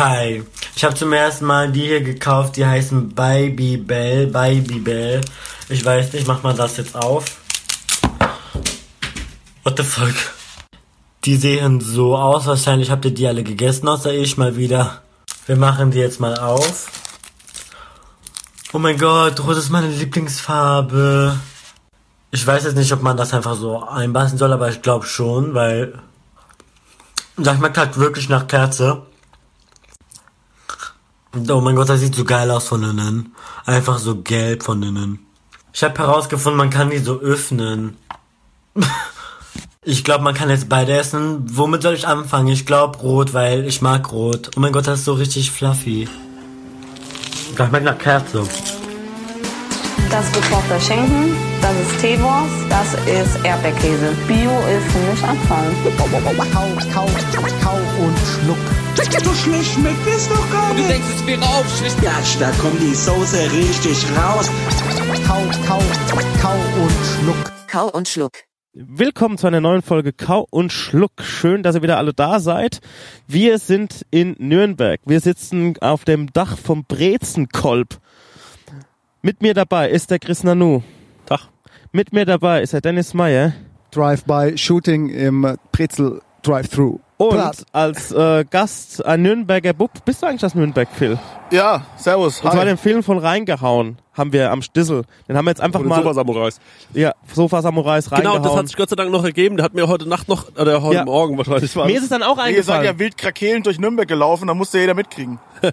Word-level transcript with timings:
Hi, 0.00 0.44
ich 0.76 0.84
habe 0.84 0.94
zum 0.94 1.12
ersten 1.12 1.44
Mal 1.44 1.72
die 1.72 1.80
hier 1.80 2.00
gekauft, 2.00 2.54
die 2.54 2.64
heißen 2.64 3.16
Baby 3.16 3.76
Bell, 3.78 4.28
Baby 4.28 4.78
Bell. 4.78 5.20
Ich 5.68 5.84
weiß 5.84 6.12
nicht, 6.12 6.24
mach 6.24 6.44
mal 6.44 6.54
das 6.54 6.76
jetzt 6.76 6.94
auf. 6.94 7.24
What 9.64 9.76
the 9.76 9.82
fuck? 9.82 10.14
Die 11.24 11.34
sehen 11.34 11.80
so 11.80 12.16
aus, 12.16 12.46
wahrscheinlich 12.46 12.92
habt 12.92 13.06
ihr 13.06 13.10
die 13.10 13.26
alle 13.26 13.42
gegessen, 13.42 13.88
außer 13.88 14.12
ich 14.12 14.36
mal 14.36 14.56
wieder. 14.56 15.02
Wir 15.46 15.56
machen 15.56 15.90
die 15.90 15.98
jetzt 15.98 16.20
mal 16.20 16.38
auf. 16.38 16.86
Oh 18.72 18.78
mein 18.78 18.98
Gott, 18.98 19.40
rot 19.40 19.56
ist 19.56 19.70
meine 19.70 19.88
Lieblingsfarbe. 19.88 21.40
Ich 22.30 22.46
weiß 22.46 22.62
jetzt 22.62 22.76
nicht, 22.76 22.92
ob 22.92 23.02
man 23.02 23.16
das 23.16 23.34
einfach 23.34 23.56
so 23.56 23.82
einbeißen 23.82 24.38
soll, 24.38 24.52
aber 24.52 24.68
ich 24.68 24.80
glaube 24.80 25.06
schon, 25.06 25.54
weil 25.54 25.98
das 27.36 27.56
schmeckt 27.56 27.78
halt 27.78 27.98
wirklich 27.98 28.28
nach 28.28 28.46
Kerze. 28.46 29.02
Oh 31.34 31.60
mein 31.60 31.76
Gott, 31.76 31.88
das 31.88 32.00
sieht 32.00 32.14
so 32.14 32.24
geil 32.24 32.50
aus 32.50 32.68
von 32.68 32.82
innen. 32.82 33.34
Einfach 33.66 33.98
so 33.98 34.22
gelb 34.22 34.62
von 34.62 34.82
innen. 34.82 35.18
Ich 35.72 35.84
habe 35.84 35.98
herausgefunden, 35.98 36.56
man 36.56 36.70
kann 36.70 36.90
die 36.90 36.98
so 36.98 37.18
öffnen. 37.20 37.96
Ich 39.84 40.04
glaube, 40.04 40.22
man 40.22 40.34
kann 40.34 40.50
jetzt 40.50 40.68
beide 40.68 40.92
essen. 40.92 41.44
Womit 41.56 41.80
soll 41.82 41.94
ich 41.94 42.06
anfangen? 42.06 42.48
Ich 42.48 42.66
glaube 42.66 42.98
rot, 42.98 43.32
weil 43.32 43.64
ich 43.64 43.80
mag 43.80 44.12
rot. 44.12 44.50
Oh 44.54 44.60
mein 44.60 44.72
Gott, 44.72 44.86
das 44.86 44.98
ist 44.98 45.04
so 45.06 45.14
richtig 45.14 45.50
fluffy. 45.50 46.06
Das 47.56 47.68
schmeckt 47.68 47.86
nach 47.86 47.96
Kerze. 47.96 48.46
Das 50.10 50.24
ist 50.24 50.34
gekochter 50.34 50.80
Schinken, 50.80 51.36
das 51.60 51.72
ist 51.80 52.00
Teewurst, 52.00 52.54
das 52.70 52.94
ist 53.06 53.44
Erdbeerkäse. 53.44 54.14
Bio 54.26 54.50
ist 54.74 54.90
für 54.92 55.10
mich 55.10 55.22
Abfall. 55.22 55.70
Kau, 55.98 56.66
kau, 56.92 57.06
kau 57.62 57.76
und 58.02 58.18
schluck. 58.18 58.56
So 59.24 59.34
schlecht 59.34 59.74
schmeckt 59.74 60.06
es 60.06 60.28
doch 60.28 60.50
gar 60.50 60.70
Du 60.70 60.76
nicht. 60.76 60.88
denkst, 60.90 61.06
es 61.14 61.26
wäre 61.26 61.42
aufschlicht. 61.42 62.00
Gatsch, 62.02 62.36
da 62.40 62.50
kommt 62.52 62.80
die 62.80 62.94
Soße 62.94 63.50
richtig 63.52 64.04
raus. 64.16 64.50
Kau, 65.26 65.42
kau, 65.66 65.82
kau 66.40 66.54
und 66.82 66.92
schluck. 67.04 67.52
Kau 67.70 67.88
und 67.90 68.08
Schluck. 68.08 68.32
Willkommen 68.72 69.38
zu 69.38 69.46
einer 69.46 69.60
neuen 69.60 69.82
Folge 69.82 70.12
Kau 70.12 70.46
und 70.50 70.72
Schluck. 70.72 71.22
Schön, 71.22 71.62
dass 71.62 71.74
ihr 71.74 71.82
wieder 71.82 71.98
alle 71.98 72.14
da 72.14 72.38
seid. 72.40 72.80
Wir 73.26 73.58
sind 73.58 74.06
in 74.10 74.36
Nürnberg. 74.38 75.00
Wir 75.04 75.20
sitzen 75.20 75.74
auf 75.80 76.04
dem 76.04 76.32
Dach 76.32 76.56
vom 76.56 76.84
Brezenkolb. 76.84 77.98
Mit 79.22 79.42
mir 79.42 79.54
dabei 79.54 79.90
ist 79.90 80.10
der 80.10 80.18
Chris 80.18 80.44
Nanu. 80.44 80.82
Tag. 81.26 81.40
Mit 81.92 82.12
mir 82.12 82.24
dabei 82.24 82.62
ist 82.62 82.72
der 82.72 82.80
Dennis 82.80 83.14
Meyer. 83.14 83.52
Drive-by-Shooting 83.90 85.08
im 85.08 85.56
Brezel 85.72 86.20
Drive-Thru. 86.42 87.00
Und 87.16 87.30
Platt. 87.30 87.64
als 87.72 88.12
äh, 88.12 88.44
Gast 88.48 89.04
ein 89.04 89.22
Nürnberger 89.22 89.72
Bub. 89.72 89.90
Bist 90.04 90.22
du 90.22 90.26
eigentlich 90.28 90.44
aus 90.44 90.54
Nürnberg, 90.54 90.86
Phil? 90.94 91.18
Ja, 91.50 91.84
servus. 91.96 92.40
Und 92.42 92.52
zwar 92.52 92.64
den 92.64 92.76
Film 92.76 93.02
von 93.02 93.18
Reingehauen 93.18 93.98
haben 94.14 94.32
wir 94.32 94.52
am 94.52 94.62
Stissel. 94.62 95.02
Den 95.28 95.36
haben 95.36 95.44
wir 95.46 95.50
jetzt 95.50 95.60
einfach 95.60 95.80
mal... 95.82 95.96
Super 95.96 96.14
Samurais. 96.14 96.60
ja, 96.94 97.12
Sofa-Samurais 97.32 98.04
Genau, 98.04 98.16
reingehauen. 98.16 98.42
das 98.44 98.54
hat 98.56 98.66
sich 98.68 98.76
Gott 98.76 98.90
sei 98.90 98.94
Dank 98.96 99.10
noch 99.10 99.24
ergeben. 99.24 99.56
Der 99.56 99.64
hat 99.64 99.74
mir 99.74 99.88
heute 99.88 100.08
Nacht 100.08 100.28
noch, 100.28 100.46
oder 100.56 100.80
heute 100.80 100.94
Ja. 100.98 101.04
Morgen 101.04 101.36
wahrscheinlich. 101.38 101.74
War 101.74 101.86
mir 101.86 101.96
ist 101.96 102.04
es 102.04 102.08
dann 102.10 102.22
auch 102.22 102.36
Nee, 102.36 102.52
ihr 102.54 102.62
seid 102.62 102.76
eingefallen. 102.76 102.84
ja 102.84 102.98
wild 103.00 103.18
krakelend 103.18 103.66
durch 103.66 103.80
Nürnberg 103.80 104.06
gelaufen, 104.06 104.46
da 104.46 104.54
musste 104.54 104.78
jeder 104.78 104.94
mitkriegen. 104.94 105.40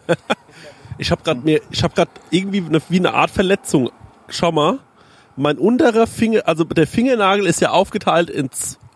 ich 0.98 1.12
habe 1.12 1.24
gerade 1.24 1.42
mir, 1.42 1.62
ich 1.72 1.84
habe 1.84 1.94
gerade 1.94 2.12
irgendwie 2.30 2.64
eine, 2.66 2.82
wie 2.90 3.00
eine 3.00 3.14
Art 3.14 3.32
Verletzung. 3.32 3.90
Schau 4.28 4.52
mal, 4.52 4.80
mein 5.36 5.58
unterer 5.58 6.08
Finger, 6.08 6.42
also 6.46 6.64
der 6.64 6.88
Fingernagel 6.88 7.46
ist 7.46 7.62
ja 7.62 7.72
aufgeteilt 7.72 8.30
in, 8.30 8.50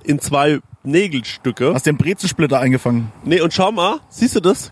in 0.03 0.19
zwei 0.19 0.59
Nägelstücke. 0.83 1.73
Hast 1.73 1.85
den 1.85 1.97
Brezensplitter 1.97 2.59
eingefangen. 2.59 3.11
Nee, 3.23 3.41
und 3.41 3.53
schau 3.53 3.71
mal, 3.71 3.99
siehst 4.09 4.35
du 4.35 4.39
das? 4.39 4.71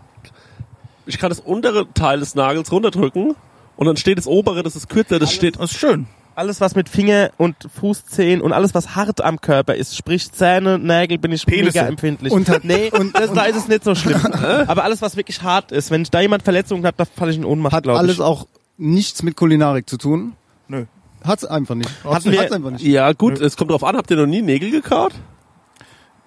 Ich 1.06 1.18
kann 1.18 1.30
das 1.30 1.40
untere 1.40 1.92
Teil 1.92 2.20
des 2.20 2.34
Nagels 2.34 2.70
runterdrücken 2.72 3.34
und 3.76 3.86
dann 3.86 3.96
steht 3.96 4.18
das 4.18 4.26
obere, 4.26 4.62
das 4.62 4.76
ist 4.76 4.88
kürzer, 4.88 5.18
das 5.18 5.32
steht. 5.32 5.56
Das 5.60 5.72
ist 5.72 5.78
schön. 5.78 6.06
Alles, 6.38 6.60
was 6.60 6.74
mit 6.74 6.88
Finger 6.88 7.30
und 7.36 7.56
Fußzehen 7.80 8.40
und 8.40 8.52
alles, 8.52 8.74
was 8.74 8.94
hart 8.94 9.22
am 9.24 9.40
Körper 9.40 9.74
ist, 9.74 9.96
sprich 9.96 10.30
Zähne, 10.32 10.78
Nägel, 10.78 11.18
bin 11.18 11.32
ich 11.32 11.44
Penisse. 11.44 11.78
mega 11.78 11.86
empfindlich. 11.88 12.32
Und 12.32 12.48
hat- 12.48 12.64
nee, 12.64 12.90
und 12.90 13.14
das, 13.18 13.32
da 13.32 13.42
ist 13.44 13.56
es 13.56 13.68
nicht 13.68 13.82
so 13.84 13.94
schlimm. 13.94 14.20
Aber 14.68 14.84
alles, 14.84 15.02
was 15.02 15.16
wirklich 15.16 15.42
hart 15.42 15.72
ist, 15.72 15.90
wenn 15.90 16.04
da 16.04 16.20
jemand 16.20 16.44
Verletzungen 16.44 16.86
hat, 16.86 16.94
da 16.98 17.04
falle 17.04 17.32
ich 17.32 17.36
in 17.38 17.44
Ohnmacht, 17.44 17.72
Hat 17.72 17.88
alles 17.88 18.14
ich. 18.16 18.20
auch 18.20 18.46
nichts 18.76 19.22
mit 19.22 19.36
Kulinarik 19.36 19.88
zu 19.90 19.96
tun. 19.98 20.34
Nö. 20.68 20.84
Hat's 21.24 21.44
einfach 21.44 21.74
nicht. 21.74 21.90
Hatten 22.04 22.30
wir- 22.30 22.40
Hat's 22.40 22.52
einfach 22.52 22.70
nicht. 22.70 22.84
Ja, 22.84 23.12
gut, 23.12 23.40
es 23.40 23.56
kommt 23.56 23.70
drauf 23.72 23.82
an, 23.82 23.96
habt 23.96 24.10
ihr 24.10 24.16
noch 24.16 24.26
nie 24.26 24.40
Nägel 24.42 24.70
gekaut? 24.70 25.12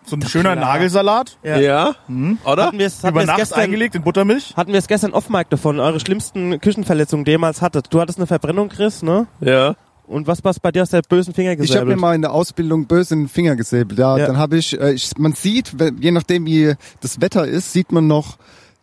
So 0.03 0.15
ein 0.15 0.21
schöner 0.23 0.55
Nagelsalat. 0.55 1.37
Ja. 1.43 1.95
Oder? 2.43 2.65
Hatten 2.65 2.79
wir 2.79 2.87
es 2.87 3.03
hatten 3.03 3.15
Über 3.15 3.25
Nacht 3.25 3.37
gestern, 3.37 3.59
eingelegt 3.61 3.93
in 3.95 4.01
Buttermilch. 4.03 4.55
hatten 4.57 4.71
wir 4.73 4.79
es 4.79 4.87
gestern 4.87 5.13
off-mic 5.13 5.49
davon, 5.51 5.79
eure 5.79 5.99
schlimmsten 5.99 6.59
Küchenverletzungen, 6.59 7.23
die 7.23 7.29
ihr 7.31 7.35
jemals 7.35 7.61
hattet. 7.61 7.93
Du 7.93 8.01
hattest 8.01 8.17
eine 8.17 8.25
Verbrennung, 8.27 8.67
Chris, 8.69 9.03
ne? 9.03 9.27
Ja. 9.39 9.75
Und 10.11 10.27
was 10.27 10.43
war's 10.43 10.59
bei 10.59 10.71
dir 10.71 10.83
aus 10.83 10.89
der 10.89 11.01
bösen 11.01 11.33
Finger 11.33 11.51
Ich 11.53 11.57
habe 11.59 11.67
gesäbelt? 11.67 11.87
mir 11.87 11.95
mal 11.95 12.15
in 12.15 12.21
der 12.21 12.33
Ausbildung 12.33 12.85
böse 12.85 13.13
in 13.15 13.21
den 13.23 13.29
Finger 13.29 13.55
gesäbelt. 13.55 13.97
Ja, 13.99 14.17
Ja. 14.17 14.27
dann 14.27 14.37
habe 14.37 14.57
ich, 14.57 14.79
äh, 14.79 14.91
ich, 14.93 15.17
man 15.17 15.33
sieht, 15.33 15.73
je 15.99 16.11
nachdem 16.11 16.45
wie 16.45 16.73
das 17.01 17.21
Wetter 17.21 17.47
ist, 17.47 17.71
sieht 17.73 17.91
man 17.91 18.07
noch 18.07 18.37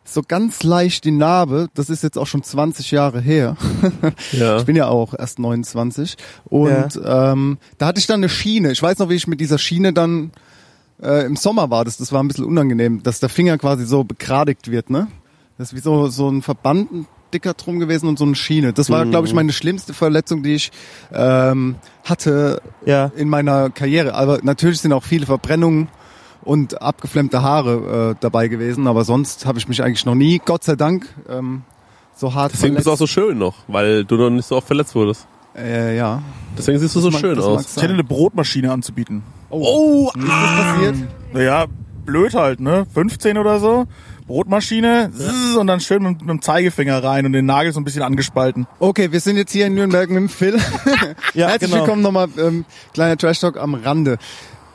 so 0.04 0.22
ganz 0.26 0.62
leicht 0.62 1.04
die 1.04 1.10
Narbe. 1.10 1.68
Das 1.74 1.90
ist 1.90 2.02
jetzt 2.02 2.16
auch 2.16 2.26
schon 2.26 2.42
20 2.42 2.90
Jahre 2.92 3.20
her. 3.20 3.56
Ja. 4.32 4.56
Ich 4.58 4.64
bin 4.64 4.74
ja 4.76 4.88
auch 4.88 5.12
erst 5.12 5.38
29. 5.38 6.16
Und 6.46 6.98
ähm, 7.04 7.58
da 7.76 7.86
hatte 7.86 7.98
ich 8.00 8.06
dann 8.06 8.20
eine 8.20 8.28
Schiene. 8.30 8.72
Ich 8.72 8.82
weiß 8.82 8.98
noch, 8.98 9.08
wie 9.10 9.14
ich 9.14 9.26
mit 9.26 9.40
dieser 9.40 9.58
Schiene 9.58 9.92
dann 9.92 10.30
äh, 11.02 11.26
im 11.26 11.36
Sommer 11.36 11.68
war. 11.70 11.84
Das, 11.84 11.98
das 11.98 12.10
war 12.10 12.22
ein 12.22 12.28
bisschen 12.28 12.44
unangenehm, 12.46 13.02
dass 13.02 13.20
der 13.20 13.28
Finger 13.28 13.58
quasi 13.58 13.84
so 13.84 14.02
begradigt 14.04 14.70
wird. 14.70 14.88
Ne? 14.88 15.08
Das 15.58 15.68
ist 15.72 15.76
wie 15.76 15.80
so, 15.82 16.08
so 16.08 16.28
ein 16.30 16.40
Verband 16.42 17.06
dicker 17.32 17.54
drum 17.54 17.78
gewesen 17.78 18.08
und 18.08 18.18
so 18.18 18.24
eine 18.24 18.34
Schiene. 18.34 18.72
Das 18.72 18.90
war, 18.90 19.04
glaube 19.06 19.26
ich, 19.26 19.34
meine 19.34 19.52
schlimmste 19.52 19.94
Verletzung, 19.94 20.42
die 20.42 20.54
ich 20.54 20.72
ähm, 21.12 21.76
hatte 22.04 22.62
ja. 22.86 23.10
in 23.16 23.28
meiner 23.28 23.70
Karriere. 23.70 24.14
Aber 24.14 24.38
natürlich 24.42 24.80
sind 24.80 24.92
auch 24.92 25.02
viele 25.02 25.26
Verbrennungen 25.26 25.88
und 26.42 26.80
abgeflammte 26.80 27.42
Haare 27.42 28.12
äh, 28.12 28.16
dabei 28.20 28.48
gewesen. 28.48 28.86
Aber 28.86 29.04
sonst 29.04 29.46
habe 29.46 29.58
ich 29.58 29.68
mich 29.68 29.82
eigentlich 29.82 30.06
noch 30.06 30.14
nie, 30.14 30.40
Gott 30.44 30.64
sei 30.64 30.76
Dank, 30.76 31.06
ähm, 31.28 31.62
so 32.14 32.34
hart 32.34 32.52
Deswegen 32.52 32.74
bist 32.74 32.86
du 32.86 32.92
auch 32.92 32.98
so 32.98 33.06
schön 33.06 33.38
noch, 33.38 33.54
weil 33.68 34.04
du 34.04 34.16
noch 34.16 34.30
nicht 34.30 34.46
so 34.46 34.56
oft 34.56 34.66
verletzt 34.66 34.94
wurdest. 34.94 35.26
Äh, 35.56 35.96
ja. 35.96 36.22
Deswegen 36.56 36.78
siehst 36.78 36.94
du 36.96 37.00
so 37.00 37.10
mag- 37.10 37.20
schön 37.20 37.36
das 37.36 37.44
aus. 37.44 37.76
Ich 37.76 37.82
hätte 37.82 37.94
eine 37.94 38.04
Brotmaschine 38.04 38.72
anzubieten. 38.72 39.22
Oh, 39.50 40.10
Ist 40.14 40.26
das 40.26 40.28
passiert? 40.28 40.94
Naja, 41.32 41.66
blöd 42.04 42.34
halt, 42.34 42.60
ne? 42.60 42.86
15 42.92 43.38
oder 43.38 43.60
so. 43.60 43.86
Brotmaschine 44.28 45.10
zzz, 45.12 45.56
und 45.56 45.66
dann 45.66 45.80
schön 45.80 46.02
mit, 46.02 46.20
mit 46.20 46.28
dem 46.28 46.40
Zeigefinger 46.40 47.02
rein 47.02 47.26
und 47.26 47.32
den 47.32 47.46
Nagel 47.46 47.72
so 47.72 47.80
ein 47.80 47.84
bisschen 47.84 48.02
angespalten. 48.02 48.68
Okay, 48.78 49.10
wir 49.10 49.18
sind 49.20 49.36
jetzt 49.36 49.50
hier 49.50 49.66
in 49.66 49.74
Nürnberg 49.74 50.08
mit 50.08 50.18
dem 50.18 50.28
Phil. 50.28 50.58
Ja, 51.34 51.48
Herzlich 51.48 51.70
genau. 51.70 51.82
willkommen 51.82 52.02
nochmal, 52.02 52.28
ähm, 52.38 52.64
kleiner 52.94 53.16
Trash 53.16 53.40
Talk 53.40 53.56
am 53.56 53.74
Rande. 53.74 54.18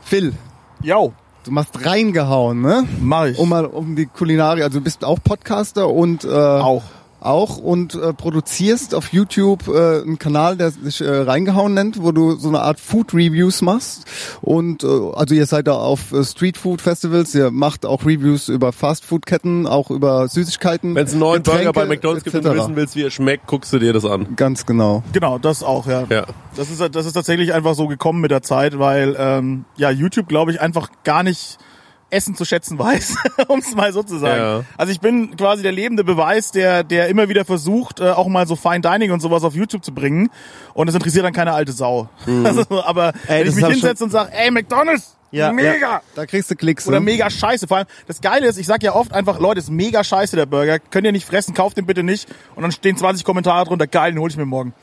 Phil, 0.04 0.34
Jau, 0.82 1.14
du 1.46 1.52
machst 1.52 1.86
reingehauen, 1.86 2.62
ne? 2.62 2.86
mach 3.00 3.26
ich. 3.28 3.38
Um 3.38 3.50
mal 3.50 3.66
um 3.66 3.96
die 3.96 4.06
Kulinarik, 4.08 4.64
also 4.64 4.80
du 4.80 4.84
bist 4.84 5.06
auch 5.06 5.20
Podcaster 5.24 5.88
und 5.90 6.26
äh, 6.26 6.28
Auch. 6.28 6.84
Auch 7.26 7.58
und 7.58 7.96
äh, 7.96 8.14
produzierst 8.14 8.96
auf 8.96 9.12
YouTube 9.14 9.68
äh, 9.68 10.02
einen 10.02 10.20
Kanal, 10.20 10.58
der 10.58 10.72
sich 10.72 11.02
äh, 11.02 11.10
reingehauen 11.10 11.74
nennt, 11.74 12.02
wo 12.02 12.12
du 12.12 12.36
so 12.36 12.50
eine 12.50 12.62
Art 12.62 12.80
Food 12.80 13.14
Reviews 13.14 13.62
machst 13.62 14.06
und 14.42 14.84
äh, 14.84 14.88
also 14.88 15.36
ihr 15.36 15.46
seid 15.46 15.68
da 15.68 15.74
auf 15.74 16.12
äh, 16.12 16.24
Street 16.24 16.58
Food 16.58 16.82
Festivals, 16.82 17.34
ihr 17.36 17.52
macht 17.52 17.86
auch 17.86 18.06
Reviews 18.06 18.50
über 18.50 18.72
Fast 18.72 19.06
Food 19.06 19.26
Ketten, 19.26 19.68
auch 19.68 19.92
über 19.92 20.28
Süßigkeiten. 20.28 20.96
wenn 20.96 21.06
es 21.06 21.12
einen 21.12 21.20
neuen 21.20 21.44
Burger 21.44 21.60
Getränke, 21.60 21.80
bei 21.80 21.86
McDonalds 21.86 22.24
gibt 22.24 22.36
und 22.36 22.46
du 22.46 22.56
wissen 22.56 22.76
willst, 22.76 22.96
wie 22.96 23.04
er 23.04 23.12
schmeckt, 23.12 23.48
guckst 23.48 23.72
du 23.74 23.80
dir 23.80 23.94
das 23.94 24.06
an. 24.06 24.36
Ganz 24.36 24.66
genau. 24.66 25.04
Genau, 25.14 25.38
das 25.38 25.64
auch, 25.64 25.88
ja. 25.88 26.06
Ja. 26.10 26.26
Das 26.56 26.70
ist, 26.70 26.82
das 26.96 27.06
ist 27.06 27.14
tatsächlich 27.14 27.54
einfach 27.54 27.76
so 27.76 27.88
gekommen 27.88 28.22
mit 28.22 28.32
der 28.32 28.42
Zeit, 28.42 28.80
weil 28.80 29.16
ähm, 29.18 29.66
ja 29.76 29.90
YouTube, 29.90 30.28
glaube 30.28 30.52
ich, 30.52 30.62
einfach 30.62 30.90
gar 31.04 31.24
nicht 31.24 31.58
Essen 32.14 32.36
zu 32.36 32.46
schätzen 32.46 32.80
weiß, 32.80 33.16
um 33.48 33.60
es 33.60 33.76
mal 33.76 33.92
so 33.92 34.04
zu 34.04 34.18
sagen. 34.18 34.40
Ja. 34.40 34.64
Also 34.78 34.92
ich 34.92 35.00
bin 35.00 35.36
quasi 35.36 35.64
der 35.64 35.72
lebende 35.72 36.04
Beweis, 36.04 36.52
der, 36.52 36.84
der 36.84 37.08
immer 37.10 37.30
wieder 37.30 37.46
versucht, 37.46 38.00
äh, 38.00 38.12
auch 38.12 38.28
mal 38.28 38.48
so 38.48 38.56
Fine 38.56 38.82
Dining 38.82 39.12
und 39.12 39.20
sowas 39.20 39.44
auf 39.44 39.56
YouTube 39.56 39.84
zu 39.84 39.94
bringen. 39.94 40.30
Und 40.74 40.88
das 40.88 40.96
interessiert 40.96 41.26
dann 41.26 41.34
keine 41.34 41.54
alte 41.54 41.72
Sau. 41.72 42.10
Also, 42.44 42.66
aber 42.84 43.14
Ey, 43.28 43.42
wenn 43.42 43.50
ich 43.50 43.56
mich 43.56 43.66
hinsetze 43.66 44.04
und 44.04 44.10
sage, 44.12 44.32
ey 44.34 44.52
McDonalds, 44.52 45.16
Ja, 45.32 45.52
mega. 45.52 46.02
Da 46.16 46.26
kriegst 46.26 46.52
du 46.52 46.56
Klicks. 46.56 46.88
Oder 46.88 47.00
ne? 47.00 47.06
mega 47.06 47.30
scheiße. 47.30 47.68
Vor 47.68 47.78
allem, 47.78 47.88
das 48.08 48.22
Geile 48.22 48.48
ist, 48.48 48.58
ich 48.58 48.68
sag 48.68 48.84
ja 48.84 48.94
oft 48.94 49.14
einfach, 49.14 49.40
Leute, 49.40 49.60
ist 49.60 49.72
mega 49.72 50.04
scheiße 50.04 50.36
der 50.36 50.46
Burger. 50.46 50.78
Könnt 50.80 51.06
ihr 51.06 51.12
nicht 51.12 51.26
fressen, 51.26 51.54
kauft 51.54 51.78
den 51.78 51.86
bitte 51.86 52.04
nicht. 52.04 52.30
Und 52.56 52.62
dann 52.62 52.72
stehen 52.72 52.96
20 52.98 53.24
Kommentare 53.24 53.66
drunter, 53.66 53.88
geil, 53.88 54.12
den 54.12 54.20
hol 54.20 54.30
ich 54.30 54.38
mir 54.38 54.46
morgen. 54.46 54.74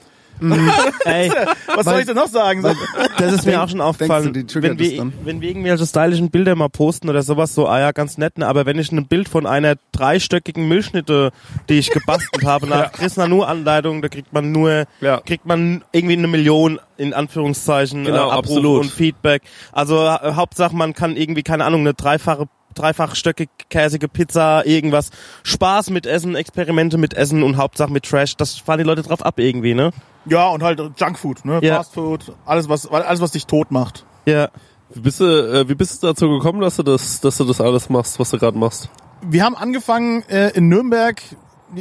Ey, 1.05 1.31
Was 1.75 1.85
soll 1.85 2.01
ich 2.01 2.07
denn 2.07 2.17
noch 2.17 2.29
sagen? 2.29 2.63
So. 2.63 2.73
das 3.19 3.33
ist 3.33 3.47
mir 3.47 3.63
auch 3.63 3.69
schon 3.69 3.81
aufgefallen. 3.81 4.33
triggert 4.47 4.63
wenn, 4.63 4.79
wir, 4.79 5.13
wenn 5.25 5.41
wir 5.41 5.49
irgendwelche 5.49 5.87
stylischen 5.87 6.31
Bilder 6.31 6.55
mal 6.55 6.69
posten 6.69 7.09
oder 7.09 7.23
sowas, 7.23 7.55
so, 7.55 7.67
ah 7.67 7.79
ja, 7.81 7.93
ganz 7.93 8.19
nett, 8.19 8.39
ne? 8.39 8.47
aber 8.47 8.67
wenn 8.67 8.79
ich 8.79 8.91
ein 8.93 9.07
Bild 9.07 9.29
von 9.29 9.47
einer 9.47 9.75
dreistöckigen 9.93 10.67
Milchschnitte, 10.69 11.31
die 11.69 11.79
ich 11.79 11.91
gebastelt 11.91 12.45
habe, 12.45 12.67
nach 12.69 12.93
Chris 12.93 13.17
Nanu 13.17 13.43
Anleitung, 13.43 14.03
da 14.03 14.09
kriegt 14.09 14.33
man 14.33 14.53
nur, 14.53 14.85
Ja. 15.01 15.21
kriegt 15.21 15.47
man 15.47 15.85
irgendwie 15.93 16.17
eine 16.17 16.29
Million, 16.29 16.81
in 16.97 17.15
Anführungszeichen, 17.15 18.05
Genau, 18.05 18.29
äh, 18.29 18.33
Abrufe 18.33 18.39
absolut. 18.59 18.81
und 18.83 18.91
Feedback. 18.91 19.43
Also 19.73 20.05
äh, 20.05 20.33
Hauptsache, 20.35 20.75
man 20.75 20.95
kann 20.95 21.17
irgendwie, 21.17 21.43
keine 21.43 21.65
Ahnung, 21.65 21.81
eine 21.81 21.95
dreifache 21.95 22.47
dreifach 22.75 23.17
stöckig 23.17 23.49
käsige 23.69 24.09
Pizza, 24.09 24.65
irgendwas. 24.65 25.11
Spaß 25.43 25.91
mit 25.91 26.07
Essen, 26.07 26.37
Experimente 26.37 26.99
mit 26.99 27.15
Essen 27.15 27.43
und 27.43 27.57
Hauptsache 27.57 27.93
mit 27.93 28.05
Trash. 28.05 28.37
Das 28.37 28.59
fahren 28.59 28.79
die 28.79 28.85
Leute 28.85 29.03
drauf 29.03 29.25
ab 29.25 29.39
irgendwie, 29.41 29.75
ne? 29.75 29.91
Ja, 30.27 30.49
und 30.49 30.63
halt 30.63 30.81
Junkfood, 30.97 31.45
ne? 31.45 31.61
Ja. 31.63 31.77
Fastfood, 31.77 32.33
alles 32.45 32.69
was, 32.69 32.87
alles 32.87 33.21
was 33.21 33.33
dich 33.33 33.47
tot 33.47 33.71
macht. 33.71 34.05
Ja. 34.27 34.51
Wie 34.93 35.01
bist 35.01 35.21
du, 35.21 35.25
äh, 35.25 35.69
wie 35.69 35.75
bist 35.75 36.03
du 36.03 36.09
dazu 36.09 36.29
gekommen, 36.29 36.61
dass 36.61 36.77
du 36.77 36.83
das, 36.83 37.21
dass 37.21 37.37
du 37.37 37.45
das 37.45 37.61
alles 37.61 37.89
machst, 37.89 38.19
was 38.19 38.31
du 38.31 38.39
gerade 38.39 38.59
machst? 38.59 38.91
Wir 39.23 39.45
haben 39.45 39.55
angefangen 39.55 40.23
äh, 40.29 40.51
in 40.51 40.69
Nürnberg, 40.69 41.23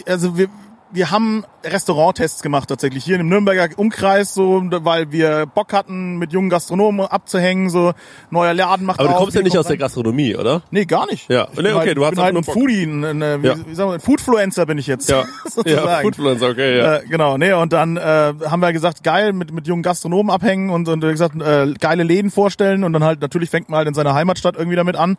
also 0.05 0.37
wir, 0.37 0.47
wir 0.91 1.11
haben 1.11 1.45
Restauranttests 1.63 2.41
gemacht 2.41 2.69
tatsächlich 2.69 3.03
hier 3.03 3.19
im 3.19 3.29
Nürnberger 3.29 3.77
Umkreis, 3.77 4.33
so, 4.33 4.61
weil 4.65 5.11
wir 5.11 5.45
Bock 5.45 5.73
hatten, 5.73 6.17
mit 6.17 6.31
jungen 6.33 6.49
Gastronomen 6.49 7.05
abzuhängen, 7.05 7.69
so 7.69 7.93
neuer 8.29 8.53
Laden 8.53 8.85
macht 8.85 8.99
Aber 8.99 9.09
du 9.09 9.15
auf, 9.15 9.21
kommst 9.21 9.35
ja 9.35 9.41
nicht 9.41 9.57
aus 9.57 9.65
der 9.65 9.73
rein. 9.73 9.79
Gastronomie, 9.79 10.35
oder? 10.35 10.61
Nee, 10.71 10.85
gar 10.85 11.05
nicht. 11.05 11.29
Ja. 11.29 11.47
Nee, 11.55 11.71
okay, 11.73 11.87
halt, 11.87 11.97
du 11.97 12.05
hast 12.05 12.17
halt 12.17 12.35
ein 12.35 12.43
Bock. 12.43 12.53
Foodie, 12.53 12.83
ein, 12.83 13.03
ein, 13.03 13.21
äh, 13.21 13.43
wie, 13.43 13.47
Ja. 13.47 13.55
wie 13.65 13.75
sagen 13.75 13.91
wir, 13.91 13.99
Foodfluencer 13.99 14.65
bin 14.65 14.77
ich 14.77 14.87
jetzt. 14.87 15.09
Ja. 15.09 15.25
sozusagen. 15.43 15.87
Ja, 15.87 15.99
Foodfluencer, 15.99 16.49
okay, 16.49 16.77
ja. 16.77 16.95
Äh, 16.97 17.05
genau, 17.07 17.37
nee, 17.37 17.53
und 17.53 17.73
dann 17.73 17.97
äh, 17.97 18.33
haben 18.45 18.61
wir 18.61 18.73
gesagt, 18.73 19.03
geil, 19.03 19.33
mit, 19.33 19.51
mit 19.51 19.67
jungen 19.67 19.83
Gastronomen 19.83 20.31
abhängen 20.31 20.69
und, 20.69 20.87
und 20.87 21.01
gesagt, 21.01 21.35
äh, 21.41 21.73
geile 21.79 22.03
Läden 22.03 22.31
vorstellen 22.31 22.83
und 22.83 22.93
dann 22.93 23.03
halt, 23.03 23.21
natürlich 23.21 23.49
fängt 23.49 23.69
man 23.69 23.79
halt 23.79 23.87
in 23.87 23.93
seiner 23.93 24.13
Heimatstadt 24.13 24.55
irgendwie 24.55 24.75
damit 24.77 24.95
an 24.95 25.17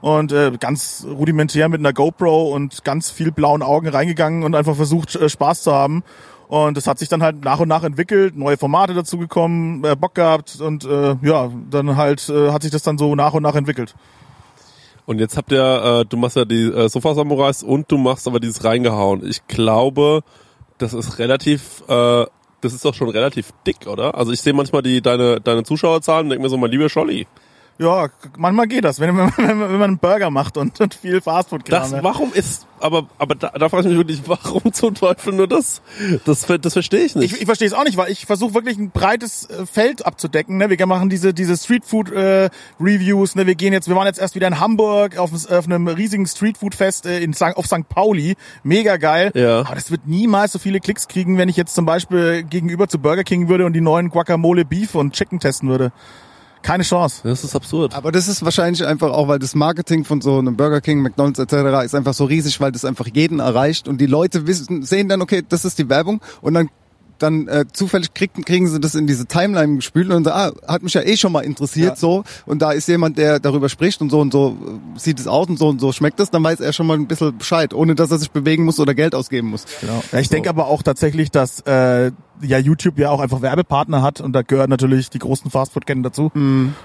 und 0.00 0.32
äh, 0.32 0.52
ganz 0.58 1.06
rudimentär 1.08 1.68
mit 1.68 1.80
einer 1.80 1.92
GoPro 1.92 2.54
und 2.54 2.84
ganz 2.84 3.10
viel 3.10 3.32
blauen 3.32 3.62
Augen 3.62 3.88
reingegangen 3.88 4.42
und 4.42 4.54
einfach 4.54 4.76
versucht, 4.76 5.16
äh, 5.16 5.28
Spaß 5.28 5.62
zu 5.62 5.72
haben. 5.72 6.02
Und 6.48 6.76
das 6.78 6.86
hat 6.86 6.98
sich 6.98 7.10
dann 7.10 7.22
halt 7.22 7.44
nach 7.44 7.60
und 7.60 7.68
nach 7.68 7.84
entwickelt, 7.84 8.36
neue 8.36 8.56
Formate 8.56 8.94
dazu 8.94 9.18
gekommen, 9.18 9.84
äh, 9.84 9.94
Bock 9.96 10.14
gehabt 10.14 10.60
und 10.60 10.84
äh, 10.84 11.16
ja, 11.22 11.50
dann 11.70 11.96
halt 11.96 12.28
äh, 12.30 12.50
hat 12.50 12.62
sich 12.62 12.70
das 12.70 12.82
dann 12.82 12.96
so 12.96 13.14
nach 13.14 13.34
und 13.34 13.42
nach 13.42 13.54
entwickelt. 13.54 13.94
Und 15.04 15.20
jetzt 15.20 15.36
habt 15.36 15.52
ihr, 15.52 15.62
äh, 15.62 16.04
du 16.06 16.16
machst 16.16 16.36
ja 16.36 16.44
die 16.44 16.64
äh, 16.64 16.88
Sofa-Samurais 16.88 17.62
und 17.62 17.90
du 17.90 17.98
machst 17.98 18.26
aber 18.26 18.40
dieses 18.40 18.64
reingehauen. 18.64 19.26
Ich 19.26 19.46
glaube, 19.46 20.22
das 20.78 20.94
ist 20.94 21.18
relativ, 21.18 21.82
äh, 21.88 22.26
das 22.60 22.72
ist 22.72 22.84
doch 22.84 22.94
schon 22.94 23.08
relativ 23.08 23.52
dick, 23.66 23.86
oder? 23.86 24.14
Also 24.14 24.32
ich 24.32 24.40
sehe 24.40 24.52
manchmal 24.52 24.82
die 24.82 25.02
deine 25.02 25.40
deine 25.40 25.64
Zuschauerzahlen 25.64 26.26
und 26.26 26.30
denke 26.30 26.42
mir 26.42 26.50
so, 26.50 26.56
mein 26.56 26.70
lieber 26.70 26.88
Scholli, 26.88 27.26
Ja, 27.78 28.08
manchmal 28.36 28.66
geht 28.66 28.84
das, 28.84 28.98
wenn, 28.98 29.16
wenn, 29.16 29.32
wenn, 29.36 29.60
wenn 29.60 29.70
man 29.70 29.82
einen 29.82 29.98
Burger 29.98 30.30
macht 30.30 30.56
und, 30.56 30.80
und 30.80 30.94
viel 30.94 31.20
Fastfood 31.20 31.62
das, 31.70 31.92
warum 32.02 32.32
ist, 32.32 32.66
aber 32.80 33.06
aber 33.18 33.34
da, 33.34 33.50
da 33.50 33.68
frage 33.68 33.88
ich 33.88 33.96
mich 33.96 33.98
wirklich, 33.98 34.22
warum 34.26 34.72
zum 34.72 34.94
Teufel 34.94 35.32
nur 35.34 35.46
das? 35.46 35.80
Das, 36.24 36.46
das 36.46 36.72
verstehe 36.72 37.04
ich 37.04 37.14
nicht. 37.14 37.32
Ich, 37.32 37.40
ich 37.40 37.46
verstehe 37.46 37.68
es 37.68 37.74
auch 37.74 37.84
nicht, 37.84 37.96
weil 37.96 38.10
ich 38.10 38.26
versuche 38.26 38.54
wirklich 38.54 38.78
ein 38.78 38.90
breites 38.90 39.48
äh, 39.48 39.66
Feld 39.66 40.04
abzudecken. 40.04 40.56
Ne? 40.56 40.70
Wir 40.70 40.86
machen 40.86 41.08
diese 41.08 41.34
diese 41.34 41.56
Streetfood 41.56 42.10
äh, 42.10 42.50
Reviews. 42.80 43.34
Ne? 43.34 43.46
Wir 43.46 43.54
gehen 43.54 43.72
jetzt, 43.72 43.88
wir 43.88 43.96
waren 43.96 44.06
jetzt 44.06 44.18
erst 44.18 44.34
wieder 44.34 44.48
in 44.48 44.60
Hamburg 44.60 45.18
auf, 45.18 45.32
auf 45.32 45.64
einem 45.64 45.88
riesigen 45.88 46.26
Streetfood 46.26 46.74
Fest 46.74 47.06
äh, 47.06 47.20
in 47.20 47.34
auf 47.38 47.66
St. 47.66 47.88
Pauli. 47.88 48.36
Mega 48.62 48.96
geil. 48.96 49.30
Ja. 49.34 49.60
Aber 49.60 49.74
das 49.74 49.90
wird 49.90 50.06
niemals 50.06 50.52
so 50.52 50.58
viele 50.58 50.80
Klicks 50.80 51.08
kriegen, 51.08 51.38
wenn 51.38 51.48
ich 51.48 51.56
jetzt 51.56 51.74
zum 51.74 51.86
Beispiel 51.86 52.42
gegenüber 52.42 52.88
zu 52.88 52.98
Burger 52.98 53.24
King 53.24 53.48
würde 53.48 53.66
und 53.66 53.72
die 53.72 53.80
neuen 53.80 54.10
Guacamole 54.10 54.64
Beef 54.64 54.94
und 54.94 55.14
Chicken 55.14 55.40
testen 55.40 55.68
würde. 55.68 55.92
Keine 56.68 56.82
Chance. 56.82 57.22
das 57.24 57.44
ist 57.44 57.56
absurd. 57.56 57.94
Aber 57.94 58.12
das 58.12 58.28
ist 58.28 58.44
wahrscheinlich 58.44 58.84
einfach 58.84 59.10
auch, 59.10 59.26
weil 59.26 59.38
das 59.38 59.54
Marketing 59.54 60.04
von 60.04 60.20
so 60.20 60.38
einem 60.38 60.54
Burger 60.54 60.82
King, 60.82 61.00
McDonald's 61.00 61.38
etc. 61.38 61.82
ist 61.82 61.94
einfach 61.94 62.12
so 62.12 62.26
riesig, 62.26 62.60
weil 62.60 62.72
das 62.72 62.84
einfach 62.84 63.06
jeden 63.06 63.40
erreicht 63.40 63.88
und 63.88 64.02
die 64.02 64.06
Leute 64.06 64.46
wissen, 64.46 64.82
sehen 64.82 65.08
dann, 65.08 65.22
okay, 65.22 65.42
das 65.48 65.64
ist 65.64 65.78
die 65.78 65.88
Werbung 65.88 66.20
und 66.42 66.52
dann 66.52 66.68
dann 67.18 67.48
äh, 67.48 67.64
zufällig 67.72 68.14
kriegen, 68.14 68.44
kriegen 68.44 68.68
sie 68.68 68.80
das 68.80 68.94
in 68.94 69.06
diese 69.06 69.26
Timeline 69.26 69.76
gespült 69.76 70.10
und 70.10 70.24
sagen, 70.24 70.54
ah, 70.66 70.72
hat 70.72 70.82
mich 70.82 70.94
ja 70.94 71.02
eh 71.02 71.16
schon 71.16 71.32
mal 71.32 71.40
interessiert 71.40 71.90
Ja. 71.90 71.96
so 71.96 72.24
und 72.46 72.62
da 72.62 72.72
ist 72.72 72.88
jemand, 72.88 73.18
der 73.18 73.40
darüber 73.40 73.68
spricht 73.68 74.00
und 74.00 74.10
so 74.10 74.20
und 74.20 74.32
so 74.32 74.56
äh, 74.96 74.98
sieht 74.98 75.18
es 75.20 75.26
aus 75.26 75.48
und 75.48 75.58
so 75.58 75.68
und 75.68 75.80
so 75.80 75.92
schmeckt 75.92 76.20
es, 76.20 76.30
dann 76.30 76.42
weiß 76.44 76.60
er 76.60 76.72
schon 76.72 76.86
mal 76.86 76.94
ein 76.96 77.06
bisschen 77.06 77.36
Bescheid, 77.36 77.74
ohne 77.74 77.94
dass 77.94 78.10
er 78.10 78.18
sich 78.18 78.30
bewegen 78.30 78.64
muss 78.64 78.78
oder 78.80 78.94
Geld 78.94 79.14
ausgeben 79.14 79.48
muss. 79.48 79.64
Genau. 79.80 80.02
Ja, 80.12 80.18
ich 80.18 80.28
denke 80.28 80.48
aber 80.48 80.66
auch 80.68 80.82
tatsächlich, 80.82 81.30
dass 81.30 81.60
äh, 81.60 82.12
ja 82.40 82.58
YouTube 82.58 82.98
ja 82.98 83.10
auch 83.10 83.20
einfach 83.20 83.42
Werbepartner 83.42 84.02
hat 84.02 84.20
und 84.20 84.32
da 84.32 84.42
gehören 84.42 84.70
natürlich 84.70 85.10
die 85.10 85.18
großen 85.18 85.50
Fastfood-Ketten 85.50 86.02
dazu. 86.02 86.30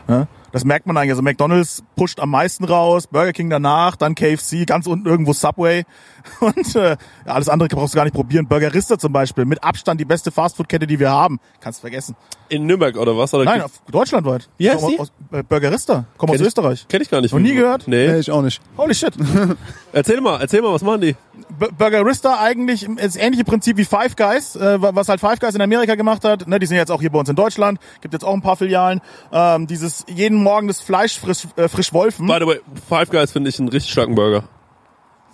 Ja, 0.08 0.28
das 0.54 0.64
merkt 0.64 0.86
man 0.88 0.96
eigentlich. 0.96 1.12
Also 1.12 1.22
McDonald's 1.24 1.84
pusht 1.98 2.22
am 2.22 2.30
meisten 2.30 2.64
raus, 2.64 3.08
Burger 3.08 3.34
King 3.34 3.50
danach, 3.50 3.98
dann 3.98 4.16
KFC, 4.16 4.66
ganz 4.66 4.88
unten 4.88 5.06
irgendwo 5.06 5.34
Subway 5.34 5.84
und 6.40 6.76
äh, 6.78 6.96
alles 7.26 7.50
andere 7.50 7.68
brauchst 7.68 7.94
du 7.94 7.98
gar 7.98 8.06
nicht 8.06 8.14
probieren. 8.14 8.48
Burgerista 8.48 8.98
zum 8.98 9.12
Beispiel, 9.12 9.44
mit 9.44 9.62
Abstand 9.62 10.00
die 10.00 10.06
beste 10.06 10.32
Fastfood-Kette, 10.32 10.88
die 10.88 11.00
wir 11.00 11.10
haben. 11.12 11.42
Kannst 11.60 11.82
vergessen. 11.82 12.16
In 12.48 12.66
Nürnberg 12.66 12.96
oder 12.96 13.18
was? 13.18 13.34
Oder 13.34 13.44
Nein, 13.44 13.64
auf 13.64 13.72
deutschlandweit. 13.92 14.48
Wie 14.58 14.70
heißt 14.70 14.80
Komm 14.80 14.92
die? 14.92 15.00
Aus, 15.00 15.12
äh, 15.32 15.44
Burgerista, 15.44 16.06
komm 16.18 16.30
aus 16.30 16.36
Kenn 16.38 16.42
ich- 16.44 16.48
Österreich. 16.48 16.88
Kenn 16.88 17.02
ich 17.02 17.10
gar 17.10 17.20
nicht. 17.20 17.34
Noch 17.34 17.40
nie 17.42 17.54
gehört? 17.56 17.88
Nee. 17.88 18.08
Nee, 18.08 18.20
ich 18.20 18.32
auch 18.32 18.42
nicht. 18.42 18.62
Holy 18.78 18.94
shit. 18.94 19.14
Erzähl 19.96 20.20
mal, 20.22 20.42
erzähl 20.42 20.62
mal, 20.64 20.74
was 20.74 20.82
machen 20.82 21.02
die? 21.02 21.16
B- 21.50 21.68
Burgerista 21.78 22.40
eigentlich 22.42 22.88
das 22.98 23.16
ähnliche 23.16 23.44
Prinzip 23.44 23.78
wie 23.78 23.86
Five 23.86 24.16
Guys, 24.16 24.56
äh, 24.56 24.82
was 24.82 25.08
halt 25.08 25.20
Five 25.22 25.40
Guys 25.40 25.54
in 25.54 25.62
Amerika 25.62 25.94
gemacht 25.96 26.26
hat. 26.26 26.48
Ne, 26.48 26.58
die 26.58 26.66
sind 26.66 26.78
jetzt 26.78 26.92
auch 26.92 27.00
hier 27.00 27.12
bei 27.12 27.20
uns 27.20 27.30
in 27.30 27.36
Deutschland. 27.36 27.80
Gibt 28.02 28.14
jetzt 28.14 28.26
auch 28.26 28.34
ein 28.34 28.42
paar 28.42 28.56
Filialen. 28.58 29.02
Ähm, 29.32 29.68
dieses 29.68 30.04
jeden 30.08 30.42
Morgen 30.42 30.68
das 30.68 30.82
Fleisch 30.82 31.20
frisch, 31.20 31.48
äh, 31.58 31.68
frisch 31.68 31.94
wolfen. 31.94 32.26
By 32.26 32.38
the 32.40 32.48
way, 32.48 32.60
Five 32.90 33.12
Guys 33.12 33.32
finde 33.32 33.50
ich 33.50 33.60
einen 33.60 33.70
richtig 33.70 33.92
starken 33.92 34.16
Burger. 34.16 34.44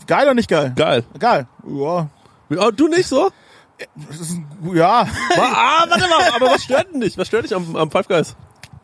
Geil 0.07 0.23
oder 0.25 0.33
nicht 0.33 0.49
geil? 0.49 0.73
Geil. 0.75 1.03
Geil. 1.17 1.47
Ja. 1.65 2.09
Oh, 2.57 2.71
du 2.75 2.87
nicht 2.89 3.07
so? 3.07 3.29
Ja. 4.73 5.07
ah, 5.37 5.85
warte 5.87 6.01
mal, 6.09 6.29
aber 6.35 6.47
was 6.47 6.63
stört 6.63 6.93
denn 6.93 6.99
dich? 6.99 7.17
Was 7.17 7.27
stört 7.27 7.45
dich 7.45 7.55
am, 7.55 7.77
am 7.77 7.89
Five 7.91 8.09
Guys? 8.09 8.35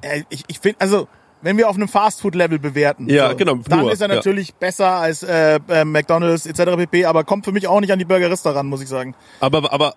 Äh, 0.01 0.23
ich 0.29 0.45
ich 0.47 0.59
finde, 0.59 0.79
also 0.79 1.09
wenn 1.45 1.57
wir 1.57 1.69
auf 1.69 1.75
einem 1.77 1.87
Fastfood-Level 1.87 2.59
bewerten, 2.59 3.07
Ja, 3.09 3.31
genau, 3.33 3.55
dann 3.67 3.79
nur, 3.79 3.91
ist 3.93 4.01
er 4.01 4.09
ja. 4.09 4.15
natürlich 4.15 4.53
besser 4.55 4.89
als 4.89 5.23
äh, 5.23 5.59
äh, 5.69 5.85
McDonald's 5.85 6.45
etc. 6.45 6.75
pp. 6.75 7.05
Aber 7.05 7.23
kommt 7.23 7.45
für 7.45 7.51
mich 7.53 7.67
auch 7.67 7.79
nicht 7.79 7.93
an 7.93 7.99
die 7.99 8.05
Burgerista 8.05 8.51
ran, 8.51 8.67
muss 8.67 8.81
ich 8.81 8.89
sagen. 8.89 9.15
Aber, 9.39 9.71
aber, 9.71 9.93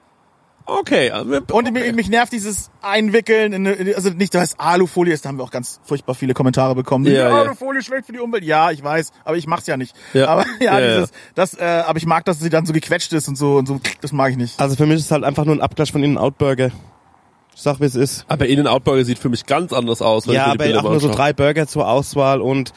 okay. 0.67 1.11
Und 1.51 1.73
mich, 1.73 1.93
mich 1.95 2.09
nervt 2.11 2.33
dieses 2.33 2.71
Einwickeln, 2.83 3.53
in, 3.55 3.67
eine- 3.67 3.95
also 3.97 4.11
nicht, 4.11 4.35
dass 4.35 4.59
Alufolie 4.59 5.15
ist, 5.15 5.25
da 5.25 5.31
haben 5.31 5.39
wir 5.39 5.45
auch 5.45 5.51
ganz 5.51 5.81
furchtbar 5.85 6.15
viele 6.15 6.35
Kommentare 6.35 6.75
bekommen. 6.75 7.05
Ja, 7.07 7.11
die 7.11 7.17
ja. 7.17 7.29
Alufolie 7.31 7.83
schlecht 7.83 8.07
für 8.07 8.13
die 8.13 8.19
Umwelt. 8.21 8.45
Ja, 8.45 8.71
ich 8.71 8.85
weiß, 8.85 9.11
aber 9.25 9.37
ich 9.37 9.47
mach's 9.47 9.67
ja 9.67 9.77
nicht. 9.77 9.97
Ja. 10.13 10.29
Aber 10.29 10.45
ja, 10.61 10.79
Ja, 10.79 10.81
ja. 10.81 10.95
dieses, 10.97 11.11
das, 11.35 11.55
äh, 11.55 11.65
aber 11.87 11.97
ich 11.97 12.07
mag, 12.07 12.25
dass 12.27 12.41
sie 12.41 12.51
dann 12.51 12.67
so 12.67 12.73
gequetscht 12.73 13.13
ist 13.15 13.27
und 13.29 13.37
so 13.37 13.57
und 13.57 13.67
so, 13.67 13.81
das 14.03 14.13
mag 14.13 14.31
ich 14.33 14.37
nicht. 14.37 14.61
Also 14.61 14.77
für 14.77 14.85
mich 14.87 14.97
ist 14.97 15.07
es 15.07 15.11
halt 15.11 15.25
einfach 15.25 15.45
nur 15.47 15.55
ein 15.57 15.61
Abklatsch 15.63 15.93
von 15.93 16.03
In-N-Out 16.03 16.37
Burger. 16.39 16.71
Ich 17.59 17.65
sag, 17.65 17.81
wie 17.81 17.87
es 17.87 17.97
ist. 17.97 18.25
Aber 18.29 18.47
In-N-Out 18.47 18.85
Burger 18.85 19.05
sieht 19.05 19.19
für 19.19 19.29
mich 19.29 19.45
ganz 19.45 19.73
anders 19.73 20.01
aus. 20.01 20.29
Wenn 20.29 20.35
Ja, 20.35 20.53
ich 20.53 20.59
mir 20.61 20.69
die 20.69 20.75
aber 20.75 20.91
auch 20.91 20.93
nur 20.93 21.01
so 21.01 21.11
drei 21.11 21.33
Burger 21.33 21.67
zur 21.67 21.89
Auswahl 21.89 22.41
und 22.41 22.73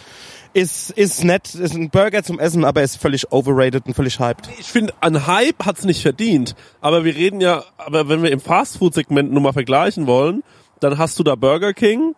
ist, 0.54 0.90
ist 0.90 1.24
nett, 1.24 1.54
ist 1.54 1.76
ein 1.76 1.92
Burger 1.92 2.24
zum 2.24 2.40
Essen, 2.40 2.66
aber 2.66 2.82
ist 2.82 2.98
völlig 2.98 3.32
overrated 3.32 3.86
und 3.86 3.94
völlig 3.94 4.20
hyped. 4.20 4.50
Ich 4.60 4.72
finde, 4.72 4.96
an 5.00 5.28
Hype 5.28 5.64
hat's 5.64 5.86
nicht 5.86 6.02
verdient. 6.02 6.56
Aber 6.82 7.04
wir 7.06 7.14
reden 7.14 7.42
ja, 7.42 7.64
aber 7.78 8.10
wenn 8.10 8.24
wir 8.24 8.32
im 8.32 8.40
Fastfood-Segment 8.40 9.32
nur 9.32 9.44
mal 9.44 9.54
vergleichen 9.54 10.08
wollen, 10.08 10.42
dann 10.80 10.98
hast 10.98 11.20
du 11.20 11.24
da 11.24 11.36
Burger 11.36 11.74
King, 11.76 12.16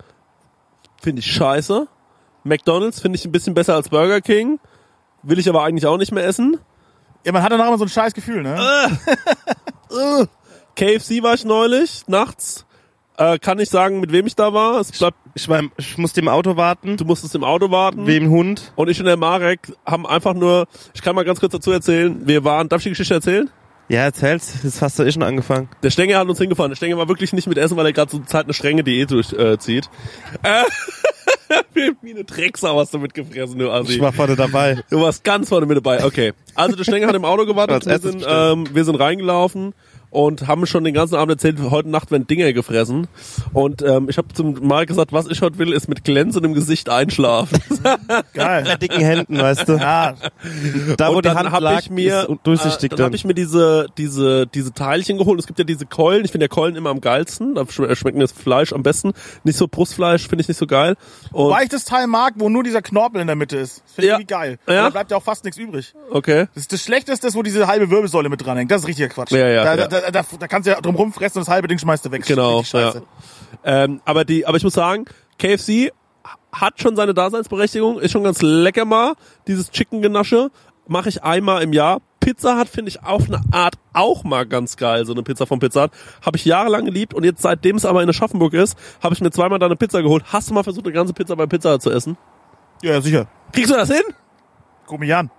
finde 1.02 1.20
ich 1.20 1.30
scheiße. 1.34 1.90
McDonald's 2.46 3.02
finde 3.02 3.18
ich 3.18 3.26
ein 3.26 3.34
bisschen 3.34 3.56
besser 3.56 3.76
als 3.76 3.90
Burger 3.90 4.22
King. 4.22 4.62
Will 5.22 5.38
ich 5.38 5.50
aber 5.50 5.64
eigentlich 5.64 5.86
auch 5.86 5.98
nicht 5.98 6.14
mehr 6.14 6.26
essen. 6.26 6.60
Ja, 7.26 7.34
man 7.34 7.44
hat 7.44 7.52
danach 7.52 7.68
immer 7.68 7.78
so 7.78 7.84
ein 7.84 7.90
scheiß 7.90 8.14
Gefühl, 8.14 8.42
ne? 8.42 8.58
KFC 10.76 11.22
war 11.24 11.34
ich 11.34 11.46
neulich, 11.46 12.04
nachts. 12.08 12.66
Äh, 13.18 13.38
kann 13.38 13.60
ich 13.60 13.70
sagen, 13.70 14.00
mit 14.00 14.12
wem 14.12 14.26
ich 14.26 14.36
da 14.36 14.54
war. 14.54 14.80
Es 14.80 14.92
bleibt, 14.92 15.18
Ich, 15.36 15.48
mein, 15.48 15.72
ich 15.78 15.98
musste 16.00 16.20
im 16.20 16.28
Auto 16.28 16.58
warten, 16.58 16.98
du 16.98 17.06
musstest 17.06 17.36
im 17.36 17.44
Auto 17.44 17.70
warten. 17.70 18.08
wie 18.08 18.18
ein 18.18 18.30
Hund. 18.30 18.74
Und 18.76 18.90
ich 18.90 19.00
und 19.00 19.06
der 19.06 19.18
Marek 19.18 19.72
haben 19.86 20.08
einfach 20.08 20.34
nur, 20.34 20.68
ich 20.96 21.02
kann 21.04 21.16
mal 21.16 21.24
ganz 21.24 21.40
kurz 21.40 21.52
dazu 21.52 21.72
erzählen, 21.72 22.26
wir 22.26 22.44
waren, 22.44 22.70
darf 22.70 22.80
ich 22.80 22.86
die 22.86 22.90
Geschichte 22.90 23.14
erzählen? 23.14 23.50
Ja, 23.90 24.00
erzähl's, 24.02 24.64
jetzt 24.64 24.82
hast 24.82 24.98
du 24.98 25.04
eh 25.04 25.12
schon 25.12 25.24
angefangen. 25.24 25.70
Der 25.84 25.92
Stenger 25.92 26.18
hat 26.18 26.28
uns 26.28 26.40
hingefahren. 26.40 26.72
Der 26.72 26.76
Stenger 26.78 26.98
war 26.98 27.08
wirklich 27.08 27.34
nicht 27.34 27.48
mit 27.48 27.58
Essen, 27.58 27.78
weil 27.78 27.86
er 27.86 27.94
gerade 27.94 28.10
zur 28.10 28.26
Zeit 28.26 28.46
eine 28.46 28.54
strenge 28.54 28.84
Diät 28.84 29.12
durchzieht. 29.12 29.90
Äh, 30.42 30.62
äh, 30.62 30.64
wie 32.02 32.12
eine 32.12 32.24
Drecksau 32.24 32.80
hast 32.80 32.94
du 32.94 33.00
mitgefressen, 33.00 33.60
du 33.60 33.70
Assi. 33.70 33.94
Ich 33.94 34.00
war 34.00 34.14
vorne 34.14 34.36
dabei. 34.36 34.82
Du 34.90 35.02
warst 35.02 35.24
ganz 35.24 35.50
vorne 35.50 35.66
mit 35.68 35.78
dabei. 35.78 36.04
Okay. 36.04 36.34
Also 36.56 36.76
der 36.76 36.84
Stenger 36.84 37.08
hat 37.08 37.16
im 37.16 37.26
Auto 37.26 37.46
gewartet. 37.46 37.86
Wir 37.86 38.00
sind, 38.00 38.26
ähm, 38.28 38.66
wir 38.74 38.86
sind 38.86 38.96
reingelaufen 38.96 39.74
und 40.14 40.48
haben 40.48 40.66
schon 40.66 40.84
den 40.84 40.94
ganzen 40.94 41.16
Abend 41.16 41.32
erzählt, 41.32 41.58
heute 41.70 41.90
Nacht 41.90 42.12
werden 42.12 42.28
Dinge 42.28 42.54
gefressen. 42.54 43.08
Und 43.52 43.82
ähm, 43.82 44.08
ich 44.10 44.18
habe 44.18 44.28
zum 44.34 44.66
Mal 44.66 44.86
gesagt, 44.86 45.12
was 45.12 45.28
ich 45.28 45.42
heute 45.42 45.58
will, 45.58 45.74
ist 45.74 45.90
mit 45.90 46.04
glänzendem 46.04 46.54
Gesicht 46.54 46.88
einschlafen. 46.90 47.60
Geil. 48.34 48.64
Mit 48.64 48.82
dicken 48.82 49.02
Händen, 49.02 49.38
weißt 49.38 49.68
du. 49.68 49.74
Ja, 49.74 50.16
Da, 50.98 51.10
wo 51.10 51.18
und 51.18 51.26
die 51.26 51.30
dann 51.30 51.38
Hand 51.38 51.52
habe 51.52 51.78
ich 51.80 51.90
mir, 51.90 52.30
ist 52.30 52.40
durchsichtig 52.44 52.92
äh, 52.92 52.96
dann 52.96 53.06
habe 53.08 53.16
ich 53.16 53.26
mir 53.26 53.34
diese 53.34 53.88
diese 53.98 54.48
diese 54.48 54.74
Teilchen 54.74 55.18
geholt. 55.18 55.40
Es 55.40 55.48
gibt 55.48 55.60
ja 55.60 55.66
diese 55.66 55.86
Keulen. 55.86 56.24
Ich 56.26 56.32
finde 56.32 56.46
ja 56.46 56.48
Keulen 56.48 56.76
immer 56.76 56.90
am 56.92 57.02
geilsten. 57.02 57.56
Da 57.56 57.62
sch- 57.64 57.96
schmecken 57.96 58.20
das 58.20 58.32
Fleisch 58.32 58.72
am 58.74 58.84
besten. 58.84 59.14
Nicht 59.44 59.58
so 59.58 59.68
Brustfleisch 59.68 60.28
finde 60.28 60.42
ich 60.44 60.48
nicht 60.48 60.58
so 60.58 60.68
geil. 60.68 60.96
Und 61.32 61.46
Wobei 61.46 61.64
ich 61.64 61.70
das 61.70 61.86
Teil 61.86 62.08
mag, 62.08 62.34
wo 62.38 62.50
nur 62.50 62.64
dieser 62.64 62.82
Knorpel 62.82 63.20
in 63.22 63.28
der 63.28 63.36
Mitte 63.36 63.58
ist. 63.58 63.82
Das 63.86 63.94
finde 63.96 64.06
ich 64.06 64.10
Ja. 64.10 64.14
irgendwie 64.16 64.28
geil. 64.28 64.60
Ja. 64.68 64.84
Da 64.84 64.90
bleibt 64.92 65.12
ja 65.12 65.18
auch 65.18 65.24
fast 65.24 65.44
nichts 65.44 65.58
übrig. 65.60 65.94
okay. 66.12 66.46
Das, 66.56 66.68
das 66.68 66.82
Schlechteste 66.84 67.28
ist, 67.28 67.36
wo 67.36 67.42
diese 67.44 67.68
halbe 67.68 67.90
Wirbelsäule 67.90 68.30
mit 68.30 68.46
dranhängt. 68.46 68.70
Das 68.72 68.82
ist 68.82 68.88
richtiger 68.88 69.10
Quatsch. 69.10 69.32
Ja, 69.32 69.48
ja, 69.48 69.64
da, 69.64 69.76
ja. 69.76 69.88
Da, 69.88 70.03
da, 70.12 70.24
da 70.40 70.48
kannst 70.48 70.68
du 70.68 70.72
ja 70.72 70.82
drum 70.82 70.96
rumfressen 70.96 71.40
und 71.40 71.48
das 71.48 71.54
halbe 71.54 71.68
Ding 71.68 71.78
schmeißt 71.78 72.06
du 72.06 72.12
weg. 72.12 72.26
Genau. 72.26 72.62
Ja. 72.74 72.94
Ähm, 73.64 74.02
aber 74.06 74.26
die, 74.26 74.46
aber 74.46 74.58
ich 74.58 74.64
muss 74.64 74.74
sagen, 74.74 75.06
KFC 75.38 75.92
hat 76.52 76.80
schon 76.80 76.96
seine 76.96 77.14
Daseinsberechtigung, 77.14 78.00
ist 78.00 78.12
schon 78.12 78.24
ganz 78.24 78.42
lecker 78.42 78.86
mal, 78.86 79.14
dieses 79.48 79.72
Chicken-Genasche. 79.72 80.52
Mache 80.86 81.08
ich 81.10 81.24
einmal 81.24 81.64
im 81.64 81.72
Jahr. 81.72 82.02
Pizza 82.20 82.58
hat, 82.58 82.68
finde 82.70 82.90
ich, 82.90 83.04
auf 83.04 83.28
eine 83.28 83.42
Art 83.52 83.76
auch 83.94 84.24
mal 84.24 84.46
ganz 84.46 84.78
geil, 84.78 85.06
so 85.06 85.14
eine 85.14 85.24
Pizza 85.24 85.46
von 85.46 85.60
Pizza 85.60 85.84
Hut. 85.84 85.92
Habe 86.26 86.38
ich 86.38 86.46
jahrelang 86.46 86.86
geliebt 86.86 87.14
und 87.14 87.24
jetzt, 87.24 87.42
seitdem 87.42 87.76
es 87.76 87.86
aber 87.86 88.02
in 88.04 88.10
Aschaffenburg 88.10 88.54
ist, 88.54 88.78
habe 89.02 89.14
ich 89.14 89.22
mir 89.22 89.32
zweimal 89.32 89.60
da 89.60 89.66
eine 89.66 89.76
Pizza 89.76 90.02
geholt. 90.02 90.26
Hast 90.28 90.50
du 90.50 90.54
mal 90.54 90.64
versucht, 90.64 90.86
eine 90.86 90.94
ganze 90.94 91.14
Pizza 91.14 91.36
bei 91.36 91.46
Pizza 91.46 91.74
Hut 91.74 91.82
zu 91.82 91.92
essen? 91.92 92.18
Ja, 92.82 92.92
ja, 92.92 93.02
sicher. 93.02 93.28
Kriegst 93.52 93.72
du 93.72 93.76
das 93.76 93.90
hin? 93.90 94.04
Guck 94.86 95.00
mich 95.00 95.14
an. 95.14 95.32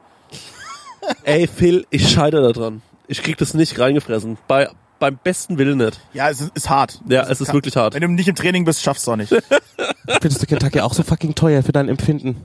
Ey, 1.22 1.46
Phil, 1.46 1.86
ich 1.90 2.10
scheide 2.10 2.40
da 2.40 2.52
dran. 2.52 2.82
Ich 3.06 3.22
krieg 3.22 3.36
das 3.36 3.54
nicht 3.54 3.78
reingefressen. 3.78 4.38
Bei, 4.48 4.68
beim 4.98 5.18
besten 5.22 5.58
Willen 5.58 5.78
nicht. 5.78 6.00
Ja, 6.12 6.30
es 6.30 6.40
ist, 6.40 6.56
ist 6.56 6.70
hart. 6.70 7.00
Ja, 7.08 7.22
es 7.28 7.40
ist 7.40 7.48
kann- 7.48 7.56
wirklich 7.56 7.76
hart. 7.76 7.94
Wenn 7.94 8.02
du 8.02 8.08
nicht 8.08 8.28
im 8.28 8.34
Training 8.34 8.64
bist, 8.64 8.82
schaffst 8.82 9.06
du 9.06 9.12
auch 9.12 9.16
nicht. 9.16 9.30
Findest 10.20 10.42
du 10.42 10.46
Kentucky 10.46 10.80
auch 10.80 10.94
so 10.94 11.02
fucking 11.02 11.34
teuer 11.34 11.62
für 11.62 11.72
dein 11.72 11.88
Empfinden? 11.88 12.42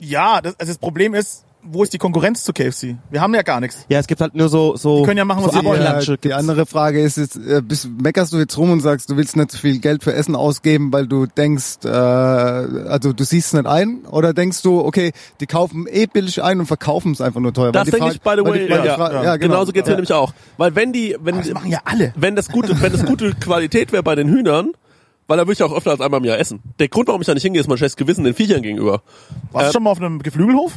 ja, 0.00 0.40
das, 0.40 0.58
also 0.60 0.70
das 0.70 0.78
Problem 0.78 1.14
ist, 1.14 1.44
wo 1.70 1.82
ist 1.82 1.92
die 1.92 1.98
Konkurrenz 1.98 2.44
zu 2.44 2.52
KFC? 2.52 2.96
Wir 3.10 3.20
haben 3.20 3.34
ja 3.34 3.42
gar 3.42 3.60
nichts. 3.60 3.84
Ja, 3.88 3.98
es 3.98 4.06
gibt 4.06 4.20
halt 4.20 4.34
nur 4.34 4.48
so 4.48 4.76
so 4.76 4.98
Die 5.00 5.04
können 5.06 5.18
ja 5.18 5.24
machen, 5.24 5.44
was 5.44 5.52
so 5.52 5.60
sie 5.60 5.64
wollen. 5.64 5.82
Ja, 5.82 5.98
die 6.00 6.06
gibt's. 6.06 6.32
andere 6.36 6.66
Frage 6.66 7.00
ist 7.00 7.16
jetzt, 7.16 7.36
äh, 7.36 7.60
bist, 7.62 7.88
meckerst 8.00 8.32
du 8.32 8.38
jetzt 8.38 8.56
rum 8.58 8.70
und 8.70 8.80
sagst, 8.80 9.10
du 9.10 9.16
willst 9.16 9.36
nicht 9.36 9.50
so 9.52 9.58
viel 9.58 9.78
Geld 9.78 10.02
für 10.04 10.12
Essen 10.14 10.34
ausgeben, 10.36 10.92
weil 10.92 11.06
du 11.06 11.26
denkst, 11.26 11.84
äh, 11.84 11.88
also 11.88 13.12
du 13.12 13.24
siehst 13.24 13.48
es 13.48 13.52
nicht 13.54 13.66
ein? 13.66 14.04
Oder 14.10 14.32
denkst 14.34 14.62
du, 14.62 14.80
okay, 14.80 15.12
die 15.40 15.46
kaufen 15.46 15.86
eh 15.88 16.06
billig 16.06 16.42
ein 16.42 16.60
und 16.60 16.66
verkaufen 16.66 17.12
es 17.12 17.20
einfach 17.20 17.40
nur 17.40 17.52
teuer? 17.52 17.72
Das 17.72 17.88
denke 17.90 18.10
ich, 18.12 18.20
by 18.20 18.30
Frage- 18.30 18.42
the 18.44 18.50
way, 18.50 18.66
die- 18.66 18.72
ja, 18.86 18.94
Fra- 18.96 19.12
ja, 19.12 19.22
ja, 19.24 19.36
genau. 19.36 19.52
Genauso 19.54 19.72
geht's 19.72 19.88
mir 19.88 19.94
nämlich 19.94 20.12
auch. 20.12 20.32
Weil 20.56 20.74
wenn 20.74 20.92
die, 20.92 21.16
wenn, 21.20 21.36
Das 21.38 21.50
machen 21.52 21.70
ja 21.70 21.80
alle. 21.84 22.12
wenn 22.16 22.36
das 22.36 22.48
gute, 22.50 22.80
wenn 22.80 22.92
das 22.92 23.04
gute 23.04 23.34
Qualität 23.40 23.92
wäre 23.92 24.02
bei 24.02 24.14
den 24.14 24.28
Hühnern, 24.28 24.72
weil 25.26 25.36
da 25.36 25.42
würde 25.42 25.52
ich 25.52 25.62
auch 25.62 25.76
öfter 25.76 25.90
als 25.90 26.00
einmal 26.00 26.20
im 26.20 26.24
Jahr 26.26 26.38
essen. 26.38 26.60
Der 26.78 26.88
Grund, 26.88 27.08
warum 27.08 27.20
ich 27.20 27.26
da 27.26 27.34
nicht 27.34 27.42
hingehe, 27.42 27.60
ist 27.60 27.68
mein 27.68 27.76
schlechtes 27.76 27.96
Gewissen 27.96 28.24
den 28.24 28.34
Viechern 28.34 28.62
gegenüber. 28.62 29.02
Warst 29.52 29.66
du 29.66 29.68
Äh, 29.68 29.72
schon 29.74 29.82
mal 29.82 29.90
auf 29.90 30.00
einem 30.00 30.20
Geflügelhof? 30.22 30.72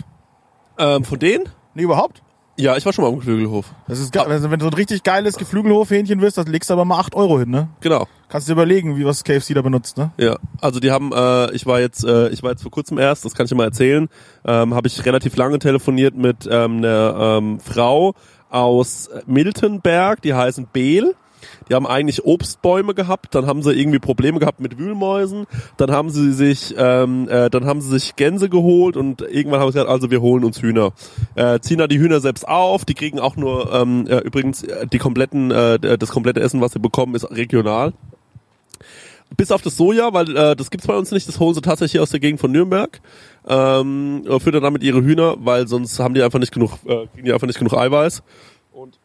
Ähm, 0.77 1.03
von 1.03 1.19
denen? 1.19 1.45
Nee, 1.73 1.83
überhaupt? 1.83 2.21
Ja, 2.57 2.75
ich 2.77 2.85
war 2.85 2.93
schon 2.93 3.03
mal 3.03 3.09
am 3.09 3.17
Geflügelhof. 3.17 3.65
Das 3.87 3.99
ist 3.99 4.11
geil. 4.11 4.25
Also, 4.27 4.51
wenn 4.51 4.59
du 4.59 4.65
so 4.65 4.71
ein 4.71 4.75
richtig 4.75 5.03
geiles 5.03 5.37
Geflügelhof-Hähnchen 5.37 6.21
willst, 6.21 6.37
dann 6.37 6.47
legst 6.47 6.69
du 6.69 6.73
aber 6.73 6.85
mal 6.85 6.99
8 6.99 7.15
Euro 7.15 7.39
hin, 7.39 7.49
ne? 7.49 7.69
Genau. 7.79 8.07
Kannst 8.29 8.47
du 8.47 8.51
dir 8.51 8.61
überlegen, 8.61 8.97
wie 8.97 9.05
was 9.05 9.23
KFC 9.23 9.53
da 9.55 9.61
benutzt, 9.61 9.97
ne? 9.97 10.11
Ja, 10.17 10.37
also 10.59 10.79
die 10.79 10.91
haben, 10.91 11.11
äh, 11.11 11.51
ich 11.53 11.65
war 11.65 11.79
jetzt, 11.79 12.03
äh, 12.03 12.29
ich 12.29 12.43
war 12.43 12.51
jetzt 12.51 12.61
vor 12.61 12.71
kurzem 12.71 12.97
erst, 12.97 13.25
das 13.25 13.33
kann 13.33 13.45
ich 13.45 13.49
dir 13.49 13.55
mal 13.55 13.65
erzählen, 13.65 14.09
ähm, 14.45 14.75
habe 14.75 14.87
ich 14.87 15.05
relativ 15.05 15.35
lange 15.37 15.59
telefoniert 15.59 16.15
mit 16.15 16.47
ähm, 16.49 16.77
einer 16.77 17.37
ähm, 17.39 17.59
Frau 17.59 18.13
aus 18.49 19.09
Miltenberg, 19.25 20.21
die 20.21 20.33
heißen 20.33 20.67
Behl. 20.71 21.15
Die 21.71 21.75
haben 21.75 21.87
eigentlich 21.87 22.25
Obstbäume 22.25 22.93
gehabt, 22.93 23.33
dann 23.33 23.45
haben 23.45 23.63
sie 23.63 23.71
irgendwie 23.71 23.99
Probleme 23.99 24.39
gehabt 24.39 24.59
mit 24.59 24.77
Wühlmäusen, 24.77 25.47
dann 25.77 25.89
haben 25.89 26.09
sie 26.09 26.33
sich, 26.33 26.75
ähm, 26.77 27.29
äh, 27.29 27.49
dann 27.49 27.63
haben 27.63 27.79
sie 27.79 27.87
sich 27.87 28.17
Gänse 28.17 28.49
geholt 28.49 28.97
und 28.97 29.21
irgendwann 29.21 29.61
haben 29.61 29.69
sie 29.69 29.75
gesagt, 29.75 29.89
also 29.89 30.11
wir 30.11 30.19
holen 30.19 30.43
uns 30.43 30.61
Hühner. 30.61 30.91
Äh, 31.35 31.61
ziehen 31.61 31.77
da 31.77 31.87
die 31.87 31.97
Hühner 31.97 32.19
selbst 32.19 32.45
auf, 32.45 32.83
die 32.83 32.93
kriegen 32.93 33.21
auch 33.21 33.37
nur 33.37 33.73
ähm, 33.73 34.05
äh, 34.05 34.17
übrigens 34.17 34.63
äh, 34.63 34.85
die 34.85 34.97
kompletten, 34.97 35.49
äh, 35.49 35.97
das 35.97 36.09
komplette 36.09 36.41
Essen, 36.41 36.59
was 36.59 36.73
sie 36.73 36.79
bekommen, 36.79 37.15
ist 37.15 37.31
regional 37.31 37.93
bis 39.37 39.49
auf 39.49 39.61
das 39.61 39.77
Soja, 39.77 40.11
weil 40.11 40.35
äh, 40.35 40.57
das 40.57 40.71
gibt's 40.71 40.87
bei 40.87 40.97
uns 40.97 41.09
nicht, 41.11 41.25
das 41.25 41.39
holen 41.39 41.53
sie 41.53 41.61
tatsächlich 41.61 42.01
aus 42.01 42.09
der 42.09 42.19
Gegend 42.19 42.41
von 42.41 42.51
Nürnberg. 42.51 42.99
Ähm, 43.47 44.25
äh, 44.27 44.39
füttern 44.41 44.61
damit 44.61 44.83
ihre 44.83 45.01
Hühner, 45.01 45.37
weil 45.39 45.69
sonst 45.69 45.97
haben 45.99 46.15
die 46.15 46.21
einfach 46.21 46.39
nicht 46.39 46.51
genug, 46.51 46.73
äh, 46.85 47.07
kriegen 47.07 47.23
die 47.23 47.31
einfach 47.31 47.47
nicht 47.47 47.59
genug 47.59 47.73
Eiweiß. 47.73 48.23
Und 48.73 48.99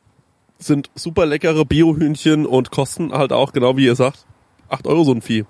sind 0.59 0.91
super 0.95 1.27
leckere 1.27 1.65
Biohühnchen 1.65 2.47
und 2.47 2.71
kosten 2.71 3.13
halt 3.13 3.33
auch, 3.33 3.53
genau 3.53 3.77
wie 3.77 3.87
ihr 3.87 3.97
sagt, 3.97 4.27
8 4.69 4.87
Euro 4.87 5.05
so 5.05 5.13
ein 5.13 5.23
Vieh. 5.23 5.45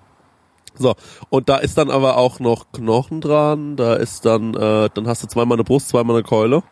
So, 0.79 0.95
und 1.31 1.49
da 1.49 1.57
ist 1.57 1.79
dann 1.79 1.91
aber 1.91 2.19
auch 2.19 2.39
noch 2.39 2.71
Knochen 2.73 3.21
dran, 3.21 3.77
da 3.77 3.95
ist 3.95 4.27
dann, 4.27 4.55
äh, 4.55 4.91
dann 4.93 5.07
hast 5.07 5.23
du 5.23 5.27
zweimal 5.27 5.57
eine 5.57 5.65
Brust, 5.65 5.89
zweimal 5.89 6.17
eine 6.17 6.25
Keule 6.25 6.63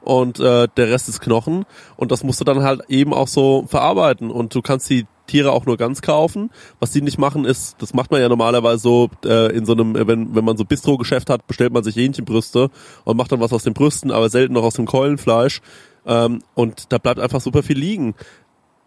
und 0.00 0.38
äh, 0.38 0.68
der 0.76 0.90
Rest 0.90 1.08
ist 1.08 1.20
Knochen 1.20 1.64
und 1.96 2.12
das 2.12 2.22
musst 2.22 2.40
du 2.40 2.44
dann 2.44 2.62
halt 2.62 2.82
eben 2.88 3.12
auch 3.12 3.28
so 3.28 3.64
verarbeiten 3.66 4.30
und 4.30 4.54
du 4.54 4.62
kannst 4.62 4.88
die 4.90 5.06
Tiere 5.26 5.52
auch 5.52 5.66
nur 5.66 5.76
ganz 5.76 6.00
kaufen. 6.00 6.50
Was 6.80 6.92
die 6.92 7.02
nicht 7.02 7.18
machen 7.18 7.44
ist, 7.44 7.76
das 7.82 7.94
macht 7.94 8.10
man 8.10 8.20
ja 8.20 8.28
normalerweise 8.28 8.78
so 8.78 9.10
äh, 9.24 9.54
in 9.54 9.66
so 9.66 9.72
einem, 9.72 9.94
wenn, 9.94 10.34
wenn 10.34 10.44
man 10.44 10.56
so 10.56 10.64
Bistro-Geschäft 10.64 11.28
hat, 11.28 11.46
bestellt 11.46 11.72
man 11.72 11.84
sich 11.84 11.96
Hähnchenbrüste 11.96 12.70
und 13.04 13.16
macht 13.16 13.32
dann 13.32 13.40
was 13.40 13.52
aus 13.52 13.64
den 13.64 13.74
Brüsten, 13.74 14.10
aber 14.10 14.30
selten 14.30 14.54
noch 14.54 14.62
aus 14.62 14.74
dem 14.74 14.86
Keulenfleisch 14.86 15.60
ähm, 16.08 16.42
und 16.54 16.92
da 16.92 16.98
bleibt 16.98 17.20
einfach 17.20 17.40
super 17.40 17.62
viel 17.62 17.78
liegen. 17.78 18.14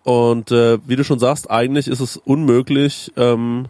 Und 0.04 0.52
äh, 0.52 0.80
wie 0.88 0.96
du 0.96 1.04
schon 1.04 1.20
sagst, 1.20 1.50
eigentlich 1.50 1.88
ist 1.88 2.00
es 2.00 2.18
unmöglich, 2.18 3.14
ähm, 3.16 3.68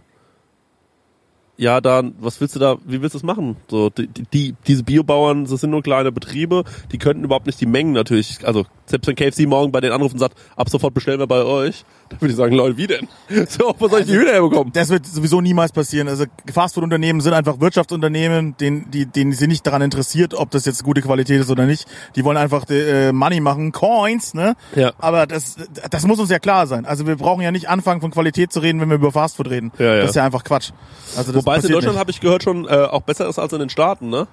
ja, 1.57 1.79
dann, 1.79 2.15
was 2.19 2.41
willst 2.41 2.55
du 2.55 2.59
da, 2.59 2.77
wie 2.85 3.01
willst 3.01 3.13
du 3.13 3.19
das 3.19 3.23
machen? 3.23 3.57
So, 3.69 3.91
die, 3.91 4.07
die, 4.07 4.55
diese 4.65 4.83
Biobauern, 4.83 5.45
das 5.45 5.61
sind 5.61 5.69
nur 5.69 5.83
kleine 5.83 6.11
Betriebe, 6.11 6.63
die 6.91 6.97
könnten 6.97 7.23
überhaupt 7.23 7.45
nicht 7.45 7.61
die 7.61 7.67
Mengen 7.67 7.91
natürlich, 7.91 8.47
also 8.47 8.65
selbst 8.87 9.07
wenn 9.07 9.15
KFC 9.15 9.45
morgen 9.47 9.71
bei 9.71 9.81
den 9.81 9.91
anruft 9.91 10.13
und 10.13 10.19
sagt, 10.19 10.39
ab 10.55 10.69
sofort 10.69 10.93
bestellen 10.95 11.19
wir 11.19 11.27
bei 11.27 11.43
euch, 11.43 11.85
dann 12.11 12.21
würde 12.21 12.31
ich 12.31 12.37
sagen, 12.37 12.55
Leute, 12.55 12.77
wie 12.77 12.87
denn? 12.87 13.07
So, 13.49 13.73
wo 13.79 13.87
soll 13.87 14.01
ich 14.01 14.07
die 14.07 14.13
Hühner 14.13 14.33
herbekommen? 14.33 14.71
Das 14.73 14.89
wird 14.89 15.05
sowieso 15.05 15.41
niemals 15.41 15.71
passieren. 15.71 16.07
Also 16.07 16.25
Fastfood-Unternehmen 16.51 17.21
sind 17.21 17.33
einfach 17.33 17.59
Wirtschaftsunternehmen, 17.59 18.55
denen, 18.57 18.91
die, 18.91 19.05
denen 19.05 19.33
sind 19.33 19.49
nicht 19.49 19.65
daran 19.65 19.81
interessiert, 19.81 20.33
ob 20.33 20.51
das 20.51 20.65
jetzt 20.65 20.83
gute 20.83 21.01
Qualität 21.01 21.41
ist 21.41 21.49
oder 21.49 21.65
nicht. 21.65 21.87
Die 22.15 22.23
wollen 22.23 22.37
einfach 22.37 22.69
äh, 22.69 23.11
Money 23.11 23.39
machen, 23.39 23.71
Coins, 23.71 24.33
ne? 24.33 24.55
Ja. 24.75 24.91
Aber 24.99 25.25
das, 25.25 25.55
das 25.89 26.05
muss 26.05 26.19
uns 26.19 26.29
ja 26.29 26.39
klar 26.39 26.67
sein. 26.67 26.85
Also 26.85 27.07
wir 27.07 27.15
brauchen 27.15 27.41
ja 27.41 27.51
nicht 27.51 27.69
anfangen 27.69 28.01
von 28.01 28.11
Qualität 28.11 28.51
zu 28.51 28.59
reden, 28.59 28.81
wenn 28.81 28.89
wir 28.89 28.95
über 28.95 29.11
Fastfood 29.11 29.49
reden. 29.49 29.71
Ja, 29.77 29.95
ja. 29.95 30.01
Das 30.01 30.11
ist 30.11 30.15
ja 30.15 30.25
einfach 30.25 30.43
Quatsch. 30.43 30.71
Also 31.17 31.31
das 31.31 31.45
Wobei 31.45 31.57
es 31.57 31.65
in 31.65 31.71
Deutschland, 31.71 31.97
habe 31.97 32.11
ich 32.11 32.19
gehört, 32.19 32.43
schon 32.43 32.65
äh, 32.65 32.69
auch 32.69 33.01
besser 33.01 33.27
ist 33.29 33.39
als 33.39 33.53
in 33.53 33.59
den 33.59 33.69
Staaten, 33.69 34.09
ne? 34.09 34.27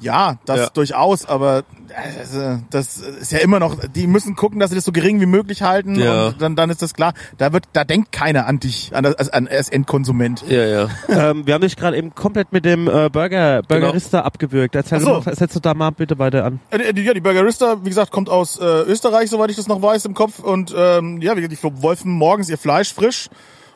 Ja, 0.00 0.38
das 0.46 0.58
Ja. 0.58 0.68
durchaus, 0.70 1.26
aber 1.26 1.58
äh, 1.58 2.56
das 2.70 2.96
ist 2.98 3.32
ja 3.32 3.38
immer 3.40 3.58
noch, 3.60 3.76
die 3.94 4.06
müssen 4.06 4.34
gucken, 4.36 4.58
dass 4.60 4.70
sie 4.70 4.76
das 4.76 4.84
so 4.84 4.92
gering 4.92 5.20
wie 5.20 5.26
möglich 5.26 5.62
halten 5.62 5.94
Ja. 5.96 6.28
und 6.28 6.40
dann, 6.40 6.56
dann 6.56 6.70
ist 6.70 6.82
das 6.82 6.94
klar. 6.94 7.12
Da 7.38 7.52
wird, 7.52 7.64
da 7.72 7.84
denkt 7.84 8.10
keiner 8.12 8.46
an 8.46 8.58
dich, 8.60 8.94
an, 8.94 9.04
das, 9.04 9.14
als, 9.16 9.28
an 9.30 9.48
als 9.48 9.68
Endkonsument. 9.68 10.44
Ja, 10.48 10.64
ja. 10.64 10.88
ähm, 11.08 11.46
wir 11.46 11.54
haben 11.54 11.62
dich 11.62 11.76
gerade 11.76 11.96
eben 11.96 12.14
komplett 12.14 12.52
mit 12.52 12.64
dem 12.64 12.88
äh, 12.88 13.08
Burger 13.10 13.62
Burgerista 13.62 14.20
abgewürgt. 14.20 14.74
Erzähl 14.74 15.00
so. 15.00 15.20
mal, 15.24 15.34
setzt 15.34 15.56
du 15.56 15.60
da 15.60 15.74
mal 15.74 15.90
bitte 15.90 16.18
weiter 16.18 16.44
an. 16.44 16.60
Äh, 16.70 16.92
die- 16.94 17.02
Ja, 17.02 17.14
die 17.14 17.20
Burgerista, 17.20 17.84
wie 17.84 17.88
gesagt, 17.88 18.10
kommt 18.10 18.28
aus 18.28 18.58
äh, 18.58 18.64
Österreich, 18.64 19.30
soweit 19.30 19.50
ich 19.50 19.56
das 19.56 19.68
noch 19.68 19.82
weiß, 19.82 20.04
im 20.06 20.14
Kopf. 20.14 20.38
Und 20.38 20.74
ähm, 20.76 21.20
ja, 21.20 21.36
wie 21.36 21.42
gesagt, 21.42 21.62
die 21.62 21.82
wolfen 21.82 22.12
morgens 22.12 22.48
ihr 22.48 22.58
Fleisch 22.58 22.92
frisch. 22.94 23.28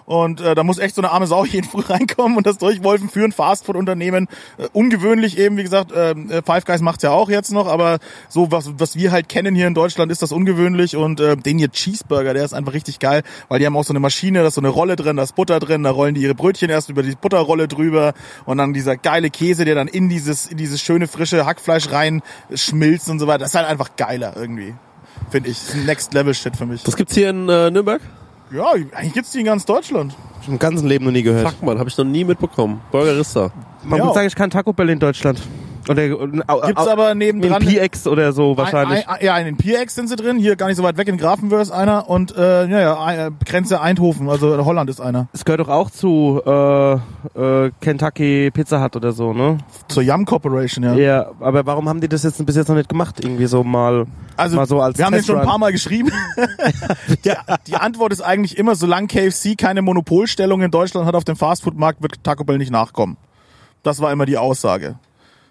Und 0.07 0.41
äh, 0.41 0.55
da 0.55 0.65
muss 0.65 0.79
echt 0.79 0.95
so 0.95 1.03
eine 1.03 1.11
arme 1.11 1.27
Sau 1.27 1.45
jeden 1.45 1.69
früh 1.69 1.83
reinkommen 1.83 2.37
und 2.37 2.47
das 2.47 2.59
durchwolfen 2.59 3.09
für 3.09 3.25
ein 3.25 3.33
Fastfood-Unternehmen. 3.33 4.29
Äh, 4.59 4.69
ungewöhnlich 4.73 5.39
eben, 5.39 5.57
wie 5.57 5.63
gesagt, 5.63 5.93
ähm, 5.97 6.31
äh, 6.31 6.43
Five 6.43 6.65
Guys 6.65 6.81
macht's 6.81 7.03
ja 7.03 7.11
auch 7.11 7.31
jetzt 7.31 7.53
noch, 7.53 7.67
aber 7.67 7.99
so 8.29 8.51
was, 8.51 8.71
was 8.79 8.97
wir 8.97 9.13
halt 9.13 9.29
kennen 9.29 9.55
hier 9.55 9.67
in 9.67 9.75
Deutschland, 9.75 10.13
ist 10.13 10.23
das 10.23 10.33
ungewöhnlich. 10.33 10.97
Und 10.97 11.21
äh, 11.21 11.37
den 11.37 11.59
hier 11.59 11.71
Cheeseburger, 11.71 12.35
der 12.35 12.45
ist 12.45 12.55
einfach 12.55 12.75
richtig 12.75 12.99
geil, 12.99 13.23
weil 13.49 13.59
die 13.59 13.67
haben 13.67 13.77
auch 13.77 13.85
so 13.85 13.93
eine 13.93 14.01
Maschine, 14.01 14.41
da 14.41 14.49
ist 14.49 14.55
so 14.55 14.61
eine 14.61 14.69
Rolle 14.69 14.97
drin, 14.97 15.17
da 15.17 15.23
ist 15.23 15.35
Butter 15.35 15.61
drin, 15.61 15.83
da 15.83 15.91
rollen 15.91 16.15
die 16.15 16.23
ihre 16.23 16.35
Brötchen 16.35 16.71
erst 16.71 16.91
über 16.91 17.03
die 17.03 17.15
Butterrolle 17.15 17.69
drüber 17.69 18.15
und 18.45 18.59
dann 18.59 18.73
dieser 18.75 18.97
geile 18.97 19.31
Käse, 19.31 19.65
der 19.65 19.75
dann 19.75 19.89
in 19.89 20.09
dieses, 20.09 20.47
in 20.47 20.57
dieses 20.57 20.81
schöne 20.81 21.09
frische 21.09 21.47
Hackfleisch 21.47 21.91
rein 21.93 22.23
schmilzt 22.55 23.09
und 23.09 23.19
so 23.19 23.27
weiter. 23.27 23.41
Das 23.41 23.51
ist 23.51 23.55
halt 23.55 23.67
einfach 23.67 23.97
geiler 23.97 24.35
irgendwie. 24.37 24.75
Finde 25.31 25.51
ich. 25.51 25.59
Das 25.59 25.69
ist 25.69 25.75
ein 25.75 25.87
Next-Level-Shit 25.87 26.57
für 26.57 26.67
mich. 26.67 26.83
Das 26.83 26.97
gibt's 26.97 27.15
hier 27.15 27.31
in 27.31 27.49
äh, 27.49 27.71
Nürnberg? 27.71 28.01
Ja, 28.55 28.71
eigentlich 28.71 29.13
gibt's 29.15 29.33
die 29.33 29.41
in 29.41 29.47
ganz 29.47 29.65
Deutschland. 29.65 30.15
Im 30.47 30.59
ganzen 30.61 30.87
Leben 30.87 31.05
noch 31.07 31.13
nie 31.13 31.23
gehört. 31.23 31.49
Fuck, 31.49 31.63
man, 31.63 31.79
habe 31.79 31.89
ich 31.89 31.99
noch 31.99 32.05
nie 32.05 32.23
mitbekommen. 32.25 32.81
Burgerista. 32.93 33.51
Man 33.83 33.99
Ja. 33.99 34.05
muss 34.05 34.15
sagen, 34.15 34.29
ich 34.29 34.35
kann 34.37 34.49
Taco 34.51 34.73
Bell 34.73 34.91
in 34.91 35.01
Deutschland. 35.01 35.41
Oder, 35.89 36.09
Gibt's 36.09 36.87
aber 36.87 37.13
nebendran- 37.13 37.63
Im 37.63 37.69
PX 37.89 38.07
oder 38.07 38.33
so 38.33 38.57
wahrscheinlich. 38.57 39.09
Ein, 39.09 39.17
ein, 39.17 39.25
ja, 39.25 39.39
in 39.39 39.45
den 39.47 39.57
PX 39.57 39.95
sind 39.95 40.09
sie 40.09 40.17
drin, 40.17 40.39
hier 40.39 40.57
gar 40.57 40.69
nicht 40.69 40.77
so 40.77 40.83
weit 40.83 40.97
weg 40.97 41.09
in 41.09 41.17
Grafenwöhr 41.19 41.61
ist 41.61 41.71
einer 41.71 42.09
und 42.09 42.37
äh, 42.37 42.67
ja, 42.67 42.81
ja, 42.81 43.27
äh, 43.27 43.31
Grenze 43.45 43.81
Eindhoven, 43.81 44.29
also 44.29 44.65
Holland 44.65 44.89
ist 44.91 45.01
einer. 45.01 45.29
Es 45.33 45.45
gehört 45.45 45.61
doch 45.61 45.69
auch 45.69 45.91
zu 45.91 46.41
äh, 46.45 46.95
äh, 46.95 47.71
Kentucky 47.81 48.51
Pizza 48.51 48.83
Hut 48.83 48.97
oder 48.97 49.13
so, 49.13 49.33
ne? 49.33 49.59
Zur 49.89 50.03
Yum 50.03 50.25
Corporation, 50.25 50.85
ja. 50.85 50.95
Ja, 50.95 51.31
aber 51.41 51.67
warum 51.67 51.89
haben 51.89 52.01
die 52.01 52.09
das 52.09 52.23
jetzt 52.23 52.45
bis 52.45 52.57
jetzt 52.57 52.69
noch 52.69 52.77
nicht 52.77 52.89
gemacht? 52.89 53.23
Irgendwie 53.23 53.47
so 53.47 53.63
mal, 53.63 54.07
Also 54.37 54.57
mal 54.57 54.67
so 54.67 54.81
als 54.81 54.99
wir 54.99 55.05
haben 55.05 55.13
den 55.13 55.25
schon 55.25 55.39
ein 55.39 55.47
paar 55.47 55.59
Mal 55.59 55.73
geschrieben. 55.73 56.11
die, 57.25 57.33
die 57.67 57.75
Antwort 57.77 58.13
ist 58.13 58.21
eigentlich 58.21 58.57
immer, 58.59 58.75
solange 58.75 59.07
KFC 59.07 59.57
keine 59.57 59.83
Monopolstellung 59.83 60.63
in 60.63 60.71
Deutschland 60.71 61.07
hat 61.07 61.15
auf 61.15 61.25
dem 61.25 61.37
Fastfood-Markt, 61.37 62.03
wird 62.03 62.23
Taco 62.25 62.45
Bell 62.45 62.59
nicht 62.59 62.71
nachkommen. 62.73 63.17
Das 63.83 64.01
war 64.01 64.11
immer 64.13 64.27
die 64.27 64.39
Aussage. 64.39 64.97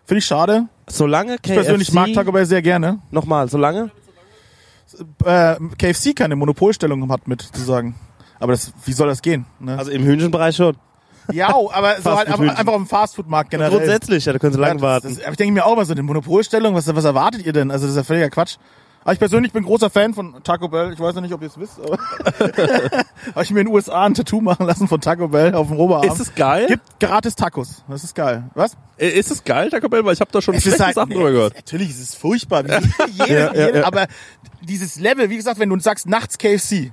Finde 0.05 0.19
ich 0.19 0.25
schade. 0.25 0.67
Solange 0.87 1.37
KFC, 1.37 1.49
Ich 1.49 1.53
persönlich 1.55 1.93
mag 1.93 2.13
Taco 2.13 2.31
Bell 2.31 2.45
sehr 2.45 2.61
gerne. 2.61 2.99
nochmal, 3.11 3.47
solange? 3.49 3.91
Äh, 5.23 5.55
KFC 5.77 6.15
keine 6.15 6.35
Monopolstellung 6.35 7.09
hat 7.11 7.27
mit, 7.27 7.41
zu 7.41 7.61
sagen. 7.61 7.95
Aber 8.39 8.51
das, 8.51 8.73
wie 8.85 8.93
soll 8.93 9.07
das 9.07 9.21
gehen? 9.21 9.45
Ne? 9.59 9.77
Also 9.77 9.91
im 9.91 10.03
Hühnchenbereich 10.03 10.55
schon. 10.55 10.75
ja, 11.31 11.47
aber 11.47 12.01
so 12.01 12.15
halt 12.17 12.27
einfach 12.27 12.67
auf 12.67 12.75
dem 12.75 12.85
Fastfood-Markt 12.87 13.49
generell. 13.49 13.71
Grundsätzlich, 13.71 14.25
ja, 14.25 14.33
da 14.33 14.39
können 14.39 14.53
sie 14.53 14.59
lang 14.59 14.77
Ja, 14.77 14.81
warten. 14.83 15.07
Das, 15.07 15.15
das, 15.15 15.23
aber 15.23 15.31
ich 15.31 15.37
denke 15.37 15.53
mir 15.53 15.65
auch 15.65 15.75
mal 15.77 15.85
so, 15.85 15.93
eine 15.93 16.03
Monopolstellung, 16.03 16.75
was, 16.75 16.93
was 16.93 17.05
erwartet 17.05 17.45
ihr 17.45 17.53
denn? 17.53 17.71
Also 17.71 17.85
das 17.85 17.91
ist 17.91 17.97
ja 17.97 18.03
völliger 18.03 18.29
Quatsch. 18.29 18.57
Aber 19.03 19.13
ich 19.13 19.19
persönlich 19.19 19.51
bin 19.51 19.63
großer 19.63 19.89
Fan 19.89 20.13
von 20.13 20.41
Taco 20.43 20.69
Bell. 20.69 20.93
Ich 20.93 20.99
weiß 20.99 21.15
ja 21.15 21.21
nicht, 21.21 21.33
ob 21.33 21.41
ihr 21.41 21.47
es 21.47 21.57
wisst, 21.57 21.79
aber 21.79 21.97
habe 23.35 23.43
ich 23.43 23.51
mir 23.51 23.61
in 23.61 23.67
den 23.67 23.73
USA 23.73 24.05
ein 24.05 24.13
Tattoo 24.13 24.41
machen 24.41 24.65
lassen 24.65 24.87
von 24.87 25.01
Taco 25.01 25.27
Bell 25.27 25.53
auf 25.55 25.67
dem 25.67 25.77
Oberarm. 25.77 26.07
Ist 26.07 26.19
es 26.19 26.35
geil? 26.35 26.67
Gibt 26.67 26.99
gratis 26.99 27.35
Tacos. 27.35 27.83
Das 27.87 28.03
ist 28.03 28.15
geil. 28.15 28.49
Was? 28.55 28.77
Äh, 28.97 29.09
Ist 29.09 29.31
es 29.31 29.43
geil, 29.43 29.69
Taco 29.69 29.89
Bell? 29.89 30.05
Weil 30.05 30.13
ich 30.13 30.21
habe 30.21 30.31
da 30.31 30.41
schon 30.41 30.55
Es 30.55 30.63
schlechte 30.63 30.85
halt, 30.85 30.95
Sachen 30.95 31.09
nee, 31.09 31.15
drüber 31.15 31.31
gehört. 31.31 31.55
Natürlich 31.55 31.89
ist 31.89 31.99
es 31.99 32.15
furchtbar. 32.15 32.63
jede, 33.11 33.51
jede, 33.53 33.85
Aber 33.85 34.07
dieses 34.61 34.99
Level, 34.99 35.29
wie 35.29 35.37
gesagt, 35.37 35.59
wenn 35.59 35.69
du 35.69 35.79
sagst 35.79 36.07
nachts 36.07 36.37
KFC 36.37 36.91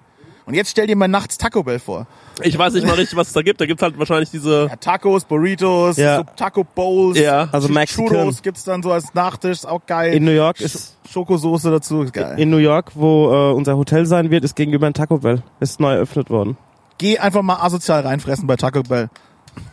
und 0.51 0.55
jetzt 0.57 0.71
stell 0.71 0.87
dir 0.87 0.97
mal 0.97 1.09
nachts 1.09 1.39
Taco 1.39 1.63
Bell 1.63 1.79
vor. 1.79 2.07
Ich 2.43 2.57
weiß 2.57 2.73
nicht 2.75 2.87
mal 2.87 2.95
richtig, 2.95 3.17
was 3.17 3.29
es 3.29 3.33
da 3.33 3.43
gibt. 3.43 3.61
Da 3.61 3.67
gibt's 3.67 3.83
halt 3.83 3.99
wahrscheinlich 3.99 4.31
diese... 4.31 4.67
Ja, 4.71 4.77
Tacos, 4.77 5.25
Burritos, 5.25 5.97
Ja. 5.97 6.19
so 6.19 6.25
Taco 6.37 6.65
Bowls, 6.65 7.19
Ja. 7.19 7.49
Also 7.53 7.69
Mexican. 7.69 8.09
Churros 8.09 8.43
gibt's 8.43 8.65
dann 8.65 8.83
so 8.83 8.93
als 8.93 9.13
Nachtisch, 9.15 9.51
ist 9.59 9.67
auch 9.69 9.85
geil. 9.87 10.15
In 10.15 10.25
New 10.25 10.31
York 10.31 10.59
Sch- 10.59 10.65
ist- 10.65 10.97
Schokosoße 11.11 11.71
dazu, 11.71 12.03
ist 12.03 12.13
geil. 12.13 12.39
In 12.39 12.51
New 12.51 12.57
York, 12.59 12.93
wo 12.95 13.31
äh, 13.31 13.53
unser 13.53 13.77
Hotel 13.77 14.07
sein 14.07 14.31
wird, 14.31 14.45
ist 14.45 14.55
gegenüber 14.57 14.87
ein 14.87 14.95
Taco 14.95 15.19
Bell. 15.19 15.43
Ist 15.61 15.81
neu 15.81 15.93
eröffnet 15.95 16.31
worden. 16.31 16.57
Geh 16.99 17.19
einfach 17.19 17.43
mal 17.43 17.57
asozial 17.63 18.03
reinfressen 18.03 18.47
bei 18.47 18.57
Taco 18.57 18.83
Bell. 18.83 19.09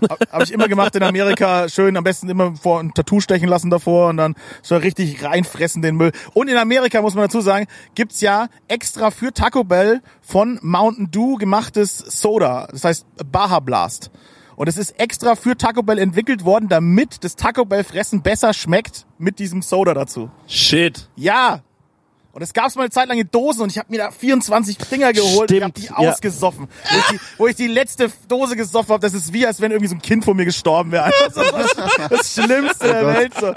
Hab, 0.09 0.19
hab 0.31 0.43
ich 0.43 0.51
immer 0.51 0.67
gemacht 0.67 0.95
in 0.95 1.03
Amerika. 1.03 1.69
Schön, 1.69 1.97
am 1.97 2.03
besten 2.03 2.29
immer 2.29 2.55
vor 2.55 2.79
ein 2.79 2.93
Tattoo 2.93 3.19
stechen 3.19 3.49
lassen 3.49 3.69
davor 3.69 4.09
und 4.09 4.17
dann 4.17 4.35
so 4.61 4.77
richtig 4.77 5.23
reinfressen 5.23 5.81
den 5.81 5.95
Müll. 5.95 6.11
Und 6.33 6.49
in 6.49 6.57
Amerika 6.57 7.01
muss 7.01 7.15
man 7.15 7.25
dazu 7.25 7.41
sagen, 7.41 7.67
gibt's 7.95 8.21
ja 8.21 8.47
extra 8.67 9.11
für 9.11 9.33
Taco 9.33 9.63
Bell 9.63 10.01
von 10.21 10.59
Mountain 10.61 11.11
Dew 11.11 11.35
gemachtes 11.35 11.97
Soda. 11.97 12.67
Das 12.71 12.83
heißt 12.83 13.05
Baja 13.31 13.59
Blast. 13.59 14.11
Und 14.55 14.67
es 14.67 14.77
ist 14.77 14.99
extra 14.99 15.35
für 15.35 15.55
Taco 15.55 15.83
Bell 15.83 15.99
entwickelt 15.99 16.43
worden, 16.43 16.67
damit 16.67 17.23
das 17.23 17.35
Taco 17.35 17.63
Bell 17.63 17.83
Fressen 17.83 18.23
besser 18.23 18.53
schmeckt 18.53 19.05
mit 19.19 19.37
diesem 19.37 19.61
Soda 19.61 19.93
dazu. 19.93 20.31
Shit. 20.47 21.09
Ja. 21.15 21.61
Und 22.37 22.43
es 22.43 22.53
gab's 22.53 22.75
mal 22.75 22.83
eine 22.83 22.91
Zeit 22.91 23.07
lang 23.07 23.17
in 23.17 23.31
Dosen 23.31 23.63
und 23.63 23.71
ich 23.71 23.79
habe 23.79 23.87
mir 23.89 23.97
da 23.97 24.11
24 24.11 24.77
Dinger 24.77 25.11
geholt 25.11 25.49
und 25.49 25.57
ich 25.57 25.63
hab 25.63 25.73
die 25.73 25.81
Stimmt, 25.81 25.99
ja. 25.99 26.11
ausgesoffen. 26.11 26.67
Wo, 26.67 26.97
ich 26.99 27.05
die, 27.07 27.19
wo 27.39 27.47
ich 27.47 27.55
die 27.55 27.65
letzte 27.65 28.11
Dose 28.27 28.55
gesoffen 28.55 28.89
habe, 28.89 29.01
das 29.01 29.15
ist 29.15 29.33
wie, 29.33 29.47
als 29.47 29.59
wenn 29.59 29.71
irgendwie 29.71 29.89
so 29.89 29.95
ein 29.95 30.03
Kind 30.03 30.23
von 30.23 30.37
mir 30.37 30.45
gestorben 30.45 30.91
wäre. 30.91 31.05
Einfach 31.05 31.31
so 31.33 31.41
Das, 31.41 32.09
das 32.11 32.33
Schlimmste 32.35 32.89
der 32.89 33.07
Welt. 33.07 33.33
So. 33.41 33.55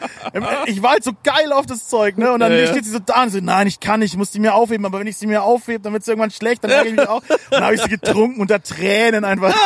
Ich 0.65 0.83
war 0.83 0.93
halt 0.93 1.05
so 1.05 1.13
geil 1.23 1.53
auf 1.53 1.67
das 1.67 1.89
Zeug, 1.89 2.17
ne? 2.17 2.33
Und 2.33 2.41
dann 2.41 2.53
Ja, 2.53 2.59
ja. 2.61 2.67
steht 2.69 2.87
sie 2.87 2.91
so 2.91 3.01
da 3.01 3.25
und 3.25 3.33
so, 3.33 3.41
nein, 3.43 3.67
ich 3.67 3.81
kann 3.81 4.01
nicht, 4.01 4.15
ich 4.15 4.19
muss 4.19 4.31
die 4.31 4.41
mir 4.41 4.55
aufheben, 4.55 4.87
aber 4.87 4.99
wenn 4.99 5.07
ich 5.07 5.19
sie 5.19 5.27
mir 5.27 5.43
aufhebe, 5.43 5.81
dann 5.81 5.93
wird's 5.93 6.09
irgendwann 6.09 6.31
schlecht, 6.31 6.65
dann 6.65 6.87
ich 6.87 6.95
mich 6.95 7.07
auf. 7.07 7.23
Dann 7.51 7.63
habe 7.63 7.75
ich 7.75 7.83
sie 7.83 7.91
getrunken 7.91 8.41
unter 8.41 8.63
Tränen 8.63 9.27
einfach. 9.27 9.55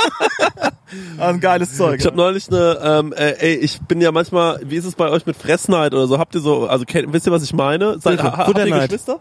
Also 1.18 1.34
ein 1.34 1.40
geiles 1.40 1.76
Zeug. 1.76 1.98
Ich 2.00 2.06
habe 2.06 2.16
neulich 2.16 2.48
eine, 2.48 2.78
ähm, 2.82 3.12
äh, 3.12 3.32
ey, 3.38 3.54
ich 3.56 3.80
bin 3.80 4.00
ja 4.00 4.12
manchmal, 4.12 4.60
wie 4.64 4.76
ist 4.76 4.84
es 4.84 4.94
bei 4.94 5.08
euch 5.08 5.26
mit 5.26 5.36
Fressneid 5.36 5.92
oder 5.94 6.06
so? 6.06 6.18
Habt 6.18 6.34
ihr 6.34 6.40
so, 6.40 6.66
also 6.66 6.84
kennt, 6.84 7.12
wisst 7.12 7.26
ihr, 7.26 7.32
was 7.32 7.42
ich 7.42 7.52
meine? 7.52 7.98
Seid, 8.00 8.22
ha, 8.22 8.36
habt 8.36 8.58
ihr. 8.58 8.88
Geschwister? 9.04 9.20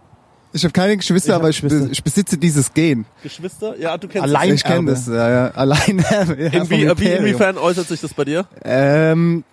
Ich 0.56 0.64
habe 0.64 0.72
keine 0.72 0.96
Geschwister, 0.98 1.30
Ich 1.30 1.34
hab 1.34 1.42
aber 1.42 1.50
ich, 1.50 1.62
Geschwister. 1.62 1.90
ich 1.92 2.04
besitze 2.04 2.38
dieses 2.38 2.74
Gen. 2.74 3.06
Geschwister? 3.24 3.76
Ja, 3.80 3.98
du 3.98 4.08
kennst 4.08 4.24
Allein- 4.24 4.54
Ich 4.54 4.64
kenne 4.64 4.92
das, 4.92 5.08
ja, 5.08 5.30
ja. 5.30 5.48
Allein. 5.52 6.06
Ja, 6.12 6.22
Inwie, 6.62 6.84
inwiefern 6.84 7.58
äußert 7.58 7.88
sich 7.88 8.02
das 8.02 8.14
bei 8.14 8.24
dir? 8.26 8.46
Ähm, 8.64 9.44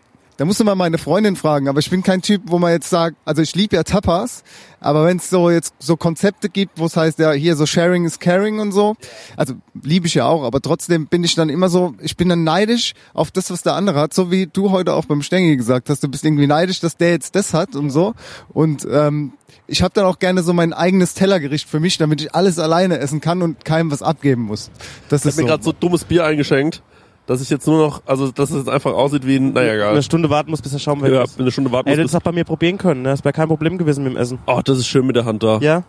da 0.40 0.46
musst 0.46 0.58
du 0.58 0.64
mal 0.64 0.74
meine 0.74 0.96
Freundin 0.96 1.36
fragen, 1.36 1.68
aber 1.68 1.80
ich 1.80 1.90
bin 1.90 2.02
kein 2.02 2.22
Typ, 2.22 2.44
wo 2.46 2.58
man 2.58 2.72
jetzt 2.72 2.88
sagt, 2.88 3.14
also 3.26 3.42
ich 3.42 3.54
liebe 3.54 3.76
ja 3.76 3.82
Tapas, 3.82 4.42
aber 4.80 5.04
wenn 5.04 5.18
es 5.18 5.28
so 5.28 5.50
jetzt 5.50 5.74
so 5.78 5.98
Konzepte 5.98 6.48
gibt, 6.48 6.78
wo 6.78 6.86
es 6.86 6.96
heißt, 6.96 7.18
ja, 7.18 7.32
hier 7.32 7.56
so 7.56 7.66
Sharing 7.66 8.06
is 8.06 8.20
Caring 8.20 8.58
und 8.58 8.72
so, 8.72 8.96
also 9.36 9.52
liebe 9.82 10.06
ich 10.06 10.14
ja 10.14 10.24
auch, 10.24 10.42
aber 10.44 10.62
trotzdem 10.62 11.08
bin 11.08 11.22
ich 11.24 11.34
dann 11.34 11.50
immer 11.50 11.68
so, 11.68 11.94
ich 12.00 12.16
bin 12.16 12.30
dann 12.30 12.42
neidisch 12.42 12.94
auf 13.12 13.30
das, 13.30 13.50
was 13.50 13.60
der 13.60 13.74
andere 13.74 14.00
hat, 14.00 14.14
so 14.14 14.30
wie 14.30 14.46
du 14.46 14.70
heute 14.70 14.94
auch 14.94 15.04
beim 15.04 15.20
Stengi 15.20 15.58
gesagt 15.58 15.90
hast, 15.90 16.02
du 16.02 16.08
bist 16.08 16.24
irgendwie 16.24 16.46
neidisch, 16.46 16.80
dass 16.80 16.96
der 16.96 17.10
jetzt 17.10 17.34
das 17.34 17.52
hat 17.52 17.76
und 17.76 17.90
so 17.90 18.14
und 18.48 18.88
ähm, 18.90 19.34
ich 19.66 19.82
habe 19.82 19.92
dann 19.92 20.06
auch 20.06 20.18
gerne 20.20 20.42
so 20.42 20.54
mein 20.54 20.72
eigenes 20.72 21.12
Tellergericht 21.12 21.68
für 21.68 21.80
mich, 21.80 21.98
damit 21.98 22.22
ich 22.22 22.34
alles 22.34 22.58
alleine 22.58 22.96
essen 22.98 23.20
kann 23.20 23.42
und 23.42 23.66
keinem 23.66 23.90
was 23.90 24.00
abgeben 24.00 24.44
muss. 24.44 24.70
Das 25.10 25.20
Ich 25.20 25.28
ist 25.28 25.34
hab 25.34 25.36
mir 25.36 25.42
so. 25.42 25.46
gerade 25.48 25.64
so 25.64 25.72
dummes 25.72 26.04
Bier 26.04 26.24
eingeschenkt, 26.24 26.82
dass 27.30 27.40
ich 27.40 27.48
jetzt 27.48 27.64
nur 27.68 27.78
noch, 27.78 28.02
also 28.06 28.32
dass 28.32 28.50
es 28.50 28.56
jetzt 28.56 28.68
einfach 28.68 28.92
aussieht 28.92 29.24
wie 29.24 29.36
ein, 29.36 29.52
naja, 29.52 29.74
egal. 29.74 29.90
Eine 29.92 30.02
Stunde 30.02 30.28
warten 30.30 30.50
muss, 30.50 30.60
bis 30.60 30.72
der 30.72 30.80
Schaum 30.80 31.00
weg 31.00 31.12
Ja, 31.12 31.22
ist. 31.22 31.38
eine 31.38 31.52
Stunde 31.52 31.70
warten 31.70 31.88
Ey, 31.88 31.94
du 31.94 32.02
muss. 32.02 32.10
hättest 32.10 32.16
auch 32.20 32.24
bei 32.24 32.32
mir 32.32 32.44
probieren 32.44 32.76
können, 32.76 33.02
ne? 33.02 33.10
Das 33.10 33.22
wäre 33.24 33.32
kein 33.32 33.46
Problem 33.46 33.78
gewesen 33.78 34.02
mit 34.02 34.14
dem 34.14 34.16
Essen. 34.16 34.40
Oh, 34.46 34.60
das 34.64 34.78
ist 34.78 34.88
schön 34.88 35.06
mit 35.06 35.14
der 35.14 35.24
Hand 35.26 35.44
da. 35.44 35.58
Ja? 35.60 35.84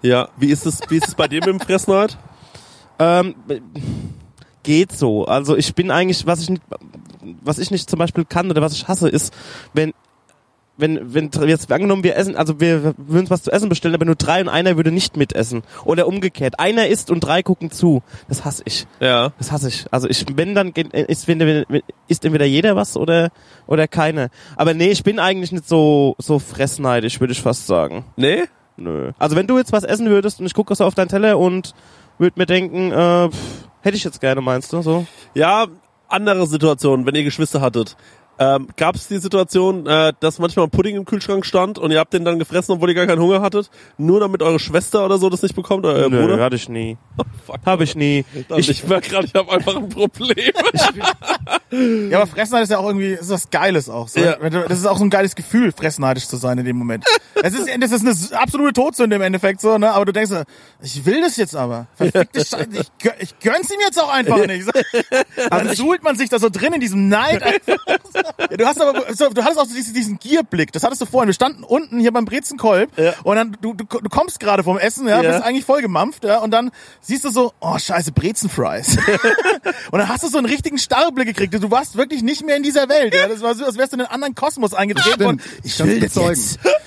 Ja. 0.00 0.28
Wie 0.38 0.46
ist 0.46 0.64
es, 0.64 0.80
wie 0.88 0.96
ist 0.96 1.08
es 1.08 1.14
bei 1.14 1.28
dir 1.28 1.40
mit 1.40 1.48
dem 1.48 1.60
Fressneid? 1.60 2.16
Ähm, 2.98 3.34
geht 4.62 4.92
so. 4.92 5.26
Also 5.26 5.54
ich 5.54 5.74
bin 5.74 5.90
eigentlich, 5.90 6.26
was 6.26 6.40
ich 6.40 6.48
nicht, 6.48 6.62
was 7.42 7.58
ich 7.58 7.70
nicht 7.70 7.90
zum 7.90 7.98
Beispiel 7.98 8.24
kann 8.24 8.50
oder 8.50 8.62
was 8.62 8.72
ich 8.72 8.88
hasse, 8.88 9.10
ist, 9.10 9.34
wenn 9.74 9.92
wenn, 10.76 11.14
wenn 11.14 11.30
jetzt 11.46 11.70
angenommen 11.72 12.04
wir 12.04 12.16
essen, 12.16 12.36
also 12.36 12.60
wir 12.60 12.94
würden 12.96 13.20
uns 13.20 13.30
was 13.30 13.42
zu 13.42 13.50
essen 13.50 13.68
bestellen, 13.68 13.94
aber 13.94 14.04
nur 14.04 14.14
drei 14.14 14.40
und 14.40 14.48
einer 14.48 14.76
würde 14.76 14.92
nicht 14.92 15.16
mitessen. 15.16 15.62
Oder 15.84 16.06
umgekehrt. 16.06 16.58
Einer 16.60 16.88
isst 16.88 17.10
und 17.10 17.20
drei 17.20 17.42
gucken 17.42 17.70
zu. 17.70 18.02
Das 18.28 18.44
hasse 18.44 18.62
ich. 18.66 18.86
Ja. 19.00 19.32
Das 19.38 19.52
hasse 19.52 19.68
ich. 19.68 19.86
Also 19.90 20.08
ich, 20.08 20.24
wenn 20.34 20.54
dann 20.54 20.72
ist, 20.72 21.28
isst 21.28 22.24
entweder 22.24 22.44
jeder 22.44 22.76
was 22.76 22.96
oder 22.96 23.30
oder 23.66 23.88
keiner. 23.88 24.28
Aber 24.56 24.74
nee, 24.74 24.90
ich 24.90 25.02
bin 25.02 25.18
eigentlich 25.18 25.52
nicht 25.52 25.68
so 25.68 26.14
so 26.18 26.38
fressneidisch, 26.38 27.20
würde 27.20 27.32
ich 27.32 27.40
fast 27.40 27.66
sagen. 27.66 28.04
Nee? 28.16 28.44
Nö. 28.76 29.12
Also 29.18 29.36
wenn 29.36 29.46
du 29.46 29.56
jetzt 29.58 29.72
was 29.72 29.84
essen 29.84 30.08
würdest 30.08 30.40
und 30.40 30.46
ich 30.46 30.54
gucke 30.54 30.74
so 30.74 30.84
auf 30.84 30.94
deinen 30.94 31.08
Teller 31.08 31.38
und 31.38 31.74
würde 32.18 32.38
mir 32.38 32.46
denken, 32.46 32.92
äh, 32.92 33.30
pff, 33.30 33.68
hätte 33.80 33.96
ich 33.96 34.04
jetzt 34.04 34.20
gerne, 34.20 34.40
meinst 34.40 34.72
du? 34.72 34.82
So? 34.82 35.06
Ja, 35.34 35.66
andere 36.08 36.46
Situation, 36.46 37.06
wenn 37.06 37.14
ihr 37.14 37.24
Geschwister 37.24 37.60
hattet. 37.60 37.96
Ähm, 38.38 38.68
Gab 38.76 38.94
es 38.96 39.08
die 39.08 39.18
Situation, 39.18 39.86
äh, 39.86 40.12
dass 40.20 40.38
manchmal 40.38 40.66
ein 40.66 40.70
Pudding 40.70 40.96
im 40.96 41.04
Kühlschrank 41.04 41.46
stand 41.46 41.78
und 41.78 41.90
ihr 41.90 41.98
habt 41.98 42.12
den 42.12 42.24
dann 42.24 42.38
gefressen, 42.38 42.74
obwohl 42.74 42.90
ihr 42.90 42.94
gar 42.94 43.06
keinen 43.06 43.20
Hunger 43.20 43.40
hattet, 43.40 43.70
nur 43.98 44.20
damit 44.20 44.42
eure 44.42 44.58
Schwester 44.58 45.04
oder 45.04 45.18
so 45.18 45.30
das 45.30 45.42
nicht 45.42 45.54
bekommt 45.54 45.84
oder 45.86 45.94
euer 45.94 46.10
Nö, 46.10 46.20
Bruder? 46.20 46.42
hatte 46.42 46.56
ich 46.56 46.68
nie. 46.68 46.98
Fuck. 47.46 47.60
Habe 47.64 47.84
ich 47.84 47.94
nie. 47.94 48.24
Ich, 48.56 48.68
ich 48.68 48.86
merke 48.86 49.08
gerade, 49.10 49.26
ich 49.26 49.34
habe 49.34 49.50
einfach 49.50 49.76
ein 49.76 49.88
Problem. 49.88 50.52
Ja, 51.70 52.18
aber 52.18 52.26
Fressneidisch 52.26 52.64
ist 52.64 52.70
ja 52.70 52.78
auch 52.78 52.86
irgendwie, 52.86 53.12
ist 53.12 53.28
was 53.28 53.50
Geiles 53.50 53.88
auch. 53.88 54.08
So. 54.08 54.20
Ja. 54.20 54.36
Das 54.36 54.78
ist 54.78 54.86
auch 54.86 54.98
so 54.98 55.04
ein 55.04 55.10
geiles 55.10 55.34
Gefühl, 55.34 55.72
fressneidisch 55.72 56.28
zu 56.28 56.36
sein 56.36 56.58
in 56.58 56.64
dem 56.64 56.76
Moment. 56.76 57.04
Es 57.42 57.54
ist, 57.54 57.68
das 57.80 57.90
ist 57.92 58.32
eine 58.32 58.40
absolute 58.40 58.72
Todsünde 58.72 59.16
im 59.16 59.22
Endeffekt 59.22 59.60
so, 59.60 59.76
ne? 59.76 59.92
Aber 59.92 60.04
du 60.04 60.12
denkst, 60.12 60.30
so, 60.30 60.42
ich 60.80 61.04
will 61.04 61.20
das 61.20 61.36
jetzt 61.36 61.56
aber. 61.56 61.86
Verfickte 61.96 62.44
Scheiße, 62.44 62.68
ich, 62.72 62.88
ich 63.18 63.38
gönn's 63.40 63.70
ihm 63.70 63.80
jetzt 63.80 64.00
auch 64.00 64.12
einfach 64.12 64.46
nicht. 64.46 64.64
So. 64.64 64.70
Also 65.50 65.74
suhlt 65.74 66.02
man 66.02 66.16
sich 66.16 66.28
da 66.28 66.38
so 66.38 66.48
drin 66.48 66.72
in 66.72 66.80
diesem 66.80 67.08
Neid. 67.08 67.42
Ja, 68.50 68.56
du 68.56 68.66
hast 68.66 68.80
aber, 68.80 69.14
so, 69.14 69.28
du 69.28 69.42
hattest 69.42 69.58
auch 69.58 69.66
so 69.66 69.74
diesen, 69.74 69.92
diesen 69.92 70.18
Gierblick. 70.18 70.72
Das 70.72 70.82
hattest 70.82 71.00
du 71.02 71.06
vorhin. 71.06 71.28
Wir 71.28 71.34
standen 71.34 71.64
unten 71.64 71.98
hier 72.00 72.12
beim 72.12 72.24
Brezenkolb 72.24 72.96
Ja. 72.98 73.12
und 73.24 73.36
dann, 73.36 73.56
du, 73.60 73.74
du, 73.74 73.84
du 73.84 74.08
kommst 74.08 74.40
gerade 74.40 74.62
vom 74.62 74.78
Essen, 74.78 75.06
ja, 75.08 75.20
Ja. 75.22 75.32
bist 75.32 75.42
eigentlich 75.44 75.64
voll 75.64 75.82
gemampft, 75.82 76.24
ja, 76.24 76.38
und 76.38 76.50
dann 76.50 76.70
siehst 77.00 77.24
du 77.24 77.30
so, 77.30 77.52
oh 77.60 77.78
scheiße, 77.78 78.12
Brezenfries. 78.12 78.96
und 79.90 79.98
dann 79.98 80.08
hast 80.08 80.22
du 80.22 80.28
so 80.28 80.38
einen 80.38 80.46
richtigen 80.46 80.78
Starrblick 80.78 81.26
gekriegt. 81.26 81.54
Du 81.60 81.70
warst 81.70 81.96
wirklich 81.96 82.22
nicht 82.22 82.44
mehr 82.44 82.56
in 82.56 82.62
dieser 82.62 82.88
Welt. 82.88 83.14
Ja. 83.14 83.28
Das 83.28 83.40
war 83.40 83.54
so, 83.54 83.64
als 83.64 83.76
wärst 83.76 83.92
du 83.92 83.96
in 83.96 84.02
einen 84.02 84.10
anderen 84.10 84.34
Kosmos 84.34 84.74
eingetreten. 84.74 85.24
Und 85.24 85.42
Ich 85.62 85.76
kann's 85.78 86.00
bezeugen. 86.00 86.40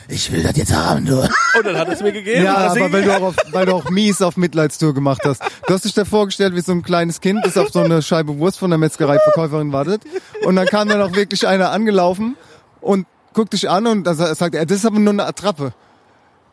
ich 0.08 0.32
will 0.32 0.43
das 0.43 0.55
jetzt 0.58 0.73
haben, 0.73 1.05
du. 1.05 1.21
Und 1.21 1.65
dann 1.65 1.77
hat 1.77 1.89
es 1.89 2.01
mir 2.01 2.12
gegeben. 2.12 2.43
Ja, 2.43 2.55
aber 2.58 2.91
weil 2.91 3.03
du, 3.03 3.15
auch 3.17 3.21
auf, 3.21 3.36
weil 3.51 3.65
du 3.65 3.73
auch 3.73 3.89
mies 3.89 4.21
auf 4.21 4.38
Mitleidstour 4.38 4.93
gemacht 4.93 5.21
hast. 5.25 5.41
Du 5.67 5.73
hast 5.73 5.86
dich 5.86 5.93
da 5.93 6.05
vorgestellt 6.05 6.55
wie 6.55 6.62
so 6.62 6.71
ein 6.71 6.84
kleines 6.84 7.21
Kind, 7.21 7.45
das 7.45 7.58
auf 7.58 7.69
so 7.69 7.79
eine 7.79 8.01
Scheibe 8.01 8.38
Wurst 8.39 8.60
von 8.60 8.69
der 8.69 8.77
Metzgereiverkäuferin 8.79 9.71
wartet. 9.71 10.03
Und 10.43 10.55
dann 10.55 10.67
kam 10.67 10.88
dann 10.89 11.01
auch 11.01 11.13
wirklich 11.13 11.47
einer 11.47 11.71
angelaufen 11.71 12.36
und 12.82 13.05
guckt 13.34 13.53
dich 13.53 13.69
an 13.69 13.88
und 13.88 14.03
dann 14.05 14.15
sagt 14.15 14.55
er, 14.55 14.65
das 14.65 14.77
ist 14.77 14.86
aber 14.86 14.99
nur 14.99 15.13
eine 15.13 15.25
Attrappe. 15.25 15.73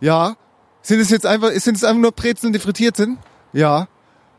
Ja. 0.01 0.37
Sind 0.83 1.01
es 1.01 1.11
jetzt 1.11 1.27
einfach, 1.27 1.51
sind 1.53 1.77
es 1.77 1.85
einfach 1.85 2.01
nur 2.01 2.13
Brezeln, 2.13 2.53
die 2.53 2.59
frittiert 2.59 2.97
sind? 2.97 3.19
Ja. 3.53 3.89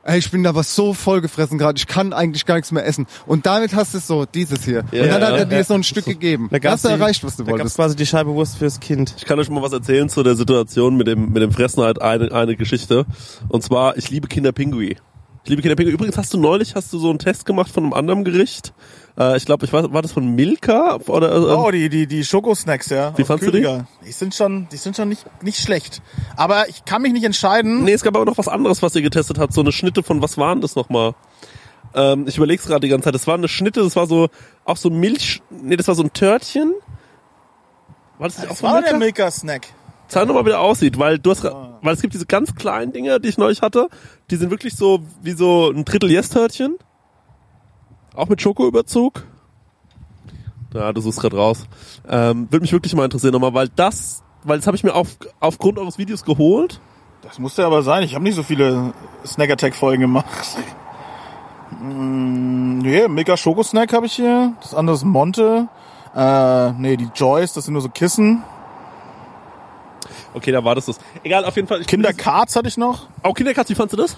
Ey, 0.08 0.18
ich 0.20 0.32
bin 0.32 0.48
aber 0.48 0.64
so 0.64 0.94
vollgefressen 0.94 1.58
gerade, 1.58 1.78
ich 1.78 1.86
kann 1.86 2.14
eigentlich 2.14 2.46
gar 2.46 2.56
nichts 2.56 2.72
mehr 2.72 2.86
essen. 2.86 3.06
Und 3.26 3.46
damit 3.46 3.76
hast 3.76 3.94
du 3.94 4.00
so 4.00 4.26
dieses 4.26 4.64
hier. 4.66 4.84
Ja, 4.92 5.04
und 5.04 5.10
dann 5.10 5.22
hat 5.24 5.34
er 5.40 5.46
dir 5.46 5.58
ja. 5.58 5.64
so 5.64 5.74
ein 5.76 5.84
Stück 5.84 6.06
gegeben. 6.06 6.48
Da 6.52 6.60
Da 6.60 6.72
hast 6.72 6.86
du 6.86 6.90
die- 6.90 6.94
erreicht, 6.96 7.24
was 7.24 7.36
du 7.38 7.44
da 7.44 7.52
wolltest. 7.52 7.76
quasi 7.76 7.96
die 7.96 8.06
Scheibe 8.06 8.34
Wurst 8.34 8.58
fürs 8.58 8.80
Kind. 8.80 9.14
Ich 9.18 9.26
kann 9.26 9.38
euch 9.40 9.50
mal 9.50 9.62
was 9.62 9.74
erzählen 9.74 10.10
zu 10.10 10.24
der 10.24 10.36
Situation 10.36 10.96
mit 10.98 11.08
dem, 11.08 11.32
mit 11.34 11.42
dem 11.44 11.52
Fressen 11.52 11.84
halt 11.84 12.02
eine, 12.02 12.32
eine 12.32 12.56
Geschichte. 12.56 13.06
Und 13.50 13.64
zwar, 13.64 13.98
ich 13.98 14.10
liebe 14.10 14.28
Kinderpingui. 14.28 14.98
Ich 15.44 15.50
liebe 15.50 15.62
Kinderpingui. 15.62 15.94
Übrigens 15.94 16.18
hast 16.18 16.34
du 16.34 16.40
neulich, 16.40 16.76
hast 16.76 16.92
du 16.92 17.00
so 17.00 17.10
einen 17.10 17.20
Test 17.20 17.46
gemacht 17.46 17.72
von 17.72 17.84
einem 17.84 17.94
anderen 17.94 18.24
Gericht. 18.24 18.74
Äh, 19.18 19.38
ich 19.38 19.46
glaube, 19.46 19.66
ich 19.66 19.74
weiß, 19.74 19.92
war 19.92 20.02
das 20.02 20.12
von 20.12 20.36
Milka? 20.36 20.98
Oder, 21.08 21.32
äh, 21.36 21.40
Oh, 21.56 21.72
die, 21.72 21.90
die, 21.90 22.06
die 22.08 22.24
Schokosnacks, 22.24 22.90
ja. 22.90 23.18
Wie 23.18 23.24
aus 23.24 23.28
fandst 23.28 23.48
du 23.48 23.52
die? 23.52 23.68
Die 24.06 24.12
sind 24.12 24.36
schon, 24.36 24.68
die 24.72 24.78
sind 24.78 24.96
schon 24.96 25.10
nicht, 25.10 25.26
nicht 25.42 25.60
schlecht. 25.60 26.02
Aber 26.36 26.70
ich 26.70 26.86
kann 26.86 27.02
mich 27.02 27.14
nicht 27.14 27.24
entscheiden. 27.26 27.84
Nee, 27.84 27.94
es 27.94 28.04
gab 28.04 28.16
aber 28.16 28.26
noch 28.26 28.38
was 28.38 28.48
anderes, 28.48 28.82
was 28.84 28.96
ihr 28.96 29.02
getestet 29.02 29.40
habt. 29.40 29.54
So 29.54 29.62
eine 29.62 29.72
Schnitte 29.72 30.04
von, 30.04 30.22
was 30.22 30.38
waren 30.38 30.62
das 30.62 30.76
nochmal? 30.76 31.16
Ähm, 31.96 32.26
ich 32.28 32.38
überleg's 32.38 32.66
gerade 32.68 32.82
die 32.82 32.90
ganze 32.90 33.06
Zeit. 33.06 33.16
Das 33.16 33.26
war 33.28 33.36
eine 33.36 33.48
Schnitte, 33.48 33.82
das 33.82 33.96
war 33.96 34.06
so, 34.08 34.28
auch 34.66 34.78
so 34.78 34.90
Milch, 34.90 35.42
nee, 35.50 35.76
das 35.78 35.88
war 35.88 35.96
so 35.96 36.04
ein 36.04 36.14
Törtchen. 36.14 36.74
War 38.20 38.28
das 38.28 38.38
nicht 38.38 38.46
auch 38.48 38.50
Das 38.52 38.60
von 38.60 38.70
war 38.72 38.82
der 38.82 38.94
Milka? 38.94 39.24
Milka-Snack. 39.24 39.68
Zeig 40.10 40.28
doch 40.28 40.34
mal, 40.36 40.46
wie 40.46 40.50
der 40.50 40.62
aussieht, 40.62 40.98
weil 41.00 41.20
du 41.20 41.32
hast, 41.32 41.44
gra- 41.44 41.74
weil 41.82 41.94
es 41.94 42.02
gibt 42.02 42.14
diese 42.14 42.26
ganz 42.26 42.56
kleinen 42.56 42.94
Dinger, 42.94 43.20
die 43.20 43.28
ich 43.30 43.38
neulich 43.38 43.62
hatte, 43.62 43.90
die 44.32 44.38
sind 44.38 44.52
wirklich 44.52 44.76
so 44.76 45.00
wie 45.22 45.34
so 45.34 45.70
ein 45.70 45.84
Drittel 45.86 46.10
Yes-Törtchen. 46.12 46.78
Auch 48.18 48.30
mit 48.30 48.42
Schokoüberzug. 48.42 49.24
Ja, 50.74 50.92
du 50.92 51.02
suchst 51.02 51.20
gerade 51.22 51.38
raus. 51.38 51.68
Ähm, 52.10 52.48
Würde 52.50 52.62
mich 52.62 52.72
wirklich 52.72 52.96
mal 52.96 53.06
interessieren 53.06 53.32
nochmal, 53.32 53.54
weil 53.54 53.70
das, 53.70 54.24
weil 54.44 54.58
das 54.58 54.66
habe 54.66 54.76
ich 54.76 54.84
mir 54.84 54.96
auf, 54.96 55.18
aufgrund 55.40 55.78
eures 55.78 56.00
Videos 56.00 56.26
geholt. 56.26 56.82
Das 57.22 57.38
musste 57.38 57.64
aber 57.64 57.84
sein. 57.84 58.02
Ich 58.02 58.16
habe 58.16 58.24
nicht 58.24 58.34
so 58.34 58.42
viele 58.42 58.94
Snack 59.24 59.52
Attack 59.52 59.76
Folgen 59.76 60.02
gemacht. 60.02 60.26
Mm, 61.80 62.80
nee, 62.80 63.08
Milka 63.08 63.38
Schokosnack 63.38 63.94
habe 63.94 64.08
ich 64.08 64.14
hier. 64.14 64.54
Das 64.62 64.74
andere 64.74 64.96
ist 64.96 65.04
Monte. 65.04 65.68
Äh, 66.16 66.72
nee, 66.72 66.98
die 66.98 67.10
Joyce, 67.14 67.54
das 67.54 67.66
sind 67.66 67.74
nur 67.74 67.84
so 67.84 67.90
Kissen. 67.90 68.44
Okay, 70.34 70.52
da 70.52 70.64
war 70.64 70.74
das 70.74 70.88
das. 70.88 70.98
Egal, 71.24 71.46
auf 71.46 71.56
jeden 71.56 71.68
Fall. 71.68 71.82
Ich 71.82 71.88
Kinder 71.88 72.14
Cards 72.14 72.56
hatte 72.56 72.68
ich 72.68 72.78
noch. 72.78 73.10
Auch 73.22 73.36
Kinderkatz, 73.36 73.70
wie 73.70 73.76
fandst 73.76 73.94
du 73.94 73.98
das? 73.98 74.18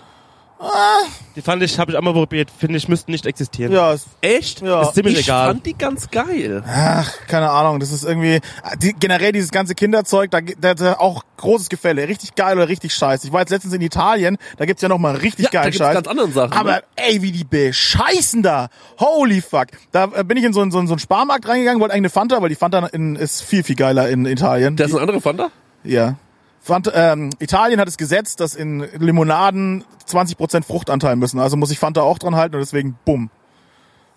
Die 1.36 1.41
fand 1.41 1.63
ich, 1.63 1.80
habe 1.80 1.91
ich 1.91 1.98
einmal 1.98 2.13
probiert, 2.13 2.52
finde 2.52 2.78
ich, 2.78 2.89
müssten 2.89 3.12
nicht 3.12 3.26
existieren. 3.26 3.72
Ja, 3.72 3.93
ist, 3.93 4.08
Echt? 4.19 4.62
Ja. 4.62 4.82
Ist 4.82 4.93
ziemlich 4.95 5.19
ich 5.19 5.28
egal. 5.28 5.48
fand 5.54 5.65
die 5.65 5.74
ganz 5.78 6.10
geil. 6.12 6.62
ach, 6.67 7.12
keine 7.28 7.50
Ahnung. 7.50 7.80
Das 7.80 7.91
ist 7.93 8.04
irgendwie 8.04 8.41
die, 8.82 8.93
generell 8.93 9.32
dieses 9.32 9.52
ganze 9.52 9.74
Kinderzeug. 9.74 10.32
Da, 10.32 10.41
da, 10.41 10.74
da 10.74 10.93
auch 10.98 11.24
großes 11.38 11.69
Gefälle. 11.69 12.08
Richtig 12.10 12.36
geil 12.36 12.58
oder 12.58 12.67
richtig 12.67 12.93
scheiße. 12.93 13.28
Ich 13.28 13.32
war 13.32 13.39
jetzt 13.39 13.52
letztens 13.52 13.74
in 13.74 13.80
Italien. 13.82 14.38
Da 14.58 14.65
gibt's 14.65 14.82
ja 14.82 14.89
noch 14.89 14.98
mal 14.98 15.15
richtig 15.15 15.45
Ja, 15.45 15.50
da 15.52 15.60
geilen 15.60 15.72
gibt's 15.72 15.78
Scheiß. 15.86 15.93
ganz 15.95 16.08
anderen 16.08 16.34
Sachen, 16.34 16.52
Aber 16.54 16.72
ne? 16.74 16.84
ey, 16.98 17.22
wie 17.22 17.32
die 17.32 17.45
bescheißen 17.45 18.43
da. 18.43 18.67
Holy 19.00 19.41
fuck. 19.41 19.67
Da 19.93 20.10
äh, 20.13 20.24
bin 20.26 20.36
ich 20.38 20.43
in 20.43 20.52
so, 20.52 20.60
einen- 20.62 20.72
so, 20.72 20.80
einen- 20.80 20.88
so 20.88 20.93
einen 20.93 21.00
Sparmarkt 21.00 21.48
reingegangen, 21.48 21.80
wollte 21.80 21.93
eigentlich 21.93 22.02
eine 22.02 22.10
Fanta, 22.10 22.41
weil 22.41 22.50
die 22.50 22.56
Fanta 22.56 22.86
in, 22.88 23.15
ist 23.15 23.41
viel 23.43 23.63
viel 23.63 23.76
geiler 23.78 24.10
in 24.10 24.26
Italien. 24.26 24.76
Der 24.76 24.88
ist 24.88 24.91
eine 24.93 25.02
andere 25.02 25.22
Fanta? 25.22 25.50
Ja. 25.86 26.15
Fanta, 26.62 27.13
ähm, 27.13 27.30
Italien 27.39 27.80
hat 27.80 27.88
es 27.88 27.98
Gesetz, 27.98 28.36
dass 28.36 28.56
in 28.56 28.86
Limonaden 28.98 29.84
20% 30.08 30.63
Fruchtanteil 30.65 31.15
müssen. 31.15 31.39
Also 31.39 31.58
muss 31.58 31.72
ich 31.72 31.80
Fanta 31.80 32.02
auch 32.02 32.19
dran 32.19 32.36
halten 32.36 32.56
und 32.56 32.62
deswegen 32.62 32.98
bumm. 33.06 33.30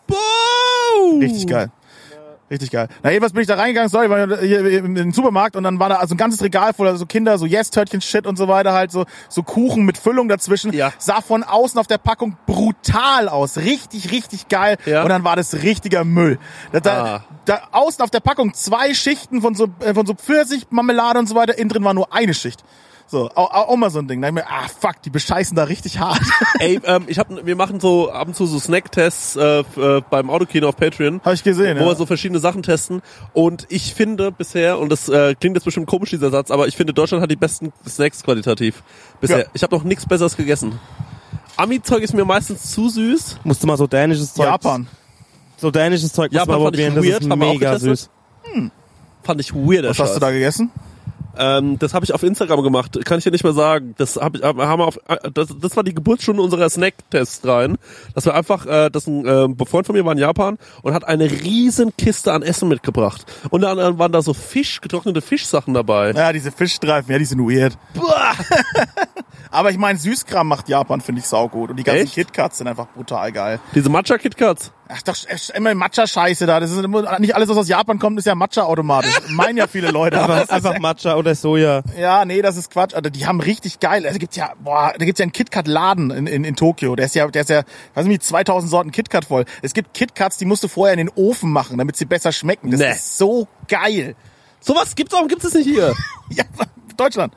Boom! 0.07 1.20
Richtig 1.20 1.46
geil. 1.46 1.70
Richtig 2.52 2.70
geil. 2.70 2.88
Na, 3.02 3.10
jedenfalls 3.10 3.32
bin 3.32 3.40
ich 3.40 3.48
da 3.48 3.54
reingegangen, 3.54 3.88
sorry, 3.88 4.10
war 4.10 4.38
hier 4.40 4.84
in 4.84 4.94
den 4.94 5.12
Supermarkt 5.12 5.56
und 5.56 5.62
dann 5.62 5.78
war 5.80 5.88
da 5.88 5.96
also 5.96 6.14
ein 6.14 6.18
ganzes 6.18 6.42
Regal 6.42 6.74
voller 6.74 6.96
so 6.96 7.06
Kinder, 7.06 7.38
so 7.38 7.46
Yes-Törtchen-Shit 7.46 8.26
und 8.26 8.36
so 8.36 8.46
weiter, 8.46 8.74
halt 8.74 8.92
so, 8.92 9.06
so 9.30 9.42
Kuchen 9.42 9.86
mit 9.86 9.96
Füllung 9.96 10.28
dazwischen. 10.28 10.70
Ja. 10.74 10.92
Sah 10.98 11.22
von 11.22 11.44
außen 11.44 11.80
auf 11.80 11.86
der 11.86 11.96
Packung 11.96 12.36
brutal 12.46 13.30
aus. 13.30 13.56
Richtig, 13.56 14.12
richtig 14.12 14.48
geil. 14.48 14.76
Ja. 14.84 15.02
Und 15.02 15.08
dann 15.08 15.24
war 15.24 15.34
das 15.34 15.54
richtiger 15.62 16.04
Müll. 16.04 16.38
Da, 16.72 16.80
da, 16.80 17.04
Ah. 17.04 17.24
da 17.46 17.60
außen 17.72 18.04
auf 18.04 18.10
der 18.10 18.20
Packung 18.20 18.52
zwei 18.52 18.92
Schichten 18.92 19.40
von 19.40 19.54
so, 19.54 19.68
äh, 19.80 19.94
von 19.94 20.04
so 20.04 20.12
Pfirsich, 20.12 20.66
Marmelade 20.68 21.20
und 21.20 21.28
so 21.30 21.34
weiter, 21.34 21.56
innen 21.56 21.70
drin 21.70 21.84
war 21.84 21.94
nur 21.94 22.12
eine 22.12 22.34
Schicht. 22.34 22.64
So, 23.12 23.29
auch, 23.35 23.53
auch 23.68 23.77
mal 23.77 23.90
so 23.90 23.98
ein 23.98 24.09
Ding. 24.09 24.22
Da 24.22 24.29
ich 24.29 24.33
mir, 24.33 24.46
ah 24.48 24.66
fuck, 24.68 25.03
die 25.05 25.11
bescheißen 25.11 25.55
da 25.55 25.64
richtig 25.64 25.98
hart. 25.98 26.22
Ey, 26.61 26.81
ähm, 26.83 27.05
ich 27.09 27.18
hab, 27.18 27.29
wir 27.44 27.57
machen 27.57 27.79
so 27.79 28.11
ab 28.11 28.29
und 28.29 28.35
zu 28.35 28.46
so 28.46 28.59
Snack-Tests 28.59 29.37
äh, 29.37 29.59
äh, 29.61 30.03
beim 30.09 30.31
Autokino 30.31 30.66
auf 30.66 30.77
Patreon. 30.77 31.20
Hab 31.22 31.35
ich 31.35 31.44
gesehen, 31.44 31.77
Wo 31.77 31.83
ja. 31.83 31.88
wir 31.90 31.94
so 31.94 32.07
verschiedene 32.07 32.40
Sachen 32.40 32.62
testen. 32.62 33.03
Und 33.35 33.66
ich 33.68 33.92
finde 33.92 34.33
bisher, 34.33 34.79
und 34.79 34.88
das 34.88 35.11
äh, 35.11 35.35
klingt 35.35 35.57
jetzt 35.57 35.64
bestimmt 35.64 35.88
komisch, 35.88 36.09
dieser 36.09 36.31
Satz, 36.31 36.51
aber 36.51 36.68
ich 36.68 36.77
finde, 36.79 36.94
Deutschland 36.94 37.22
hat 37.22 37.31
die 37.31 37.37
besten 37.37 37.70
Snacks 37.87 38.22
qualitativ. 38.22 38.83
Bisher. 39.20 39.40
Ja. 39.40 39.44
Ich 39.53 39.62
habe 39.62 39.77
noch 39.77 39.85
nichts 39.85 40.07
Besseres 40.07 40.35
gegessen. 40.35 40.81
Ami-Zeug 41.59 42.03
ist 42.03 42.14
mir 42.14 42.25
meistens 42.25 42.70
zu 42.70 42.88
süß. 42.88 43.40
Musste 43.44 43.66
mal 43.66 43.77
so 43.77 43.87
dänisches 43.87 44.33
Zeug. 44.33 44.46
Japan. 44.46 44.87
So 45.59 45.70
dänisches 45.70 46.14
Zeug 46.14 46.33
Japan 46.33 46.55
man 46.55 46.64
fand 46.64 46.77
ich 46.79 46.87
probieren, 46.87 46.94
das 46.94 47.05
weird, 47.05 47.20
ist 47.20 47.29
wir 47.29 47.46
auch 47.46 47.53
mega 47.53 47.79
süß. 47.79 48.11
Fand 49.22 49.40
ich 49.42 49.55
weird. 49.55 49.85
Was 49.85 49.98
hast 49.98 50.14
du 50.14 50.20
da 50.20 50.31
gegessen? 50.31 50.70
Ähm, 51.37 51.79
das 51.79 51.95
habe 51.95 52.05
ich 52.05 52.12
auf 52.12 52.23
Instagram 52.23 52.62
gemacht. 52.62 52.99
Kann 53.05 53.18
ich 53.18 53.25
dir 53.25 53.31
nicht 53.31 53.45
mehr 53.45 53.53
sagen. 53.53 53.95
Das 53.99 54.16
hab 54.16 54.37
ich, 54.37 54.42
haben 54.42 54.59
wir 54.59 54.87
auf, 54.87 54.99
äh, 55.09 55.31
das, 55.33 55.49
das 55.61 55.77
war 55.77 55.85
die 55.85 55.95
Geburtsstunde 55.95 56.42
unserer 56.42 56.68
Snack-Tests 56.68 57.47
rein. 57.47 57.79
Dass 58.14 58.25
wir 58.25 58.35
einfach, 58.35 58.66
äh, 58.66 58.90
das 58.90 59.07
ein 59.07 59.27
äh, 59.27 59.66
Freund 59.66 59.87
von 59.87 59.97
mir 59.97 60.05
war 60.05 60.12
in 60.12 60.18
Japan 60.18 60.59
und 60.83 60.95
hat 60.95 61.05
eine 61.05 61.31
riesen 61.31 61.97
Kiste 61.97 62.33
an 62.33 62.42
Essen 62.42 62.68
mitgebracht. 62.68 63.25
Und 63.51 63.62
dann 63.62 63.99
waren 63.99 64.12
da 64.12 64.23
so 64.23 64.35
Fisch, 64.35 64.81
getrocknete 64.81 65.23
Fischsachen 65.23 65.75
dabei. 65.75 66.12
Ja, 66.12 66.33
diese 66.33 66.53
Fischstreifen, 66.53 67.11
ja, 67.11 67.18
die 67.18 67.25
sind 67.25 67.40
weird. 67.40 67.77
Aber 69.51 69.71
ich 69.71 69.79
meine, 69.79 69.99
Süßkram 69.99 70.49
macht 70.49 70.68
Japan, 70.68 71.01
finde 71.01 71.21
ich 71.21 71.27
saugut. 71.27 71.71
Und 71.71 71.77
die 71.77 71.83
ganzen 71.83 72.05
Echt? 72.05 72.14
KitKats 72.14 72.59
sind 72.59 72.68
einfach 72.68 72.88
brutal 72.88 73.33
geil. 73.33 73.61
Diese 73.75 73.88
Matcha-KitKats. 73.90 74.73
Ach, 74.94 75.02
doch, 75.02 75.14
ist 75.28 75.50
immer 75.50 75.74
Matcha-Scheiße 75.74 76.44
da. 76.46 76.61
Das 76.61 76.70
ist 76.70 76.78
immer, 76.85 77.18
nicht 77.18 77.35
alles, 77.35 77.48
was 77.48 77.57
aus 77.57 77.68
Japan 77.68 77.98
kommt, 77.98 78.18
ist 78.18 78.26
ja 78.26 78.35
Matcha 78.35 78.62
automatisch. 78.64 79.14
Meinen 79.28 79.57
ja 79.57 79.66
viele 79.66 79.90
Leute. 79.90 80.20
aber 80.20 80.35
Einfach, 80.35 80.48
das 80.48 80.59
ist 80.59 80.66
einfach 80.66 80.81
Matcha 80.81 81.16
oder 81.16 81.35
Soja. 81.35 81.83
Ja, 81.98 82.24
nee, 82.24 82.42
das 82.42 82.57
ist 82.57 82.70
Quatsch. 82.70 82.94
Also 82.94 83.09
die 83.11 83.26
haben 83.26 83.40
richtig 83.40 83.81
geil. 83.81 84.07
Also 84.07 84.18
gibt's 84.18 84.37
ja, 84.37 84.52
boah, 84.62 84.92
da 84.98 85.05
gibt's 85.05 85.18
ja 85.18 85.24
einen 85.24 85.33
KitKat-Laden 85.33 86.11
in, 86.11 86.26
in, 86.26 86.44
in 86.44 86.57
Tokio. 86.57 86.94
Der 86.96 87.07
ist 87.07 87.14
ja, 87.14 87.26
der 87.28 87.42
ist 87.42 87.50
ja, 87.50 87.62
weiß 87.94 88.07
nicht, 88.07 88.22
2000 88.22 88.70
Sorten 88.70 88.90
KitKat 88.92 89.24
voll. 89.24 89.44
Es 89.62 89.72
gibt 89.74 89.94
KitKats, 89.94 90.37
die 90.37 90.44
musst 90.44 90.62
du 90.62 90.68
vorher 90.68 90.92
in 90.92 90.98
den 90.98 91.11
Ofen 91.14 91.50
machen, 91.50 91.78
damit 91.78 91.96
sie 91.96 92.05
besser 92.05 92.33
schmecken. 92.33 92.70
Das 92.70 92.81
Nee. 92.81 92.90
ist 92.92 93.16
so 93.18 93.48
geil. 93.68 94.14
Sowas 94.61 94.94
gibt's 94.94 95.14
auch, 95.14 95.26
gibt's 95.26 95.44
es 95.44 95.55
nicht 95.55 95.66
hier. 95.68 95.94
Ja, 96.31 96.44
Deutschland. 96.96 97.35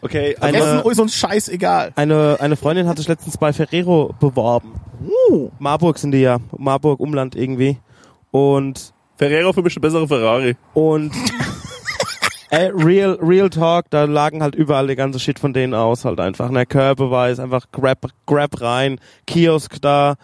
Okay, 0.00 0.36
Eine- 0.40 0.58
also, 0.58 0.78
Essen 0.80 0.90
ist 0.90 1.00
uns 1.00 1.14
scheißegal. 1.14 1.92
Eine, 1.94 2.36
eine 2.40 2.56
Freundin 2.56 2.88
hat 2.88 2.98
sich 2.98 3.06
letztens 3.08 3.36
bei 3.36 3.52
Ferrero 3.52 4.14
beworben. 4.18 4.80
Marburg 5.58 5.98
sind 5.98 6.12
die 6.12 6.20
ja. 6.20 6.38
Marburg, 6.56 7.00
Umland 7.00 7.34
irgendwie. 7.34 7.78
Und, 8.30 8.92
Ferrero 9.16 9.52
für 9.52 9.62
mich 9.62 9.76
eine 9.76 9.80
bessere 9.80 10.08
Ferrari. 10.08 10.56
und, 10.74 11.12
äh, 12.50 12.70
real, 12.74 13.18
real 13.22 13.50
Talk, 13.50 13.86
da 13.90 14.04
lagen 14.04 14.42
halt 14.42 14.54
überall 14.54 14.86
die 14.86 14.96
ganze 14.96 15.20
Shit 15.20 15.38
von 15.38 15.52
denen 15.52 15.74
aus, 15.74 16.04
halt 16.04 16.20
einfach. 16.20 16.50
Ne, 16.50 16.66
Körbeweis, 16.66 17.38
einfach 17.38 17.66
Grab, 17.72 18.06
Grab 18.26 18.60
rein, 18.60 18.98
Kiosk 19.26 19.80
da, 19.80 20.16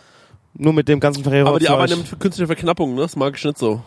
nur 0.54 0.72
mit 0.72 0.88
dem 0.88 1.00
ganzen 1.00 1.22
Ferrero. 1.22 1.48
Aber 1.48 1.58
die 1.58 1.68
arbeiten 1.68 1.98
mit 1.98 2.20
künstlicher 2.20 2.46
Verknappung, 2.46 2.94
ne? 2.94 3.02
Das 3.02 3.16
mag 3.16 3.36
ich 3.36 3.44
nicht 3.44 3.58
so. 3.58 3.82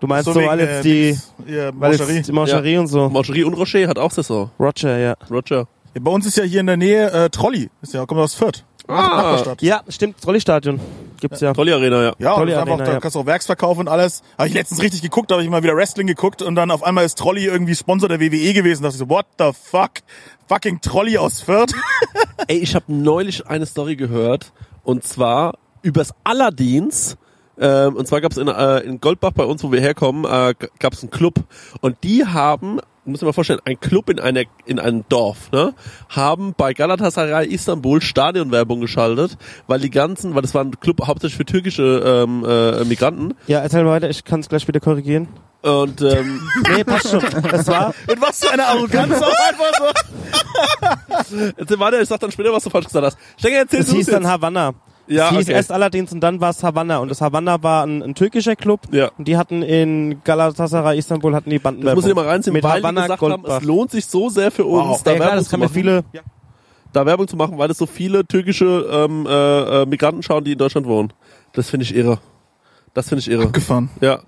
Du 0.00 0.06
meinst 0.06 0.26
so, 0.26 0.34
wegen, 0.34 0.46
weil 0.46 0.60
äh, 0.60 0.74
jetzt 0.74 0.84
die, 0.84 1.02
Dings, 1.02 1.34
ja, 1.46 1.64
weil 1.74 1.90
Mancherie. 1.90 2.14
jetzt 2.14 2.28
die 2.28 2.32
Mancherie 2.32 2.78
und 2.78 2.86
so. 2.86 3.08
Mancherie 3.08 3.44
und 3.44 3.54
Rocher 3.54 3.88
hat 3.88 3.98
auch 3.98 4.10
Saison. 4.10 4.50
Roger, 4.58 4.98
ja. 4.98 5.14
Roger. 5.30 5.66
Ja, 5.94 6.00
bei 6.00 6.10
uns 6.10 6.26
ist 6.26 6.36
ja 6.36 6.44
hier 6.44 6.60
in 6.60 6.66
der 6.66 6.76
Nähe 6.76 7.10
äh, 7.10 7.30
Trolli. 7.30 7.70
Ist 7.80 7.94
ja, 7.94 8.04
kommt 8.04 8.20
aus 8.20 8.34
Fürth. 8.34 8.64
Ah. 8.88 9.54
Ja, 9.60 9.82
stimmt, 9.88 10.20
Trolley-Stadion 10.20 10.80
gibt's 11.20 11.40
ja. 11.40 11.52
Trolli 11.52 11.72
Arena, 11.72 12.02
ja. 12.02 12.14
Ja, 12.18 12.34
Trolli 12.34 12.52
und 12.52 12.58
einfach, 12.58 12.72
Arena, 12.74 12.84
da 12.84 12.92
ja. 12.92 13.00
kannst 13.00 13.14
du 13.14 13.20
auch 13.20 13.26
Werksverkauf 13.26 13.78
und 13.78 13.88
alles. 13.88 14.22
Habe 14.38 14.48
ich 14.48 14.54
letztens 14.54 14.82
richtig 14.82 15.02
geguckt, 15.02 15.30
da 15.30 15.36
habe 15.36 15.44
ich 15.44 15.50
mal 15.50 15.62
wieder 15.62 15.76
Wrestling 15.76 16.06
geguckt 16.06 16.42
und 16.42 16.54
dann 16.54 16.70
auf 16.70 16.82
einmal 16.82 17.04
ist 17.04 17.18
Trolli 17.18 17.44
irgendwie 17.46 17.74
Sponsor 17.74 18.08
der 18.08 18.20
WWE 18.20 18.52
gewesen. 18.52 18.82
Da 18.82 18.88
dachte 18.88 19.02
ich 19.02 19.08
so, 19.08 19.08
what 19.08 19.26
the 19.38 19.50
fuck? 19.52 19.92
Fucking 20.48 20.80
Trolli 20.80 21.18
aus 21.18 21.40
Fürth. 21.40 21.72
Ey, 22.46 22.58
ich 22.58 22.74
habe 22.74 22.84
neulich 22.88 23.46
eine 23.46 23.66
Story 23.66 23.96
gehört 23.96 24.52
und 24.84 25.04
zwar 25.04 25.58
übers 25.82 26.14
Allerdings. 26.24 27.16
Ähm, 27.58 27.96
und 27.96 28.06
zwar 28.06 28.20
gab 28.20 28.32
es 28.32 28.38
in, 28.38 28.48
äh, 28.48 28.80
in 28.80 29.00
Goldbach 29.00 29.32
bei 29.32 29.44
uns, 29.44 29.64
wo 29.64 29.72
wir 29.72 29.80
herkommen, 29.80 30.24
äh, 30.24 30.54
gab 30.78 30.92
es 30.92 31.02
einen 31.02 31.10
Club 31.10 31.36
und 31.80 31.96
die 32.04 32.26
haben, 32.26 32.80
muss 33.06 33.20
ich 33.22 33.26
mal 33.26 33.32
vorstellen, 33.32 33.60
ein 33.64 33.78
Club 33.80 34.10
in 34.10 34.18
einer 34.20 34.42
in 34.64 34.78
einem 34.78 35.04
Dorf, 35.08 35.50
ne, 35.52 35.74
haben 36.08 36.54
bei 36.56 36.72
Galatasaray 36.74 37.46
Istanbul 37.46 38.02
Stadionwerbung 38.02 38.80
geschaltet, 38.80 39.36
weil 39.66 39.80
die 39.80 39.90
ganzen, 39.90 40.34
weil 40.34 40.42
das 40.42 40.54
war 40.54 40.62
ein 40.64 40.78
Club 40.80 41.06
hauptsächlich 41.06 41.36
für 41.36 41.44
türkische 41.46 42.02
ähm, 42.26 42.44
äh, 42.46 42.84
Migranten 42.84 43.34
Ja, 43.46 43.60
erzähl 43.60 43.84
mal 43.84 43.90
weiter, 43.92 44.10
ich 44.10 44.24
kann 44.24 44.40
es 44.40 44.48
gleich 44.48 44.66
wieder 44.68 44.80
korrigieren. 44.80 45.28
und 45.62 46.00
ähm, 46.02 46.40
Nee, 46.76 46.84
passt 46.84 47.08
schon. 47.10 47.22
Das 47.50 47.66
war, 47.68 47.94
Und 48.08 48.20
was 48.20 48.44
für 48.44 48.50
eine 48.52 48.66
Arroganz 48.66 49.14
auch 49.20 49.48
einfach 49.48 49.94
so. 51.30 51.36
jetzt 51.58 51.78
warte, 51.78 51.96
ich 52.02 52.08
sag 52.08 52.20
dann 52.20 52.30
später, 52.32 52.52
was 52.52 52.64
du 52.64 52.70
falsch 52.70 52.86
gesagt 52.86 53.04
hast. 53.06 53.18
Stenger, 53.38 53.58
erzähl 53.58 53.80
es 53.80 53.86
du 53.86 53.96
hieß 53.96 54.06
jetzt. 54.06 54.14
dann 54.14 54.26
Havanna. 54.26 54.74
Ja, 55.08 55.26
es 55.30 55.36
hieß 55.36 55.46
okay. 55.46 55.52
erst 55.52 55.72
allerdings 55.72 56.12
und 56.12 56.20
dann 56.20 56.40
war 56.40 56.50
es 56.50 56.62
Havanna. 56.62 56.98
Und 56.98 57.10
das 57.10 57.20
Havanna 57.20 57.62
war 57.62 57.84
ein, 57.86 58.02
ein 58.02 58.14
türkischer 58.14 58.56
Club. 58.56 58.80
Ja. 58.92 59.10
Und 59.16 59.28
die 59.28 59.36
hatten 59.36 59.62
in 59.62 60.20
Galatasaray, 60.24 60.98
Istanbul, 60.98 61.34
hatten 61.34 61.50
die 61.50 61.58
Banden. 61.58 61.82
Das 61.84 61.94
muss 61.94 62.06
ich 62.06 62.14
mal 62.14 62.26
reinziehen, 62.26 62.54
Mit 62.54 62.64
weil 62.64 62.80
Havanna, 62.82 63.02
die 63.02 63.06
gesagt 63.08 63.22
haben, 63.22 63.30
Goldbach. 63.42 63.58
es 63.60 63.64
lohnt 63.64 63.90
sich 63.90 64.06
so 64.06 64.28
sehr 64.28 64.50
für 64.50 64.64
uns, 64.64 64.88
Wow. 64.88 65.02
da 65.02 65.10
ja, 65.12 65.16
klar, 65.16 65.26
Werbung 65.28 65.38
das 65.38 65.44
zu 65.44 65.50
kann 65.50 65.60
mir 65.60 65.66
machen. 65.66 65.74
viele, 65.74 66.04
da 66.92 67.06
Werbung 67.06 67.28
zu 67.28 67.36
machen, 67.36 67.58
weil 67.58 67.70
es 67.70 67.78
so 67.78 67.86
viele 67.86 68.26
türkische 68.26 68.86
ähm, 68.90 69.26
äh, 69.28 69.82
äh, 69.82 69.86
Migranten 69.86 70.22
schauen, 70.22 70.44
die 70.44 70.52
in 70.52 70.58
Deutschland 70.58 70.86
wohnen. 70.86 71.12
Das 71.52 71.70
finde 71.70 71.84
ich 71.84 71.94
irre. 71.94 72.18
Das 72.94 73.08
finde 73.08 73.20
ich 73.20 73.30
irre. 73.30 73.44
Abgefahren. 73.44 73.90
Ja. 74.00 74.20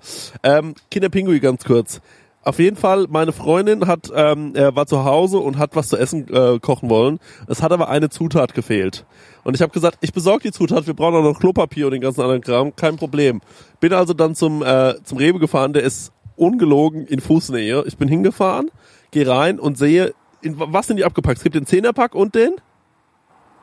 Ähm, 0.43 0.75
Kinderpingui 0.91 1.41
ganz 1.41 1.65
kurz. 1.65 2.01
Auf 2.45 2.59
jeden 2.59 2.77
Fall, 2.77 3.07
meine 3.11 3.33
Freundin 3.33 3.87
hat, 3.87 4.11
ähm, 4.15 4.53
er 4.55 4.75
war 4.75 4.87
zu 4.87 5.05
Hause 5.05 5.39
und 5.39 5.59
hat 5.59 5.77
was 5.77 5.89
zu 5.89 5.97
essen 5.97 6.33
äh, 6.33 6.59
kochen 6.61 6.89
wollen. 6.89 7.19
Es 7.47 7.63
hat 7.63 7.73
aber 7.73 7.89
eine 7.89 8.09
Zutat 8.09 8.55
gefehlt. 8.55 9.05
Und 9.45 9.55
ich 9.55 9.61
habe 9.61 9.73
gesagt, 9.73 9.99
ich 10.01 10.13
besorge 10.13 10.45
die 10.45 10.53
Zutat, 10.53 10.87
wir 10.87 10.95
brauchen 10.95 11.17
auch 11.17 11.23
noch 11.23 11.41
Klopapier 11.41 11.87
und 11.87 11.93
den 11.93 12.01
ganzen 12.01 12.23
anderen 12.23 12.41
Kram, 12.41 12.75
kein 12.75 12.97
Problem. 12.97 13.41
Bin 13.81 13.93
also 13.93 14.15
dann 14.15 14.35
zum, 14.35 14.63
äh, 14.63 14.95
zum 15.05 15.19
Rewe 15.19 15.39
gefahren, 15.41 15.73
der 15.73 15.83
ist 15.83 16.13
ungelogen 16.37 17.07
in 17.07 17.21
Fußnähe. 17.21 17.85
Ich 17.87 17.99
bin 17.99 18.09
hingefahren, 18.09 18.71
gehe 19.11 19.27
rein 19.29 19.59
und 19.59 19.77
sehe, 19.77 20.15
in, 20.41 20.55
was 20.59 20.87
sind 20.87 20.97
die 20.97 21.05
abgepackt? 21.05 21.39
Es 21.39 21.43
gibt 21.43 21.57
den 21.57 21.67
Zehnerpack 21.67 22.15
und 22.15 22.35
den 22.35 22.53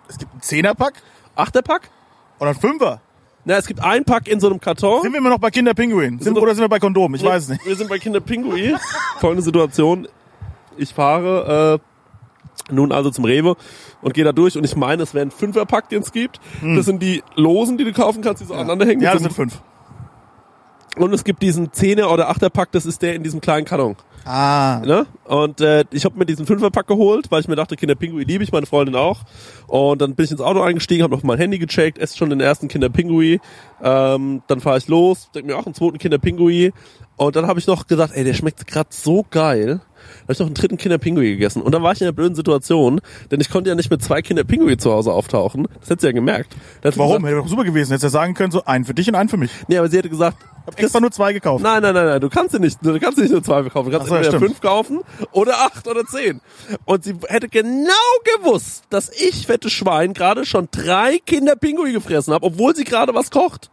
Es 0.10 0.18
gibt 0.18 0.32
einen 0.34 0.42
Zehnerpack 0.42 1.02
Achterpack? 1.36 1.90
oder 2.40 2.50
einen 2.50 2.60
Fünfer. 2.60 3.02
Na, 3.46 3.58
es 3.58 3.68
gibt 3.68 3.80
einen 3.80 4.04
Pack 4.06 4.28
in 4.28 4.40
so 4.40 4.48
einem 4.50 4.60
Karton. 4.60 5.04
Sind 5.04 5.12
wir 5.14 5.20
immer 5.20 5.30
noch 5.30 5.38
bei 5.38 5.52
Kinderpinguin? 5.52 6.20
Sind, 6.20 6.36
wir- 6.36 6.42
oder 6.42 6.56
sind 6.56 6.64
wir 6.64 6.70
bei 6.70 6.80
Kondom? 6.80 7.14
Ich 7.16 7.24
weiß 7.24 7.44
es 7.44 7.50
nicht. 7.50 7.66
Wir 7.66 7.76
sind 7.76 7.90
bei 7.90 8.00
Kinderpingui. 8.00 8.76
Folgende 9.20 9.44
Situation. 9.44 10.08
Ich 10.78 10.94
fahre 10.94 11.80
äh, 11.80 12.74
nun 12.74 12.92
also 12.92 13.12
zum 13.12 13.24
Rewe 13.26 13.56
und 14.02 14.14
gehe 14.14 14.24
da 14.24 14.32
durch 14.32 14.58
und 14.58 14.64
ich 14.64 14.76
meine, 14.76 15.04
es 15.04 15.14
wären 15.14 15.30
Fünferpack, 15.32 15.90
den 15.90 16.02
es 16.02 16.12
gibt. 16.12 16.40
Das 16.76 16.86
sind 16.86 17.02
die 17.04 17.24
Losen, 17.36 17.78
die 17.78 17.84
du 17.84 17.94
kaufen 17.94 18.22
kannst, 18.24 18.42
die 18.42 18.46
so 18.48 18.56
aneinander 18.56 18.86
hängen. 18.86 19.00
Hm. 19.02 19.06
Ja, 19.06 19.14
das 19.14 19.22
sind 19.22 19.34
fünf. 19.34 19.62
Und 20.98 21.14
es 21.14 21.24
gibt 21.24 21.42
diesen 21.42 21.72
Zehner- 21.72 22.12
oder 22.12 22.30
Achterpack, 22.30 22.72
das 22.72 22.86
ist 22.86 23.02
der 23.02 23.16
in 23.16 23.24
diesem 23.24 23.42
kleinen 23.42 23.66
Karton. 23.66 23.96
Ah. 24.26 24.82
Ne? 24.84 25.06
Und 25.26 25.62
äh, 25.62 25.86
ich 25.92 26.04
habe 26.04 26.18
mir 26.18 26.26
diesen 26.26 26.48
Fünferpack 26.48 26.88
geholt, 26.88 27.30
weil 27.30 27.42
ich 27.42 27.48
mir 27.48 27.56
dachte, 27.56 27.76
Kinderpingui 27.76 28.24
liebe 28.24 28.44
ich, 28.44 28.52
meine 28.52 28.66
Freundin 28.66 28.96
auch. 28.96 29.22
Und 29.68 30.02
dann 30.02 30.16
bin 30.16 30.26
ich 30.26 30.32
ins 30.32 30.42
Auto 30.42 30.62
eingestiegen, 30.62 31.04
habe 31.04 31.16
noch 31.16 31.22
mein 31.22 31.38
Handy 31.38 31.60
gecheckt, 31.60 32.00
esse 32.00 32.18
schon 32.18 32.32
den 32.32 32.40
ersten 32.40 32.68
Kinderpingui. 32.68 33.40
Ähm, 33.84 34.42
dann 34.48 34.62
fahre 34.62 34.80
ich 34.80 34.88
los, 34.88 35.30
denke 35.36 35.52
mir 35.52 35.58
auch 35.60 35.66
einen 35.68 35.76
zweiten 35.76 36.00
Kinderpingui. 36.00 36.74
Und 37.18 37.36
dann 37.36 37.46
habe 37.46 37.60
ich 37.60 37.68
noch 37.68 37.86
gesagt, 37.86 38.14
ey, 38.16 38.24
der 38.24 38.34
schmeckt 38.34 38.66
gerade 38.66 38.90
so 38.92 39.24
geil. 39.30 39.80
Da 40.06 40.22
habe 40.24 40.34
ich 40.34 40.40
noch 40.40 40.46
einen 40.48 40.56
dritten 40.56 40.78
Kinderpingui 40.78 41.32
gegessen. 41.32 41.62
Und 41.62 41.74
dann 41.74 41.84
war 41.84 41.92
ich 41.94 42.02
in 42.02 42.08
einer 42.08 42.14
blöden 42.14 42.36
Situation, 42.36 43.02
denn 43.32 43.42
ich 43.42 43.50
konnte 43.50 43.70
ja 43.70 43.76
nicht 43.76 43.90
mit 43.92 44.04
zwei 44.04 44.22
Kinderpingui 44.22 44.78
zu 44.78 44.92
Hause 44.92 45.12
auftauchen. 45.12 45.68
Das 45.80 45.90
hätte 45.90 46.02
sie 46.02 46.08
ja 46.08 46.14
gemerkt. 46.14 46.56
Da 46.82 46.90
Warum? 46.96 47.18
Gesagt, 47.18 47.26
Hätte 47.26 47.36
doch 47.42 47.48
super 47.48 47.64
gewesen. 47.64 47.90
Hättest 47.92 48.04
ja 48.04 48.10
sagen 48.10 48.34
können, 48.34 48.52
so 48.52 48.64
einen 48.66 48.86
für 48.86 48.94
dich 48.94 49.08
und 49.08 49.16
einen 49.16 49.30
für 49.30 49.38
mich. 49.38 49.52
nee, 49.68 49.78
aber 49.78 49.90
sie 49.90 49.98
hätte 49.98 50.10
gesagt, 50.10 50.38
Ich 50.62 50.68
hab 50.68 50.80
extra 50.80 51.00
nur 51.00 51.12
zwei 51.12 51.34
gekauft. 51.34 51.64
Nein, 51.64 51.82
nein, 51.82 51.94
nein, 51.94 52.06
nein, 52.06 52.22
du 52.22 52.30
kannst 52.30 52.54
sie 52.54 52.60
nicht, 52.60 52.80
du 52.82 53.00
kannst 53.00 53.18
nicht 53.20 53.32
nur 53.32 53.44
zwei 53.44 53.64
kaufen. 53.64 53.92
Du 53.92 53.98
kannst 53.98 54.06
Ach 54.06 54.10
so, 54.10 54.16
ja, 54.16 54.22
entweder 54.22 54.38
stimmt. 54.38 54.52
fünf 54.52 54.62
kaufen 54.62 55.02
oder 55.32 55.60
acht 55.66 55.88
oder 55.88 56.06
zehn. 56.06 56.42
Und 56.86 57.04
sie 57.04 57.16
hätte 57.28 57.50
genau 57.50 57.92
gewusst, 58.40 58.84
dass 58.90 59.10
ich, 59.10 59.46
fette 59.48 59.70
Schwein, 59.70 60.14
gerade 60.14 60.46
schon 60.46 60.68
drei 60.72 61.20
Kinder 61.26 61.56
Pinguin 61.56 61.94
gefressen 61.94 62.34
habe, 62.34 62.46
obwohl 62.46 62.76
sie 62.76 62.84
gerade 62.84 63.14
was 63.14 63.30
kocht. 63.32 63.70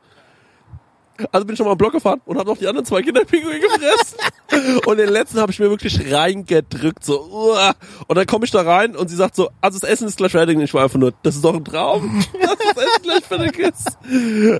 Also 1.30 1.46
bin 1.46 1.54
ich 1.54 1.58
schon 1.58 1.66
mal 1.66 1.72
am 1.72 1.78
Block 1.78 1.92
gefahren 1.92 2.20
und 2.24 2.38
habe 2.38 2.48
noch 2.48 2.58
die 2.58 2.66
anderen 2.66 2.84
zwei 2.84 3.02
Kinder 3.02 3.24
Pinguin 3.24 3.60
gefressen. 3.60 4.80
und 4.86 4.96
den 4.96 5.08
letzten 5.08 5.38
habe 5.40 5.52
ich 5.52 5.58
mir 5.58 5.70
wirklich 5.70 6.12
reingedrückt, 6.12 7.04
so. 7.04 7.20
uah. 7.30 7.74
Und 8.06 8.16
dann 8.16 8.26
komme 8.26 8.44
ich 8.44 8.50
da 8.50 8.62
rein 8.62 8.96
und 8.96 9.08
sie 9.08 9.16
sagt 9.16 9.36
so, 9.36 9.50
also 9.60 9.78
das 9.78 9.88
Essen 9.88 10.08
ist 10.08 10.16
gleich 10.16 10.32
fertig. 10.32 10.56
Und 10.56 10.62
ich 10.62 10.74
war 10.74 10.82
einfach 10.84 10.98
nur, 10.98 11.12
das 11.22 11.36
ist 11.36 11.44
doch 11.44 11.54
ein 11.54 11.64
Traum, 11.64 12.24
dass 12.40 12.56
das 12.56 12.84
Essen 12.84 13.02
gleich 13.02 13.24
fertig 13.24 13.58
ist. 13.58 13.98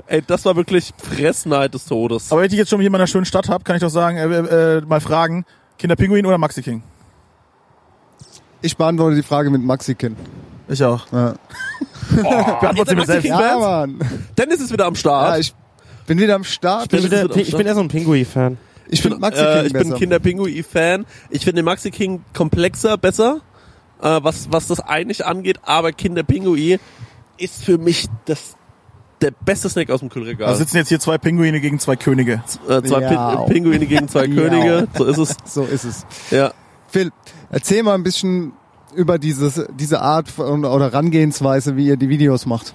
Ey, 0.07 0.23
das 0.27 0.45
war 0.45 0.57
wirklich 0.57 0.93
Fressneid 0.97 1.75
des 1.75 1.87
Todes. 1.87 2.31
Aber 2.31 2.43
wenn 2.43 2.51
ich 2.51 2.57
jetzt 2.57 2.71
schon 2.71 2.81
hier 2.81 2.89
in 2.89 2.95
einer 2.95 3.07
schönen 3.07 3.25
Stadt 3.25 3.49
habe, 3.49 3.65
kann 3.65 3.77
ich 3.77 3.83
doch 3.83 3.89
sagen, 3.89 4.17
äh, 4.17 4.79
äh, 4.79 4.81
mal 4.83 5.01
fragen, 5.01 5.45
Kinderpinguin 5.79 6.27
oder 6.27 6.39
Maxi 6.39 6.63
King? 6.63 6.83
Ich 8.63 8.77
beantworte 8.77 9.17
die 9.17 9.23
Frage 9.23 9.51
mit 9.51 9.63
Maxi-Kind. 9.63 10.17
Ich 10.69 10.83
auch. 10.85 11.11
Ja. 11.13 11.35
Beantworte 12.61 12.91
sie 12.91 12.95
mir 12.95 13.01
Maxi 13.01 13.13
selbst. 13.13 13.23
King? 13.23 13.33
ja? 13.33 13.59
Mann. 13.59 13.99
Dennis 14.39 14.61
ist 14.61 14.73
wieder 14.73 14.87
am 14.87 14.95
Start. 14.95 15.33
Ja, 15.33 15.39
ich 15.39 15.55
bin 16.07 16.19
wieder 16.19 16.35
am 16.35 16.45
Start. 16.45 16.93
Ich 16.93 17.03
bin, 17.03 17.05
wieder, 17.05 17.37
ich 17.37 17.57
bin 17.57 17.67
eher 17.67 17.75
so 17.75 17.81
ein 17.81 17.89
Pinguin-Fan. 17.89 18.59
Ich 18.89 19.01
finde 19.03 19.19
Maxi 19.19 19.41
äh, 19.43 19.55
King 19.57 19.67
ich 19.67 19.73
besser. 19.73 19.85
bin 19.91 19.99
Kinderpingui-Fan. 19.99 21.07
Ich 21.31 21.45
finde 21.45 21.61
den 21.63 21.65
Maxi 21.65 21.91
King 21.91 22.25
komplexer, 22.35 22.99
besser, 22.99 23.41
äh, 24.03 24.21
was, 24.23 24.51
was 24.53 24.67
das 24.67 24.81
eigentlich 24.81 25.25
angeht, 25.25 25.61
aber 25.63 25.93
Kinderpingui 25.93 26.79
ist 27.39 27.65
für 27.65 27.79
mich 27.79 28.07
das, 28.27 28.57
der 29.21 29.31
beste 29.31 29.69
Snack 29.71 29.91
aus 29.91 30.01
dem 30.01 30.11
Kühlregal. 30.11 30.49
Da 30.49 30.55
sitzen 30.55 30.77
jetzt 30.77 30.89
hier 30.89 31.01
zwei 31.01 31.17
Pinguine 31.19 31.61
gegen 31.61 31.79
zwei 31.79 31.97
Könige. 31.97 32.43
äh, 32.69 32.83
zwei 32.83 33.01
Ja. 33.01 33.37
Pin 33.47 33.55
Pinguine 33.55 33.87
gegen 33.87 34.09
zwei 34.09 34.27
Ja. 34.27 34.35
Könige, 34.35 34.89
so 34.97 35.05
ist 35.05 35.19
es. 35.19 35.37
So 35.47 35.63
ist 35.65 35.85
es. 35.85 36.07
Ja. 36.31 36.53
Phil, 36.89 37.11
erzähl 37.51 37.83
mal 37.83 37.95
ein 37.95 38.03
bisschen 38.03 38.53
über 38.95 39.19
dieses, 39.19 39.65
diese 39.79 40.03
Art 40.03 40.29
von, 40.29 40.67
oder 40.67 40.87
Herangehensweise, 40.93 41.77
wie 41.77 41.87
ihr 41.87 41.97
die 41.97 42.11
Videos 42.11 42.45
macht. 42.45 42.75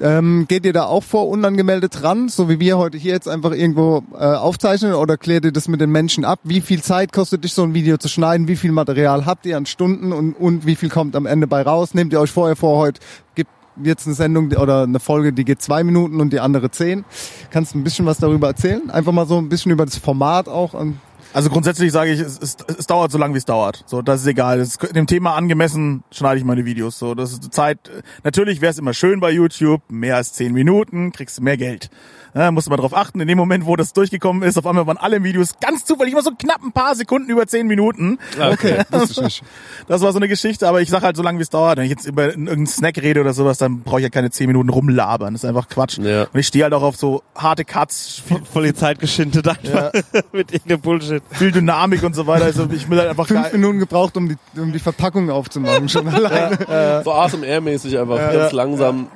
Ähm, 0.00 0.46
geht 0.48 0.66
ihr 0.66 0.72
da 0.72 0.84
auch 0.84 1.02
vor 1.02 1.28
unangemeldet 1.28 2.02
ran, 2.02 2.28
so 2.28 2.48
wie 2.48 2.60
wir 2.60 2.76
heute 2.76 2.98
hier 2.98 3.12
jetzt 3.12 3.28
einfach 3.28 3.52
irgendwo 3.52 4.02
äh, 4.12 4.24
aufzeichnen 4.24 4.94
oder 4.94 5.16
klärt 5.16 5.44
ihr 5.44 5.52
das 5.52 5.68
mit 5.68 5.80
den 5.80 5.90
Menschen 5.90 6.24
ab? 6.24 6.40
Wie 6.44 6.60
viel 6.60 6.82
Zeit 6.82 7.12
kostet 7.12 7.44
dich 7.44 7.54
so 7.54 7.62
ein 7.62 7.74
Video 7.74 7.96
zu 7.96 8.08
schneiden? 8.08 8.48
Wie 8.48 8.56
viel 8.56 8.72
Material 8.72 9.24
habt 9.24 9.46
ihr 9.46 9.56
an 9.56 9.66
Stunden 9.66 10.12
und, 10.12 10.34
und 10.34 10.66
wie 10.66 10.76
viel 10.76 10.90
kommt 10.90 11.16
am 11.16 11.26
Ende 11.26 11.46
bei 11.46 11.62
raus? 11.62 11.94
Nehmt 11.94 12.12
ihr 12.12 12.20
euch 12.20 12.30
vorher 12.30 12.56
vor, 12.56 12.78
heute 12.78 13.00
gibt 13.34 13.50
jetzt 13.82 14.06
eine 14.06 14.14
Sendung 14.14 14.52
oder 14.52 14.82
eine 14.82 15.00
Folge, 15.00 15.32
die 15.32 15.44
geht 15.44 15.62
zwei 15.62 15.84
Minuten 15.84 16.20
und 16.20 16.32
die 16.32 16.40
andere 16.40 16.70
zehn. 16.70 17.04
Kannst 17.50 17.74
du 17.74 17.78
ein 17.78 17.84
bisschen 17.84 18.06
was 18.06 18.18
darüber 18.18 18.48
erzählen? 18.48 18.90
Einfach 18.90 19.12
mal 19.12 19.26
so 19.26 19.38
ein 19.38 19.48
bisschen 19.48 19.72
über 19.72 19.84
das 19.84 19.96
Format 19.96 20.48
auch. 20.48 20.74
Und 20.74 20.98
Also 21.36 21.50
grundsätzlich 21.50 21.92
sage 21.92 22.12
ich, 22.12 22.20
es, 22.20 22.38
es, 22.38 22.56
es 22.78 22.86
dauert 22.86 23.12
so 23.12 23.18
lange, 23.18 23.34
wie 23.34 23.38
es 23.38 23.44
dauert. 23.44 23.84
So, 23.84 24.00
das 24.00 24.22
ist 24.22 24.26
egal. 24.26 24.56
Das 24.56 24.68
ist, 24.68 24.96
dem 24.96 25.06
Thema 25.06 25.34
angemessen 25.34 26.02
schneide 26.10 26.38
ich 26.38 26.46
meine 26.46 26.64
Videos. 26.64 26.98
So, 26.98 27.14
das 27.14 27.32
ist 27.32 27.52
Zeit. 27.52 27.90
Natürlich 28.24 28.62
wäre 28.62 28.70
es 28.70 28.78
immer 28.78 28.94
schön 28.94 29.20
bei 29.20 29.30
YouTube. 29.32 29.82
Mehr 29.90 30.16
als 30.16 30.32
zehn 30.32 30.54
Minuten 30.54 31.12
kriegst 31.12 31.36
du 31.36 31.42
mehr 31.42 31.58
Geld. 31.58 31.90
Ja, 32.36 32.50
musst 32.50 32.66
du 32.66 32.70
mal 32.70 32.76
drauf 32.76 32.94
achten. 32.94 33.18
In 33.20 33.28
dem 33.28 33.38
Moment, 33.38 33.64
wo 33.64 33.76
das 33.76 33.94
durchgekommen 33.94 34.42
ist, 34.42 34.58
auf 34.58 34.66
einmal 34.66 34.86
waren 34.86 34.98
alle 34.98 35.24
Videos 35.24 35.54
ganz 35.58 35.86
zufällig 35.86 36.12
immer 36.12 36.20
so 36.22 36.32
knapp 36.32 36.62
ein 36.62 36.72
paar 36.72 36.94
Sekunden 36.94 37.30
über 37.30 37.46
zehn 37.46 37.66
Minuten. 37.66 38.18
okay, 38.38 38.82
wusste 38.90 39.12
ich 39.12 39.20
nicht. 39.22 39.42
Das 39.88 40.02
war 40.02 40.12
so 40.12 40.18
eine 40.18 40.28
Geschichte, 40.28 40.68
aber 40.68 40.82
ich 40.82 40.90
sag 40.90 41.02
halt 41.02 41.16
so 41.16 41.22
lange, 41.22 41.38
wie 41.38 41.42
es 41.42 41.48
dauert. 41.48 41.78
Wenn 41.78 41.84
ich 41.84 41.90
jetzt 41.90 42.06
über 42.06 42.26
irgendeinen 42.26 42.66
Snack 42.66 42.98
rede 42.98 43.22
oder 43.22 43.32
sowas, 43.32 43.56
dann 43.56 43.80
brauche 43.80 44.00
ich 44.00 44.04
ja 44.04 44.10
keine 44.10 44.30
zehn 44.30 44.48
Minuten 44.48 44.68
rumlabern. 44.68 45.32
Das 45.32 45.44
ist 45.44 45.48
einfach 45.48 45.68
Quatsch. 45.68 45.96
Ja. 45.96 46.24
Und 46.24 46.38
ich 46.38 46.46
stehe 46.46 46.64
halt 46.64 46.74
auch 46.74 46.82
auf 46.82 46.96
so 46.96 47.22
harte 47.34 47.64
Cuts, 47.64 48.22
Voll 48.52 48.64
die 48.64 48.74
Zeit 48.74 48.98
geschindet 48.98 49.48
einfach 49.48 49.92
mit 50.32 50.52
irgendeinem 50.52 50.80
Bullshit. 50.82 51.22
viel 51.30 51.52
Dynamik 51.52 52.02
und 52.02 52.14
so 52.14 52.26
weiter. 52.26 52.44
Also 52.44 52.68
ich 52.70 52.90
will 52.90 52.98
halt 52.98 53.08
einfach 53.08 53.28
Fünf. 53.28 53.50
Minuten 53.52 53.78
gebraucht, 53.78 54.14
um 54.18 54.28
die, 54.28 54.36
um 54.60 54.72
die 54.74 54.78
Verpackung 54.78 55.30
aufzumachen, 55.30 55.88
schon 55.88 56.06
alleine. 56.14 57.02
So 57.02 57.12
ASMR-mäßig 57.12 57.98
einfach, 57.98 58.18
ganz 58.18 58.52
langsam. 58.52 59.08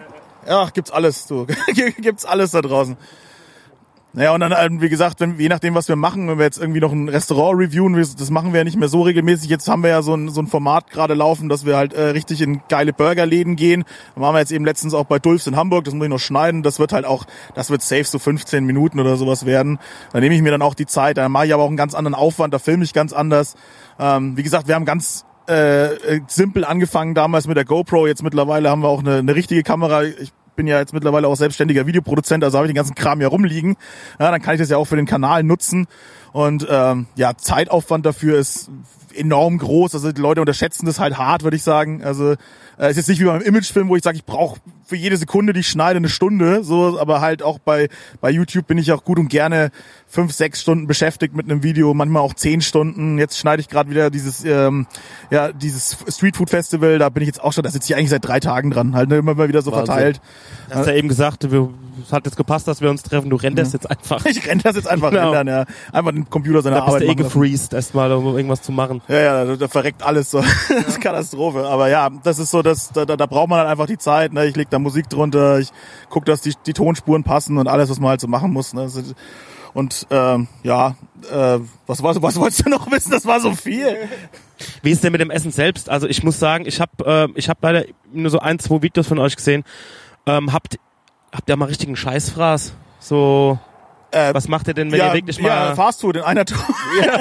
Ja, 0.46 0.68
gibt's 0.72 0.90
alles, 0.90 1.26
du. 1.26 1.46
gibt's 1.98 2.24
alles 2.24 2.52
da 2.52 2.62
draußen. 2.62 2.96
Naja, 4.12 4.34
und 4.34 4.40
dann, 4.40 4.52
ähm, 4.58 4.80
wie 4.80 4.88
gesagt, 4.88 5.20
wenn, 5.20 5.38
je 5.38 5.48
nachdem, 5.48 5.76
was 5.76 5.86
wir 5.86 5.94
machen, 5.94 6.26
wenn 6.26 6.36
wir 6.36 6.44
jetzt 6.44 6.58
irgendwie 6.58 6.80
noch 6.80 6.90
ein 6.90 7.08
Restaurant 7.08 7.60
reviewen, 7.60 7.94
das 7.94 8.30
machen 8.30 8.52
wir 8.52 8.58
ja 8.58 8.64
nicht 8.64 8.76
mehr 8.76 8.88
so 8.88 9.02
regelmäßig. 9.02 9.48
Jetzt 9.48 9.68
haben 9.68 9.84
wir 9.84 9.90
ja 9.90 10.02
so 10.02 10.14
ein, 10.14 10.28
so 10.30 10.42
ein 10.42 10.48
Format 10.48 10.90
gerade 10.90 11.14
laufen, 11.14 11.48
dass 11.48 11.64
wir 11.64 11.76
halt 11.76 11.92
äh, 11.92 12.06
richtig 12.06 12.42
in 12.42 12.60
geile 12.68 12.92
Burgerläden 12.92 13.54
gehen. 13.54 13.84
Da 14.16 14.20
waren 14.20 14.34
wir 14.34 14.40
jetzt 14.40 14.50
eben 14.50 14.64
letztens 14.64 14.94
auch 14.94 15.04
bei 15.04 15.20
Dulfs 15.20 15.46
in 15.46 15.54
Hamburg, 15.54 15.84
das 15.84 15.94
muss 15.94 16.06
ich 16.06 16.10
noch 16.10 16.18
schneiden. 16.18 16.64
Das 16.64 16.80
wird 16.80 16.92
halt 16.92 17.04
auch, 17.04 17.24
das 17.54 17.70
wird 17.70 17.82
safe 17.82 18.02
so 18.02 18.18
15 18.18 18.64
Minuten 18.64 18.98
oder 18.98 19.14
sowas 19.14 19.46
werden. 19.46 19.78
Da 20.12 20.18
nehme 20.18 20.34
ich 20.34 20.42
mir 20.42 20.50
dann 20.50 20.62
auch 20.62 20.74
die 20.74 20.86
Zeit, 20.86 21.16
da 21.16 21.28
mache 21.28 21.46
ich 21.46 21.54
aber 21.54 21.62
auch 21.62 21.68
einen 21.68 21.76
ganz 21.76 21.94
anderen 21.94 22.16
Aufwand, 22.16 22.52
da 22.52 22.58
filme 22.58 22.82
ich 22.82 22.92
ganz 22.92 23.12
anders. 23.12 23.54
Ähm, 24.00 24.36
wie 24.36 24.42
gesagt, 24.42 24.66
wir 24.66 24.74
haben 24.74 24.86
ganz 24.86 25.24
äh, 25.50 25.94
äh, 25.94 26.20
simpel 26.28 26.64
angefangen 26.64 27.14
damals 27.14 27.48
mit 27.48 27.56
der 27.56 27.64
GoPro. 27.64 28.06
Jetzt 28.06 28.22
mittlerweile 28.22 28.70
haben 28.70 28.82
wir 28.82 28.88
auch 28.88 29.00
eine, 29.00 29.16
eine 29.16 29.34
richtige 29.34 29.64
Kamera. 29.64 30.04
Ich 30.04 30.32
bin 30.54 30.66
ja 30.66 30.78
jetzt 30.78 30.94
mittlerweile 30.94 31.26
auch 31.26 31.34
selbstständiger 31.34 31.86
Videoproduzent, 31.86 32.44
also 32.44 32.58
habe 32.58 32.66
ich 32.66 32.70
den 32.70 32.76
ganzen 32.76 32.94
Kram 32.94 33.18
hier 33.18 33.28
rumliegen. 33.28 33.76
Ja, 34.18 34.30
dann 34.30 34.40
kann 34.40 34.54
ich 34.54 34.60
das 34.60 34.70
ja 34.70 34.76
auch 34.76 34.84
für 34.84 34.96
den 34.96 35.06
Kanal 35.06 35.42
nutzen. 35.42 35.88
Und 36.32 36.66
ähm, 36.70 37.06
ja, 37.16 37.36
Zeitaufwand 37.36 38.06
dafür 38.06 38.38
ist 38.38 38.70
enorm 39.14 39.58
groß. 39.58 39.94
Also 39.94 40.12
die 40.12 40.20
Leute 40.20 40.40
unterschätzen 40.40 40.86
das 40.86 41.00
halt 41.00 41.18
hart, 41.18 41.42
würde 41.42 41.56
ich 41.56 41.62
sagen. 41.62 42.04
Also 42.04 42.34
äh, 42.78 42.90
ist 42.90 42.96
jetzt 42.96 43.08
nicht 43.08 43.20
wie 43.20 43.24
beim 43.24 43.42
Imagefilm, 43.42 43.88
wo 43.88 43.96
ich 43.96 44.04
sage, 44.04 44.16
ich 44.16 44.24
brauche 44.24 44.60
für 44.90 44.96
jede 44.96 45.16
Sekunde, 45.16 45.52
die 45.54 45.60
ich 45.60 45.68
schneide, 45.68 45.96
eine 45.96 46.08
Stunde. 46.10 46.62
So, 46.64 46.98
aber 47.00 47.20
halt 47.22 47.42
auch 47.42 47.58
bei 47.58 47.88
bei 48.20 48.30
YouTube 48.30 48.66
bin 48.66 48.76
ich 48.76 48.92
auch 48.92 49.04
gut 49.04 49.18
und 49.18 49.28
gerne 49.28 49.70
fünf, 50.06 50.32
sechs 50.32 50.60
Stunden 50.60 50.86
beschäftigt 50.86 51.34
mit 51.34 51.46
einem 51.48 51.62
Video, 51.62 51.94
manchmal 51.94 52.20
auch 52.22 52.34
zehn 52.34 52.60
Stunden. 52.60 53.16
Jetzt 53.16 53.38
schneide 53.38 53.60
ich 53.60 53.68
gerade 53.68 53.88
wieder 53.90 54.10
dieses 54.10 54.44
ähm, 54.44 54.86
ja 55.30 55.52
dieses 55.52 55.96
Street 56.08 56.36
Food 56.36 56.50
Festival. 56.50 56.98
Da 56.98 57.08
bin 57.08 57.22
ich 57.22 57.28
jetzt 57.28 57.42
auch 57.42 57.52
schon. 57.52 57.64
Da 57.64 57.70
sitze 57.70 57.92
ich 57.92 57.96
eigentlich 57.96 58.10
seit 58.10 58.24
drei 58.26 58.40
Tagen 58.40 58.70
dran. 58.70 58.94
Halt 58.94 59.08
ne, 59.08 59.16
immer 59.16 59.34
mal 59.34 59.48
wieder 59.48 59.62
so 59.62 59.70
Wahnsinn. 59.72 59.86
verteilt. 59.86 60.20
Du 60.68 60.74
hast 60.76 60.86
ja 60.86 60.92
eben 60.94 61.08
gesagt, 61.08 61.50
wir, 61.50 61.70
es 62.04 62.12
hat 62.12 62.26
jetzt 62.26 62.36
gepasst, 62.36 62.66
dass 62.68 62.80
wir 62.80 62.90
uns 62.90 63.02
treffen. 63.02 63.30
Du 63.30 63.36
renderst 63.36 63.72
jetzt 63.72 63.88
einfach. 63.90 64.24
Ich 64.30 64.46
renne 64.46 64.62
das 64.62 64.76
jetzt 64.76 64.88
einfach 64.88 65.10
Genau. 65.10 65.28
ändern, 65.32 65.46
ja. 65.48 65.64
Einfach 65.92 66.12
den 66.12 66.28
Computer 66.30 66.62
seine 66.62 66.76
Da 66.76 66.80
bist 66.82 66.88
Arbeit 66.94 67.02
du 67.02 67.04
eh 67.06 67.08
machen 67.08 67.22
lassen. 67.24 67.40
gefreezed 67.40 67.72
erstmal, 67.74 68.12
um 68.12 68.36
irgendwas 68.36 68.62
zu 68.62 68.72
machen. 68.72 69.00
Ja, 69.08 69.20
ja, 69.20 69.44
da, 69.44 69.56
da 69.56 69.68
verreckt 69.68 70.02
alles 70.02 70.30
so. 70.30 70.38
Das 70.68 70.86
ist 70.88 71.00
Katastrophe. 71.00 71.64
Aber 71.66 71.88
ja, 71.88 72.08
das 72.22 72.38
ist 72.40 72.50
so, 72.50 72.62
dass 72.62 72.90
da, 72.92 73.04
da, 73.04 73.16
da 73.16 73.26
braucht 73.26 73.48
man 73.48 73.58
dann 73.60 73.68
einfach 73.68 73.86
die 73.86 73.98
Zeit. 73.98 74.32
Ne? 74.32 74.46
Ich 74.46 74.56
leg 74.56 74.68
da 74.70 74.78
Musik 74.80 75.08
drunter, 75.08 75.58
ich 75.58 75.70
guck, 76.08 76.24
dass 76.24 76.40
die, 76.40 76.54
die 76.66 76.72
Tonspuren 76.72 77.24
passen 77.24 77.58
und 77.58 77.68
alles, 77.68 77.90
was 77.90 78.00
man 78.00 78.10
halt 78.10 78.20
so 78.20 78.28
machen 78.28 78.52
muss. 78.52 78.72
Ne? 78.74 78.88
Und 79.72 80.06
ähm, 80.10 80.48
ja, 80.62 80.96
äh, 81.30 81.58
was, 81.86 82.02
was, 82.02 82.20
was 82.20 82.36
wolltest 82.36 82.66
du 82.66 82.70
noch 82.70 82.90
wissen? 82.90 83.12
Das 83.12 83.26
war 83.26 83.40
so 83.40 83.52
viel. 83.52 84.08
Wie 84.82 84.90
ist 84.90 85.04
denn 85.04 85.12
mit 85.12 85.20
dem 85.20 85.30
Essen 85.30 85.52
selbst? 85.52 85.88
Also 85.88 86.08
ich 86.08 86.22
muss 86.22 86.38
sagen, 86.38 86.66
ich 86.66 86.80
habe 86.80 87.30
äh, 87.36 87.42
hab 87.42 87.62
leider 87.62 87.84
nur 88.12 88.30
so 88.30 88.40
ein, 88.40 88.58
zwei 88.58 88.82
Videos 88.82 89.06
von 89.06 89.18
euch 89.18 89.36
gesehen. 89.36 89.64
Ähm, 90.26 90.52
habt, 90.52 90.78
habt 91.32 91.48
ihr 91.48 91.56
mal 91.56 91.66
richtigen 91.66 91.96
Scheißfraß? 91.96 92.74
So, 92.98 93.58
Äh, 94.12 94.34
was 94.34 94.48
macht 94.48 94.66
ihr 94.68 94.74
denn, 94.74 94.90
wenn 94.90 94.98
ja, 94.98 95.08
ihr 95.08 95.14
wirklich 95.14 95.38
ja, 95.38 95.42
mal... 95.44 95.76
Fastfood 95.76 96.16
in 96.16 96.22
einer 96.22 96.44
Tour. 96.44 96.58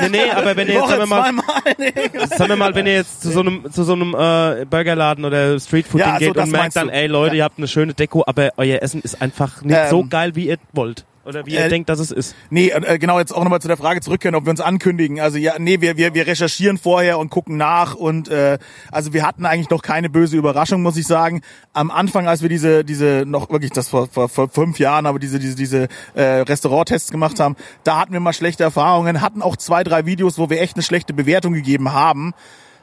nee, 0.01 0.09
nee, 0.09 0.29
aber 0.31 0.55
wenn 0.55 0.67
ihr 0.67 0.73
jetzt, 0.75 0.87
sagen 0.89 1.01
wir 1.01 1.05
mal. 1.07 1.31
Nee. 1.77 1.93
sagen 2.35 2.49
wir 2.49 2.55
mal, 2.55 2.73
wenn 2.75 2.87
ihr 2.87 2.93
jetzt 2.93 3.21
zu 3.21 3.31
so 3.31 3.41
einem, 3.41 3.71
zu 3.71 3.83
so 3.83 3.93
einem 3.93 4.15
äh, 4.15 4.65
Burgerladen 4.65 5.23
oder 5.25 5.59
Streetfood 5.59 6.01
Ja, 6.01 6.13
so 6.13 6.19
geht 6.19 6.35
das 6.35 6.45
und 6.45 6.51
merkt 6.51 6.75
dann, 6.75 6.89
ey 6.89 7.07
Leute, 7.07 7.35
Ja. 7.35 7.39
ihr 7.39 7.43
habt 7.43 7.57
eine 7.59 7.67
schöne 7.67 7.93
Deko, 7.93 8.23
aber 8.25 8.51
euer 8.57 8.81
Essen 8.81 9.01
ist 9.01 9.21
einfach 9.21 9.61
nicht 9.61 9.77
Ähm, 9.77 9.89
so 9.89 10.05
geil, 10.09 10.35
wie 10.35 10.47
ihr 10.47 10.57
wollt. 10.73 11.05
Oder 11.25 11.45
wie 11.45 11.53
ihr 11.53 11.65
äh, 11.65 11.69
denkt, 11.69 11.89
dass 11.89 11.99
es 11.99 12.11
ist. 12.11 12.35
Nee, 12.49 12.69
äh, 12.69 12.97
genau, 12.97 13.19
jetzt 13.19 13.33
auch 13.33 13.43
nochmal 13.43 13.61
zu 13.61 13.67
der 13.67 13.77
Frage 13.77 14.01
zurückkehren, 14.01 14.35
ob 14.35 14.45
wir 14.45 14.51
uns 14.51 14.61
ankündigen. 14.61 15.19
Also 15.19 15.37
ja, 15.37 15.59
nee, 15.59 15.81
wir, 15.81 15.97
wir, 15.97 16.13
wir 16.13 16.25
recherchieren 16.25 16.77
vorher 16.77 17.19
und 17.19 17.29
gucken 17.29 17.57
nach 17.57 17.95
und 17.95 18.29
äh, 18.29 18.57
also 18.91 19.13
wir 19.13 19.25
hatten 19.25 19.45
eigentlich 19.45 19.69
noch 19.69 19.81
keine 19.81 20.09
böse 20.09 20.37
Überraschung, 20.37 20.81
muss 20.81 20.97
ich 20.97 21.07
sagen. 21.07 21.41
Am 21.73 21.91
Anfang, 21.91 22.27
als 22.27 22.41
wir 22.41 22.49
diese, 22.49 22.85
diese, 22.85 23.23
noch 23.25 23.49
wirklich 23.49 23.71
das 23.71 23.89
vor, 23.89 24.07
vor, 24.07 24.29
vor 24.29 24.49
fünf 24.49 24.79
Jahren, 24.79 25.05
aber 25.05 25.19
diese, 25.19 25.39
diese, 25.39 25.55
diese 25.55 25.87
äh, 26.13 26.21
Restauranttests 26.21 27.11
gemacht 27.11 27.39
haben, 27.39 27.55
da 27.83 27.99
hatten 27.99 28.13
wir 28.13 28.19
mal 28.19 28.33
schlechte 28.33 28.63
Erfahrungen, 28.63 29.21
hatten 29.21 29.41
auch 29.41 29.57
zwei, 29.57 29.83
drei 29.83 30.05
Videos, 30.05 30.37
wo 30.37 30.49
wir 30.49 30.61
echt 30.61 30.75
eine 30.75 30.83
schlechte 30.83 31.13
Bewertung 31.13 31.53
gegeben 31.53 31.91
haben, 31.91 32.33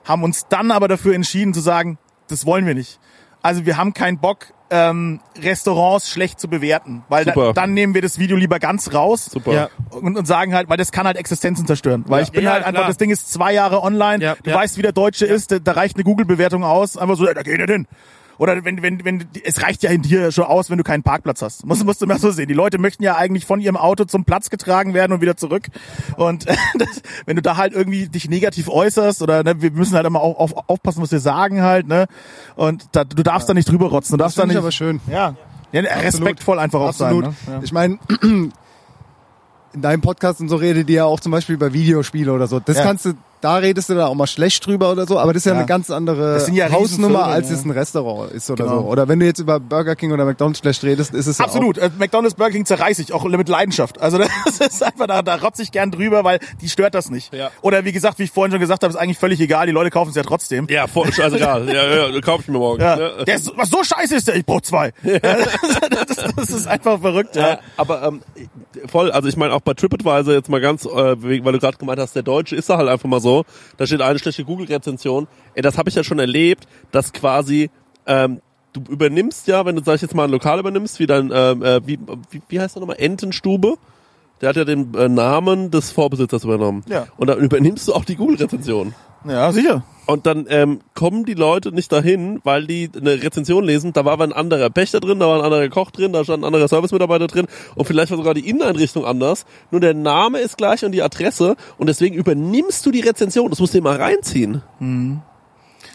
haben 0.04 0.22
uns 0.22 0.46
dann 0.48 0.70
aber 0.70 0.88
dafür 0.88 1.14
entschieden 1.14 1.54
zu 1.54 1.60
sagen, 1.60 1.98
das 2.28 2.44
wollen 2.44 2.66
wir 2.66 2.74
nicht. 2.74 3.00
Also 3.46 3.64
wir 3.64 3.76
haben 3.76 3.94
keinen 3.94 4.18
Bock, 4.18 4.46
ähm, 4.70 5.20
Restaurants 5.40 6.10
schlecht 6.10 6.40
zu 6.40 6.48
bewerten, 6.48 7.04
weil 7.08 7.24
da, 7.24 7.52
dann 7.52 7.74
nehmen 7.74 7.94
wir 7.94 8.02
das 8.02 8.18
Video 8.18 8.36
lieber 8.36 8.58
ganz 8.58 8.92
raus 8.92 9.26
Super. 9.26 9.52
Ja. 9.52 9.68
und, 9.90 10.18
und 10.18 10.26
sagen 10.26 10.52
halt, 10.52 10.68
weil 10.68 10.76
das 10.76 10.90
kann 10.90 11.06
halt 11.06 11.16
Existenzen 11.16 11.64
zerstören. 11.64 12.04
Weil 12.08 12.24
ich 12.24 12.32
bin 12.32 12.42
Ja, 12.42 12.50
halt 12.54 12.64
einfach, 12.64 12.80
klar. 12.80 12.88
das 12.88 12.96
Ding 12.96 13.10
ist 13.10 13.32
zwei 13.32 13.52
Jahre 13.52 13.84
online, 13.84 14.24
Ja, 14.24 14.34
du 14.42 14.50
ja. 14.50 14.56
weißt, 14.56 14.76
wie 14.78 14.82
der 14.82 14.90
Deutsche 14.90 15.24
ist, 15.26 15.52
da, 15.52 15.60
da 15.60 15.70
reicht 15.72 15.94
eine 15.94 16.02
Google-Bewertung 16.02 16.64
aus, 16.64 16.96
einfach 16.96 17.14
so, 17.14 17.24
ja, 17.24 17.34
da 17.34 17.42
geht 17.42 17.60
er 17.60 17.68
hin. 17.68 17.86
Oder 18.38 18.64
wenn, 18.64 18.82
wenn, 18.82 19.04
wenn, 19.04 19.24
es 19.44 19.62
reicht 19.62 19.82
ja 19.82 19.90
in 19.90 20.02
dir 20.02 20.30
schon 20.32 20.44
aus, 20.44 20.70
wenn 20.70 20.78
du 20.78 20.84
keinen 20.84 21.02
Parkplatz 21.02 21.42
hast. 21.42 21.64
Musst, 21.64 21.84
musst 21.84 22.02
du 22.02 22.06
mal 22.06 22.18
so 22.18 22.30
sehen. 22.30 22.48
Die 22.48 22.54
Leute 22.54 22.78
möchten 22.78 23.02
ja 23.02 23.16
eigentlich 23.16 23.46
von 23.46 23.60
ihrem 23.60 23.76
Auto 23.76 24.04
zum 24.04 24.24
Platz 24.24 24.50
getragen 24.50 24.94
werden 24.94 25.12
und 25.12 25.20
wieder 25.20 25.36
zurück. 25.36 25.66
Und 26.16 26.46
das, 26.78 27.02
wenn 27.24 27.36
du 27.36 27.42
da 27.42 27.56
halt 27.56 27.72
irgendwie 27.72 28.08
dich 28.08 28.28
negativ 28.28 28.68
äußerst 28.68 29.22
oder 29.22 29.42
ne, 29.42 29.62
wir 29.62 29.70
müssen 29.70 29.94
halt 29.94 30.06
immer 30.06 30.20
auf, 30.20 30.52
auf, 30.52 30.68
aufpassen, 30.68 31.02
was 31.02 31.12
wir 31.12 31.20
sagen 31.20 31.62
halt, 31.62 31.86
ne? 31.86 32.06
Und 32.56 32.86
da, 32.92 33.04
du 33.04 33.22
darfst 33.22 33.48
da 33.48 33.54
nicht 33.54 33.70
drüber 33.70 33.86
rotzen. 33.86 34.12
Du 34.12 34.18
darfst 34.18 34.36
da 34.36 34.42
finde 34.42 34.54
nicht. 34.54 34.60
ich 34.60 34.64
aber 34.64 34.72
schön. 34.72 35.00
Ja. 35.10 35.34
ja 35.72 35.80
respektvoll 35.82 36.58
einfach 36.58 36.80
auch 36.80 36.88
Absolut. 36.88 37.24
sein. 37.24 37.34
Ne? 37.46 37.52
Ja. 37.54 37.60
Ich 37.62 37.72
meine, 37.72 37.98
in 39.72 39.82
deinem 39.82 40.00
Podcast 40.00 40.40
und 40.40 40.48
so 40.48 40.56
redet 40.56 40.88
ihr 40.88 40.96
ja 40.96 41.04
auch 41.04 41.20
zum 41.20 41.32
Beispiel 41.32 41.54
über 41.54 41.72
Videospiele 41.72 42.32
oder 42.32 42.46
so. 42.46 42.60
Das 42.60 42.78
Ja. 42.78 42.84
kannst 42.84 43.04
du, 43.04 43.12
da 43.40 43.56
redest 43.56 43.88
du 43.90 43.94
da 43.94 44.06
auch 44.06 44.14
mal 44.14 44.26
schlecht 44.26 44.66
drüber 44.66 44.90
oder 44.92 45.06
so, 45.06 45.18
aber 45.18 45.32
das 45.32 45.40
ist 45.42 45.46
ja, 45.46 45.52
Ja. 45.52 45.58
eine 45.58 45.66
ganz 45.66 45.90
andere 45.90 46.44
ja 46.52 46.70
Hausnummer, 46.70 47.24
als 47.26 47.50
ja. 47.50 47.56
es 47.56 47.64
ein 47.64 47.70
Restaurant 47.70 48.32
ist 48.32 48.50
oder 48.50 48.64
Genau. 48.64 48.80
so. 48.82 48.86
Oder 48.88 49.08
wenn 49.08 49.20
du 49.20 49.26
jetzt 49.26 49.38
über 49.38 49.60
Burger 49.60 49.94
King 49.96 50.12
oder 50.12 50.24
McDonalds 50.24 50.58
schlecht 50.60 50.82
redest, 50.84 51.14
ist 51.14 51.26
es 51.26 51.40
Absolut. 51.40 51.78
Äh, 51.78 51.90
McDonald's 51.98 52.34
Burger 52.36 52.52
King 52.52 52.64
zerreiß 52.64 52.98
ich, 52.98 53.12
auch 53.12 53.24
mit 53.24 53.48
Leidenschaft. 53.48 54.00
Also 54.00 54.18
das 54.58 54.58
ist 54.60 54.82
einfach, 54.82 55.06
da, 55.06 55.22
da 55.22 55.36
rotze 55.36 55.62
ich 55.62 55.70
gern 55.72 55.90
drüber, 55.90 56.24
weil 56.24 56.38
die 56.60 56.68
stört 56.68 56.94
das 56.94 57.10
nicht. 57.10 57.32
Ja. 57.34 57.50
Oder 57.62 57.84
wie 57.84 57.92
gesagt, 57.92 58.18
wie 58.18 58.24
ich 58.24 58.30
vorhin 58.30 58.50
schon 58.52 58.60
gesagt 58.60 58.82
habe, 58.82 58.90
ist 58.92 58.96
eigentlich 58.96 59.18
völlig 59.18 59.40
egal, 59.40 59.66
die 59.66 59.72
Leute 59.72 59.90
kaufen 59.90 60.10
es 60.10 60.16
ja 60.16 60.22
trotzdem. 60.22 60.66
Ja, 60.70 60.86
voll 60.86 61.12
scheißegal. 61.12 61.68
ja, 61.72 62.08
ja, 62.08 62.20
kauf 62.22 62.40
ich 62.40 62.48
mir 62.48 62.58
morgen. 62.58 62.80
Ja. 62.80 62.98
Ja. 62.98 63.24
Der 63.24 63.36
ist, 63.36 63.52
was 63.56 63.68
so 63.70 63.82
scheiße 63.84 64.16
ist 64.16 64.28
der, 64.28 64.36
ich 64.36 64.46
brauch 64.46 64.62
zwei. 64.62 64.92
das, 65.02 66.16
das 66.36 66.50
ist 66.50 66.66
einfach 66.66 67.00
verrückt, 67.00 67.36
ja. 67.36 67.48
Ja, 67.48 67.58
aber 67.76 68.02
ähm, 68.02 68.22
voll, 68.86 69.10
also 69.10 69.28
ich 69.28 69.36
meine 69.36 69.52
auch 69.52 69.60
bei 69.60 69.74
TripAdvisor 69.74 70.32
jetzt 70.34 70.48
mal 70.48 70.60
ganz, 70.60 70.84
äh, 70.84 71.22
wegen- 71.22 71.44
weil 71.44 71.52
du 71.52 71.58
gerade 71.58 71.76
gemeint 71.76 71.98
hast, 72.00 72.14
der 72.14 72.22
Deutsche 72.22 72.56
ist 72.56 72.68
da 72.70 72.76
halt 72.78 72.88
einfach 72.88 73.08
mal 73.08 73.20
so, 73.20 73.25
da 73.76 73.86
steht 73.86 74.00
eine 74.00 74.18
schlechte 74.18 74.44
Google-Rezension. 74.44 75.28
Ey, 75.54 75.62
das 75.62 75.78
habe 75.78 75.88
ich 75.88 75.94
ja 75.94 76.04
schon 76.04 76.18
erlebt, 76.18 76.66
dass 76.90 77.12
quasi 77.12 77.70
ähm, 78.06 78.40
du 78.72 78.80
übernimmst 78.92 79.46
ja, 79.46 79.64
wenn 79.64 79.76
du, 79.76 79.82
sag 79.84 79.96
ich 79.96 80.02
jetzt 80.02 80.14
mal, 80.14 80.24
ein 80.24 80.30
Lokal 80.30 80.58
übernimmst, 80.58 80.98
wie 80.98 81.06
dein, 81.06 81.30
ähm, 81.32 81.62
äh, 81.62 81.86
wie, 81.86 81.98
wie, 82.30 82.42
wie 82.48 82.60
heißt 82.60 82.76
der 82.76 82.80
nochmal, 82.80 82.96
Entenstube? 82.98 83.74
Der 84.40 84.50
hat 84.50 84.56
ja 84.56 84.64
den 84.64 84.94
äh, 84.94 85.08
Namen 85.08 85.70
des 85.70 85.92
Vorbesitzers 85.92 86.44
übernommen. 86.44 86.84
Ja. 86.88 87.06
Und 87.16 87.28
dann 87.28 87.38
übernimmst 87.38 87.88
du 87.88 87.94
auch 87.94 88.04
die 88.04 88.16
Google-Rezension. 88.16 88.94
Ja, 89.28 89.52
sicher. 89.52 89.82
Und 90.06 90.24
dann 90.26 90.46
ähm, 90.48 90.80
kommen 90.94 91.24
die 91.24 91.34
Leute 91.34 91.72
nicht 91.72 91.90
dahin, 91.90 92.40
weil 92.44 92.66
die 92.66 92.88
eine 92.96 93.22
Rezension 93.22 93.64
lesen. 93.64 93.92
Da 93.92 94.04
war 94.04 94.12
aber 94.12 94.24
ein 94.24 94.32
anderer 94.32 94.70
Pächter 94.70 95.00
drin, 95.00 95.18
da 95.18 95.26
war 95.26 95.38
ein 95.38 95.44
anderer 95.44 95.68
Koch 95.68 95.90
drin, 95.90 96.12
da 96.12 96.22
stand 96.22 96.42
ein 96.42 96.46
anderer 96.46 96.68
Servicemitarbeiter 96.68 97.26
drin 97.26 97.46
und 97.74 97.86
vielleicht 97.86 98.10
war 98.10 98.18
sogar 98.18 98.34
die 98.34 98.48
Inneneinrichtung 98.48 99.04
anders. 99.04 99.46
Nur 99.72 99.80
der 99.80 99.94
Name 99.94 100.38
ist 100.38 100.56
gleich 100.56 100.84
und 100.84 100.92
die 100.92 101.02
Adresse 101.02 101.56
und 101.76 101.88
deswegen 101.88 102.14
übernimmst 102.14 102.86
du 102.86 102.92
die 102.92 103.00
Rezension. 103.00 103.50
Das 103.50 103.58
musst 103.58 103.74
du 103.74 103.78
dir 103.78 103.84
mal 103.84 103.96
reinziehen. 103.96 104.62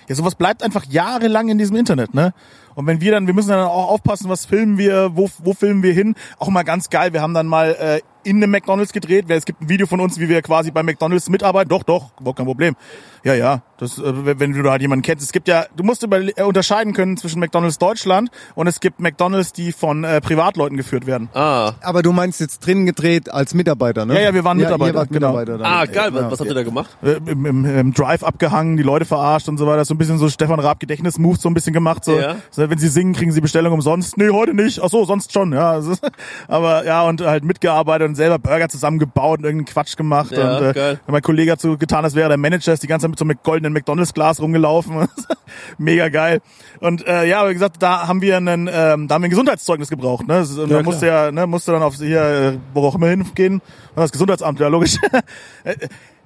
Ja, 0.10 0.16
sowas 0.16 0.36
bleibt 0.36 0.62
einfach 0.62 0.84
jahrelang 0.90 1.48
in 1.48 1.58
diesem 1.58 1.78
Internet, 1.78 2.14
ne? 2.14 2.34
Und 2.76 2.88
wenn 2.88 3.02
wir 3.02 3.12
dann, 3.12 3.28
wir 3.28 3.34
müssen 3.34 3.50
dann 3.50 3.66
auch 3.66 3.90
aufpassen, 3.90 4.30
was 4.30 4.46
filmen 4.46 4.78
wir, 4.78 5.12
wo, 5.16 5.30
wo 5.40 5.54
filmen 5.54 5.84
wir 5.84 5.94
hin. 5.94 6.16
Auch 6.38 6.50
mal 6.50 6.64
ganz 6.64 6.90
geil, 6.90 7.14
wir 7.14 7.22
haben 7.22 7.34
dann 7.34 7.48
mal 7.48 7.76
äh, 7.80 8.21
in 8.24 8.38
einem 8.38 8.52
McDonalds 8.52 8.94
gedreht. 8.94 9.26
Es 9.30 9.46
gibt 9.46 9.62
ein 9.62 9.70
Video 9.70 9.88
von 9.88 10.00
uns, 10.00 10.20
wie 10.20 10.30
wir 10.30 10.42
quasi 10.42 10.72
bei 10.72 10.84
McDonalds 10.84 11.30
mitarbeiten. 11.30 11.70
Doch, 11.70 11.84
doch, 11.84 12.12
überhaupt 12.20 12.38
kein 12.38 12.46
Problem. 12.46 12.76
Ja, 13.24 13.36
ja, 13.36 13.62
das, 13.78 14.00
äh, 14.00 14.40
wenn 14.40 14.54
du 14.54 14.64
da 14.64 14.72
halt 14.72 14.82
jemanden 14.82 15.04
kennst. 15.04 15.24
Es 15.24 15.32
gibt 15.32 15.48
ja, 15.48 15.66
du 15.76 15.84
musst 15.84 16.04
äh, 16.04 16.44
unterscheiden 16.44 16.94
können 16.94 17.18
zwischen 17.18 17.40
McDonalds 17.40 17.78
Deutschland 17.78 18.32
und 18.56 18.66
es 18.68 18.80
gibt 18.80 19.00
McDonalds, 19.00 19.54
die 19.54 19.72
von 19.72 20.04
äh, 20.04 20.22
Privatleuten 20.22 20.76
geführt 20.76 21.06
werden. 21.06 21.30
Ah, 21.36 21.74
Aber 21.82 22.02
du 22.02 22.12
meinst 22.14 22.40
jetzt 22.40 22.66
drin 22.66 22.86
gedreht 22.88 23.32
als 23.32 23.54
Mitarbeiter, 23.54 24.06
ne? 24.08 24.16
Ja, 24.16 24.22
ja, 24.22 24.34
wir 24.34 24.44
waren 24.44 24.58
Mitarbeiter, 24.58 24.92
ihr 24.94 24.96
wart 24.96 25.10
genau. 25.10 25.34
Mitarbeiter 25.34 25.58
dann. 25.60 25.72
ah 25.72 25.86
geil, 25.86 26.12
Ja. 26.14 26.24
was, 26.26 26.32
was 26.32 26.40
habt 26.40 26.50
ihr 26.50 26.56
da 26.56 26.64
gemacht? 26.64 26.98
äh, 27.04 27.12
im, 27.30 27.46
im, 27.46 27.66
im 27.66 27.94
Drive 27.94 28.24
abgehangen, 28.24 28.76
die 28.78 28.84
Leute 28.84 29.06
verarscht 29.06 29.48
und 29.50 29.58
so 29.60 29.68
weiter. 29.68 29.86
So 29.86 29.94
ein 29.94 29.98
bisschen 30.00 30.18
so 30.18 30.28
Stefan 30.30 30.60
Raab 30.60 30.80
Gedächtnismoves 30.80 31.42
so 31.42 31.50
ein 31.50 31.54
bisschen 31.54 31.74
gemacht. 31.74 32.04
So, 32.04 32.20
Ja. 32.20 32.38
so, 32.50 32.68
wenn 32.70 32.78
sie 32.80 32.88
singen, 32.88 33.14
kriegen 33.14 33.32
sie 33.32 33.42
Bestellung 33.42 33.74
umsonst. 33.74 34.18
Nee, 34.18 34.30
heute 34.32 34.56
nicht. 34.56 34.82
Ach 34.82 34.90
so, 34.90 35.06
sonst 35.06 35.32
schon. 35.32 35.54
Ja, 35.54 35.80
aber 36.48 36.86
ja 36.86 37.04
und 37.04 37.22
halt 37.22 37.44
mitgearbeitet 37.44 38.11
und 38.12 38.16
selber 38.16 38.40
Burger 38.40 38.70
zusammengebaut 38.70 39.40
und 39.40 39.46
irgendeinen 39.46 39.66
Quatsch 39.74 39.98
gemacht. 39.98 40.32
Ja, 40.32 40.58
und 40.58 40.64
äh, 40.64 40.74
geil. 40.74 41.00
mein 41.08 41.22
Kollege 41.22 41.52
hat 41.52 41.62
so 41.62 41.78
getan, 41.78 42.04
als 42.04 42.16
wäre 42.16 42.30
der 42.30 42.38
Manager, 42.38 42.74
ist 42.74 42.84
die 42.84 42.88
ganze 42.88 43.06
Zeit 43.06 43.10
mit 43.12 43.20
so 43.20 43.26
einem 43.26 43.38
goldenen 43.44 43.74
McDonalds-Glas 43.74 44.42
rumgelaufen. 44.42 45.08
Mega 45.78 46.10
geil. 46.10 46.42
Und 46.80 47.06
äh, 47.08 47.26
ja, 47.26 47.48
wie 47.50 47.54
gesagt, 47.54 47.78
da 47.82 48.08
haben 48.08 48.22
wir 48.22 48.38
einen, 48.38 48.68
ähm, 48.72 49.08
da 49.08 49.16
haben 49.16 49.22
wir 49.22 49.28
ein 49.28 49.30
Gesundheitszeugnis 49.32 49.90
gebraucht. 49.90 50.28
Ne? 50.28 50.40
Und 50.40 50.70
Ja, 50.70 50.84
musste 50.84 51.08
ja, 51.08 51.32
ne, 51.32 51.48
musste 51.48 51.72
dann 51.72 51.84
auf 51.84 51.96
hier, 51.96 52.22
äh, 52.22 52.58
wo 52.74 52.86
auch 52.88 52.96
immer 52.96 53.08
hingehen. 53.08 53.56
Und 53.56 53.62
das 53.96 54.12
Gesundheitsamt, 54.12 54.60
ja 54.60 54.68
logisch. 54.68 54.98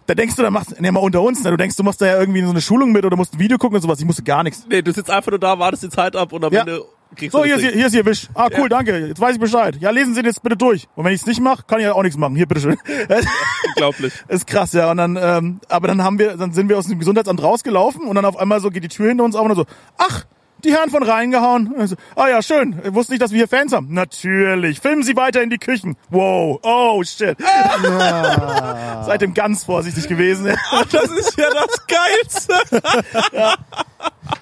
Da 0.08 0.14
denkst 0.14 0.36
du, 0.36 0.44
da 0.44 0.52
machst, 0.52 0.80
nee, 0.80 0.92
mal 0.92 1.00
unter 1.00 1.22
uns, 1.24 1.44
ne? 1.44 1.50
du 1.50 1.58
denkst, 1.58 1.76
du 1.78 1.82
machst 1.84 2.00
da 2.00 2.06
ja 2.06 2.20
irgendwie 2.20 2.44
so 2.44 2.52
eine 2.52 2.62
Schulung 2.62 2.92
mit 2.92 3.06
oder 3.06 3.18
musst 3.18 3.34
ein 3.34 3.40
Video 3.40 3.58
gucken 3.58 3.78
und 3.78 3.82
sowas. 3.82 4.00
Ich 4.00 4.06
musste 4.06 4.22
gar 4.22 4.44
nichts. 4.44 4.64
Nee, 4.70 4.84
du 4.84 4.92
sitzt 4.92 5.10
einfach 5.10 5.32
nur 5.32 5.40
da, 5.40 5.58
wartest 5.58 5.82
die 5.82 5.90
Zeit 5.90 6.16
ab 6.16 6.32
und 6.32 6.46
am 6.46 6.54
Ja. 6.54 6.60
Ende 6.60 6.84
So, 7.32 7.44
hier 7.44 7.56
ist, 7.56 7.62
hier 7.62 7.88
ist 7.88 7.96
Ihr 7.96 8.06
Wisch. 8.06 8.28
Ah, 8.34 8.50
cool, 8.58 8.70
danke. 8.70 9.08
Jetzt 9.08 9.20
weiß 9.20 9.36
ich 9.36 9.40
Bescheid. 9.40 9.78
Ja, 9.80 9.90
lesen 9.90 10.16
Sie 10.16 10.22
das 10.22 10.40
bitte 10.40 10.58
durch. 10.58 10.88
Und 10.96 11.06
wenn 11.06 11.14
ich 11.14 11.22
es 11.22 11.28
nicht 11.28 11.40
mache, 11.40 11.64
kann 11.68 11.80
ich 11.80 11.86
ja 11.86 11.94
auch 11.94 12.04
nichts 12.04 12.18
machen. 12.18 12.36
Hier, 12.36 12.46
bitteschön. 12.46 12.78
Unglaublich. 13.68 14.14
ist 14.28 14.48
krass, 14.48 14.74
ja. 14.74 14.92
Und 14.92 14.98
dann, 14.98 15.18
ähm, 15.22 15.60
aber 15.70 15.88
dann 15.88 16.04
haben 16.04 16.20
wir, 16.20 16.38
dann 16.38 16.54
sind 16.54 16.70
wir 16.70 16.78
aus 16.78 16.88
dem 16.88 17.00
Gesundheitsamt 17.00 17.42
rausgelaufen 17.42 18.08
und 18.08 18.16
dann 18.16 18.26
auf 18.26 18.38
einmal 18.38 18.60
so 18.60 18.70
geht 18.70 18.84
die 18.84 18.90
Tür 18.90 19.10
hinter 19.10 19.24
uns 19.24 19.36
auf 19.36 19.44
und 19.44 19.50
dann 19.50 19.58
so, 19.58 19.66
ach, 19.98 20.26
die 20.64 20.74
Herren 20.74 20.90
von 20.90 21.04
reingehauen. 21.04 21.88
So, 21.88 21.96
ah 22.16 22.28
ja, 22.28 22.42
schön. 22.42 22.82
Ich 22.84 22.94
wusste 22.94 23.14
nicht, 23.14 23.22
dass 23.22 23.32
wir 23.32 23.38
hier 23.38 23.48
Fans 23.48 23.72
haben. 23.72 23.94
Natürlich. 23.94 24.80
Filmen 24.80 25.04
Sie 25.04 25.16
weiter 25.16 25.42
in 25.42 25.50
die 25.50 25.58
Küchen. 25.58 25.96
Wow. 26.10 26.60
Oh, 26.64 27.04
shit. 27.04 27.38
Seitdem 29.06 29.34
ganz 29.34 29.64
vorsichtig 29.64 30.08
gewesen. 30.08 30.56
Das 30.92 31.12
ist 31.12 31.38
ja 31.38 31.48
das 31.54 31.86
Geilste. 31.88 32.54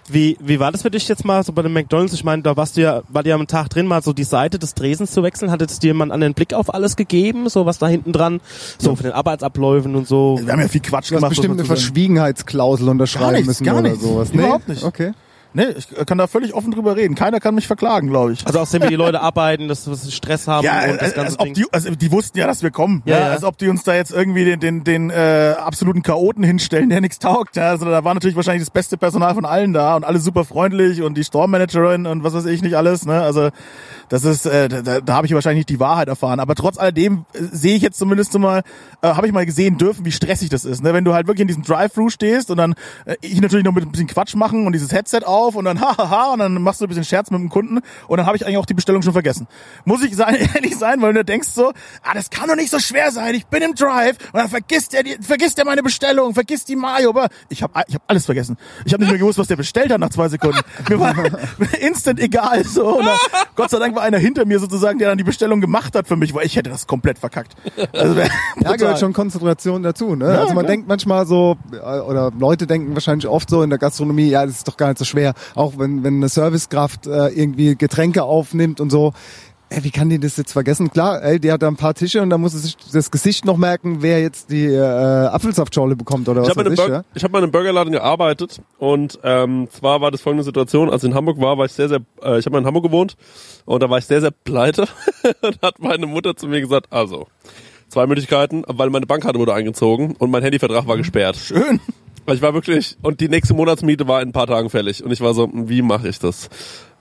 Wie, 0.10 0.38
wie 0.42 0.60
war 0.60 0.72
das 0.72 0.82
für 0.82 0.92
dich 0.92 1.08
jetzt 1.08 1.24
mal 1.24 1.44
so 1.44 1.54
bei 1.54 1.62
den 1.62 1.72
McDonalds? 1.72 2.14
Ich 2.14 2.26
meine, 2.26 2.42
da 2.44 2.58
warst 2.58 2.76
du 2.76 2.82
ja, 2.82 3.04
war 3.08 3.24
dir 3.24 3.30
ja 3.30 3.36
am 3.36 3.48
Tag 3.48 3.70
drin, 3.70 3.88
mal 3.88 4.04
so 4.04 4.12
die 4.12 4.26
Seite 4.26 4.60
des 4.60 4.74
Dresens 4.74 5.12
zu 5.12 5.24
wechseln. 5.24 5.50
Hat 5.50 5.62
es 5.62 5.80
dir 5.80 5.88
jemand 5.88 6.12
einen 6.12 6.34
Blick 6.34 6.54
auf 6.54 6.74
alles 6.74 6.96
gegeben? 6.98 7.48
So 7.48 7.66
was 7.66 7.78
da 7.80 7.88
hinten 7.88 8.12
dran? 8.12 8.42
So 8.78 8.96
von 8.96 9.04
den 9.04 9.14
Arbeitsabläufen 9.14 9.96
und 9.96 10.06
so? 10.08 10.40
Wir 10.44 10.52
haben 10.52 10.60
ja 10.60 10.68
viel 10.68 10.82
Quatsch 10.82 11.10
Du 11.10 11.16
hast 11.16 11.20
gemacht. 11.22 11.30
bestimmt 11.30 11.54
eine 11.54 11.62
muss 11.62 11.70
man 11.70 11.78
sagen. 11.78 11.86
Verschwiegenheitsklausel 11.86 12.90
unterschreiben 12.90 13.24
Gar 13.26 13.32
nichts, 13.34 13.48
müssen 13.48 13.64
gar 13.66 13.76
oder 13.76 13.90
nichts. 13.90 14.04
sowas. 14.04 14.30
Überhaupt 14.32 14.68
nicht. 14.68 14.84
Okay. 14.84 15.14
Nee, 15.54 15.68
ich 15.78 15.88
kann 16.06 16.18
da 16.18 16.28
völlig 16.28 16.54
offen 16.54 16.72
drüber 16.72 16.96
reden. 16.96 17.16
Keiner 17.16 17.40
kann 17.40 17.56
mich 17.56 17.68
verklagen, 17.68 18.10
glaube 18.10 18.34
ich. 18.34 18.46
Also 18.46 18.60
auch 18.60 18.66
sehen, 18.66 18.84
wie 18.84 18.88
die 18.88 18.96
Leute 18.96 19.22
arbeiten, 19.22 19.68
dass 19.68 19.86
sie 19.86 20.12
Stress 20.12 20.48
haben 20.48 20.66
Ja, 20.66 20.84
und 20.84 20.94
das 20.94 21.02
als, 21.02 21.14
ganze 21.14 21.32
als 21.32 21.40
ob 21.40 21.46
Ding. 21.46 21.54
die, 21.54 21.66
also 21.72 21.92
die 21.92 22.12
wussten 22.12 22.40
ja, 22.40 22.48
dass 22.48 22.64
wir 22.64 22.72
kommen. 22.72 23.04
Ja, 23.06 23.18
Ja, 23.18 23.26
ja. 23.28 23.32
Als 23.32 23.44
ob 23.44 23.58
die 23.58 23.68
uns 23.68 23.84
da 23.84 23.94
jetzt 23.94 24.12
irgendwie 24.12 24.46
den, 24.46 24.60
den, 24.60 24.84
den 24.84 25.10
äh, 25.10 25.56
absoluten 25.58 26.02
Chaoten 26.02 26.44
hinstellen, 26.44 26.90
der 26.90 27.02
nichts 27.02 27.20
taugt. 27.20 27.56
Ja, 27.56 27.70
also 27.70 27.86
da 27.86 28.04
war 28.04 28.14
natürlich 28.14 28.36
wahrscheinlich 28.36 28.64
das 28.64 28.72
beste 28.72 28.98
Personal 28.98 29.36
von 29.36 29.46
allen 29.46 29.74
da 29.74 29.96
und 29.96 30.04
alle 30.04 30.20
super 30.20 30.46
freundlich 30.46 31.02
und 31.02 31.16
die 31.16 31.24
Stormmanagerin 31.24 32.06
und 32.08 32.24
was 32.24 32.34
weiß 32.34 32.46
ich 32.46 32.62
nicht 32.62 32.76
alles. 32.76 33.06
Ne? 33.06 33.22
Also 33.22 33.50
das 34.10 34.26
ist, 34.26 34.46
äh, 34.46 34.70
da, 34.70 35.02
da, 35.02 35.14
habe 35.14 35.28
ich 35.28 35.34
wahrscheinlich 35.34 35.62
nicht 35.62 35.70
die 35.70 35.80
Wahrheit 35.80 36.08
erfahren. 36.08 36.40
Aber 36.40 36.56
trotz 36.56 36.78
alledem 36.78 37.26
äh, 37.34 37.40
sehe 37.52 37.76
ich 37.76 37.82
jetzt 37.82 37.98
zumindest 37.98 38.38
mal, 38.38 38.64
äh, 39.02 39.08
habe 39.08 39.28
ich 39.28 39.34
mal 39.34 39.46
gesehen 39.46 39.78
dürfen, 39.78 40.06
wie 40.06 40.12
stressig 40.12 40.50
das 40.50 40.66
ist. 40.66 40.84
Ne? 40.84 40.94
Wenn 40.94 41.06
du 41.06 41.14
halt 41.14 41.28
wirklich 41.28 41.42
in 41.42 41.48
diesem 41.48 41.64
Drive-Thru 41.64 42.10
stehst 42.10 42.50
und 42.52 42.58
dann 42.58 42.76
äh, 43.06 43.16
ich 43.22 43.40
natürlich 43.42 43.66
noch 43.66 43.74
mit 43.74 43.84
ein 43.84 43.92
bisschen 43.92 44.08
Quatsch 44.08 44.36
machen 44.36 44.66
und 44.66 44.74
dieses 44.74 44.92
Headset 44.92 45.22
auf 45.26 45.43
auf 45.44 45.56
und 45.56 45.66
dann 45.66 45.82
hahaha 45.82 46.34
und 46.34 46.40
dann 46.40 46.62
machst 46.62 46.82
du 46.82 46.86
ein 46.86 46.90
bisschen 46.90 47.04
Scherz 47.04 47.32
mit 47.32 47.40
dem 47.40 47.50
Kunden 47.50 47.80
und 48.08 48.18
dann 48.18 48.26
habe 48.26 48.38
ich 48.38 48.46
eigentlich 48.46 48.58
auch 48.58 48.66
die 48.66 48.74
Bestellung 48.74 49.02
schon 49.02 49.14
vergessen. 49.14 49.48
Muss 49.86 50.04
ich 50.04 50.16
sein, 50.16 50.36
ehrlich 50.56 50.78
sein, 50.78 51.02
weil 51.02 51.14
du 51.14 51.24
denkst 51.24 51.50
so, 51.50 51.72
ah, 52.04 52.14
das 52.14 52.30
kann 52.30 52.48
doch 52.48 52.56
nicht 52.56 52.70
so 52.70 52.80
schwer 52.80 53.12
sein. 53.12 53.36
Ich 53.36 53.46
bin 53.48 53.62
im 53.62 53.76
Drive 53.76 54.18
und 54.32 54.40
dann 54.40 54.50
vergisst 54.50 54.94
er 54.94 55.04
die, 55.04 55.18
vergisst 55.22 55.60
er 55.60 55.66
meine 55.66 55.84
Bestellung, 55.84 56.34
vergisst 56.34 56.70
die 56.70 56.76
Mayo, 56.76 57.10
aber 57.10 57.28
ich 57.50 57.64
habe 57.64 57.84
ich 57.88 57.96
hab 57.96 58.04
alles 58.08 58.26
vergessen. 58.26 58.58
Ich 58.86 58.94
habe 58.94 59.04
nicht 59.04 59.12
mehr 59.12 59.20
gewusst, 59.20 59.40
was 59.40 59.48
der 59.48 59.56
bestellt 59.56 59.92
hat 59.92 60.00
nach 60.00 60.10
zwei 60.10 60.30
Sekunden. 60.30 60.60
Mir 60.90 61.00
war 61.00 61.14
instant 61.80 62.20
egal 62.20 62.64
so. 62.64 62.98
Und 62.98 63.06
dann, 63.06 63.18
Gott 63.56 63.70
sei 63.70 63.80
Dank 63.80 63.96
war 63.96 64.04
einer 64.04 64.18
hinter 64.18 64.46
mir 64.46 64.60
sozusagen, 64.60 65.00
der 65.00 65.10
dann 65.10 65.18
die 65.18 65.24
Bestellung 65.24 65.62
gemacht 65.62 65.96
hat 65.96 66.08
für 66.08 66.16
mich, 66.16 66.34
weil 66.34 66.46
ich 66.46 66.56
hätte 66.56 66.70
das 66.70 66.88
komplett 66.88 67.20
verkackt. 67.20 67.56
Also, 67.94 68.20
Ja, 68.62 68.76
gehört 68.76 69.00
schon 69.00 69.14
Konzentration 69.14 69.84
dazu. 69.84 70.16
Ne? 70.16 70.26
Ja, 70.26 70.42
also 70.42 70.54
man 70.54 70.66
klar. 70.66 70.72
denkt 70.72 70.88
manchmal 70.88 71.26
so, 71.26 71.58
äh, 71.72 72.00
oder 72.00 72.32
Leute 72.38 72.68
denken 72.68 72.94
wahrscheinlich 72.94 73.28
oft 73.28 73.50
so 73.50 73.64
in 73.64 73.70
der 73.70 73.80
Gastronomie, 73.80 74.30
ja, 74.30 74.46
das 74.46 74.58
ist 74.58 74.68
doch 74.68 74.78
gar 74.78 74.90
nicht 74.90 75.00
so 75.00 75.06
schwer. 75.06 75.33
Auch 75.56 75.78
wenn, 75.78 76.04
wenn 76.04 76.16
eine 76.16 76.30
Servicekraft 76.30 77.08
äh, 77.08 77.28
irgendwie 77.30 77.76
Getränke 77.76 78.24
aufnimmt 78.24 78.80
und 78.80 78.90
so. 78.90 79.14
Ey, 79.70 79.84
wie 79.84 79.90
kann 79.90 80.08
die 80.08 80.20
das 80.20 80.38
jetzt 80.38 80.52
vergessen? 80.52 80.92
Klar, 80.92 81.24
ey, 81.24 81.40
die 81.40 81.52
hat 81.52 81.64
da 81.64 81.68
ein 81.68 81.78
paar 81.78 81.96
Tische 81.96 82.22
und 82.22 82.30
da 82.30 82.38
muss 82.38 82.52
sie 82.52 82.60
sich 82.60 82.78
das 82.92 83.10
Gesicht 83.10 83.44
noch 83.44 83.58
merken, 83.58 84.04
wer 84.04 84.22
jetzt 84.22 84.52
die 84.52 84.66
äh, 84.66 84.80
Apfelsaftschorle 84.80 85.96
bekommt 85.96 86.30
oder 86.30 86.44
Ich 86.44 86.50
was 86.50 86.58
habe 86.58 86.70
weiß 86.70 86.80
ich. 86.80 86.88
Ja? 86.88 87.04
ich 87.16 87.24
hab 87.24 87.32
mal 87.32 87.40
in 87.40 87.46
einem 87.46 87.52
Burgerladen 87.52 87.92
gearbeitet 87.92 88.62
und 88.78 89.18
ähm, 89.24 89.68
zwar 89.72 90.00
war 90.00 90.12
das 90.12 90.22
folgende 90.22 90.44
Situation, 90.44 90.92
als 90.92 91.04
ich 91.04 91.10
in 91.10 91.16
Hamburg 91.16 91.40
war, 91.42 91.58
war 91.58 91.66
ich 91.66 91.72
sehr, 91.72 91.90
sehr, 91.90 92.02
äh, 92.22 92.38
ich 92.38 92.46
habe 92.46 92.52
mal 92.52 92.60
in 92.60 92.68
Hamburg 92.68 92.84
gewohnt 92.84 93.16
und 93.66 93.82
da 93.82 93.90
war 93.90 93.98
ich 93.98 94.06
sehr, 94.06 94.22
sehr 94.22 94.30
pleite 94.30 94.88
und 95.42 95.60
hat 95.64 95.80
meine 95.80 96.06
Mutter 96.06 96.36
zu 96.36 96.48
mir 96.48 96.62
gesagt, 96.62 96.88
also, 96.92 97.26
zwei 97.88 98.06
Möglichkeiten, 98.06 98.64
weil 98.68 98.92
meine 98.92 99.08
Bankkarte 99.08 99.40
wurde 99.40 99.56
eingezogen 99.56 100.16
und 100.20 100.30
mein 100.30 100.44
Handyvertrag 100.44 100.86
war 100.86 100.98
gesperrt. 100.98 101.36
Schön. 101.36 101.80
Ich 102.28 102.42
war 102.42 102.54
wirklich, 102.54 102.98
und 103.02 103.20
die 103.20 103.28
nächste 103.28 103.54
Monatsmiete 103.54 104.08
war 104.08 104.22
in 104.22 104.30
ein 104.30 104.34
paar 104.34 104.48
Tagen 104.48 104.70
fällig. 104.70 105.04
Und 105.04 105.12
ich 105.12 105.20
war 105.20 105.34
so, 105.34 105.50
wie 105.54 105.82
mache 105.82 106.08
ich 106.08 106.20
das? 106.20 106.50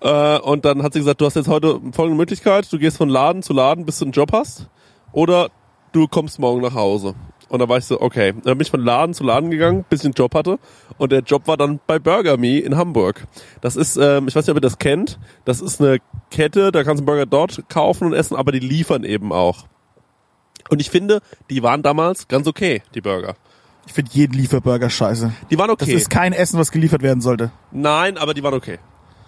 Äh, 0.00 0.38
und 0.38 0.64
dann 0.64 0.82
hat 0.82 0.94
sie 0.94 0.98
gesagt, 0.98 1.20
du 1.20 1.26
hast 1.26 1.36
jetzt 1.36 1.48
heute 1.48 1.80
folgende 1.92 2.18
Möglichkeit, 2.18 2.72
du 2.72 2.78
gehst 2.78 2.96
von 2.96 3.08
Laden 3.08 3.42
zu 3.42 3.52
Laden, 3.52 3.86
bis 3.86 3.98
du 3.98 4.06
einen 4.06 4.12
Job 4.12 4.32
hast, 4.32 4.68
oder 5.12 5.50
du 5.92 6.08
kommst 6.08 6.40
morgen 6.40 6.60
nach 6.60 6.74
Hause. 6.74 7.14
Und 7.48 7.60
da 7.60 7.68
war 7.68 7.78
ich 7.78 7.84
so, 7.84 8.00
okay. 8.00 8.32
Dann 8.32 8.56
bin 8.56 8.62
ich 8.62 8.70
von 8.70 8.82
Laden 8.82 9.14
zu 9.14 9.24
Laden 9.24 9.50
gegangen, 9.50 9.84
bis 9.88 10.00
ich 10.00 10.06
einen 10.06 10.14
Job 10.14 10.34
hatte. 10.34 10.58
Und 10.96 11.12
der 11.12 11.20
Job 11.20 11.46
war 11.46 11.56
dann 11.56 11.80
bei 11.86 11.98
Burger 11.98 12.36
Me 12.38 12.58
in 12.58 12.76
Hamburg. 12.76 13.26
Das 13.60 13.76
ist, 13.76 13.96
ähm, 13.98 14.26
ich 14.26 14.34
weiß 14.34 14.46
nicht, 14.46 14.50
ob 14.52 14.56
ihr 14.56 14.62
das 14.62 14.78
kennt, 14.78 15.20
das 15.44 15.60
ist 15.60 15.80
eine 15.80 15.98
Kette, 16.30 16.72
da 16.72 16.82
kannst 16.82 17.00
du 17.00 17.02
einen 17.02 17.06
Burger 17.06 17.26
dort 17.26 17.68
kaufen 17.68 18.06
und 18.06 18.14
essen, 18.14 18.36
aber 18.36 18.52
die 18.52 18.58
liefern 18.58 19.04
eben 19.04 19.32
auch. 19.32 19.66
Und 20.70 20.80
ich 20.80 20.90
finde, 20.90 21.20
die 21.50 21.62
waren 21.62 21.82
damals 21.82 22.26
ganz 22.26 22.46
okay, 22.46 22.82
die 22.94 23.02
Burger. 23.02 23.36
Ich 23.86 23.92
finde 23.92 24.10
jeden 24.14 24.34
Lieferburger 24.34 24.88
scheiße. 24.88 25.32
Die 25.50 25.58
waren 25.58 25.68
Das 25.76 25.82
okay. 25.88 25.94
ist 25.96 26.08
kein 26.10 26.32
Essen, 26.32 26.58
was 26.58 26.70
geliefert 26.70 27.02
werden 27.02 27.20
sollte. 27.20 27.50
Nein, 27.72 28.16
aber 28.16 28.32
die 28.34 28.42
waren 28.42 28.54
okay. 28.54 28.78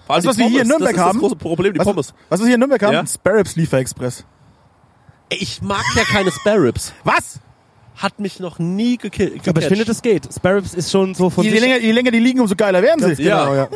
Du, 0.07 0.13
was 0.29 0.37
die 0.37 0.43
wir 0.43 0.49
hier 0.49 0.63
in 0.63 0.69
Nürnberg 0.69 0.93
das 0.93 0.99
ist 1.01 1.05
haben? 1.05 1.19
das 1.19 1.21
große 1.23 1.37
Problem, 1.37 1.73
die 1.73 1.79
was, 1.81 1.87
Pommes. 1.87 2.15
Was 2.29 2.41
wir 2.41 2.47
hier 2.47 2.55
in 2.55 2.61
Nürnberg 2.61 2.83
haben? 2.83 2.93
Ja? 2.93 3.07
Sparrows 3.07 3.57
Lieferexpress. 3.57 4.25
Ey, 5.31 5.39
Ich 5.41 5.63
mag 5.63 5.83
ja 5.97 6.03
keine 6.05 6.31
Spare 6.31 6.63
Ribs. 6.63 6.93
Was? 7.05 7.41
Hat 7.97 8.19
mich 8.19 8.41
noch 8.41 8.59
nie 8.59 8.97
gekillt. 8.97 9.47
Aber 9.49 9.61
ich 9.61 9.69
finde, 9.69 9.85
das 9.85 10.03
geht. 10.03 10.29
Sparrows 10.35 10.75
ist 10.75 10.91
schon 10.91 11.15
so 11.15 11.31
von 11.31 11.45
Je 11.45 11.51
sich 11.51 11.61
länger, 11.61 11.79
je 11.79 11.93
länger 11.93 12.11
die 12.11 12.19
liegen, 12.19 12.41
umso 12.41 12.57
geiler 12.57 12.83
werden 12.83 13.15
sie. 13.15 13.23
Ja. 13.23 13.55
ja. 13.55 13.69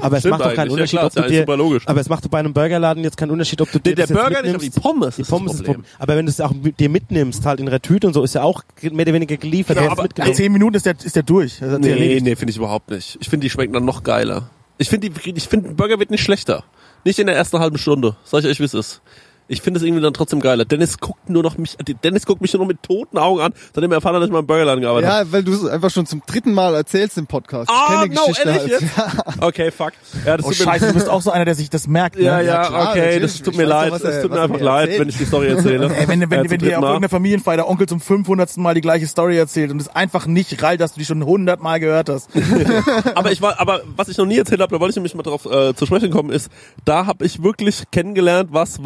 Aber 0.00 0.16
es 0.16 0.22
Stimmt 0.22 0.38
macht 0.38 0.40
doch 0.42 0.54
keinen 0.54 0.68
eigentlich, 0.68 0.68
ja 0.68 0.72
Unterschied, 0.72 0.90
klar, 0.90 1.04
ob 1.06 1.16
ist 1.16 1.16
du 1.24 1.28
dir, 1.28 1.38
super 1.40 1.56
logisch. 1.56 1.88
aber 1.88 2.00
es 2.00 2.08
macht 2.08 2.24
doch 2.24 2.30
bei 2.30 2.38
einem 2.38 2.52
Burgerladen 2.52 3.02
jetzt 3.02 3.16
keinen 3.16 3.32
Unterschied, 3.32 3.60
ob 3.60 3.72
du 3.72 3.80
dir 3.80 3.90
Nee, 3.90 3.94
der 3.96 4.06
das 4.06 4.10
jetzt 4.10 4.16
Burger 4.16 4.28
nicht, 4.30 4.38
aber 4.38 4.52
mitnimmst. 4.52 4.76
die 4.76 4.80
Pommes 4.80 5.16
Die 5.16 5.22
ist 5.22 5.28
Pommes 5.28 5.52
ist 5.54 5.58
das 5.60 5.66
Problem. 5.66 5.82
Problem. 5.82 5.96
Aber 6.02 6.16
wenn 6.16 6.26
du 6.26 6.30
es 6.30 6.40
auch 6.40 6.52
mit 6.52 6.78
dir 6.78 6.88
mitnimmst, 6.88 7.44
halt 7.46 7.58
in 7.58 7.66
der 7.66 7.82
Tüte 7.82 8.06
und 8.06 8.12
so, 8.14 8.22
ist 8.22 8.34
ja 8.36 8.42
auch 8.42 8.62
mehr 8.80 8.92
oder 8.92 9.12
weniger 9.12 9.36
geliefert. 9.36 9.76
Genau, 9.76 9.90
aber- 9.90 9.96
Nach 9.96 10.02
mitgenommen? 10.04 10.34
zehn 10.36 10.52
Minuten 10.52 10.76
ist 10.76 10.86
der, 10.86 10.94
ist 11.02 11.16
der 11.16 11.22
durch. 11.24 11.54
Sich 11.54 11.62
Nee, 11.62 11.90
erledigt. 11.90 12.24
nee, 12.24 12.36
finde 12.36 12.52
ich 12.52 12.56
überhaupt 12.56 12.90
nicht. 12.90 13.18
Ich 13.20 13.28
finde, 13.28 13.44
die 13.44 13.50
schmecken 13.50 13.72
dann 13.72 13.84
noch 13.84 14.04
geiler. 14.04 14.50
Ich 14.78 14.88
finde, 14.88 15.08
ich 15.08 15.48
finde, 15.48 15.70
ein 15.70 15.76
Burger 15.76 15.98
wird 15.98 16.10
nicht 16.12 16.22
schlechter. 16.22 16.62
Nicht 17.04 17.18
in 17.18 17.26
der 17.26 17.34
ersten 17.36 17.58
halben 17.58 17.76
Stunde. 17.78 18.14
Sag 18.24 18.40
ich 18.40 18.46
euch, 18.46 18.60
wie 18.60 18.64
es 18.64 18.74
ist. 18.74 19.00
Ich 19.46 19.60
finde 19.60 19.78
es 19.78 19.84
irgendwie 19.84 20.02
dann 20.02 20.14
trotzdem 20.14 20.40
geiler. 20.40 20.64
Dennis 20.64 20.98
guckt 20.98 21.28
nur 21.28 21.42
noch 21.42 21.58
mich, 21.58 21.76
Dennis 22.02 22.24
guckt 22.24 22.40
mich 22.40 22.52
nur 22.54 22.62
noch 22.62 22.68
mit 22.68 22.82
toten 22.82 23.18
Augen 23.18 23.40
an, 23.40 23.52
seitdem 23.74 23.92
er 23.92 23.96
erfahren 23.96 24.14
hat, 24.14 24.22
dass 24.22 24.28
ich 24.28 24.32
mal 24.32 24.38
im 24.38 24.46
Burgerladen 24.46 24.80
gearbeitet 24.80 25.10
habe. 25.10 25.26
Ja, 25.26 25.32
weil 25.32 25.44
du 25.44 25.52
es 25.52 25.66
einfach 25.66 25.90
schon 25.90 26.06
zum 26.06 26.22
dritten 26.26 26.54
Mal 26.54 26.74
erzählst 26.74 27.18
im 27.18 27.26
Podcast. 27.26 27.68
Ah, 27.70 28.04
die 28.06 28.14
no, 28.14 28.22
Geschichte 28.26 28.48
ehrlich 28.48 28.72
halt. 28.72 28.80
jetzt? 28.80 29.40
Okay, 29.42 29.70
fuck. 29.70 29.92
Ja, 30.24 30.36
das 30.38 30.46
Oh 30.46 30.52
scheiße, 30.52 30.88
du 30.88 30.94
bist 30.94 31.08
auch 31.08 31.20
so 31.20 31.30
einer, 31.30 31.44
der 31.44 31.54
sich 31.54 31.68
das 31.68 31.86
merkt. 31.86 32.16
Ja, 32.18 32.38
ne? 32.38 32.44
ja, 32.46 32.66
klar, 32.66 32.90
okay, 32.90 33.00
natürlich. 33.00 33.22
das 33.32 33.42
tut 33.42 33.56
mir 33.56 33.66
leid. 33.66 33.92
was 33.92 34.02
Es 34.02 34.16
er- 34.16 34.22
tut 34.22 34.30
mir 34.30 34.40
einfach 34.40 34.56
mir 34.58 34.64
leid, 34.64 34.98
wenn 34.98 35.08
ich 35.08 35.18
die 35.18 35.24
Story 35.26 35.48
erzähle. 35.48 35.94
Ey, 35.94 36.08
wenn, 36.08 36.20
wenn, 36.20 36.30
Ja, 36.30 36.30
wenn, 36.30 36.50
wenn 36.50 36.58
dir 36.60 36.78
auf 36.78 36.84
irgendeiner 36.84 37.08
Familienfeier 37.10 37.56
der 37.56 37.68
Onkel 37.68 37.86
zum 37.86 38.00
500. 38.00 38.56
Mal 38.56 38.74
die 38.74 38.80
gleiche 38.80 39.06
Story 39.06 39.36
erzählt 39.36 39.70
und 39.70 39.80
es 39.80 39.88
einfach 39.88 40.26
nicht 40.26 40.62
reilt, 40.62 40.80
dass 40.80 40.94
du 40.94 41.00
die 41.00 41.04
schon 41.04 41.20
100 41.20 41.60
Mal 41.62 41.80
gehört 41.80 42.08
hast. 42.08 42.30
aber 43.14 43.32
ich 43.32 43.42
war, 43.42 43.60
aber 43.60 43.82
was 43.96 44.08
ich 44.08 44.16
noch 44.16 44.26
nie 44.26 44.38
erzählt 44.38 44.60
habe, 44.60 44.72
da 44.74 44.80
wollte 44.80 44.90
ich 44.90 44.96
nämlich 44.96 45.14
mal 45.14 45.22
drauf 45.22 45.44
äh, 45.46 45.74
zu 45.74 45.86
sprechen 45.86 46.10
kommen, 46.10 46.30
ist, 46.30 46.50
da 46.84 47.06
habe 47.06 47.24
ich 47.26 47.42
wirklich 47.42 47.82
kennengelernt, 47.90 48.50
was 48.52 48.84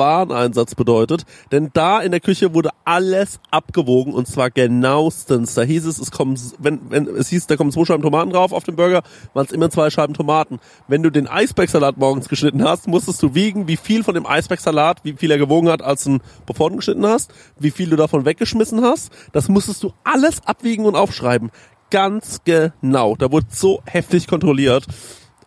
Wareneinsatz 0.48 0.74
bedeutet. 0.74 1.24
Denn 1.52 1.70
da 1.72 2.00
in 2.00 2.10
der 2.10 2.20
Küche 2.20 2.54
wurde 2.54 2.70
alles 2.84 3.40
abgewogen 3.50 4.12
und 4.12 4.26
zwar 4.26 4.50
genauestens. 4.50 5.54
Da 5.54 5.62
hieß 5.62 5.86
es, 5.86 5.98
es 5.98 6.10
kommen, 6.10 6.38
wenn, 6.58 6.90
wenn 6.90 7.06
es 7.08 7.28
hieß, 7.28 7.46
da 7.46 7.56
kommen 7.56 7.70
zwei 7.72 7.84
Scheiben 7.84 8.02
Tomaten 8.02 8.30
drauf 8.30 8.52
auf 8.52 8.64
dem 8.64 8.76
Burger, 8.76 9.02
waren 9.34 9.46
es 9.46 9.52
immer 9.52 9.70
zwei 9.70 9.90
Scheiben 9.90 10.14
Tomaten. 10.14 10.58
Wenn 10.88 11.02
du 11.02 11.10
den 11.10 11.28
Eisbergsalat 11.28 11.96
morgens 11.96 12.28
geschnitten 12.28 12.64
hast, 12.64 12.88
musstest 12.88 13.22
du 13.22 13.34
wiegen, 13.34 13.68
wie 13.68 13.76
viel 13.76 14.04
von 14.04 14.14
dem 14.14 14.26
Eisbergsalat, 14.26 15.04
wie 15.04 15.14
viel 15.14 15.30
er 15.30 15.38
gewogen 15.38 15.68
hat, 15.68 15.82
als 15.82 16.04
du 16.04 16.18
bevor 16.46 16.70
du 16.70 16.76
geschnitten 16.76 17.06
hast, 17.06 17.32
wie 17.58 17.70
viel 17.70 17.90
du 17.90 17.96
davon 17.96 18.24
weggeschmissen 18.24 18.82
hast. 18.82 19.12
Das 19.32 19.48
musstest 19.48 19.82
du 19.82 19.92
alles 20.04 20.40
abwiegen 20.46 20.86
und 20.86 20.96
aufschreiben. 20.96 21.50
Ganz 21.90 22.40
genau. 22.44 23.16
Da 23.16 23.32
wurde 23.32 23.46
so 23.50 23.80
heftig 23.86 24.26
kontrolliert. 24.26 24.86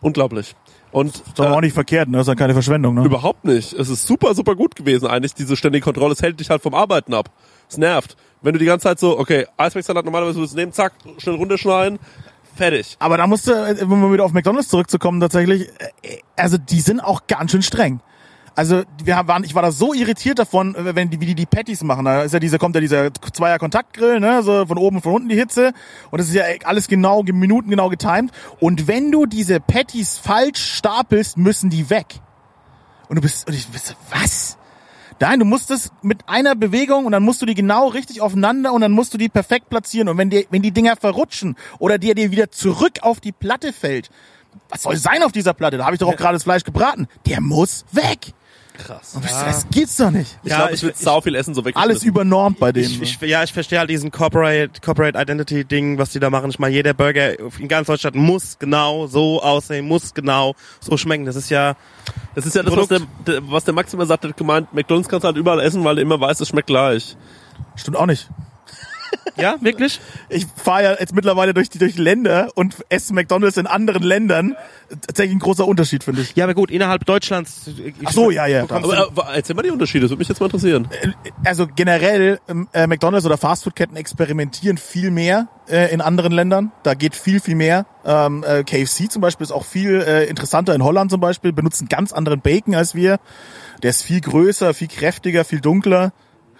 Unglaublich. 0.01 0.55
Und 0.91 1.15
Ist 1.15 1.39
doch 1.39 1.49
auch 1.49 1.61
nicht 1.61 1.73
verkehrt, 1.73 2.09
ne? 2.09 2.17
Das 2.17 2.27
ist 2.27 2.31
ja 2.31 2.35
keine 2.35 2.53
Verschwendung, 2.53 2.95
ne? 2.95 3.05
Überhaupt 3.05 3.45
nicht. 3.45 3.73
Es 3.73 3.89
ist 3.89 4.05
super, 4.05 4.35
super 4.35 4.55
gut 4.55 4.75
gewesen 4.75 5.07
eigentlich, 5.07 5.33
diese 5.33 5.55
ständige 5.55 5.83
Kontrolle. 5.83 6.13
Es 6.13 6.21
hält 6.21 6.39
dich 6.39 6.49
halt 6.49 6.61
vom 6.61 6.73
Arbeiten 6.73 7.13
ab. 7.13 7.29
Es 7.69 7.77
nervt. 7.77 8.17
Wenn 8.41 8.53
du 8.53 8.59
die 8.59 8.65
ganze 8.65 8.83
Zeit 8.83 8.99
so, 8.99 9.17
okay, 9.17 9.45
Eisbergsalat 9.57 10.03
normalerweise 10.03 10.37
würdest 10.37 10.53
du 10.53 10.59
nehmen, 10.59 10.73
zack, 10.73 10.93
schnell 11.17 11.35
runterschneiden, 11.35 11.99
fertig. 12.55 12.97
Aber 12.99 13.17
da 13.17 13.27
musste, 13.27 13.53
äh, 13.53 13.83
um 13.83 14.01
mal 14.01 14.11
wieder 14.11 14.25
auf 14.25 14.33
McDonalds 14.33 14.67
zurückzukommen, 14.67 15.21
tatsächlich, 15.21 15.69
äh, 16.01 16.17
also 16.35 16.57
die 16.57 16.81
sind 16.81 16.99
auch 16.99 17.27
ganz 17.27 17.51
schön 17.51 17.61
streng. 17.61 18.01
Also 18.53 18.83
wir 19.03 19.15
haben- 19.15 19.27
waren, 19.29 19.43
ich 19.45 19.55
war 19.55 19.61
da 19.61 19.71
so 19.71 19.93
irritiert 19.93 20.37
davon, 20.37 20.75
äh, 20.75 20.93
wenn 20.95 21.09
die, 21.09 21.21
wie 21.21 21.25
die 21.25 21.35
die 21.35 21.45
Patties 21.45 21.83
machen. 21.83 22.05
Da 22.05 22.23
ist 22.23 22.33
ja 22.33 22.39
dieser, 22.39 22.57
kommt 22.57 22.75
ja 22.75 22.81
dieser 22.81 23.13
Zweier 23.13 23.57
Kontaktgrill, 23.59 24.19
ne, 24.19 24.43
so 24.43 24.65
von 24.65 24.77
oben 24.77 24.97
und 24.97 25.01
von 25.03 25.13
unten 25.13 25.29
die 25.29 25.35
Hitze. 25.37 25.71
Und 26.11 26.19
das 26.19 26.27
ist 26.27 26.33
ja 26.35 26.43
alles 26.65 26.87
genau, 26.87 27.23
Minuten 27.23 27.69
genau 27.69 27.89
getimed. 27.89 28.31
Und 28.59 28.87
wenn 28.87 29.11
du 29.11 29.25
diese 29.25 29.59
Patties 29.61 30.17
falsch 30.17 30.59
stapelst, 30.77 31.37
müssen 31.37 31.69
die 31.69 31.89
weg. 31.89 32.19
Und 33.07 33.15
du 33.15 33.21
bist, 33.21 33.47
und 33.47 33.53
ich 33.53 33.67
bist, 33.69 33.95
was? 34.09 34.57
Nein, 35.19 35.39
du 35.39 35.45
musst 35.45 35.69
es 35.71 35.91
mit 36.01 36.27
einer 36.27 36.55
Bewegung 36.55 37.05
und 37.05 37.11
dann 37.11 37.23
musst 37.23 37.41
du 37.41 37.45
die 37.45 37.53
genau 37.53 37.87
richtig 37.87 38.21
aufeinander 38.21 38.73
und 38.73 38.81
dann 38.81 38.91
musst 38.91 39.13
du 39.13 39.17
die 39.17 39.29
perfekt 39.29 39.69
platzieren. 39.69 40.09
Und 40.09 40.17
wenn 40.17 40.29
die, 40.31 40.47
wenn 40.49 40.61
die 40.63 40.71
Dinger 40.71 40.95
verrutschen 40.95 41.55
oder 41.79 41.97
dir 41.99 42.15
dir 42.15 42.31
wieder 42.31 42.49
zurück 42.51 42.99
auf 43.01 43.19
die 43.19 43.31
Platte 43.31 43.71
fällt, 43.71 44.09
was 44.67 44.81
soll 44.81 44.97
sein 44.97 45.21
auf 45.23 45.31
dieser 45.31 45.53
Platte? 45.53 45.77
Da 45.77 45.85
habe 45.85 45.95
ich 45.95 45.99
doch 45.99 46.07
auch 46.09 46.15
gerade 46.17 46.33
das 46.33 46.43
Fleisch 46.43 46.63
gebraten. 46.63 47.07
Der 47.27 47.39
muss 47.39 47.85
weg. 47.91 48.33
Krass. 48.85 49.13
Und 49.15 49.23
so, 49.27 49.29
Das 49.45 49.67
gibt's 49.69 49.97
doch 49.97 50.11
nicht. 50.11 50.37
Ich 50.43 50.49
Ja, 50.49 50.57
glaube, 50.57 50.71
ich- 50.71 50.77
ich 50.77 50.83
würde 50.83 50.97
sau 50.97 51.21
viel 51.21 51.35
Essen 51.35 51.53
so 51.53 51.63
weg. 51.65 51.75
Alles 51.77 52.03
übernormt 52.03 52.59
bei 52.59 52.71
denen. 52.71 52.85
Ich, 52.85 53.01
ich, 53.01 53.21
ja, 53.21 53.43
ich 53.43 53.53
verstehe 53.53 53.79
halt 53.79 53.89
diesen 53.89 54.11
Corporate, 54.11 54.81
Corporate 54.83 55.17
Identity 55.19 55.65
Ding, 55.65 55.97
was 55.97 56.11
die 56.11 56.19
da 56.19 56.29
machen. 56.29 56.49
Ich 56.49 56.59
meine, 56.59 56.73
jeder 56.73 56.93
Burger 56.93 57.37
in 57.59 57.67
ganz 57.67 57.87
Deutschland 57.87 58.15
muss 58.15 58.57
genau 58.59 59.07
so 59.07 59.41
aussehen, 59.41 59.87
muss 59.87 60.13
genau 60.13 60.55
so 60.79 60.97
schmecken. 60.97 61.25
Das 61.25 61.35
ist 61.35 61.49
ja, 61.49 61.75
Das 62.35 62.45
ist 62.45 62.55
ja 62.55 62.63
das, 62.63 62.75
was 62.75 62.87
der, 62.87 63.01
der, 63.27 63.51
was 63.51 63.63
der 63.63 63.73
Max 63.73 63.93
immer 63.93 64.05
sagt, 64.05 64.23
hat 64.25 64.37
gemeint, 64.37 64.73
McDonalds 64.73 65.07
kannst 65.09 65.23
du 65.23 65.27
halt 65.27 65.37
überall 65.37 65.59
essen, 65.59 65.83
weil 65.83 65.95
du 65.95 66.01
immer 66.01 66.19
weißt, 66.19 66.41
es 66.41 66.47
schmeckt 66.47 66.67
gleich. 66.67 67.15
Stimmt 67.75 67.97
auch 67.97 68.05
nicht. 68.05 68.29
Ja, 69.35 69.55
wirklich? 69.61 69.99
Ich 70.29 70.45
fahre 70.55 70.83
ja 70.83 70.95
jetzt 70.99 71.13
mittlerweile 71.15 71.53
durch 71.53 71.69
die 71.69 71.77
durch 71.79 71.97
Länder 71.97 72.49
und 72.55 72.75
esse 72.89 73.13
McDonalds 73.13 73.57
in 73.57 73.67
anderen 73.67 74.03
Ländern. 74.03 74.55
Tatsächlich 74.89 75.35
ein 75.35 75.39
großer 75.39 75.65
Unterschied, 75.65 76.03
finde 76.03 76.21
ich. 76.21 76.35
Ja, 76.35 76.45
aber 76.45 76.53
gut, 76.53 76.69
innerhalb 76.71 77.05
Deutschlands. 77.05 77.67
ich- 77.67 77.93
Ach 78.03 78.11
so, 78.11 78.31
ja, 78.31 78.45
ja. 78.47 78.63
bekommst 78.65 78.91
Aber 78.97 79.31
äh, 79.33 79.37
erzähl 79.37 79.55
mal 79.55 79.61
die 79.61 79.69
Unterschiede, 79.71 80.01
das 80.03 80.11
würde 80.11 80.19
mich 80.19 80.27
jetzt 80.29 80.39
mal 80.39 80.47
interessieren. 80.47 80.87
also 81.45 81.67
generell 81.67 82.39
ähm, 82.47 82.67
äh, 82.73 82.87
McDonalds 82.87 83.25
oder 83.25 83.37
Fastfood-Ketten 83.37 83.95
experimentieren 83.95 84.77
viel 84.77 85.11
mehr 85.11 85.47
äh, 85.69 85.93
in 85.93 86.01
anderen 86.01 86.31
Ländern. 86.31 86.71
Da 86.83 86.93
geht 86.93 87.15
viel, 87.15 87.39
viel 87.39 87.55
mehr. 87.55 87.85
Ähm, 88.05 88.43
äh, 88.45 88.63
KFC 88.63 89.11
zum 89.11 89.21
Beispiel 89.21 89.45
ist 89.45 89.51
auch 89.51 89.65
viel 89.65 90.01
äh, 90.01 90.25
interessanter 90.25 90.73
in 90.75 90.83
Holland 90.83 91.11
zum 91.11 91.21
Beispiel, 91.21 91.53
benutzen 91.53 91.87
ganz 91.87 92.11
anderen 92.11 92.41
Bacon 92.41 92.75
als 92.75 92.95
wir. 92.95 93.19
Der 93.83 93.91
ist 93.91 94.03
viel 94.03 94.21
größer, 94.21 94.73
viel 94.73 94.87
kräftiger, 94.87 95.45
viel 95.45 95.61
dunkler. 95.61 96.11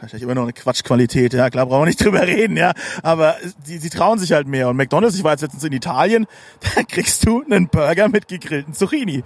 Wahrscheinlich 0.02 0.24
immer 0.24 0.34
noch 0.34 0.44
eine 0.44 0.54
Quatschqualität, 0.54 1.34
ja 1.34 1.52
klar, 1.52 1.68
brauchen 1.68 1.84
wir 1.84 1.86
nicht 1.86 2.02
drüber 2.04 2.26
reden, 2.26 2.58
ja. 2.58 2.74
Aber 3.04 3.36
sie, 3.64 3.78
sie 3.78 3.90
trauen 3.92 4.18
sich 4.18 4.32
halt 4.32 4.48
mehr. 4.48 4.68
Und 4.68 4.78
McDonalds, 4.78 5.16
ich 5.16 5.24
war 5.24 5.32
jetzt 5.32 5.42
letztens 5.42 5.64
in 5.64 5.74
Italien, 5.74 6.26
da 6.76 6.82
kriegst 6.84 7.26
du 7.28 7.44
einen 7.44 7.68
Burger 7.68 8.10
mit 8.10 8.28
gegrillten 8.28 8.74
Zucchini. 8.74 9.24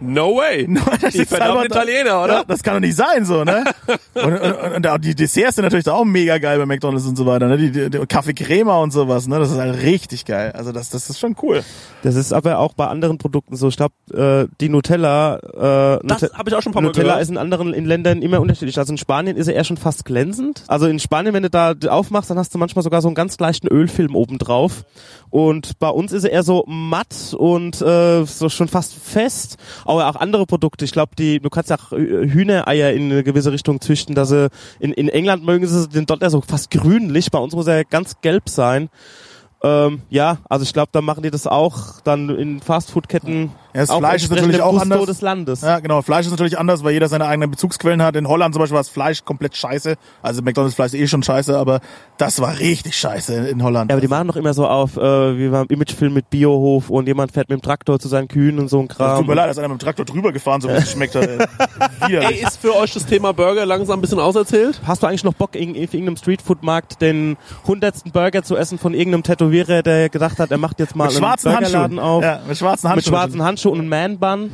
No 0.00 0.36
way. 0.36 0.66
Die 1.12 1.24
verdammten 1.26 1.66
Italiener, 1.66 2.24
oder? 2.24 2.32
Ja, 2.38 2.44
das 2.46 2.62
kann 2.62 2.74
doch 2.74 2.80
nicht 2.80 2.96
sein, 2.96 3.24
so, 3.26 3.44
ne? 3.44 3.64
und, 4.14 4.32
und, 4.32 4.72
und 4.76 4.86
auch 4.86 4.98
die 4.98 5.14
Desserts 5.14 5.56
sind 5.56 5.64
natürlich 5.64 5.88
auch 5.88 6.04
mega 6.04 6.38
geil 6.38 6.58
bei 6.58 6.64
McDonalds 6.66 7.06
und 7.06 7.16
so 7.16 7.26
weiter, 7.26 7.48
ne? 7.48 7.58
Die, 7.58 7.70
die, 7.70 7.90
die 7.90 7.98
Kaffee 8.06 8.32
Crema 8.32 8.78
und 8.78 8.92
sowas, 8.92 9.26
ne? 9.28 9.38
Das 9.38 9.50
ist 9.50 9.58
halt 9.58 9.82
richtig 9.82 10.24
geil. 10.24 10.52
Also 10.52 10.72
das, 10.72 10.88
das 10.90 11.10
ist 11.10 11.18
schon 11.18 11.36
cool. 11.42 11.62
Das 12.02 12.14
ist 12.14 12.32
aber 12.32 12.58
auch 12.58 12.72
bei 12.72 12.86
anderen 12.86 13.18
Produkten 13.18 13.56
so. 13.56 13.68
Ich 13.68 13.76
glaube, 13.76 13.94
äh, 14.14 14.48
die 14.60 14.70
Nutella, 14.70 15.36
äh, 15.36 16.06
Das 16.06 16.22
Nute- 16.22 16.32
hab 16.34 16.48
ich 16.48 16.54
auch 16.54 16.62
schon 16.62 16.70
ein 16.70 16.74
paar 16.74 16.82
Mal 16.82 16.88
Nutella 16.88 17.06
gehört. 17.08 17.22
ist 17.22 17.28
in 17.30 17.36
anderen 17.36 17.74
in 17.74 17.84
Ländern 17.84 18.22
immer 18.22 18.40
unterschiedlich. 18.40 18.78
Also 18.78 18.92
in 18.94 18.98
Spanien 18.98 19.36
ist 19.36 19.48
er 19.48 19.54
eher 19.54 19.64
schon 19.64 19.76
fast 19.76 20.06
glänzend. 20.06 20.64
Also 20.68 20.86
in 20.86 20.98
Spanien, 20.98 21.34
wenn 21.34 21.42
du 21.42 21.50
da 21.50 21.74
aufmachst, 21.88 22.30
dann 22.30 22.38
hast 22.38 22.54
du 22.54 22.58
manchmal 22.58 22.82
sogar 22.82 23.02
so 23.02 23.08
einen 23.08 23.14
ganz 23.14 23.38
leichten 23.38 23.68
Ölfilm 23.68 24.14
oben 24.16 24.38
drauf. 24.38 24.84
Und 25.28 25.78
bei 25.78 25.88
uns 25.88 26.12
ist 26.12 26.24
er 26.24 26.32
eher 26.32 26.42
so 26.42 26.64
matt 26.66 27.34
und 27.36 27.80
äh, 27.82 28.24
so 28.24 28.48
schon 28.48 28.66
fast 28.68 28.94
fest. 28.94 29.56
Aber 29.90 30.08
auch 30.08 30.16
andere 30.16 30.46
Produkte. 30.46 30.84
Ich 30.84 30.92
glaube, 30.92 31.16
die 31.16 31.40
du 31.40 31.50
kannst 31.50 31.72
auch 31.72 31.92
äh, 31.92 31.96
Hühnereier 31.96 32.92
in 32.92 33.10
eine 33.10 33.24
gewisse 33.24 33.50
Richtung 33.50 33.80
züchten. 33.80 34.14
Dass 34.14 34.28
sie 34.28 34.48
in, 34.78 34.92
in 34.92 35.08
England 35.08 35.44
mögen 35.44 35.66
sie 35.66 35.88
den 35.88 36.06
dort 36.06 36.22
eher 36.22 36.30
so 36.30 36.40
fast 36.40 36.70
grünlich. 36.70 37.30
Bei 37.30 37.38
uns 37.38 37.54
muss 37.54 37.66
er 37.66 37.84
ganz 37.84 38.20
gelb 38.20 38.48
sein. 38.48 38.88
Ähm, 39.62 40.02
ja, 40.08 40.38
also 40.48 40.62
ich 40.62 40.72
glaube, 40.72 40.90
da 40.92 41.02
machen 41.02 41.22
die 41.22 41.30
das 41.30 41.46
auch 41.46 42.00
dann 42.02 42.30
in 42.30 42.60
Fastfood-Ketten. 42.60 43.50
Ja, 43.74 43.80
das 43.82 43.90
auch 43.90 43.98
Fleisch 43.98 44.22
ist 44.24 44.30
natürlich 44.30 44.60
auch 44.62 44.72
Gusto 44.72 44.82
anders. 44.82 45.06
des 45.06 45.20
Landes. 45.20 45.60
Ja, 45.62 45.78
genau. 45.80 46.02
Fleisch 46.02 46.26
ist 46.26 46.32
natürlich 46.32 46.58
anders, 46.58 46.82
weil 46.84 46.92
jeder 46.92 47.08
seine 47.08 47.26
eigenen 47.26 47.50
Bezugsquellen 47.50 48.02
hat. 48.02 48.16
In 48.16 48.26
Holland 48.28 48.54
zum 48.54 48.60
Beispiel 48.60 48.74
war 48.74 48.80
das 48.80 48.88
Fleisch 48.88 49.24
komplett 49.24 49.56
scheiße. 49.56 49.94
Also 50.22 50.42
McDonalds 50.42 50.74
Fleisch 50.74 50.92
ist 50.94 51.00
eh 51.00 51.06
schon 51.06 51.22
scheiße, 51.22 51.56
aber 51.56 51.80
das 52.18 52.40
war 52.40 52.58
richtig 52.58 52.96
scheiße 52.96 53.34
in 53.48 53.62
Holland. 53.62 53.90
Ja, 53.90 53.94
aber 53.96 54.00
die 54.00 54.08
machen 54.08 54.26
doch 54.28 54.36
immer 54.36 54.54
so 54.54 54.66
auf, 54.66 54.96
äh, 54.96 55.00
wie 55.38 55.48
beim 55.48 55.66
Imagefilm 55.68 56.12
mit 56.14 56.30
Biohof 56.30 56.90
und 56.90 57.06
jemand 57.06 57.32
fährt 57.32 57.48
mit 57.48 57.58
dem 57.60 57.62
Traktor 57.62 57.98
zu 58.00 58.08
seinen 58.08 58.28
Kühen 58.28 58.58
und 58.58 58.68
so 58.68 58.80
ein 58.80 58.88
Das 58.88 58.96
Kram. 58.96 59.18
tut 59.18 59.28
mir 59.28 59.34
leid, 59.34 59.46
da 59.46 59.50
ist 59.52 59.58
einer 59.58 59.68
mit 59.68 59.80
dem 59.80 59.84
Traktor 59.84 60.04
drüber 60.04 60.32
gefahren, 60.32 60.60
so 60.60 60.68
wie 60.68 60.72
es 60.72 60.90
schmeckt. 60.90 61.14
Ey. 61.14 61.38
Widerlich. 62.06 62.42
Ey, 62.42 62.46
ist 62.46 62.56
für 62.60 62.74
euch 62.76 62.92
das 62.92 63.06
Thema 63.06 63.32
Burger 63.32 63.64
langsam 63.66 63.98
ein 63.98 64.02
bisschen 64.02 64.18
auserzählt? 64.18 64.80
Hast 64.86 65.02
du 65.02 65.06
eigentlich 65.06 65.24
noch 65.24 65.34
Bock, 65.34 65.54
in, 65.54 65.74
in 65.74 65.82
irgendeinem 65.84 66.16
Streetfood-Markt 66.16 67.00
den 67.00 67.36
hundertsten 67.66 68.10
Burger 68.12 68.42
zu 68.42 68.56
essen 68.56 68.78
von 68.78 68.94
irgendeinem 68.94 69.22
Tätowierer, 69.22 69.82
der 69.82 70.08
gedacht 70.08 70.38
hat, 70.38 70.50
er 70.50 70.58
macht 70.58 70.80
jetzt 70.80 70.96
mal 70.96 71.04
Mit 71.04 71.12
einen 71.16 71.24
schwarzen 71.24 71.52
Burgerladen 71.52 71.80
Handschuhen. 71.82 71.98
auf? 72.00 72.22
Ja, 72.24 72.40
mit 72.48 72.58
schwarzen 72.58 72.88
Handschuhen. 72.88 72.96
Mit 72.96 73.04
schwarzen 73.20 73.42
Handschuhen 73.42 73.59
und 73.68 73.80
einen 73.80 73.88
Man-Bun? 73.88 74.50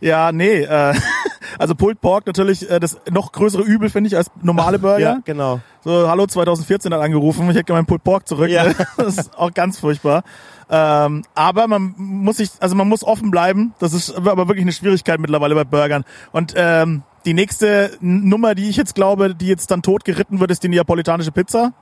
Ja, 0.00 0.32
nee. 0.32 0.60
Äh, 0.60 0.94
also 1.58 1.74
Pulled 1.74 2.00
Pork 2.00 2.26
natürlich 2.26 2.70
äh, 2.70 2.80
das 2.80 2.98
noch 3.10 3.32
größere 3.32 3.62
Übel, 3.62 3.90
finde 3.90 4.08
ich, 4.08 4.16
als 4.16 4.30
normale 4.42 4.78
Burger. 4.78 4.98
Ja, 4.98 5.18
genau. 5.24 5.60
So, 5.82 6.08
hallo 6.08 6.26
2014 6.26 6.92
hat 6.92 7.00
angerufen, 7.00 7.48
ich 7.50 7.56
hätte 7.56 7.72
meinen 7.72 7.86
Pulled 7.86 8.04
Pork 8.04 8.28
zurück. 8.28 8.50
Ja. 8.50 8.66
Das 8.96 9.18
ist 9.18 9.38
auch 9.38 9.52
ganz 9.52 9.78
furchtbar. 9.78 10.24
Ähm, 10.68 11.22
aber 11.34 11.68
man 11.68 11.94
muss 11.96 12.38
sich, 12.38 12.50
also 12.60 12.74
man 12.74 12.88
muss 12.88 13.04
offen 13.04 13.30
bleiben. 13.30 13.74
Das 13.78 13.92
ist 13.92 14.14
aber 14.14 14.48
wirklich 14.48 14.62
eine 14.62 14.72
Schwierigkeit 14.72 15.20
mittlerweile 15.20 15.54
bei 15.54 15.64
Burgern. 15.64 16.04
Und 16.32 16.54
ähm, 16.56 17.02
die 17.24 17.34
nächste 17.34 17.92
Nummer, 18.00 18.54
die 18.54 18.68
ich 18.68 18.76
jetzt 18.76 18.94
glaube, 18.94 19.34
die 19.34 19.46
jetzt 19.46 19.70
dann 19.70 19.82
tot 19.82 20.04
geritten 20.04 20.40
wird, 20.40 20.50
ist 20.50 20.62
die 20.62 20.68
neapolitanische 20.68 21.32
Pizza. 21.32 21.72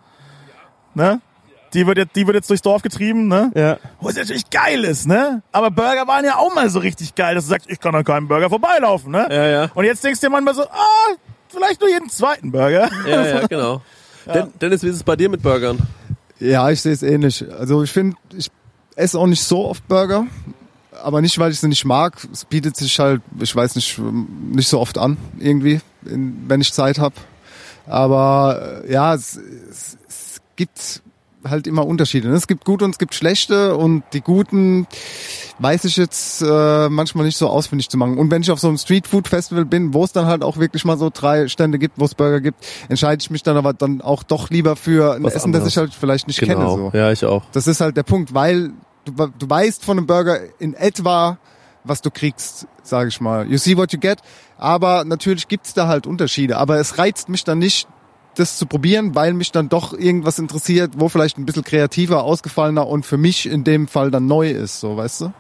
Ne? 0.95 1.21
Die 1.75 1.87
wird 1.87 1.99
jetzt, 1.99 2.17
die 2.17 2.27
wird 2.27 2.37
jetzt 2.37 2.49
durchs 2.49 2.63
Dorf 2.63 2.83
getrieben, 2.83 3.27
ne? 3.27 3.51
Ja. 3.55 3.79
Was 4.01 4.15
natürlich 4.15 4.49
geil 4.49 4.85
ist, 4.85 5.07
ne? 5.07 5.43
Aber 5.51 5.71
Burger 5.71 6.07
waren 6.07 6.25
ja 6.25 6.37
auch 6.37 6.55
mal 6.55 6.71
so 6.71 6.79
richtig 6.79 7.15
geil, 7.15 7.35
dass 7.35 7.45
du 7.45 7.51
sagst, 7.51 7.69
ich 7.69 7.81
kann 7.81 7.95
an 7.95 8.05
keinem 8.05 8.29
Burger 8.29 8.49
vorbeilaufen, 8.49 9.11
ne? 9.11 9.27
Ja, 9.29 9.47
ja. 9.47 9.71
Und 9.75 9.85
jetzt 9.85 10.05
denkst 10.05 10.21
du 10.21 10.29
dir 10.29 10.31
manchmal 10.31 10.55
so, 10.55 10.63
ah, 10.63 11.15
vielleicht 11.49 11.81
nur 11.81 11.91
jeden 11.91 12.09
zweiten 12.09 12.53
Burger. 12.53 12.89
Ja, 13.07 13.27
ja, 13.27 13.47
genau. 13.49 13.83
Den, 14.33 14.53
Dennis, 14.61 14.83
wie 14.83 14.89
ist 14.89 14.97
es 14.97 15.03
bei 15.03 15.17
dir 15.17 15.29
mit 15.29 15.43
Burgern? 15.43 15.79
Ja, 16.39 16.71
ich 16.71 16.81
sehe 16.81 16.93
es 16.93 17.03
ähnlich. 17.03 17.45
Also 17.59 17.83
ich 17.83 17.91
finde, 17.91 18.17
ich 18.37 18.51
esse 18.97 19.19
auch 19.19 19.27
nicht 19.27 19.43
so 19.43 19.67
oft 19.67 19.87
Burger, 19.89 20.27
aber 21.03 21.21
nicht, 21.21 21.39
weil 21.39 21.51
ich 21.51 21.61
sie 21.61 21.69
nicht 21.69 21.85
mag. 21.85 22.17
Es 22.33 22.45
bietet 22.45 22.77
sich 22.77 22.99
halt, 22.99 23.21
ich 23.41 23.55
weiß 23.55 23.75
nicht, 23.75 23.99
nicht 23.99 24.69
so 24.69 24.81
oft 24.81 24.97
an, 24.99 25.17
irgendwie, 25.39 25.81
in, 26.05 26.45
wenn 26.49 26.61
ich 26.61 26.73
Zeit 26.73 26.99
habe. 26.99 27.15
Aber 27.87 28.83
äh, 28.85 28.93
ja, 28.93 29.15
es, 29.15 29.37
es, 29.37 29.99
es 30.09 30.41
gibt 30.57 31.03
halt 31.49 31.67
immer 31.67 31.87
Unterschiede. 31.87 32.29
ne? 32.29 32.35
Es 32.35 32.47
gibt 32.47 32.65
gute 32.65 32.85
und 32.85 32.93
es 32.93 32.99
gibt 32.99 33.15
schlechte 33.15 33.77
und 33.77 34.03
die 34.13 34.21
guten 34.21 34.87
weiß 35.59 35.85
ich 35.85 35.97
jetzt 35.97 36.43
äh, 36.43 36.89
manchmal 36.89 37.25
nicht 37.25 37.37
so 37.37 37.49
ausfindig 37.49 37.89
zu 37.89 37.97
machen. 37.97 38.19
Und 38.19 38.31
wenn 38.31 38.43
ich 38.43 38.51
auf 38.51 38.61
so 38.61 38.69
einem 38.69 38.79
Streetfood-Festival 38.79 39.65
bin, 39.65 39.95
wo 39.95 40.05
es 40.05 40.13
dann 40.13 40.27
halt 40.27 40.43
auch 40.43 40.57
wirklich 40.57 40.85
mal 40.85 40.99
so 40.99 41.11
drei 41.13 41.49
Stände 41.49 41.79
gibt, 41.79 41.99
wo 41.99 42.05
es 42.05 42.15
Burger 42.15 42.41
gibt, 42.41 42.65
entscheide 42.89 43.21
ich 43.21 43.31
mich 43.31 43.43
dann 43.43 43.57
aber 43.57 43.73
dann 43.73 44.01
auch 44.01 44.23
doch 44.23 44.51
lieber 44.51 44.77
für 44.77 45.15
ein 45.15 45.23
Was 45.23 45.35
Essen, 45.35 45.53
das 45.53 45.61
anderes. 45.61 45.69
ich 45.69 45.77
halt 45.77 45.95
vielleicht 45.95 46.27
nicht 46.27 46.41
kenne. 46.41 46.67
So. 46.67 46.91
Ja, 46.93 47.13
ich 47.13 47.25
auch. 47.25 47.43
Das 47.53 47.67
ist 47.67 47.81
halt 47.81 47.97
der 47.97 48.03
Punkt, 48.03 48.35
weil 48.35 48.73
du, 49.05 49.13
du 49.39 49.49
weißt 49.51 49.85
von 49.85 49.99
einem 49.99 50.07
Burger 50.07 50.39
in 50.59 50.75
etwa, 50.75 51.39
was 51.85 52.01
du 52.01 52.11
kriegst, 52.11 52.67
sage 52.83 53.09
ich 53.09 53.21
mal. 53.21 53.47
You 53.51 53.59
see 53.59 53.77
what 53.77 53.93
you 53.93 53.99
get. 53.99 54.19
Aber 54.57 55.05
natürlich 55.05 55.49
gibt's 55.49 55.75
da 55.75 55.87
halt 55.87 56.07
Unterschiede. 56.07 56.57
Aber 56.57 56.79
es 56.79 56.99
reizt 56.99 57.29
mich 57.29 57.45
dann 57.45 57.59
nicht, 57.59 57.87
das 58.35 58.59
zu 58.59 58.67
probieren, 58.67 59.15
weil 59.15 59.33
mich 59.35 59.53
dann 59.53 59.69
doch 59.69 59.93
irgendwas 59.93 60.39
interessiert, 60.39 60.93
wo 60.97 61.09
vielleicht 61.09 61.39
ein 61.39 61.47
bisschen 61.47 61.65
kreativer, 61.65 62.25
ausgefallener 62.25 62.87
und 62.87 63.07
für 63.07 63.17
mich 63.17 63.47
in 63.47 63.65
dem 63.65 63.89
Fall 63.89 64.11
dann 64.11 64.27
neu 64.27 64.51
ist, 64.51 64.81
so 64.81 64.97
weißt 64.97 65.23
du? 65.23 65.33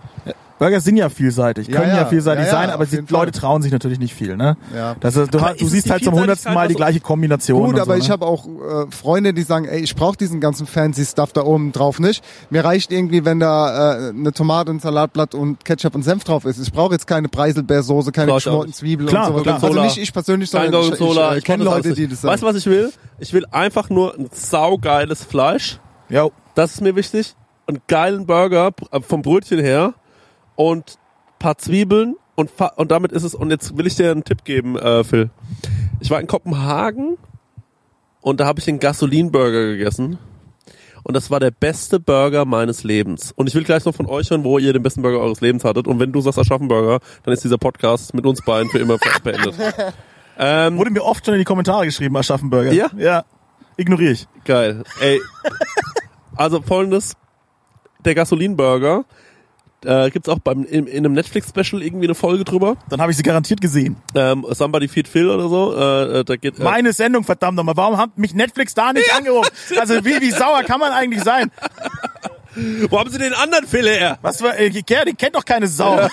Burger 0.64 0.80
sind 0.80 0.96
ja 0.96 1.08
vielseitig, 1.08 1.68
Ja, 1.68 1.76
können 1.80 1.90
ja, 1.90 1.96
ja. 1.98 2.06
vielseitig 2.06 2.46
Ja, 2.46 2.52
ja, 2.52 2.52
sein, 2.52 2.70
aber 2.70 2.86
die 2.86 2.96
Leute 2.96 3.10
Fall. 3.12 3.30
trauen 3.32 3.62
sich 3.62 3.70
natürlich 3.72 3.98
nicht 3.98 4.14
viel, 4.14 4.36
ne? 4.36 4.56
Ja. 4.74 4.94
Das 5.00 5.14
ist, 5.16 5.34
du, 5.34 5.40
hast- 5.40 5.60
du 5.60 5.66
siehst 5.66 5.90
halt 5.90 6.02
zum 6.04 6.14
hundertsten 6.14 6.54
Mal 6.54 6.68
die 6.68 6.74
gleiche 6.74 7.00
Kombination. 7.00 7.60
Gut, 7.66 7.74
und 7.74 7.80
aber 7.80 7.94
so, 7.94 7.98
ich 8.00 8.08
ne? 8.08 8.12
habe 8.12 8.26
auch 8.26 8.46
äh, 8.46 8.86
Freunde, 8.90 9.34
die 9.34 9.42
sagen, 9.42 9.66
ey, 9.66 9.80
ich 9.80 9.94
brauche 9.94 10.16
diesen 10.16 10.40
ganzen 10.40 10.66
fancy 10.66 11.04
Stuff 11.04 11.32
da 11.32 11.42
oben 11.42 11.72
drauf 11.72 11.98
nicht. 12.00 12.24
Mir 12.50 12.64
reicht 12.64 12.92
irgendwie, 12.92 13.24
wenn 13.24 13.40
da 13.40 14.08
äh, 14.08 14.08
eine 14.10 14.32
Tomate, 14.32 14.70
ein 14.70 14.80
Salatblatt 14.80 15.34
und 15.34 15.64
Ketchup 15.64 15.94
und 15.94 16.02
Senf 16.02 16.24
drauf 16.24 16.44
ist. 16.44 16.58
Ich 16.58 16.72
brauche 16.72 16.92
jetzt 16.92 17.06
keine 17.06 17.28
Preiselbeersoße, 17.28 18.10
keine 18.12 18.30
ich 18.30 18.36
geschmorten. 18.36 18.72
Zwiebeln 18.72 19.08
Klar, 19.08 19.26
und 19.28 19.32
sowas. 19.32 19.42
klar. 19.60 19.64
Also 19.64 19.82
nicht 19.82 19.98
ich 19.98 20.12
persönlich, 20.12 20.50
sondern 20.50 20.72
ich, 20.82 20.92
ich, 20.92 21.00
ich, 21.00 21.36
Ich 21.38 21.44
kenne 21.44 21.64
Leute, 21.64 21.92
die 21.92 22.08
das 22.08 22.22
sagen. 22.22 22.32
Weißt 22.32 22.42
du, 22.42 22.46
was 22.46 22.56
ich 22.56 22.66
will? 22.66 22.90
Ich 23.18 23.32
will 23.32 23.44
einfach 23.50 23.90
nur 23.90 24.14
ein 24.18 24.28
saugeiles 24.32 25.22
Fleisch. 25.24 25.78
Jo. 26.08 26.32
Das 26.54 26.72
ist 26.74 26.80
mir 26.80 26.96
wichtig. 26.96 27.34
Einen 27.66 27.80
geilen 27.86 28.26
Burger 28.26 28.70
äh, 28.92 29.00
vom 29.00 29.22
Brötchen 29.22 29.58
her 29.58 29.94
und 30.56 30.98
paar 31.38 31.58
Zwiebeln 31.58 32.16
und, 32.34 32.50
und 32.76 32.90
damit 32.90 33.12
ist 33.12 33.22
es. 33.22 33.34
Und 33.34 33.50
jetzt 33.50 33.76
will 33.76 33.86
ich 33.86 33.96
dir 33.96 34.10
einen 34.10 34.24
Tipp 34.24 34.44
geben, 34.44 34.76
äh, 34.76 35.04
Phil. 35.04 35.30
Ich 36.00 36.10
war 36.10 36.20
in 36.20 36.26
Kopenhagen 36.26 37.16
und 38.20 38.40
da 38.40 38.46
habe 38.46 38.60
ich 38.60 38.68
einen 38.68 38.80
Gasolinburger 38.80 39.66
gegessen. 39.66 40.18
Und 41.02 41.14
das 41.14 41.30
war 41.30 41.38
der 41.38 41.50
beste 41.50 42.00
Burger 42.00 42.46
meines 42.46 42.82
Lebens. 42.82 43.30
Und 43.32 43.46
ich 43.46 43.54
will 43.54 43.62
gleich 43.62 43.84
noch 43.84 43.94
von 43.94 44.06
euch 44.06 44.30
hören, 44.30 44.42
wo 44.42 44.58
ihr 44.58 44.72
den 44.72 44.82
besten 44.82 45.02
Burger 45.02 45.20
eures 45.20 45.42
Lebens 45.42 45.62
hattet. 45.62 45.86
Und 45.86 46.00
wenn 46.00 46.12
du 46.12 46.22
sagst 46.22 46.38
Aschaffenburger, 46.38 47.00
dann 47.22 47.34
ist 47.34 47.44
dieser 47.44 47.58
Podcast 47.58 48.14
mit 48.14 48.24
uns 48.24 48.40
beiden 48.42 48.70
für 48.70 48.78
immer 48.78 48.98
beendet. 49.22 49.54
Ähm, 50.36 50.78
Wurde 50.78 50.90
mir 50.90 51.04
oft 51.04 51.24
schon 51.24 51.34
in 51.34 51.38
die 51.38 51.44
Kommentare 51.44 51.84
geschrieben, 51.84 52.16
Aschaffenburger. 52.16 52.72
Ja? 52.72 52.90
Ja. 52.96 53.24
Ignoriere 53.76 54.12
ich. 54.12 54.26
Geil. 54.44 54.82
Ey. 55.00 55.20
Also 56.34 56.60
folgendes. 56.60 57.14
Der 58.04 58.16
Gasolinburger. 58.16 59.04
Äh, 59.84 60.10
gibt's 60.10 60.28
auch 60.28 60.38
beim, 60.38 60.64
in, 60.64 60.86
in 60.86 61.04
einem 61.04 61.12
Netflix-Special 61.14 61.82
irgendwie 61.82 62.06
eine 62.06 62.14
Folge 62.14 62.44
drüber. 62.44 62.76
Dann 62.88 63.00
habe 63.00 63.10
ich 63.10 63.16
sie 63.16 63.22
garantiert 63.22 63.60
gesehen. 63.60 63.96
Ähm, 64.14 64.46
Somebody 64.50 64.88
Feed 64.88 65.08
Phil 65.08 65.28
oder 65.28 65.48
so. 65.48 65.74
Äh, 65.76 66.20
äh, 66.20 66.24
da 66.24 66.36
geht, 66.36 66.58
äh, 66.58 66.62
Meine 66.62 66.92
Sendung, 66.92 67.24
verdammt 67.24 67.56
nochmal. 67.56 67.76
Warum 67.76 67.98
hat 67.98 68.16
mich 68.16 68.34
Netflix 68.34 68.74
da 68.74 68.92
nicht 68.92 69.14
angerufen? 69.14 69.50
Also 69.80 70.04
wie, 70.04 70.20
wie 70.20 70.30
sauer 70.30 70.62
kann 70.62 70.80
man 70.80 70.92
eigentlich 70.92 71.22
sein? 71.22 71.50
wo 72.88 72.98
haben 72.98 73.10
sie 73.10 73.18
den 73.18 73.34
anderen 73.34 73.66
Phil 73.66 73.88
her? 73.88 74.18
Was 74.22 74.42
war, 74.42 74.58
äh, 74.58 74.70
die 74.70 74.82
kennt 74.82 75.34
doch 75.34 75.44
keine 75.44 75.66
Sau. 75.66 75.98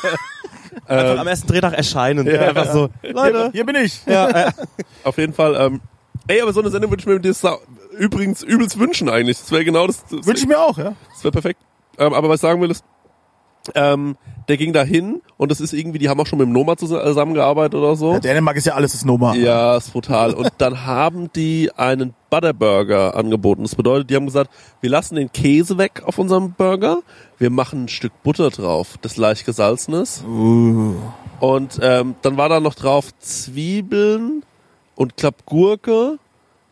Einfach 0.87 1.19
am 1.19 1.27
ersten 1.27 1.47
Drehtag 1.47 1.73
erscheinen. 1.73 2.27
Einfach 2.27 2.71
so, 2.71 2.89
Leute. 3.03 3.49
Hier 3.53 3.65
bin 3.65 3.75
ich. 3.75 4.01
Auf 5.03 5.17
jeden 5.17 5.33
Fall. 5.33 5.55
Ähm, 5.55 5.81
ey, 6.27 6.41
aber 6.41 6.53
so 6.53 6.61
eine 6.61 6.69
Sendung 6.69 6.91
würde 6.91 7.01
ich 7.01 7.07
mir 7.07 7.15
mit 7.15 7.25
dir 7.25 7.33
übrigens 7.97 8.43
übelst 8.43 8.79
wünschen 8.79 9.09
eigentlich. 9.09 9.39
Das 9.39 9.51
wäre 9.51 9.63
genau 9.63 9.87
das. 9.87 10.03
Das, 10.05 10.25
Wünsche 10.25 10.43
ich 10.43 10.47
mir 10.47 10.59
auch, 10.59 10.77
ja. 10.77 10.95
das 11.13 11.23
wäre 11.23 11.31
perfekt. 11.31 11.59
Ähm, 11.97 12.13
aber 12.13 12.29
was 12.29 12.35
ich 12.35 12.41
sagen 12.41 12.61
will 12.61 12.71
ist, 12.71 12.83
ähm, 13.75 14.17
der 14.47 14.57
ging 14.57 14.73
da 14.73 14.83
hin 14.83 15.21
und 15.37 15.51
das 15.51 15.61
ist 15.61 15.73
irgendwie, 15.73 15.99
die 15.99 16.09
haben 16.09 16.19
auch 16.19 16.25
schon 16.25 16.39
mit 16.39 16.47
dem 16.47 16.51
Noma 16.51 16.77
zusammengearbeitet 16.77 17.75
oder 17.75 17.95
so. 17.95 18.13
ja. 18.13 18.19
Dänemark 18.19 18.57
ist 18.57 18.65
ja 18.65 18.73
alles 18.73 18.93
das 18.93 19.05
Noma. 19.05 19.35
Ja, 19.35 19.77
ist 19.77 19.93
brutal. 19.93 20.33
Und 20.33 20.51
dann 20.57 20.85
haben 20.85 21.31
die 21.33 21.71
einen 21.75 22.13
Butterburger 22.29 23.15
angeboten. 23.15 23.63
Das 23.63 23.75
bedeutet, 23.75 24.09
die 24.09 24.15
haben 24.15 24.25
gesagt, 24.25 24.49
wir 24.81 24.89
lassen 24.89 25.15
den 25.15 25.31
Käse 25.31 25.77
weg 25.77 26.01
auf 26.05 26.17
unserem 26.17 26.53
Burger, 26.53 27.01
wir 27.37 27.49
machen 27.49 27.85
ein 27.85 27.87
Stück 27.87 28.13
Butter 28.23 28.49
drauf, 28.49 28.97
das 29.01 29.17
leicht 29.17 29.45
gesalzen 29.45 29.93
ist. 29.93 30.23
Und 30.25 31.79
ähm, 31.81 32.15
dann 32.21 32.37
war 32.37 32.49
da 32.49 32.59
noch 32.59 32.75
drauf 32.75 33.09
Zwiebeln 33.19 34.43
und 34.95 35.17
glaub 35.17 35.45
Gurke 35.45 36.17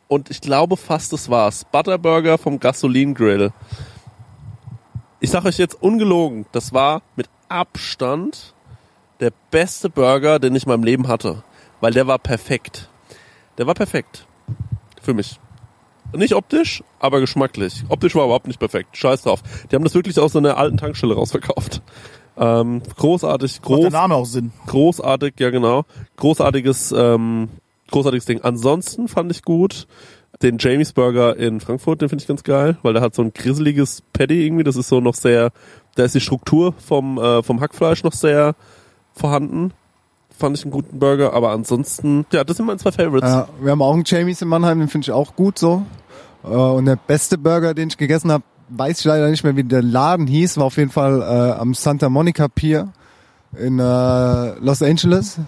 und 0.07 0.29
ich 0.31 0.41
glaube 0.41 0.75
fast 0.75 1.13
das 1.13 1.29
war's. 1.29 1.65
Butterburger 1.71 2.37
vom 2.37 2.59
Gasolin 2.59 3.13
Grill. 3.13 3.51
Ich 5.21 5.31
sag 5.31 5.43
euch 5.45 5.57
jetzt 5.57 5.81
ungelogen, 5.81 6.45
das 6.51 6.73
war 6.73 7.01
mit 7.15 7.29
Abstand 7.49 8.53
der 9.19 9.33
beste 9.51 9.89
Burger, 9.89 10.39
den 10.39 10.55
ich 10.55 10.63
in 10.63 10.69
meinem 10.69 10.83
Leben 10.83 11.07
hatte. 11.07 11.43
Weil 11.81 11.91
der 11.91 12.07
war 12.07 12.19
perfekt. 12.19 12.89
Der 13.57 13.67
war 13.67 13.73
perfekt. 13.73 14.27
Für 15.01 15.13
mich. 15.13 15.39
Nicht 16.13 16.33
optisch, 16.33 16.83
aber 16.99 17.19
geschmacklich. 17.19 17.83
Optisch 17.89 18.15
war 18.15 18.23
überhaupt 18.25 18.47
nicht 18.47 18.59
perfekt. 18.59 18.97
Scheiß 18.97 19.23
drauf. 19.23 19.41
Die 19.69 19.75
haben 19.75 19.83
das 19.83 19.93
wirklich 19.93 20.17
aus 20.19 20.31
so 20.31 20.39
einer 20.39 20.57
alten 20.57 20.77
Tankstelle 20.77 21.15
rausverkauft. 21.15 21.81
Ähm, 22.37 22.81
großartig, 22.95 23.55
Macht 23.57 23.63
groß, 23.63 23.81
der 23.81 23.91
Name 23.91 24.15
auch 24.15 24.25
Sinn. 24.25 24.53
großartig, 24.67 25.33
ja 25.39 25.49
genau. 25.49 25.83
Großartiges, 26.15 26.93
ähm, 26.97 27.49
großartiges 27.91 28.25
Ding. 28.25 28.41
Ansonsten 28.41 29.09
fand 29.09 29.31
ich 29.31 29.43
gut 29.43 29.87
den 30.41 30.57
Jamies 30.57 30.93
Burger 30.93 31.35
in 31.37 31.59
Frankfurt, 31.59 32.01
den 32.01 32.09
finde 32.09 32.21
ich 32.21 32.27
ganz 32.27 32.43
geil, 32.43 32.77
weil 32.81 32.93
der 32.93 33.01
hat 33.01 33.13
so 33.13 33.21
ein 33.21 33.33
grisseliges 33.33 34.01
Patty 34.13 34.45
irgendwie, 34.45 34.63
das 34.63 34.75
ist 34.75 34.87
so 34.87 35.01
noch 35.01 35.15
sehr, 35.15 35.51
da 35.95 36.03
ist 36.05 36.15
die 36.15 36.21
Struktur 36.21 36.73
vom, 36.77 37.17
äh, 37.17 37.43
vom 37.43 37.59
Hackfleisch 37.59 38.03
noch 38.03 38.13
sehr 38.13 38.55
vorhanden. 39.13 39.71
Fand 40.37 40.57
ich 40.57 40.63
einen 40.63 40.71
guten 40.71 40.99
Burger, 40.99 41.33
aber 41.33 41.51
ansonsten, 41.51 42.25
ja, 42.31 42.45
das 42.45 42.55
sind 42.55 42.65
meine 42.65 42.79
zwei 42.79 42.93
Favorites. 42.93 43.29
Ja, 43.29 43.49
wir 43.61 43.71
haben 43.71 43.81
auch 43.81 43.93
einen 43.93 44.03
Jamies 44.05 44.41
in 44.41 44.47
Mannheim, 44.47 44.79
den 44.79 44.87
finde 44.87 45.05
ich 45.05 45.11
auch 45.11 45.35
gut 45.35 45.59
so. 45.59 45.83
Äh, 46.45 46.47
Und 46.47 46.85
der 46.85 46.95
beste 46.95 47.37
Burger, 47.37 47.73
den 47.73 47.89
ich 47.89 47.97
gegessen 47.97 48.31
habe, 48.31 48.45
weiß 48.69 48.99
ich 48.99 49.05
leider 49.05 49.29
nicht 49.29 49.43
mehr, 49.43 49.57
wie 49.57 49.63
der 49.65 49.81
Laden 49.83 50.27
hieß, 50.27 50.57
war 50.57 50.65
auf 50.65 50.77
jeden 50.77 50.91
Fall 50.91 51.21
äh, 51.21 51.59
am 51.59 51.73
Santa 51.73 52.07
Monica 52.07 52.47
Pier 52.47 52.93
in 53.57 53.79
äh, 53.79 53.83
Los 54.59 54.81
Angeles. 54.83 55.39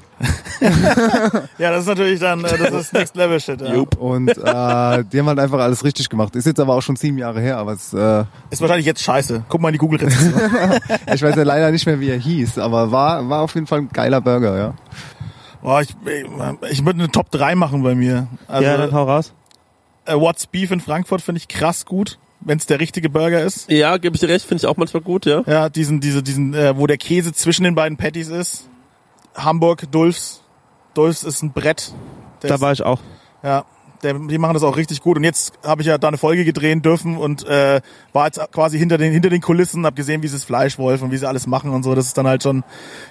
Ja, 1.57 1.71
das 1.71 1.81
ist 1.81 1.87
natürlich 1.87 2.19
dann, 2.19 2.43
äh, 2.43 2.57
das 2.57 2.71
ist 2.71 2.93
Next 2.93 3.15
Level 3.15 3.39
Shit. 3.39 3.61
Ja. 3.61 3.83
Und 3.99 4.29
äh, 4.29 5.03
die 5.05 5.19
haben 5.19 5.27
halt 5.27 5.39
einfach 5.39 5.59
alles 5.59 5.83
richtig 5.83 6.09
gemacht. 6.09 6.35
Ist 6.35 6.45
jetzt 6.45 6.59
aber 6.59 6.75
auch 6.75 6.81
schon 6.81 6.95
sieben 6.95 7.17
Jahre 7.17 7.39
her, 7.41 7.57
aber 7.57 7.73
es, 7.73 7.93
äh, 7.93 8.23
Ist 8.49 8.61
wahrscheinlich 8.61 8.85
jetzt 8.85 9.03
scheiße. 9.03 9.43
Guck 9.49 9.61
mal 9.61 9.69
in 9.69 9.73
die 9.73 9.79
Google-Rezension. 9.79 10.33
ich 11.13 11.21
weiß 11.21 11.35
ja 11.35 11.43
leider 11.43 11.71
nicht 11.71 11.85
mehr, 11.85 11.99
wie 11.99 12.09
er 12.09 12.17
hieß, 12.17 12.57
aber 12.57 12.91
war, 12.91 13.27
war 13.29 13.41
auf 13.41 13.53
jeden 13.55 13.67
Fall 13.67 13.79
ein 13.79 13.89
geiler 13.89 14.21
Burger, 14.21 14.57
ja. 14.57 14.73
Boah, 15.61 15.81
ich, 15.81 15.89
ich, 16.05 16.71
ich 16.71 16.85
würde 16.85 16.99
eine 16.99 17.11
Top 17.11 17.29
3 17.29 17.55
machen 17.55 17.83
bei 17.83 17.93
mir. 17.93 18.27
Also, 18.47 18.63
ja, 18.63 18.77
dann 18.77 18.91
hau 18.93 19.03
raus. 19.03 19.33
äh, 20.05 20.15
What's 20.15 20.47
Beef 20.47 20.71
in 20.71 20.79
Frankfurt 20.79 21.21
finde 21.21 21.37
ich 21.37 21.47
krass 21.47 21.85
gut, 21.85 22.17
wenn 22.41 22.57
es 22.57 22.65
der 22.65 22.79
richtige 22.79 23.09
Burger 23.09 23.41
ist. 23.41 23.69
Ja, 23.71 23.97
gebe 23.97 24.15
ich 24.15 24.19
dir 24.19 24.29
recht, 24.29 24.45
finde 24.45 24.61
ich 24.61 24.67
auch 24.67 24.77
manchmal 24.77 25.01
gut, 25.03 25.25
ja. 25.25 25.43
Ja, 25.45 25.69
diesen, 25.69 25.99
diese, 26.01 26.23
diesen, 26.23 26.53
äh, 26.53 26.75
wo 26.77 26.87
der 26.87 26.97
Käse 26.97 27.33
zwischen 27.33 27.63
den 27.63 27.75
beiden 27.75 27.97
Patties 27.97 28.29
ist. 28.29 28.67
Hamburg, 29.35 29.91
Dulfs. 29.91 30.41
Dulfs 30.93 31.23
ist 31.23 31.41
ein 31.41 31.53
Brett. 31.53 31.93
Der 32.41 32.49
Da 32.49 32.55
ist, 32.55 32.61
war 32.61 32.71
ich 32.73 32.83
auch. 32.83 32.99
ja, 33.43 33.63
der, 34.03 34.15
die 34.15 34.37
machen 34.39 34.55
das 34.55 34.63
auch 34.63 34.75
richtig 34.77 35.01
gut. 35.01 35.17
Und 35.17 35.23
jetzt 35.23 35.53
habe 35.63 35.81
ich 35.83 35.87
ja 35.87 35.97
da 35.99 36.07
eine 36.07 36.17
Folge 36.17 36.43
gedrehen 36.43 36.81
dürfen 36.81 37.15
und 37.17 37.45
äh, 37.45 37.81
war 38.13 38.25
jetzt 38.25 38.39
quasi 38.51 38.77
hinter 38.79 38.97
den 38.97 39.13
hinter 39.13 39.29
den 39.29 39.41
Kulissen, 39.41 39.85
hab 39.85 39.95
gesehen, 39.95 40.23
wie 40.23 40.27
sie 40.27 40.35
es 40.35 40.43
Fleischwolf 40.43 41.01
und 41.03 41.11
wie 41.11 41.17
sie 41.17 41.27
alles 41.27 41.45
machen 41.47 41.69
und 41.71 41.83
so. 41.83 41.93
Das 41.95 42.07
ist 42.07 42.17
dann 42.17 42.25
halt 42.27 42.41
schon, 42.43 42.63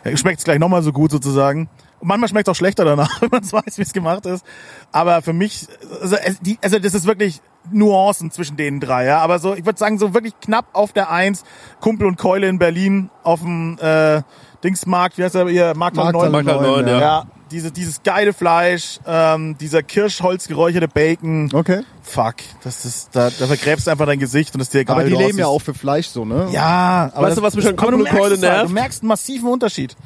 ja, 0.05 0.17
schmeckt 0.17 0.45
gleich 0.45 0.59
nochmal 0.59 0.83
so 0.83 0.93
gut 0.93 1.11
sozusagen. 1.13 1.69
Und 2.01 2.09
manchmal 2.09 2.29
schmeckt 2.29 2.49
es 2.49 2.53
auch 2.53 2.57
schlechter 2.57 2.85
danach, 2.85 3.21
wenn 3.23 3.29
man 3.31 3.45
weiß, 3.51 3.79
wie 3.79 3.83
es 3.83 3.93
gemacht 3.93 4.27
ist. 4.27 4.45
Aber 4.91 5.23
für 5.23 5.33
mich, 5.33 5.69
also, 6.03 6.17
es- 6.17 6.41
die, 6.41 6.59
also 6.61 6.79
das 6.81 6.93
ist 6.95 7.07
wirklich 7.07 7.41
Nuancen 7.71 8.31
zwischen 8.31 8.57
den 8.57 8.81
drei, 8.81 9.07
ja. 9.07 9.19
Aber 9.19 9.39
so, 9.39 9.55
ich 9.55 9.65
würde 9.65 9.79
sagen, 9.79 9.99
so 9.99 10.15
wirklich 10.15 10.35
knapp 10.41 10.67
auf 10.73 10.93
der 10.93 11.11
Eins, 11.11 11.45
Kumpel 11.81 12.07
und 12.07 12.17
Keule 12.17 12.49
in 12.49 12.59
Berlin 12.59 13.11
auf 13.23 13.41
dem 13.41 13.79
äh, 13.81 14.23
Dingsmarkt, 14.65 15.19
wie 15.19 15.25
heißt 15.25 15.35
der 15.35 15.49
hier? 15.49 15.75
Markthalle 15.77 16.13
Markthalle 16.13 16.33
9. 16.33 16.45
Markthalle 16.45 16.63
neun, 16.63 16.85
9, 16.85 16.89
ja. 16.89 17.01
Ja, 17.01 17.27
diese, 17.51 17.71
dieses 17.71 18.03
geile 18.03 18.33
Fleisch, 18.33 18.99
ähm, 19.07 19.57
dieser 19.59 19.83
Kirschholz 19.83 20.49
geräucherte 20.49 20.89
Bacon. 20.89 21.51
Okay. 21.53 21.83
Fuck, 22.03 22.37
das 22.63 22.85
ist, 22.85 23.11
da, 23.15 23.31
da 23.31 23.47
vergräbst 23.47 23.87
du 23.87 23.91
einfach 23.91 24.07
dein 24.07 24.19
Gesicht 24.19 24.55
und 24.55 24.59
das 24.61 24.69
ist 24.69 24.75
dir 24.75 24.81
egal. 24.81 24.97
Aber 24.97 25.05
die 25.05 25.15
leben 25.15 25.39
ja 25.39 25.47
auch 25.47 25.61
für 25.61 25.75
Fleisch 25.75 26.09
so, 26.09 26.25
ne? 26.25 26.49
Ja, 26.53 27.11
aber 27.15 27.29
Weißt 27.29 27.39
du, 27.39 27.43
was 27.43 27.57
mich 27.57 27.67
an 27.67 27.77
Kumpel 27.77 28.01
und 28.01 28.09
Keule 28.09 28.31
halt, 28.31 28.41
nervt? 28.41 28.69
Du 28.71 28.73
merkst 28.73 29.03
einen 29.03 29.09
massiven 29.09 29.49
Unterschied. 29.49 29.97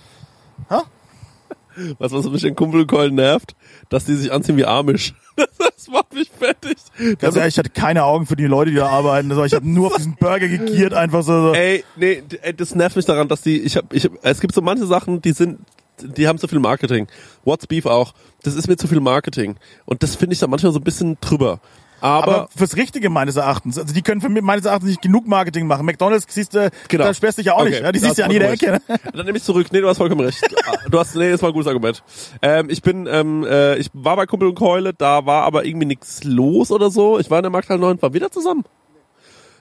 Was, 1.98 2.12
was 2.12 2.28
mich 2.30 2.44
an 2.46 2.54
Kumpel 2.54 2.82
und 2.82 2.86
Keulen 2.86 3.14
nervt, 3.14 3.54
dass 3.88 4.04
die 4.04 4.14
sich 4.14 4.32
anziehen 4.32 4.56
wie 4.56 4.64
Amish. 4.64 5.14
Das 5.58 5.88
macht 5.88 6.14
mich 6.14 6.30
fertig. 6.30 6.76
Ganz 7.18 7.36
ehrlich, 7.36 7.54
ich 7.54 7.58
hatte 7.58 7.68
keine 7.68 8.04
Augen 8.04 8.24
für 8.24 8.36
die 8.36 8.46
Leute, 8.46 8.70
die 8.70 8.76
da 8.76 8.86
arbeiten. 8.86 9.30
Also 9.30 9.44
ich 9.44 9.52
habe 9.52 9.68
nur 9.68 9.88
auf 9.88 9.96
diesen 9.96 10.14
Burger 10.14 10.48
gegiert, 10.48 10.94
einfach 10.94 11.22
so. 11.22 11.48
so. 11.48 11.54
Ey, 11.54 11.84
nee, 11.96 12.22
das 12.56 12.74
nervt 12.74 12.96
mich 12.96 13.04
daran, 13.04 13.28
dass 13.28 13.42
die, 13.42 13.60
ich 13.60 13.76
hab, 13.76 13.92
ich 13.92 14.04
hab, 14.04 14.12
es 14.22 14.40
gibt 14.40 14.54
so 14.54 14.62
manche 14.62 14.86
Sachen, 14.86 15.20
die 15.20 15.32
sind, 15.32 15.58
die 16.00 16.26
haben 16.26 16.38
zu 16.38 16.48
viel 16.48 16.60
Marketing. 16.60 17.06
What's 17.44 17.66
Beef 17.66 17.84
auch. 17.84 18.14
Das 18.42 18.54
ist 18.54 18.68
mir 18.68 18.76
zu 18.76 18.86
viel 18.86 19.00
Marketing. 19.00 19.56
Und 19.84 20.02
das 20.02 20.16
finde 20.16 20.34
ich 20.34 20.38
dann 20.38 20.48
manchmal 20.50 20.72
so 20.72 20.78
ein 20.78 20.84
bisschen 20.84 21.18
drüber. 21.20 21.60
Aber, 22.04 22.34
Aber 22.34 22.48
fürs 22.54 22.76
Richtige 22.76 23.08
meines 23.08 23.36
Erachtens. 23.36 23.78
Also 23.78 23.94
die 23.94 24.02
können 24.02 24.20
für 24.20 24.28
mich 24.28 24.42
meines 24.42 24.66
Erachtens 24.66 24.90
nicht 24.90 25.00
genug 25.00 25.26
Marketing 25.26 25.66
machen. 25.66 25.86
McDonalds 25.86 26.26
siehst 26.28 26.52
du, 26.54 26.70
Genau. 26.88 27.04
da 27.04 27.14
sperrst 27.14 27.38
du 27.38 27.40
dich 27.40 27.46
ja 27.46 27.54
auch 27.54 27.60
Okay, 27.62 27.70
nicht. 27.70 27.82
Ja, 27.82 27.92
die 27.92 27.98
da 28.00 28.06
siehst 28.08 28.18
du 28.18 28.24
an 28.26 28.30
jeder 28.30 28.50
Ecke. 28.50 28.72
recht. 28.72 28.82
Dann 29.14 29.24
nehme 29.24 29.38
ich 29.38 29.44
zurück. 29.44 29.68
Nee, 29.72 29.80
du 29.80 29.88
hast 29.88 29.96
vollkommen 29.96 30.20
recht. 30.20 30.38
Du 30.90 30.98
hast, 30.98 31.16
nee, 31.16 31.30
das 31.30 31.40
war 31.40 31.48
ein 31.48 31.54
gutes 31.54 31.66
Argument. 31.68 32.02
Ähm, 32.42 32.68
ich 32.68 32.82
bin, 32.82 33.06
ähm, 33.10 33.42
äh, 33.48 33.76
ich 33.78 33.88
war 33.94 34.16
bei 34.16 34.26
Kumpel 34.26 34.48
und 34.48 34.54
Keule, 34.54 34.92
da 34.92 35.24
war 35.24 35.44
aber 35.44 35.64
irgendwie 35.64 35.86
nichts 35.86 36.22
los 36.24 36.70
oder 36.70 36.90
so. 36.90 37.18
Ich 37.18 37.30
war 37.30 37.38
in 37.38 37.42
der 37.44 37.50
Markthalle 37.50 37.80
9, 37.80 38.02
war 38.02 38.12
wieder 38.12 38.30
zusammen. 38.30 38.64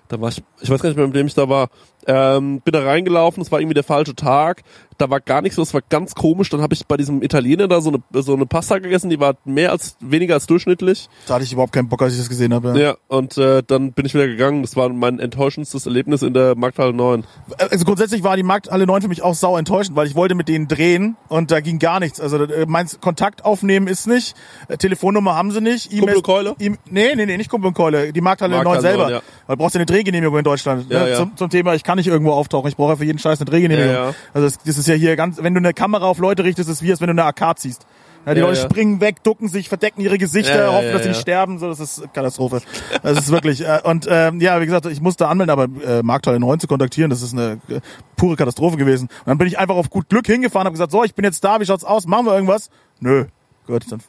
Da 0.10 0.20
war 0.20 0.30
ich, 0.30 0.44
ich 0.60 0.70
weiß 0.70 0.82
gar 0.82 0.90
nicht 0.90 0.98
mehr, 0.98 1.08
mit 1.08 1.16
wem 1.16 1.28
ich 1.28 1.34
da 1.34 1.48
war. 1.48 1.70
Ähm, 2.08 2.62
bin 2.62 2.72
da 2.72 2.84
reingelaufen, 2.84 3.42
es 3.42 3.52
war 3.52 3.60
irgendwie 3.60 3.74
der 3.74 3.84
falsche 3.84 4.16
Tag. 4.16 4.64
Da 4.98 5.10
war 5.10 5.20
gar 5.20 5.42
nichts 5.42 5.58
es 5.58 5.74
war 5.74 5.82
ganz 5.90 6.16
komisch. 6.16 6.50
Dann 6.50 6.62
habe 6.62 6.74
ich 6.74 6.86
bei 6.86 6.98
diesem 6.98 7.22
Italiener 7.22 7.68
da 7.68 7.82
so 7.82 7.90
eine, 7.90 8.24
so 8.24 8.34
eine 8.34 8.46
Pasta 8.46 8.80
gegessen, 8.80 9.10
die 9.10 9.20
war 9.20 9.36
mehr 9.46 9.72
als, 9.72 9.98
weniger 10.00 10.36
als 10.36 10.46
durchschnittlich. 10.46 11.10
Da 11.28 11.36
hatte 11.36 11.44
ich 11.44 11.54
überhaupt 11.54 11.74
keinen 11.74 11.90
Bock, 11.90 12.02
als 12.02 12.14
ich 12.14 12.20
das 12.20 12.30
gesehen 12.30 12.54
habe. 12.54 12.80
Ja, 12.80 12.96
und 13.08 13.38
äh, 13.38 13.64
dann 13.66 13.94
bin 13.94 14.06
ich 14.06 14.14
wieder 14.14 14.28
gegangen. 14.28 14.62
Das 14.62 14.76
war 14.76 14.90
mein 14.90 15.20
enttäuschendstes 15.20 15.86
Erlebnis 15.86 16.22
in 16.22 16.34
der 16.34 16.56
Markthalle 16.56 16.94
9. 16.94 17.24
Also 17.58 17.86
grundsätzlich 17.86 18.24
war 18.24 18.36
die 18.36 18.44
Markthalle 18.44 18.86
9 18.86 19.02
für 19.04 19.08
mich 19.08 19.22
auch 19.22 19.36
sau 19.36 19.58
enttäuschend, 19.58 19.96
weil 19.96 20.08
ich 20.08 20.16
wollte 20.16 20.36
mit 20.36 20.48
denen 20.48 20.68
drehen 20.68 21.16
und 21.28 21.52
da 21.52 21.60
ging 21.60 21.80
gar 21.80 22.00
nichts. 22.00 22.20
Also 22.20 22.44
äh, 22.44 22.66
meinst 22.68 23.02
Kontakt 23.02 23.46
aufnehmen 23.46 23.88
ist 23.88 24.08
nicht, 24.08 24.36
äh, 24.68 24.78
Telefonnummer 24.78 25.36
haben 25.36 25.52
sie 25.52 25.62
nicht. 25.62 25.92
Kumpel 25.92 26.18
und 26.18 26.24
Keule? 26.24 26.56
E 26.60 26.70
nee, 26.90 27.16
nee, 27.16 27.26
nee, 27.26 27.38
nicht 27.38 27.50
Kumpel 27.50 27.70
und 27.70 27.74
Keule, 27.74 28.14
die 28.14 28.22
Markthalle, 28.22 28.56
Markthalle 28.56 28.76
9 28.76 28.82
selber. 28.82 29.04
9, 29.04 29.14
ja. 29.14 29.22
Weil 29.48 29.56
du 29.56 29.62
brauchst 29.62 29.76
ja 29.76 29.80
eine 29.80 29.86
Drehgenehmigung 29.86 30.38
in 30.38 30.44
Deutschland. 30.44 30.92
Ja, 30.92 31.04
ne? 31.04 31.10
ja. 31.12 31.18
Zum, 31.18 31.36
zum 31.36 31.50
Thema, 31.50 31.74
ich 31.74 31.84
kann 31.84 31.93
nicht 31.96 32.08
irgendwo 32.08 32.32
auftauchen, 32.32 32.68
ich 32.70 32.76
brauche 32.76 32.92
ja 32.92 32.96
für 32.98 33.06
jeden 33.06 33.20
Scheiß 33.20 33.40
eine 33.40 33.50
Drehgenehmigung. 33.50 33.94
Ja, 33.94 34.06
ja. 34.10 34.16
Also 34.34 34.48
das, 34.48 34.58
das 34.66 34.78
ist 34.78 34.88
ja 34.88 34.96
hier 34.96 35.16
ganz, 35.16 35.38
wenn 35.42 35.54
du 35.54 35.60
eine 35.60 35.74
Kamera 35.74 36.06
auf 36.06 36.18
Leute 36.20 36.44
richtest, 36.44 36.70
ist 36.70 36.78
es 36.78 36.84
wie, 36.84 36.92
als 36.92 37.02
wenn 37.02 37.08
du 37.08 37.12
eine 37.12 37.26
AK 37.26 37.58
ziehst. 37.60 37.86
Ja, 38.26 38.34
die 38.34 38.40
Ja, 38.40 38.46
Leute 38.48 38.60
ja. 38.62 38.66
springen 38.70 39.02
weg, 39.02 39.22
ducken 39.24 39.50
sich, 39.50 39.68
verdecken 39.68 40.00
ihre 40.00 40.18
Gesichter, 40.18 40.72
hoffen, 40.72 40.86
ja, 40.88 40.94
dass 40.94 41.04
sie 41.04 41.10
nicht 41.10 41.20
sterben. 41.20 41.60
So, 41.60 41.68
das 41.68 41.82
ist 41.82 42.04
Katastrophe. 42.14 42.62
Das 43.02 43.18
ist 43.20 43.32
wirklich. 43.32 43.66
Äh, 43.68 43.82
und 43.84 44.08
ähm, 44.10 44.40
ja, 44.40 44.62
wie 44.62 44.66
gesagt, 44.66 44.86
ich 44.86 45.02
musste 45.02 45.28
anmelden, 45.28 45.52
aber 45.52 45.68
äh, 45.86 46.02
Markthalle 46.04 46.40
9 46.40 46.58
zu 46.62 46.68
kontaktieren, 46.68 47.10
das 47.10 47.22
ist 47.22 47.34
eine 47.34 47.60
äh, 47.68 47.82
pure 48.16 48.38
Katastrophe 48.38 48.78
gewesen. 48.78 49.10
Und 49.10 49.28
dann 49.28 49.38
bin 49.38 49.48
ich 49.48 49.60
einfach 49.60 49.76
auf 49.76 49.90
gut 49.90 50.08
Glück 50.08 50.26
hingefahren, 50.26 50.66
habe 50.66 50.74
gesagt, 50.74 50.92
so, 50.92 51.04
ich 51.04 51.16
bin 51.16 51.26
jetzt 51.26 51.44
da, 51.44 51.60
wie 51.60 51.66
schaut's 51.66 51.84
aus? 51.84 52.08
Machen 52.08 52.26
wir 52.26 52.34
irgendwas? 52.34 52.70
Nö. 53.02 53.26
Gut, 53.68 53.84
dann 53.92 54.00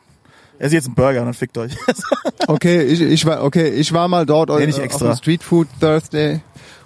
ess 0.61 0.73
jetzt 0.73 0.87
einen 0.87 0.95
Burger 0.95 1.19
und 1.21 1.27
dann 1.27 1.35
fickt 1.35 1.59
euch. 1.59 1.77
Okay, 2.47 2.83
ich, 2.83 3.01
ich 3.01 3.25
war, 3.25 3.43
okay, 3.43 3.69
ich 3.71 3.93
war 3.95 4.07
mal 4.07 4.27
dort 4.27 4.51
Nee, 4.51 4.65
äh, 4.65 4.67
nicht 4.67 4.79
auf 4.79 4.85
extra. 4.85 5.07
dem 5.13 5.17
Street 5.17 5.43
Food 5.43 5.67
Thursday 5.81 6.41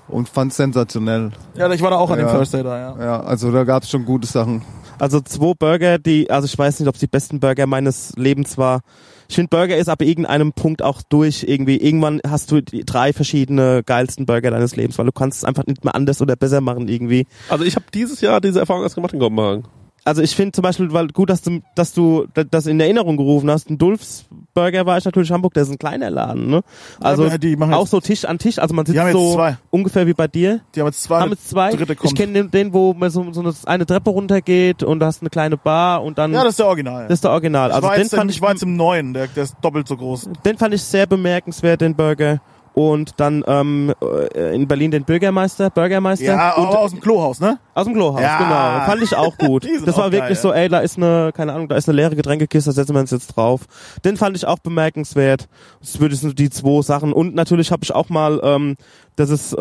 und 0.08 0.28
fand's 0.28 0.56
sensationell. 0.56 1.30
ja, 1.56 1.70
ich 1.72 1.82
war 1.82 1.90
da 1.90 1.96
auch 1.96 2.10
an 2.10 2.18
dem 2.18 2.26
Ja. 2.28 2.34
Thursday 2.34 2.62
da, 2.62 2.78
ja. 2.78 3.04
Ja, 3.04 3.20
also 3.20 3.50
da 3.52 3.64
gab's 3.64 3.90
schon 3.90 4.04
gute 4.04 4.26
Sachen. 4.26 4.62
Also 4.98 5.20
zwei 5.20 5.52
Burger, 5.56 5.98
die, 5.98 6.28
also 6.30 6.46
ich 6.46 6.58
weiß 6.58 6.80
nicht, 6.80 6.88
ob 6.88 6.94
es 6.96 7.00
die 7.00 7.06
besten 7.06 7.38
Burger 7.38 7.66
meines 7.66 8.12
Lebens 8.16 8.58
war. 8.58 8.80
Ich 9.28 9.36
finde, 9.36 9.50
Burger 9.50 9.76
ist 9.76 9.88
ab 9.88 10.02
irgendeinem 10.02 10.52
Punkt 10.52 10.82
auch 10.82 11.02
durch 11.02 11.44
irgendwie. 11.46 11.76
Irgendwann 11.76 12.20
hast 12.26 12.50
du 12.50 12.62
die 12.62 12.84
drei 12.84 13.12
verschiedene 13.12 13.82
geilsten 13.84 14.24
Burger 14.26 14.50
deines 14.50 14.74
Lebens, 14.74 14.98
weil 14.98 15.06
du 15.06 15.12
kannst 15.12 15.38
es 15.38 15.44
einfach 15.44 15.66
nicht 15.66 15.84
mehr 15.84 15.94
anders 15.94 16.20
oder 16.22 16.34
besser 16.34 16.60
machen 16.62 16.88
irgendwie. 16.88 17.26
Also 17.48 17.64
ich 17.64 17.76
habe 17.76 17.84
dieses 17.92 18.20
Jahr 18.22 18.40
diese 18.40 18.58
Erfahrung 18.60 18.82
erst 18.82 18.94
gemacht 18.94 19.12
in 19.12 19.20
Kopenhagen. 19.20 19.64
Also 20.08 20.22
ich 20.22 20.34
finde 20.34 20.52
zum 20.52 20.62
Beispiel, 20.62 20.90
weil 20.92 21.08
gut, 21.08 21.28
dass 21.28 21.42
du, 21.42 21.60
dass 21.74 21.92
du 21.92 22.26
das 22.50 22.66
in 22.66 22.80
Erinnerung 22.80 23.18
gerufen 23.18 23.50
hast. 23.50 23.68
Ein 23.68 23.76
Dulfs 23.76 24.24
Burger 24.54 24.86
war 24.86 24.96
ich 24.96 25.04
natürlich 25.04 25.28
in 25.28 25.34
Hamburg, 25.34 25.52
der 25.52 25.64
ist 25.64 25.70
ein 25.70 25.78
kleiner 25.78 26.08
Laden, 26.08 26.48
ne? 26.48 26.62
Also 26.98 27.24
machen 27.24 27.74
auch 27.74 27.86
so 27.86 28.00
Tisch 28.00 28.24
an 28.24 28.38
Tisch, 28.38 28.58
also 28.58 28.74
man 28.74 28.86
sitzt 28.86 28.96
Die 28.96 29.00
haben 29.00 29.08
jetzt 29.08 29.16
so 29.16 29.34
zwei. 29.34 29.58
ungefähr 29.68 30.06
wie 30.06 30.14
bei 30.14 30.26
dir. 30.26 30.60
Die 30.74 30.80
haben 30.80 30.86
jetzt 30.86 31.02
zwei. 31.02 31.20
haben 31.20 31.30
jetzt 31.30 31.50
zwei. 31.50 31.72
Dritte 31.72 31.94
Ich 32.02 32.14
kenne 32.14 32.32
den, 32.32 32.50
den, 32.50 32.72
wo 32.72 32.94
man 32.94 33.10
so, 33.10 33.30
so 33.32 33.52
eine, 33.66 33.84
Treppe 33.84 34.08
runtergeht 34.08 34.82
und 34.82 35.00
du 35.00 35.06
hast 35.06 35.20
eine 35.20 35.28
kleine 35.28 35.58
Bar 35.58 36.02
und 36.02 36.16
dann 36.16 36.32
ja, 36.32 36.42
das 36.42 36.52
ist 36.52 36.58
der 36.60 36.66
Original. 36.68 37.04
das 37.04 37.18
ist 37.18 37.24
der 37.24 37.32
Original. 37.32 37.68
ich 37.68 37.76
Also 37.76 37.88
den 37.90 38.08
fand 38.08 38.30
ich 38.30 38.38
ich 38.38 38.42
war 38.42 38.50
jetzt 38.52 38.62
im 38.62 38.76
neuen, 38.76 39.12
der, 39.12 39.26
der 39.28 39.44
ist 39.44 39.56
doppelt 39.60 39.86
so 39.86 39.96
groß. 39.96 40.30
den 40.42 40.56
fand 40.56 40.72
ich 40.72 40.82
sehr 40.82 41.06
bemerkenswert, 41.06 41.82
den 41.82 41.94
Burger. 41.94 42.40
Und 42.74 43.12
dann 43.18 43.42
ähm, 43.46 43.92
äh, 44.34 44.54
in 44.54 44.68
Berlin 44.68 44.90
den 44.90 45.04
Bürgermeister, 45.04 45.70
Bürgermeister. 45.70 46.24
Ja, 46.24 46.54
und 46.56 46.66
aus 46.68 46.90
dem 46.92 47.00
Klohaus, 47.00 47.40
ne? 47.40 47.58
aus 47.74 47.84
dem 47.84 47.94
Klohaus, 47.94 48.20
Ja. 48.20 48.38
genau. 48.38 48.86
Fand 48.90 49.02
ich 49.02 49.16
auch 49.16 49.36
gut. 49.38 49.64
Sind 49.64 49.86
Das 49.86 49.96
war 49.96 50.12
wirklich 50.12 50.28
geil, 50.28 50.36
so, 50.36 50.52
ey, 50.52 50.68
da 50.68 50.78
ist 50.80 50.96
eine, 50.96 51.30
keine 51.34 51.52
Ahnung, 51.52 51.68
da 51.68 51.76
ist 51.76 51.88
eine 51.88 51.96
leere 51.96 52.14
Getränkekiste, 52.16 52.70
da 52.70 52.74
setzen 52.74 52.94
wir 52.94 53.00
uns 53.00 53.10
jetzt 53.10 53.36
drauf. 53.36 53.62
Den 54.04 54.16
fand 54.16 54.36
ich 54.36 54.46
auch 54.46 54.58
bemerkenswert. 54.58 55.48
Das 55.80 55.98
würde 56.00 56.14
so 56.16 56.32
die 56.32 56.50
zwei 56.50 56.82
Sachen. 56.82 57.12
Und 57.12 57.34
natürlich 57.34 57.70
habe 57.72 57.82
ich 57.84 57.94
auch 57.94 58.08
mal, 58.08 58.40
ähm, 58.42 58.76
das 59.16 59.30
ist 59.30 59.52
äh, 59.52 59.56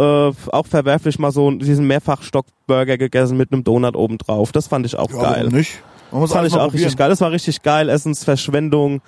auch 0.52 0.66
verwerflich, 0.68 1.18
mal 1.20 1.32
so 1.32 1.50
diesen 1.52 1.88
Mehrfachstock-Burger 1.88 2.98
gegessen 2.98 3.38
mit 3.38 3.52
einem 3.52 3.64
Donut 3.64 3.96
oben 3.96 4.18
drauf. 4.18 4.52
Das 4.52 4.68
fand 4.68 4.86
ich 4.86 4.98
auch 4.98 5.10
Ja, 5.12 5.22
geil. 5.34 5.48
nicht? 5.50 5.82
Das 6.12 6.32
fand 6.32 6.48
ich 6.48 6.54
auch 6.54 6.66
richtig 6.74 6.82
probieren. 6.84 6.96
geil. 6.98 7.10
Das 7.10 7.22
war 7.22 7.32
richtig 7.32 7.62
geil. 7.64 7.90
Essensverschwendung. 7.90 9.02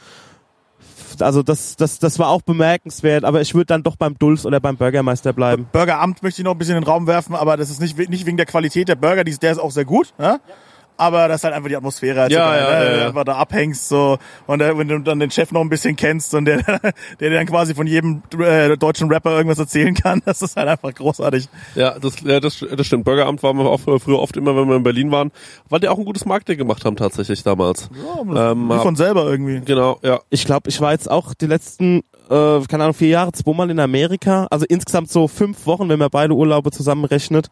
Also 1.22 1.44
das, 1.44 1.76
das, 1.76 2.00
das 2.00 2.20
war 2.20 2.30
auch 2.30 2.42
bemerkenswert, 2.42 3.24
aber 3.24 3.42
ich 3.42 3.54
würde 3.54 3.66
dann 3.66 3.84
doch 3.84 3.96
beim 3.96 4.18
Dulz 4.18 4.46
oder 4.46 4.60
beim 4.60 4.78
Bürgermeister 4.78 5.34
bleiben. 5.34 5.68
Burgeramt 5.72 6.24
möchte 6.24 6.42
ich 6.42 6.46
noch 6.46 6.54
ein 6.54 6.58
bisschen 6.58 6.76
in 6.76 6.84
den 6.84 6.90
Raum 6.90 7.08
werfen, 7.08 7.36
aber 7.36 7.58
das 7.58 7.70
ist 7.70 7.82
nicht, 7.82 7.98
nicht 8.10 8.26
wegen 8.26 8.38
der 8.38 8.46
Qualität 8.46 8.88
der 8.88 8.96
Burger, 8.96 9.24
die 9.24 9.32
ist, 9.32 9.44
der 9.44 9.52
ist 9.52 9.60
auch 9.60 9.72
sehr 9.72 9.86
gut. 9.86 10.14
Ja? 10.20 10.40
Aber 11.00 11.28
das 11.28 11.38
ist 11.38 11.44
halt 11.46 11.54
einfach 11.56 11.70
die 11.70 11.76
Atmosphäre, 11.78 12.20
halt 12.22 12.32
Ja, 12.32 12.56
ja, 12.56 12.62
ne? 12.62 12.68
ja, 12.68 12.80
Wenn 12.80 12.92
ja. 12.92 12.98
du 13.00 13.08
einfach 13.08 13.24
da 13.24 13.36
abhängst 13.38 13.88
so 13.90 14.18
und 14.48 14.62
äh, 14.62 14.78
wenn 14.78 14.88
du 14.88 15.00
dann 15.00 15.20
den 15.20 15.32
Chef 15.32 15.52
noch 15.52 15.62
ein 15.62 15.70
bisschen 15.70 15.96
kennst 15.96 16.34
und 16.36 16.46
der, 16.46 16.58
der 17.20 17.30
dir 17.30 17.32
dann 17.32 17.48
quasi 17.48 17.74
von 17.74 17.88
jedem 17.88 18.22
äh, 18.40 18.78
deutschen 18.78 19.12
Rapper 19.12 19.32
irgendwas 19.32 19.60
erzählen 19.60 19.94
kann, 19.96 20.22
das 20.26 20.42
ist 20.42 20.56
halt 20.56 20.68
einfach 20.68 20.94
großartig. 20.94 21.48
Ja, 21.76 21.98
das, 21.98 22.20
ja, 22.22 22.40
das, 22.40 22.64
das 22.76 22.86
stimmt. 22.86 23.06
Bürgeramt 23.06 23.42
waren 23.44 23.58
wir 23.58 23.66
auch 23.66 23.80
früher 23.80 24.20
oft 24.20 24.38
immer, 24.38 24.56
wenn 24.56 24.68
wir 24.68 24.76
in 24.76 24.84
Berlin 24.84 25.12
waren, 25.12 25.32
weil 25.70 25.80
die 25.80 25.88
auch 25.88 25.98
ein 25.98 26.06
gutes 26.06 26.26
Marketing 26.26 26.58
gemacht 26.58 26.84
haben 26.86 26.96
tatsächlich 26.96 27.42
damals. 27.44 27.90
ähm, 28.36 28.68
Wie 28.70 28.74
hab- 28.74 28.84
von 28.84 28.96
selber 28.96 29.26
irgendwie. 29.26 29.62
genau, 29.62 30.00
ja. 30.04 30.20
Ich 30.30 30.46
glaube, 30.46 30.70
ich 30.70 30.80
war 30.82 30.92
jetzt 30.92 31.10
auch 31.10 31.34
die 31.34 31.48
letzten, 31.48 32.00
äh, 32.30 32.60
keine 32.68 32.84
Ahnung, 32.84 32.94
vier 32.94 33.08
Jahre 33.10 33.32
zweimal 33.32 33.70
in 33.70 33.80
Amerika. 33.80 34.48
Also 34.52 34.66
insgesamt 34.68 35.10
so 35.10 35.28
fünf 35.28 35.66
Wochen, 35.66 35.88
wenn 35.90 36.00
man 36.00 36.10
beide 36.12 36.34
Urlaube 36.34 36.72
zusammenrechnet. 36.72 37.48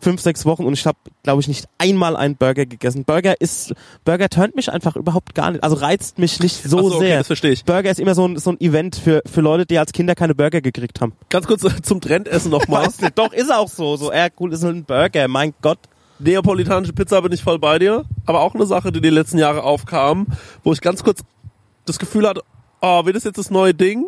Fünf, 0.00 0.20
sechs 0.20 0.44
Wochen 0.44 0.64
und 0.64 0.72
ich 0.74 0.86
habe, 0.86 0.98
glaube 1.22 1.40
ich, 1.40 1.48
nicht 1.48 1.66
einmal 1.78 2.16
einen 2.16 2.36
Burger 2.36 2.66
gegessen. 2.66 3.04
Burger 3.04 3.40
ist, 3.40 3.74
Burger 4.04 4.28
turnt 4.28 4.54
mich 4.56 4.70
einfach 4.70 4.96
überhaupt 4.96 5.34
gar 5.34 5.50
nicht, 5.50 5.62
also 5.62 5.76
reizt 5.76 6.18
mich 6.18 6.40
nicht 6.40 6.62
so, 6.62 6.88
so, 6.88 6.96
okay, 6.96 7.06
sehr. 7.06 7.18
das 7.18 7.26
verstehe 7.26 7.52
ich. 7.52 7.64
Burger 7.64 7.90
ist 7.90 8.00
immer 8.00 8.14
so 8.14 8.26
ein, 8.26 8.38
so 8.38 8.50
ein 8.50 8.60
Event 8.60 8.96
für, 8.96 9.22
für 9.26 9.40
Leute, 9.40 9.66
die 9.66 9.78
als 9.78 9.92
Kinder 9.92 10.14
keine 10.14 10.34
Burger 10.34 10.60
gekriegt 10.60 11.00
haben. 11.00 11.12
Ganz 11.28 11.46
kurz 11.46 11.64
zum 11.82 12.00
Trendessen 12.00 12.50
nochmal. 12.50 12.88
Doch, 13.14 13.32
ist 13.32 13.52
auch 13.52 13.68
so. 13.68 13.96
So, 13.96 14.12
ja, 14.12 14.28
cool, 14.38 14.52
ist 14.52 14.64
ein 14.64 14.84
Burger, 14.84 15.28
mein 15.28 15.54
Gott. 15.62 15.78
Neapolitanische 16.18 16.92
Pizza 16.92 17.20
bin 17.20 17.32
ich 17.32 17.42
voll 17.42 17.58
bei 17.58 17.78
dir. 17.78 18.04
Aber 18.24 18.40
auch 18.40 18.54
eine 18.54 18.66
Sache, 18.66 18.90
die 18.92 19.00
die 19.00 19.10
letzten 19.10 19.38
Jahre 19.38 19.62
aufkam, 19.62 20.26
wo 20.64 20.72
ich 20.72 20.80
ganz 20.80 21.04
kurz 21.04 21.22
das 21.84 21.98
Gefühl 21.98 22.26
hatte, 22.26 22.42
oh, 22.80 23.04
wird 23.04 23.16
das 23.16 23.24
jetzt 23.24 23.38
das 23.38 23.50
neue 23.50 23.74
Ding? 23.74 24.06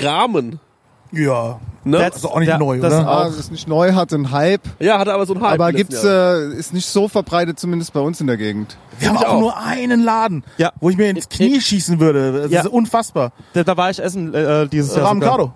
Rahmen. 0.00 0.60
Ja, 1.12 1.58
Ne? 1.84 1.98
Das 1.98 2.16
ist 2.16 2.24
auch 2.24 2.40
nicht 2.40 2.48
Ja, 2.48 2.58
neu, 2.58 2.80
das 2.80 2.92
oder? 2.92 3.08
auch. 3.08 3.16
Ah, 3.20 3.24
das 3.26 3.36
ist 3.38 3.52
nicht 3.52 3.68
neu, 3.68 3.92
hat 3.92 4.12
einen 4.12 4.32
Hype, 4.32 4.62
ja, 4.80 4.98
hatte 4.98 5.14
aber 5.14 5.24
so 5.24 5.34
einen 5.34 5.44
Hype. 5.44 5.52
aber 5.52 5.72
gibt's 5.72 6.02
äh, 6.02 6.48
ist 6.54 6.74
nicht 6.74 6.86
so 6.88 7.06
verbreitet, 7.06 7.60
zumindest 7.60 7.92
bei 7.92 8.00
uns 8.00 8.20
in 8.20 8.26
der 8.26 8.36
Gegend. 8.36 8.76
Wir 8.98 9.10
haben 9.10 9.16
ich 9.20 9.24
auch, 9.24 9.34
auch. 9.34 9.40
nur 9.40 9.56
einen 9.56 10.02
Laden, 10.02 10.42
Ja. 10.58 10.72
wo 10.80 10.90
ich 10.90 10.96
mir 10.96 11.08
ins 11.10 11.28
Knie 11.28 11.60
schießen 11.60 12.00
würde. 12.00 12.42
Das 12.42 12.50
Ja. 12.50 12.62
ist 12.62 12.66
unfassbar. 12.66 13.30
Da, 13.52 13.62
da 13.62 13.76
war 13.76 13.88
ich 13.90 14.00
essen 14.02 14.34
äh, 14.34 14.66
dieses 14.66 14.96
Jahr. 14.96 15.06
sogar. 15.14 15.30
Ramkado. 15.30 15.52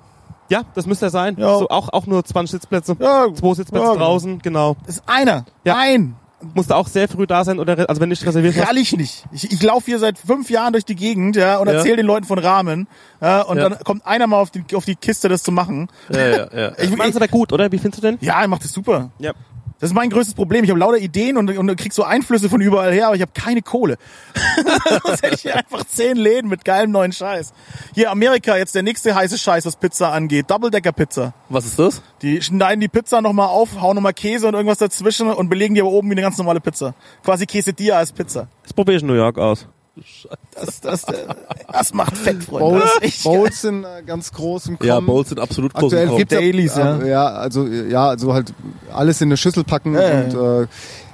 Ja, 0.50 0.62
das 0.76 0.86
müsste 0.86 1.06
er 1.06 1.10
sein. 1.10 1.34
Ja. 1.36 1.58
So, 1.58 1.68
auch, 1.68 1.88
auch 1.92 2.06
nur 2.06 2.24
20 2.24 2.52
Sitzplätze. 2.52 2.96
Ja. 3.00 3.26
Zwei 3.34 3.54
Sitzplätze 3.54 3.84
Ja, 3.86 3.92
genau. 3.94 4.04
draußen, 4.04 4.38
genau. 4.38 4.76
Das 4.86 4.96
ist 4.98 5.04
einer. 5.08 5.44
Ja. 5.64 5.76
Ein. 5.78 6.14
Musste 6.54 6.74
auch 6.74 6.88
sehr 6.88 7.06
früh 7.06 7.26
da 7.26 7.44
sein 7.44 7.58
oder, 7.58 7.88
also 7.88 8.00
wenn 8.00 8.08
nicht 8.08 8.24
reserviert 8.24 8.56
hast. 8.56 8.66
Rall 8.68 8.78
ich 8.78 8.96
nicht. 8.96 9.24
Ich, 9.30 9.52
ich 9.52 9.62
laufe 9.62 9.86
hier 9.86 9.98
seit 9.98 10.18
fünf 10.18 10.48
Jahren 10.48 10.72
durch 10.72 10.86
die 10.86 10.94
Gegend 10.96 11.36
ja, 11.36 11.58
und 11.58 11.68
Ja. 11.68 11.74
erzähle 11.74 11.96
den 11.96 12.06
Leuten 12.06 12.26
von 12.26 12.38
Rahmen. 12.38 12.88
Ja, 13.20 13.42
und 13.42 13.58
Ja. 13.58 13.68
dann 13.68 13.78
kommt 13.84 14.06
einer 14.06 14.26
mal 14.26 14.38
auf 14.38 14.50
die, 14.50 14.64
auf 14.74 14.86
die 14.86 14.96
Kiste, 14.96 15.28
das 15.28 15.42
zu 15.42 15.52
machen. 15.52 15.88
Ja, 16.08 16.18
ja, 16.28 16.48
ja. 16.56 16.68
Ich, 16.78 16.90
Ich 16.90 16.98
ich, 16.98 17.16
aber 17.16 17.28
gut, 17.28 17.52
oder? 17.52 17.70
Wie 17.70 17.78
findest 17.78 18.02
du 18.02 18.06
den? 18.08 18.18
ja, 18.22 18.40
er 18.40 18.48
macht 18.48 18.64
das 18.64 18.72
super. 18.72 19.10
Ja. 19.18 19.32
Das 19.80 19.88
ist 19.88 19.94
mein 19.94 20.10
größtes 20.10 20.34
Problem. 20.34 20.62
Ich 20.62 20.70
habe 20.70 20.78
lauter 20.78 20.98
Ideen 20.98 21.38
und, 21.38 21.56
und 21.56 21.76
krieg 21.76 21.94
so 21.94 22.04
Einflüsse 22.04 22.50
von 22.50 22.60
überall 22.60 22.92
her, 22.92 23.06
aber 23.06 23.16
ich 23.16 23.22
habe 23.22 23.32
keine 23.32 23.62
Kohle. 23.62 23.96
Sonst 25.04 25.22
hätte 25.22 25.34
ich 25.34 25.40
hier 25.40 25.56
einfach 25.56 25.84
zehn 25.84 26.18
Läden 26.18 26.50
mit 26.50 26.66
geilem 26.66 26.90
neuen 26.90 27.12
Scheiß. 27.12 27.54
Hier 27.94 28.10
Amerika, 28.10 28.58
jetzt 28.58 28.74
der 28.74 28.82
nächste 28.82 29.14
heiße 29.14 29.38
Scheiß, 29.38 29.64
was 29.64 29.76
Pizza 29.76 30.12
angeht. 30.12 30.50
Double-Decker-Pizza. 30.50 31.32
Was 31.48 31.64
ist 31.64 31.78
das? 31.78 32.02
Die 32.20 32.42
schneiden 32.42 32.80
die 32.80 32.88
Pizza 32.88 33.22
nochmal 33.22 33.48
auf, 33.48 33.80
hauen 33.80 33.94
nochmal 33.94 34.12
Käse 34.12 34.46
und 34.46 34.54
irgendwas 34.54 34.78
dazwischen 34.78 35.28
und 35.28 35.48
belegen 35.48 35.74
die 35.74 35.80
aber 35.80 35.90
oben 35.90 36.08
wie 36.10 36.12
eine 36.12 36.22
ganz 36.22 36.36
normale 36.36 36.60
Pizza. 36.60 36.94
Quasi 37.24 37.46
Quesadilla 37.46 37.96
als 37.96 38.12
Pizza. 38.12 38.48
Das 38.62 38.74
probiere 38.74 38.98
ich 38.98 39.02
in 39.02 39.08
New 39.08 39.14
York 39.14 39.38
aus. 39.38 39.66
Das, 40.54 40.80
das, 40.80 41.04
äh, 41.04 41.26
das 41.72 41.92
macht 41.94 42.16
Fett, 42.16 42.42
Freunde. 42.44 42.80
Bowls, 42.80 43.00
richtig 43.02 43.24
Bowls 43.24 43.60
sind 43.60 43.84
äh, 43.84 44.02
ganz 44.04 44.32
groß 44.32 44.66
im 44.66 44.78
Kommen. 44.78 44.88
Ja, 44.88 45.00
Bowls 45.00 45.28
sind 45.30 45.40
absolut 45.40 45.74
groß. 45.74 45.84
Aktuell 45.92 46.04
im 46.04 46.10
Kommen. 46.10 46.28
Dailies, 46.28 46.76
ja, 46.76 46.98
ja. 46.98 47.06
ja, 47.06 47.26
also 47.28 47.66
ja, 47.66 48.08
also 48.08 48.32
halt 48.32 48.52
alles 48.92 49.20
in 49.20 49.28
eine 49.28 49.36
Schüssel 49.36 49.64
packen 49.64 49.94
ja, 49.94 50.22
und 50.22 50.62
äh, 50.62 50.66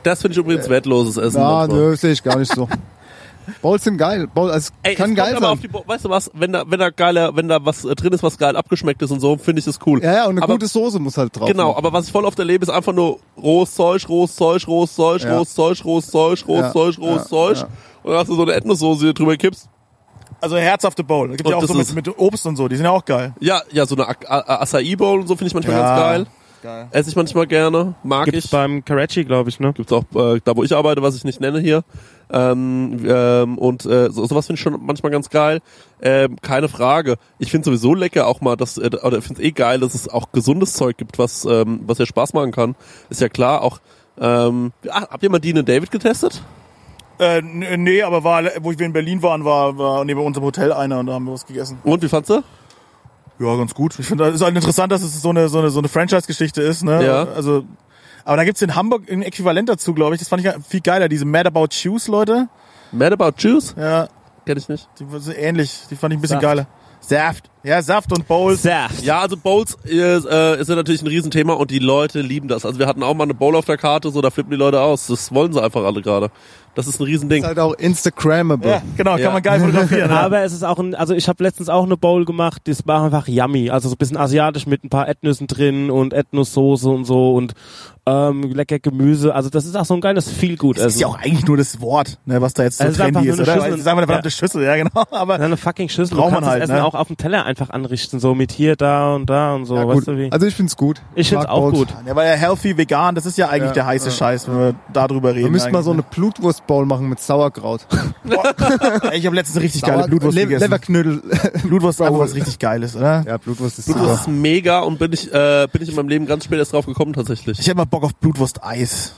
Das 0.03 0.21
finde 0.23 0.33
ich 0.35 0.39
übrigens 0.39 0.69
wertloses 0.69 1.17
Essen. 1.17 1.41
ja, 1.41 1.67
nö, 1.67 1.97
sehe 1.97 2.13
ich 2.13 2.23
gar 2.23 2.39
nicht 2.39 2.55
so. 2.55 2.69
Bowls 3.63 3.85
sind 3.85 3.97
geil. 3.97 4.27
Bowls, 4.33 4.53
also, 4.53 4.73
Ey, 4.83 4.95
kann 4.97 5.11
es 5.11 5.17
geil 5.17 5.35
sein. 5.35 5.45
auf 5.45 5.61
die 5.61 5.73
weißt 5.73 6.05
du 6.05 6.11
was, 6.11 6.31
wenn 6.35 6.53
da, 6.53 6.65
wenn 6.67 6.81
da 6.81 6.91
geiler, 6.91 7.37
wenn 7.37 7.47
da 7.49 7.65
was 7.65 7.85
äh, 7.85 7.95
drin 7.95 8.13
ist, 8.13 8.23
was 8.23 8.39
geil 8.39 8.57
abgeschmeckt 8.57 9.03
ist 9.03 9.11
und 9.13 9.21
so, 9.21 9.37
finde 9.39 9.61
ich 9.61 9.65
das 9.67 9.79
cool. 9.87 10.03
ja, 10.03 10.13
ja, 10.13 10.25
und 10.25 10.31
eine 10.33 10.43
aber, 10.43 10.55
gute 10.55 10.67
Soße 10.67 10.99
muss 10.99 11.17
halt 11.17 11.37
drauf. 11.39 11.49
Genau, 11.49 11.69
sein. 11.69 11.79
aber 11.79 11.93
was 11.93 12.07
ich 12.07 12.13
voll 12.13 12.25
oft 12.25 12.39
erlebe, 12.39 12.65
ist 12.65 12.71
einfach 12.71 12.93
nur 12.93 13.21
rohes 13.41 13.75
Zeug, 13.75 14.09
rohes 14.09 14.35
Zeug, 14.35 14.67
rohes 14.67 14.95
Zeug, 14.97 15.23
Ja. 15.23 15.37
rohes 15.37 15.55
Zeug, 15.55 15.85
rohes 15.85 16.09
Zeug, 16.09 16.45
rohes 16.49 16.73
Zeug, 16.73 16.99
rohes 16.99 17.29
Zeug. 17.29 17.59
ja. 17.59 17.69
Und 18.07 18.13
dann 18.13 18.21
hast 18.21 18.29
du 18.29 18.37
so 18.37 18.43
eine 18.43 18.61
du 18.61 19.13
drüber 19.15 19.37
kippst. 19.37 19.69
Also 20.41 20.57
herzhafte 20.57 21.03
Bowl. 21.03 21.27
Da 21.27 21.35
gibt's 21.35 21.51
Und 21.53 21.59
ja 21.59 21.65
auch 21.65 21.67
so 21.67 21.75
mit, 21.75 21.93
mit 22.07 22.19
Obst 22.19 22.47
und 22.47 22.55
so. 22.55 22.69
Die 22.69 22.77
sind 22.77 22.85
ja 22.85 22.93
auch 22.93 23.05
geil. 23.05 23.35
Ja, 23.41 23.63
ja, 23.73 23.85
so 23.85 23.97
eine 23.97 24.07
Acai 24.09 24.95
Bowl 24.95 25.21
und 25.21 25.27
so 25.27 25.35
finde 25.35 25.49
ich 25.49 25.55
manchmal 25.55 25.77
Ja. 25.77 25.83
ganz 25.83 26.01
geil. 26.01 26.27
Geil. 26.63 26.89
Esse 26.93 27.11
ich 27.11 27.17
manchmal 27.17 27.49
gerne, 27.49 27.95
mag 28.05 28.27
Gibt's 28.27 28.45
ich. 28.45 28.51
beim 28.51 28.85
Karachi, 28.85 29.25
glaube 29.25 29.51
ich, 29.51 29.59
ne? 29.59 29.73
Gibt's 29.73 29.93
auch 29.93 30.05
äh, 30.15 30.41
da, 30.45 30.57
wo 30.57 30.63
ich 30.63 30.75
arbeite, 30.75 31.03
was 31.03 31.17
ich 31.17 31.25
nicht 31.25 31.41
nenne 31.41 31.59
hier. 31.59 31.83
Ähm, 32.31 33.05
ähm, 33.07 33.59
und 33.59 33.85
äh, 33.87 34.11
so, 34.11 34.25
sowas 34.27 34.47
finde 34.47 34.59
ich 34.59 34.63
schon 34.63 34.79
manchmal 34.85 35.11
ganz 35.11 35.29
geil. 35.29 35.61
Ähm, 36.01 36.37
keine 36.43 36.69
Frage. 36.69 37.17
Ich 37.41 37.51
finde 37.51 37.65
sowieso 37.65 37.95
lecker 37.95 38.29
auch 38.29 38.41
mal, 38.41 38.57
dass, 38.57 38.79
äh, 38.79 38.91
oder 39.03 39.19
ich 39.19 39.25
finde 39.25 39.43
es 39.43 39.49
eh 39.49 39.51
geil, 39.51 39.81
dass 39.81 39.95
es 39.95 40.09
auch 40.09 40.31
gesundes 40.31 40.75
Zeug 40.75 40.97
gibt, 40.97 41.19
was, 41.19 41.45
ähm, 41.45 41.81
was 41.87 41.99
ja 41.99 42.07
Spaß 42.07 42.35
machen 42.35 42.53
kann. 42.53 42.77
Ist 43.11 43.21
ja 43.21 43.29
klar, 43.29 43.63
auch 43.63 43.81
ähm, 44.19 44.73
ach, 44.91 45.09
habt 45.11 45.23
ihr 45.25 45.31
mal 45.31 45.41
Dean 45.41 45.59
und 45.59 45.69
David 45.69 45.91
getestet? 45.91 46.43
Äh, 47.19 47.41
nee, 47.43 48.03
aber 48.03 48.25
war, 48.25 48.43
wo 48.61 48.71
wir 48.71 48.87
in 48.87 48.93
Berlin 48.93 49.23
waren, 49.23 49.45
war, 49.45 49.77
war 49.79 50.05
neben 50.05 50.21
unserem 50.21 50.45
Hotel 50.45 50.73
einer 50.73 50.99
und 50.99 51.07
da 51.07 51.15
haben 51.15 51.25
wir 51.25 51.33
was 51.33 51.47
gegessen. 51.47 51.79
Und 51.83 52.03
wie 52.03 52.09
fandst 52.09 52.31
du? 52.31 52.43
Ja, 53.39 53.57
ganz 53.57 53.75
gut. 53.75 53.99
Ich 53.99 54.07
finde, 54.07 54.25
es 54.29 54.37
ist 54.37 54.41
halt 54.43 54.55
interessant, 54.57 54.91
dass 54.93 55.03
es 55.03 55.21
so 55.21 55.31
eine, 55.31 55.49
so 55.49 55.59
eine, 55.59 55.71
so 55.71 55.79
eine 55.79 55.89
Franchise-Geschichte 55.89 56.63
ist, 56.63 56.83
ne? 56.85 57.05
Ja. 57.05 57.25
Also, 57.25 57.65
aber 58.25 58.37
da 58.39 58.45
gibt's 58.45 58.63
in 58.63 58.75
Hamburg 58.75 59.11
ein 59.11 59.23
Äquivalent 59.23 59.69
dazu, 59.69 59.95
glaube 59.95 60.15
ich. 60.15 60.21
Das 60.21 60.29
fand 60.29 60.45
ich 60.45 60.53
viel 60.69 60.81
geiler. 60.81 61.09
Diese 61.09 61.25
Mad 61.25 61.47
About 61.47 61.69
Shoes, 61.71 62.09
Leute. 62.09 62.49
Mad 62.93 63.13
About 63.13 63.35
Juice? 63.39 63.75
Ja, 63.79 64.09
Kenn 64.47 64.59
ich 64.59 64.69
nicht. 64.69 64.89
die 64.99 65.05
sind 65.21 65.37
ähnlich. 65.39 65.83
Die 65.91 65.97
fand 65.97 66.13
ich 66.13 66.19
ein 66.19 66.23
bisschen 66.23 66.41
Saft. 66.41 66.43
geiler. 66.43 66.67
Saft. 67.09 67.51
Ja, 67.63 67.83
Saft 67.83 68.13
und 68.13 68.27
Bowls. 68.29 68.63
Saft. 68.63 69.03
Ja, 69.03 69.21
also 69.21 69.37
Bowls 69.37 69.77
ist, 69.85 70.25
äh, 70.27 70.61
ist 70.61 70.69
ja 70.69 70.75
natürlich 70.77 71.03
ein 71.03 71.09
Riesenthema 71.09 71.55
und 71.55 71.71
die 71.71 71.79
Leute 71.81 72.21
lieben 72.21 72.49
das. 72.49 72.65
Also 72.65 72.79
wir 72.79 72.87
hatten 72.87 73.03
auch 73.03 73.15
mal 73.15 73.25
eine 73.25 73.35
Bowl 73.35 73.57
auf 73.57 73.65
der 73.65 73.77
Karte, 73.77 74.11
so 74.11 74.21
da 74.21 74.31
flippen 74.31 74.51
die 74.51 74.57
Leute 74.57 74.81
aus. 74.81 75.07
Das 75.09 75.33
wollen 75.35 75.53
sie 75.53 75.63
einfach 75.63 75.85
alle 75.85 76.01
gerade. 76.03 76.31
Das 76.75 76.87
ist 76.87 77.01
ein 77.01 77.05
Riesending. 77.05 77.43
ist 77.43 77.49
halt 77.49 77.59
auch 77.59 77.73
Instagrammable. 77.75 78.71
Ja, 78.71 78.83
genau, 78.97 79.17
Ja. 79.17 79.25
kann 79.25 79.33
man 79.33 79.43
geil 79.43 79.61
fotografieren. 79.61 80.11
ja. 80.11 80.21
Aber 80.21 80.43
es 80.43 80.53
ist 80.53 80.63
auch 80.63 80.79
ein, 80.79 80.95
also 80.95 81.15
ich 81.15 81.29
habe 81.29 81.43
letztens 81.43 81.69
auch 81.69 81.85
eine 81.85 81.97
Bowl 81.97 82.25
gemacht, 82.25 82.63
das 82.67 82.87
war 82.87 83.03
einfach 83.05 83.27
yummy. 83.29 83.71
Also 83.71 83.89
so 83.89 83.95
ein 83.95 83.99
bisschen 83.99 84.17
asiatisch 84.19 84.67
mit 84.67 84.85
ein 84.85 84.91
paar 84.91 85.09
Ethnissen 85.09 85.47
drin 85.47 85.91
und 85.91 86.13
Ethnossoße 86.13 86.89
und 86.89 87.05
so 87.05 87.35
und 87.35 87.55
ähm, 88.09 88.43
lecker 88.53 88.79
Gemüse. 88.79 89.35
Also 89.35 89.51
das 89.51 89.67
ist 89.67 89.77
auch 89.77 89.85
so 89.85 89.95
ein 89.95 90.01
geiles 90.01 90.31
Feelgood. 90.31 90.79
Das 90.79 90.95
ist 90.95 91.01
ja 91.01 91.09
auch 91.09 91.19
eigentlich 91.19 91.45
nur 91.47 91.57
das 91.57 91.81
Wort, 91.81 92.19
ne, 92.25 92.41
was 92.41 92.55
da 92.55 92.63
jetzt 92.63 92.79
so 92.79 92.85
einfach 92.85 93.05
trendy 93.05 93.21
nur 93.21 93.35
ist, 93.35 93.41
eine 93.41 93.43
oder? 93.43 93.55
Schüssel. 93.55 93.73
Es 93.75 93.81
ist 93.81 93.87
einfach 93.87 93.99
eine 93.99 94.07
verdammte 94.07 94.29
Ja. 94.29 94.31
Schüssel, 94.31 94.63
ja 94.63 94.77
genau. 94.77 95.05
Aber 95.11 95.35
eine 95.35 95.57
fucking 95.57 95.89
Schüssel. 95.89 96.17
Braucht 96.17 96.31
du 96.31 96.35
man 96.37 96.45
halt, 96.47 96.63
das 96.63 96.71
Essen 96.71 96.79
ne? 96.79 96.85
auch 96.85 96.95
auf 96.95 97.09
dem 97.09 97.17
Teller 97.17 97.45
einfach 97.45 97.71
anrichten, 97.71 98.21
so 98.21 98.35
mit 98.35 98.53
hier, 98.53 98.77
da 98.77 99.15
und 99.17 99.27
da 99.29 99.55
und 99.55 99.65
so. 99.65 99.75
Ja, 99.75 99.89
weißt 99.89 99.99
gut. 99.99 100.09
du 100.09 100.19
wie? 100.19 100.31
Also 100.31 100.47
ich 100.47 100.55
find's 100.55 100.77
gut. 100.77 101.03
ich 101.17 101.29
find's 101.29 101.47
auch 101.47 101.73
gut. 101.73 101.89
ja, 102.07 102.15
weil 102.15 102.29
ja 102.29 102.35
healthy, 102.35 102.77
vegan, 102.77 103.17
das 103.17 103.27
ist 103.27 103.39
ja 103.39 103.49
eigentlich 103.49 103.71
Ja, 103.71 103.75
der 103.75 103.87
heiße 103.87 104.09
ja. 104.09 104.15
Scheiß, 104.15 104.49
wenn 104.49 104.59
wir 104.59 104.75
darüber 104.93 105.31
reden. 105.35 105.47
Wir 105.47 105.51
müssten 105.51 105.73
mal 105.73 105.83
so 105.83 105.91
eine 105.91 106.03
eigentlich, 106.03 106.17
Blutwurst-Bowl 106.17 106.87
machen 106.87 107.09
mit 107.09 107.19
Sauerkraut. 107.19 107.87
ne? 108.25 108.37
Ich 109.15 109.27
habe 109.27 109.35
letztens 109.35 109.61
richtig 109.61 109.83
geile 109.83 110.07
Blutwurst 110.07 110.37
Le 110.37 110.45
gegessen. 110.45 110.65
Leverknödel. 110.65 111.23
Blutwurst 111.65 112.01
ist 112.01 112.07
einfach 112.07 112.21
was 112.21 112.35
richtig 112.35 112.61
Geiles, 112.61 112.95
oder? 112.95 113.25
ja, 113.27 113.37
Blutwurst 113.39 113.81
ist 113.81 113.87
Blutwurst 113.87 114.25
super. 114.25 114.33
ist 114.33 114.41
mega 114.41 114.81
und 114.81 114.99
bin 115.01 115.13
ich, 115.13 115.33
äh, 115.33 115.67
bin 115.73 115.83
ich 115.83 115.89
in 115.89 115.97
meinem 115.97 116.09
Leben 116.09 116.27
ganz 116.27 116.45
spät 116.45 116.59
erst 116.59 116.73
drauf 116.73 116.87
gekommen 116.87 117.13
tatsächlich. 117.13 117.59
Ich 117.59 117.75
mal 117.75 117.85
Bock 117.97 118.05
auf 118.05 118.15
Blutwurst-Eis. 118.17 119.15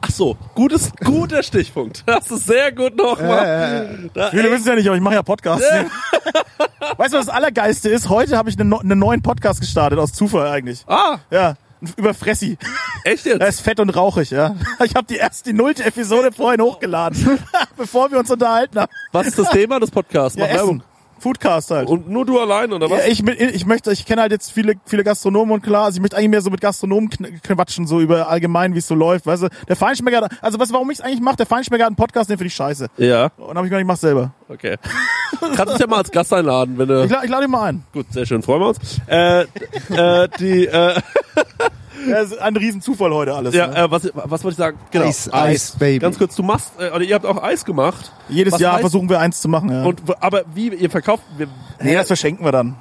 Ach 0.00 0.10
so, 0.10 0.36
gutes, 0.56 0.90
guter 1.04 1.44
Stichpunkt. 1.44 2.02
Das 2.04 2.28
ist 2.28 2.44
sehr 2.48 2.72
gut 2.72 2.96
nochmal. 2.96 4.10
Da, 4.12 4.30
Viele 4.30 4.50
wissen 4.50 4.66
ja 4.66 4.74
nicht, 4.74 4.88
aber 4.88 4.96
ich 4.96 5.02
mache 5.02 5.14
ja 5.14 5.22
Podcasts. 5.22 5.64
weißt 6.96 7.14
du, 7.14 7.18
was 7.18 7.26
das 7.26 7.28
Allergeilste 7.28 7.88
ist? 7.88 8.08
Heute 8.08 8.36
habe 8.36 8.50
ich 8.50 8.58
einen, 8.58 8.74
einen 8.74 8.98
neuen 8.98 9.22
Podcast 9.22 9.60
gestartet, 9.60 10.00
aus 10.00 10.12
Zufall 10.12 10.48
eigentlich. 10.48 10.82
ah, 10.88 11.18
Ja, 11.30 11.54
über 11.96 12.14
Fressi. 12.14 12.58
echt 13.04 13.26
Er 13.26 13.34
jetzt? 13.38 13.48
ist 13.48 13.60
fett 13.60 13.78
und 13.78 13.90
rauchig, 13.90 14.30
ja. 14.32 14.56
Ich 14.82 14.96
habe 14.96 15.06
die 15.06 15.16
erste, 15.16 15.50
die 15.50 15.56
nullte 15.56 15.84
Episode 15.84 16.32
vorhin 16.32 16.60
hochgeladen, 16.60 17.38
bevor 17.76 18.10
wir 18.10 18.18
uns 18.18 18.30
unterhalten 18.32 18.80
haben. 18.80 18.90
Was 19.12 19.28
ist 19.28 19.38
das 19.38 19.50
Thema 19.50 19.78
des 19.78 19.92
Podcasts? 19.92 20.36
Ja, 20.36 20.46
Mach 20.48 20.52
Werbung. 20.52 20.78
Essen. 20.80 20.95
Foodcast 21.18 21.70
halt. 21.70 21.88
Und 21.88 22.08
nur 22.08 22.26
du 22.26 22.38
allein, 22.40 22.72
oder 22.72 22.90
was? 22.90 22.98
Ja, 22.98 23.06
ich, 23.10 23.26
ich 23.26 23.66
möchte, 23.66 23.90
ich 23.92 24.04
kenne 24.06 24.22
halt 24.22 24.32
jetzt 24.32 24.52
viele, 24.52 24.74
viele 24.84 25.02
Gastronomen 25.04 25.54
und 25.54 25.62
klar, 25.62 25.84
also 25.86 25.96
ich 25.96 26.00
möchte 26.02 26.16
eigentlich 26.16 26.28
mehr 26.30 26.42
so 26.42 26.50
mit 26.50 26.60
Gastronomen 26.60 27.08
quatschen, 27.42 27.86
so 27.86 28.00
über 28.00 28.28
allgemein, 28.28 28.74
wie 28.74 28.78
es 28.78 28.86
so 28.86 28.94
läuft, 28.94 29.26
weißt 29.26 29.44
du. 29.44 29.48
Der 29.68 29.76
Feinschmecker, 29.76 30.22
hat- 30.22 30.32
also 30.42 30.58
was, 30.58 30.72
warum 30.72 30.90
ich 30.90 30.98
es 30.98 31.04
eigentlich 31.04 31.20
mache, 31.20 31.36
der 31.36 31.46
Feinschmecker 31.46 31.84
hat 31.84 31.88
einen 31.88 31.96
Podcast, 31.96 32.28
den 32.30 32.36
finde 32.38 32.48
ich 32.48 32.54
scheiße. 32.54 32.88
Ja, 32.98 33.30
Und 33.36 33.48
dann 33.48 33.56
habe 33.56 33.66
ich 33.66 33.70
gedacht, 33.70 33.80
ich 33.80 33.86
mach's 33.86 34.00
selber. 34.02 34.32
okay. 34.48 34.76
Kannst 35.40 35.72
uns 35.72 35.78
ja 35.80 35.86
mal 35.86 35.98
als 35.98 36.10
Gast 36.10 36.32
einladen, 36.32 36.78
wenn 36.78 36.88
du... 36.88 37.04
Ich, 37.04 37.10
la- 37.10 37.24
ich 37.24 37.30
lade 37.30 37.44
ihn 37.44 37.50
mal 37.50 37.62
ein. 37.64 37.84
Gut, 37.92 38.06
sehr 38.12 38.26
schön, 38.26 38.42
freuen 38.42 38.60
wir 38.60 38.68
uns. 38.68 38.78
Äh, 39.06 39.42
äh, 39.42 40.28
die, 40.38 40.66
äh, 40.66 40.94
Ja, 42.08 42.18
ist 42.18 42.38
ein 42.38 42.56
Riesenzufall 42.56 43.12
heute 43.12 43.34
alles. 43.34 43.54
ja, 43.54 43.66
ne? 43.68 43.76
äh, 43.76 43.90
was, 43.90 44.10
was 44.14 44.44
wollte 44.44 44.54
ich 44.54 44.56
sagen? 44.58 44.78
Genau. 44.90 45.06
Eis, 45.06 45.32
Eis, 45.32 45.72
Baby. 45.78 45.98
Ganz 46.00 46.18
kurz, 46.18 46.36
du 46.36 46.42
machst, 46.42 46.72
äh, 46.78 46.90
oder 46.90 47.02
ihr 47.02 47.14
habt 47.14 47.26
auch 47.26 47.42
Eis 47.42 47.64
gemacht. 47.64 48.12
Jedes 48.28 48.52
was 48.54 48.60
Jahr 48.60 48.76
heißt- 48.76 48.80
versuchen 48.80 49.08
wir 49.08 49.20
eins 49.20 49.40
zu 49.40 49.48
machen, 49.48 49.70
ja. 49.70 49.84
Und, 49.84 50.02
aber 50.20 50.42
wie, 50.54 50.68
ihr 50.68 50.90
verkauft, 50.90 51.22
wir, 51.36 51.48
nee, 51.80 51.94
das 51.94 52.06
verschenken 52.06 52.44
wir 52.44 52.52
dann. 52.52 52.76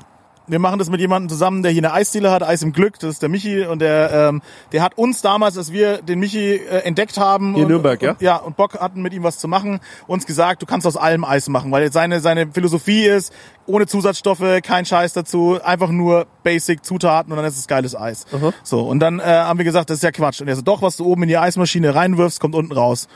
Wir 0.47 0.59
machen 0.59 0.79
das 0.79 0.89
mit 0.89 0.99
jemandem 0.99 1.29
zusammen, 1.29 1.63
der 1.63 1.71
hier 1.71 1.81
eine 1.81 1.93
Eisdiele 1.93 2.31
hat, 2.31 2.43
Eis 2.43 2.61
im 2.61 2.73
Glück, 2.73 2.99
das 2.99 3.11
ist 3.11 3.21
der 3.21 3.29
Michi 3.29 3.65
und 3.65 3.79
der, 3.79 4.11
ähm, 4.11 4.41
der 4.71 4.81
hat 4.81 4.97
uns 4.97 5.21
damals, 5.21 5.57
als 5.57 5.71
wir 5.71 6.01
den 6.01 6.19
Michi 6.19 6.55
äh, 6.55 6.79
entdeckt 6.79 7.17
haben 7.17 7.53
Hier 7.53 7.57
in 7.57 7.63
und, 7.63 7.71
Nürnberg, 7.71 8.01
ja? 8.01 8.11
und, 8.11 8.21
ja 8.21 8.35
und 8.37 8.55
Bock 8.55 8.79
hatten 8.79 9.01
mit 9.01 9.13
ihm 9.13 9.23
was 9.23 9.39
zu 9.39 9.47
machen, 9.47 9.79
uns 10.07 10.25
gesagt, 10.25 10.61
du 10.61 10.65
kannst 10.65 10.85
aus 10.85 10.97
allem 10.97 11.23
Eis 11.23 11.49
machen, 11.49 11.71
weil 11.71 11.91
seine 11.91 12.19
seine 12.19 12.47
Philosophie 12.51 13.05
ist, 13.05 13.33
ohne 13.65 13.87
Zusatzstoffe, 13.87 14.61
kein 14.63 14.85
Scheiß 14.85 15.13
dazu, 15.13 15.59
einfach 15.63 15.89
nur 15.89 16.27
Basic 16.43 16.85
Zutaten 16.85 17.31
und 17.31 17.37
dann 17.37 17.45
ist 17.45 17.57
es 17.57 17.67
geiles 17.67 17.95
Eis. 17.95 18.25
So 18.63 18.81
und 18.81 18.99
dann 18.99 19.19
äh, 19.19 19.23
haben 19.23 19.57
wir 19.57 19.65
gesagt, 19.65 19.89
das 19.89 19.97
ist 19.97 20.03
ja 20.03 20.11
Quatsch 20.11 20.41
und 20.41 20.47
er 20.47 20.55
so, 20.55 20.61
doch, 20.61 20.81
was 20.81 20.97
du 20.97 21.05
oben 21.05 21.23
in 21.23 21.29
die 21.29 21.37
Eismaschine 21.37 21.95
reinwirfst, 21.95 22.39
kommt 22.39 22.55
unten 22.55 22.73
raus. 22.73 23.07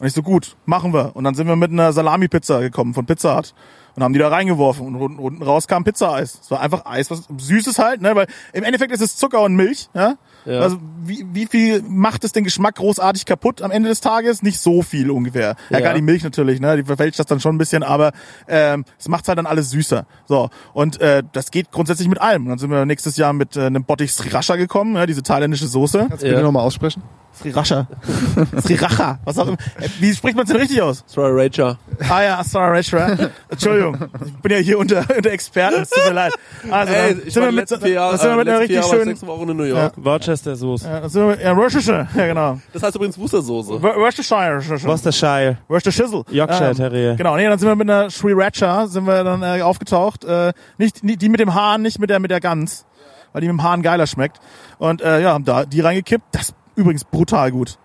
Und 0.00 0.06
ich 0.06 0.12
so, 0.12 0.22
gut, 0.22 0.56
machen 0.64 0.94
wir. 0.94 1.16
Und 1.16 1.24
dann 1.24 1.34
sind 1.34 1.48
wir 1.48 1.56
mit 1.56 1.72
einer 1.72 1.92
Salami-Pizza 1.92 2.60
gekommen 2.60 2.94
von 2.94 3.04
Pizza 3.04 3.36
Hut 3.36 3.52
und 3.98 4.04
haben 4.04 4.12
die 4.12 4.20
da 4.20 4.28
reingeworfen 4.28 4.86
und 4.86 4.94
unten, 4.94 5.18
unten 5.18 5.42
raus 5.42 5.66
kam 5.66 5.82
Pizza-Eis. 5.82 6.38
Es 6.42 6.50
war 6.52 6.60
einfach 6.60 6.86
Eis, 6.86 7.10
was 7.10 7.24
Süßes 7.36 7.80
halt, 7.80 8.00
ne, 8.00 8.14
weil 8.14 8.28
im 8.52 8.62
Endeffekt 8.62 8.92
ist 8.92 9.00
es 9.02 9.16
Zucker 9.16 9.42
und 9.42 9.56
Milch, 9.56 9.88
ja. 9.92 10.14
Ja. 10.44 10.60
Also 10.60 10.78
wie, 11.04 11.26
wie 11.32 11.46
viel 11.46 11.82
macht 11.82 12.22
es 12.22 12.30
den 12.30 12.44
Geschmack 12.44 12.76
großartig 12.76 13.26
kaputt 13.26 13.60
am 13.60 13.72
Ende 13.72 13.88
des 13.88 14.00
Tages? 14.00 14.40
Nicht 14.42 14.60
so 14.60 14.82
viel 14.82 15.10
ungefähr. 15.10 15.56
Ja, 15.68 15.78
Ja. 15.78 15.84
gar 15.84 15.94
die 15.94 16.00
Milch 16.00 16.22
natürlich, 16.22 16.60
ne, 16.60 16.76
die 16.76 16.84
verfälscht 16.84 17.18
das 17.18 17.26
dann 17.26 17.40
schon 17.40 17.56
ein 17.56 17.58
bisschen, 17.58 17.82
aber 17.82 18.12
ähm, 18.46 18.84
es 18.98 19.08
macht 19.08 19.26
halt 19.26 19.36
dann 19.36 19.46
alles 19.46 19.70
süßer. 19.70 20.06
So 20.26 20.48
und 20.72 21.00
äh, 21.00 21.24
das 21.32 21.50
geht 21.50 21.72
grundsätzlich 21.72 22.08
mit 22.08 22.20
allem. 22.20 22.46
Dann 22.48 22.58
sind 22.58 22.70
wir 22.70 22.86
nächstes 22.86 23.16
Jahr 23.16 23.32
mit 23.32 23.56
äh, 23.56 23.66
einem 23.66 23.82
Bottich 23.82 24.12
Sriracha 24.12 24.54
gekommen, 24.56 24.94
ja, 24.94 25.06
diese 25.06 25.24
thailändische 25.24 25.66
Soße. 25.66 26.06
Kannst 26.08 26.22
du 26.22 26.28
bitte 26.28 26.42
nochmal 26.42 26.64
aussprechen? 26.64 27.02
Sriracha. 27.40 27.86
Sriracha. 28.60 29.18
Was 29.24 29.38
auch 29.38 29.46
immer. 29.48 29.56
Äh, 29.80 29.88
Wie 30.00 30.12
spricht 30.14 30.36
man 30.36 30.44
es 30.44 30.50
denn 30.52 30.60
richtig 30.60 30.80
aus? 30.82 31.04
Sriracha. 31.06 31.78
Ah 32.08 32.22
ja, 32.22 32.42
Sriracha. 32.44 33.30
Entschuldigung. 33.48 33.96
Ich 34.26 34.32
bin 34.42 34.52
ja 34.52 34.58
hier 34.58 34.78
unter, 34.78 35.04
unter 35.16 35.30
Experten, 35.30 35.82
es 35.82 35.90
tut 35.90 36.04
mir 36.06 36.12
leid. 36.12 36.32
Also, 36.70 36.92
Ey, 36.92 37.12
ich 37.24 37.32
sind 37.34 37.42
war 37.42 37.48
wir 37.50 37.60
mit, 37.60 37.68
vier 37.68 37.88
Jahre, 37.88 38.10
dann 38.12 38.20
sind 38.20 38.30
wir 38.30 38.36
mit 38.36 38.46
äh, 38.48 38.50
einer 38.50 38.60
richtig 38.60 38.84
schönen, 38.84 39.04
sechs 39.04 39.26
Wochen 39.26 39.48
in 39.48 39.56
New 39.56 39.62
York. 39.64 39.92
Worcester 39.96 40.56
Soße. 40.56 40.86
ja, 40.88 41.00
dann 41.00 41.10
sind 41.10 41.22
wir 41.22 41.28
mit, 41.30 41.42
ja, 41.42 41.56
Worcestershire, 41.56 42.08
ja 42.16 42.26
genau. 42.26 42.58
Das 42.72 42.82
heißt 42.82 42.96
übrigens 42.96 43.18
Worcestersoße. 43.18 43.82
Wor- 43.82 43.96
Worcestershire. 43.96 44.56
Worcestershire. 44.68 45.58
Worcestershire. 45.68 46.24
Yorkshire 46.30 46.74
Terrier. 46.74 47.14
Genau, 47.16 47.36
nee, 47.36 47.46
dann 47.46 47.58
sind 47.58 47.68
wir 47.68 47.76
mit 47.76 47.88
einer 47.90 48.10
Sriracha, 48.10 48.86
sind 48.86 49.06
wir 49.06 49.24
dann 49.24 49.42
äh, 49.42 49.62
aufgetaucht. 49.62 50.24
Äh, 50.24 50.52
nicht, 50.78 51.02
nicht 51.04 51.22
die 51.22 51.28
mit 51.28 51.40
dem 51.40 51.54
Hahn, 51.54 51.82
nicht 51.82 51.98
mit 51.98 52.10
der 52.10 52.18
mit 52.20 52.30
der 52.30 52.40
Gans, 52.40 52.86
weil 53.32 53.40
die 53.42 53.46
mit 53.48 53.54
dem 53.54 53.62
Hahn 53.62 53.82
geiler 53.82 54.06
schmeckt. 54.06 54.38
Und 54.78 55.02
äh, 55.02 55.20
ja, 55.20 55.32
haben 55.32 55.44
da 55.44 55.64
die 55.64 55.80
reingekippt. 55.80 56.24
Das 56.32 56.54
übrigens 56.78 57.04
brutal 57.04 57.50
gut. 57.52 57.78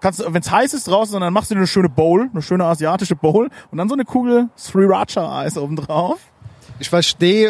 Kannst 0.00 0.20
du, 0.20 0.32
wenn 0.32 0.40
es 0.40 0.50
heiß 0.50 0.74
ist 0.74 0.86
draußen, 0.88 1.20
dann 1.20 1.32
machst 1.32 1.50
du 1.50 1.54
dir 1.54 1.60
eine 1.60 1.66
schöne 1.66 1.88
Bowl, 1.88 2.28
eine 2.32 2.42
schöne 2.42 2.64
asiatische 2.64 3.16
Bowl 3.16 3.48
und 3.70 3.78
dann 3.78 3.88
so 3.88 3.94
eine 3.94 4.04
Kugel 4.04 4.48
Sriracha-Eis 4.56 5.58
oben 5.58 5.76
drauf. 5.76 6.18
Ich 6.80 6.88
verstehe 6.90 7.48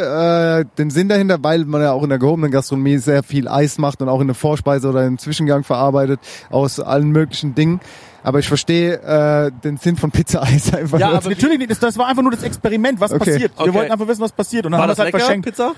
äh, 0.60 0.64
den 0.78 0.88
Sinn 0.88 1.08
dahinter, 1.10 1.36
weil 1.42 1.66
man 1.66 1.82
ja 1.82 1.92
auch 1.92 2.02
in 2.02 2.08
der 2.08 2.18
gehobenen 2.18 2.50
Gastronomie 2.50 2.96
sehr 2.96 3.22
viel 3.22 3.46
Eis 3.46 3.76
macht 3.76 4.00
und 4.00 4.08
auch 4.08 4.20
in 4.22 4.26
der 4.28 4.34
Vorspeise 4.34 4.88
oder 4.88 5.04
im 5.06 5.18
Zwischengang 5.18 5.64
verarbeitet 5.64 6.20
aus 6.48 6.80
allen 6.80 7.10
möglichen 7.10 7.54
Dingen. 7.54 7.80
Aber 8.22 8.38
ich 8.38 8.48
verstehe 8.48 8.94
äh, 9.02 9.52
den 9.64 9.76
Sinn 9.76 9.96
von 9.96 10.10
Pizza-Eis 10.10 10.72
einfach. 10.74 10.98
Ja, 10.98 11.10
aber 11.10 11.28
natürlich 11.28 11.58
nicht. 11.58 11.70
Das, 11.70 11.78
das 11.78 11.98
war 11.98 12.06
einfach 12.06 12.22
nur 12.22 12.32
das 12.32 12.42
Experiment, 12.42 13.00
was 13.00 13.12
Okay. 13.12 13.32
passiert. 13.32 13.52
Wir 13.58 13.60
Okay. 13.66 13.74
wollten 13.74 13.92
einfach 13.92 14.08
wissen, 14.08 14.22
was 14.22 14.32
passiert. 14.32 14.64
Und 14.64 14.72
dann 14.72 14.80
War 14.80 14.88
haben 14.88 14.96
wir 14.96 14.96
das 14.96 14.98
es 14.98 15.04
halt 15.04 15.12
lecker, 15.12 15.24
verschenkt. 15.26 15.46
Pizza? 15.46 15.72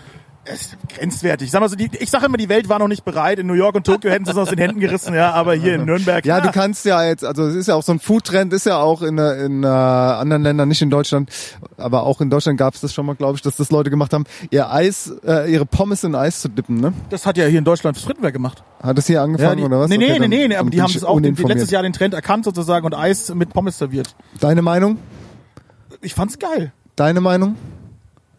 Es 0.46 0.62
ist 0.62 0.76
grenzwertig. 0.88 1.50
Sag 1.50 1.60
mal 1.60 1.68
so, 1.68 1.76
die, 1.76 1.90
ich 2.00 2.08
sage 2.10 2.24
immer, 2.24 2.38
die 2.38 2.48
Welt 2.48 2.68
war 2.70 2.78
noch 2.78 2.88
nicht 2.88 3.04
bereit. 3.04 3.38
In 3.38 3.46
New 3.46 3.52
York 3.54 3.74
und 3.74 3.84
Tokio 3.84 4.10
hätten 4.10 4.24
sie 4.24 4.30
es 4.30 4.36
aus 4.38 4.48
den 4.48 4.58
Händen 4.58 4.80
gerissen, 4.80 5.14
ja, 5.14 5.32
aber 5.32 5.54
hier 5.54 5.74
in 5.74 5.84
Nürnberg. 5.84 6.24
Ja, 6.24 6.36
ah, 6.36 6.40
du 6.40 6.50
kannst 6.50 6.86
ja 6.86 7.04
jetzt, 7.04 7.24
also 7.26 7.46
es 7.46 7.54
ist 7.54 7.66
ja 7.68 7.74
auch 7.74 7.82
so 7.82 7.92
ein 7.92 8.00
Foodtrend, 8.00 8.50
ist 8.54 8.64
ja 8.64 8.78
auch 8.78 9.02
in, 9.02 9.18
äh, 9.18 9.44
in 9.44 9.62
äh, 9.64 9.66
anderen 9.66 10.42
Ländern, 10.42 10.68
nicht 10.68 10.80
in 10.80 10.88
Deutschland, 10.88 11.30
aber 11.76 12.04
auch 12.04 12.22
in 12.22 12.30
Deutschland 12.30 12.58
gab 12.58 12.74
es 12.74 12.80
das 12.80 12.94
schon 12.94 13.04
mal, 13.04 13.14
glaube 13.16 13.36
ich, 13.36 13.42
dass 13.42 13.56
das 13.56 13.70
Leute 13.70 13.90
gemacht 13.90 14.14
haben, 14.14 14.24
ihr 14.50 14.72
Eis, 14.72 15.12
äh, 15.26 15.52
ihre 15.52 15.66
Pommes 15.66 16.04
in 16.04 16.14
Eis 16.14 16.40
zu 16.40 16.48
dippen, 16.48 16.80
ne? 16.80 16.94
Das 17.10 17.26
hat 17.26 17.36
ja 17.36 17.44
hier 17.44 17.58
in 17.58 17.64
Deutschland 17.66 17.98
Frittenwerk 17.98 18.32
gemacht. 18.32 18.64
Hat 18.82 18.96
das 18.96 19.06
hier 19.06 19.20
angefangen 19.20 19.58
die, 19.58 19.62
oder 19.64 19.80
was? 19.80 19.90
Nee, 19.90 19.98
nee, 19.98 20.04
Okay, 20.04 20.12
nee, 20.14 20.18
dann- 20.20 20.30
nee, 20.30 20.48
nee, 20.48 20.56
aber 20.56 20.70
die 20.70 20.80
haben 20.80 20.88
ich 20.88 20.94
das 20.94 21.04
auch 21.04 21.20
den, 21.20 21.36
letztes 21.36 21.70
Jahr 21.70 21.82
den 21.82 21.92
Trend 21.92 22.14
erkannt 22.14 22.46
sozusagen 22.46 22.86
und 22.86 22.94
Eis 22.94 23.32
mit 23.34 23.50
Pommes 23.50 23.76
serviert. 23.76 24.14
Deine 24.40 24.62
Meinung? 24.62 24.96
Ich 26.00 26.14
fand's 26.14 26.38
geil. 26.38 26.72
Deine 26.96 27.20
Meinung? 27.20 27.56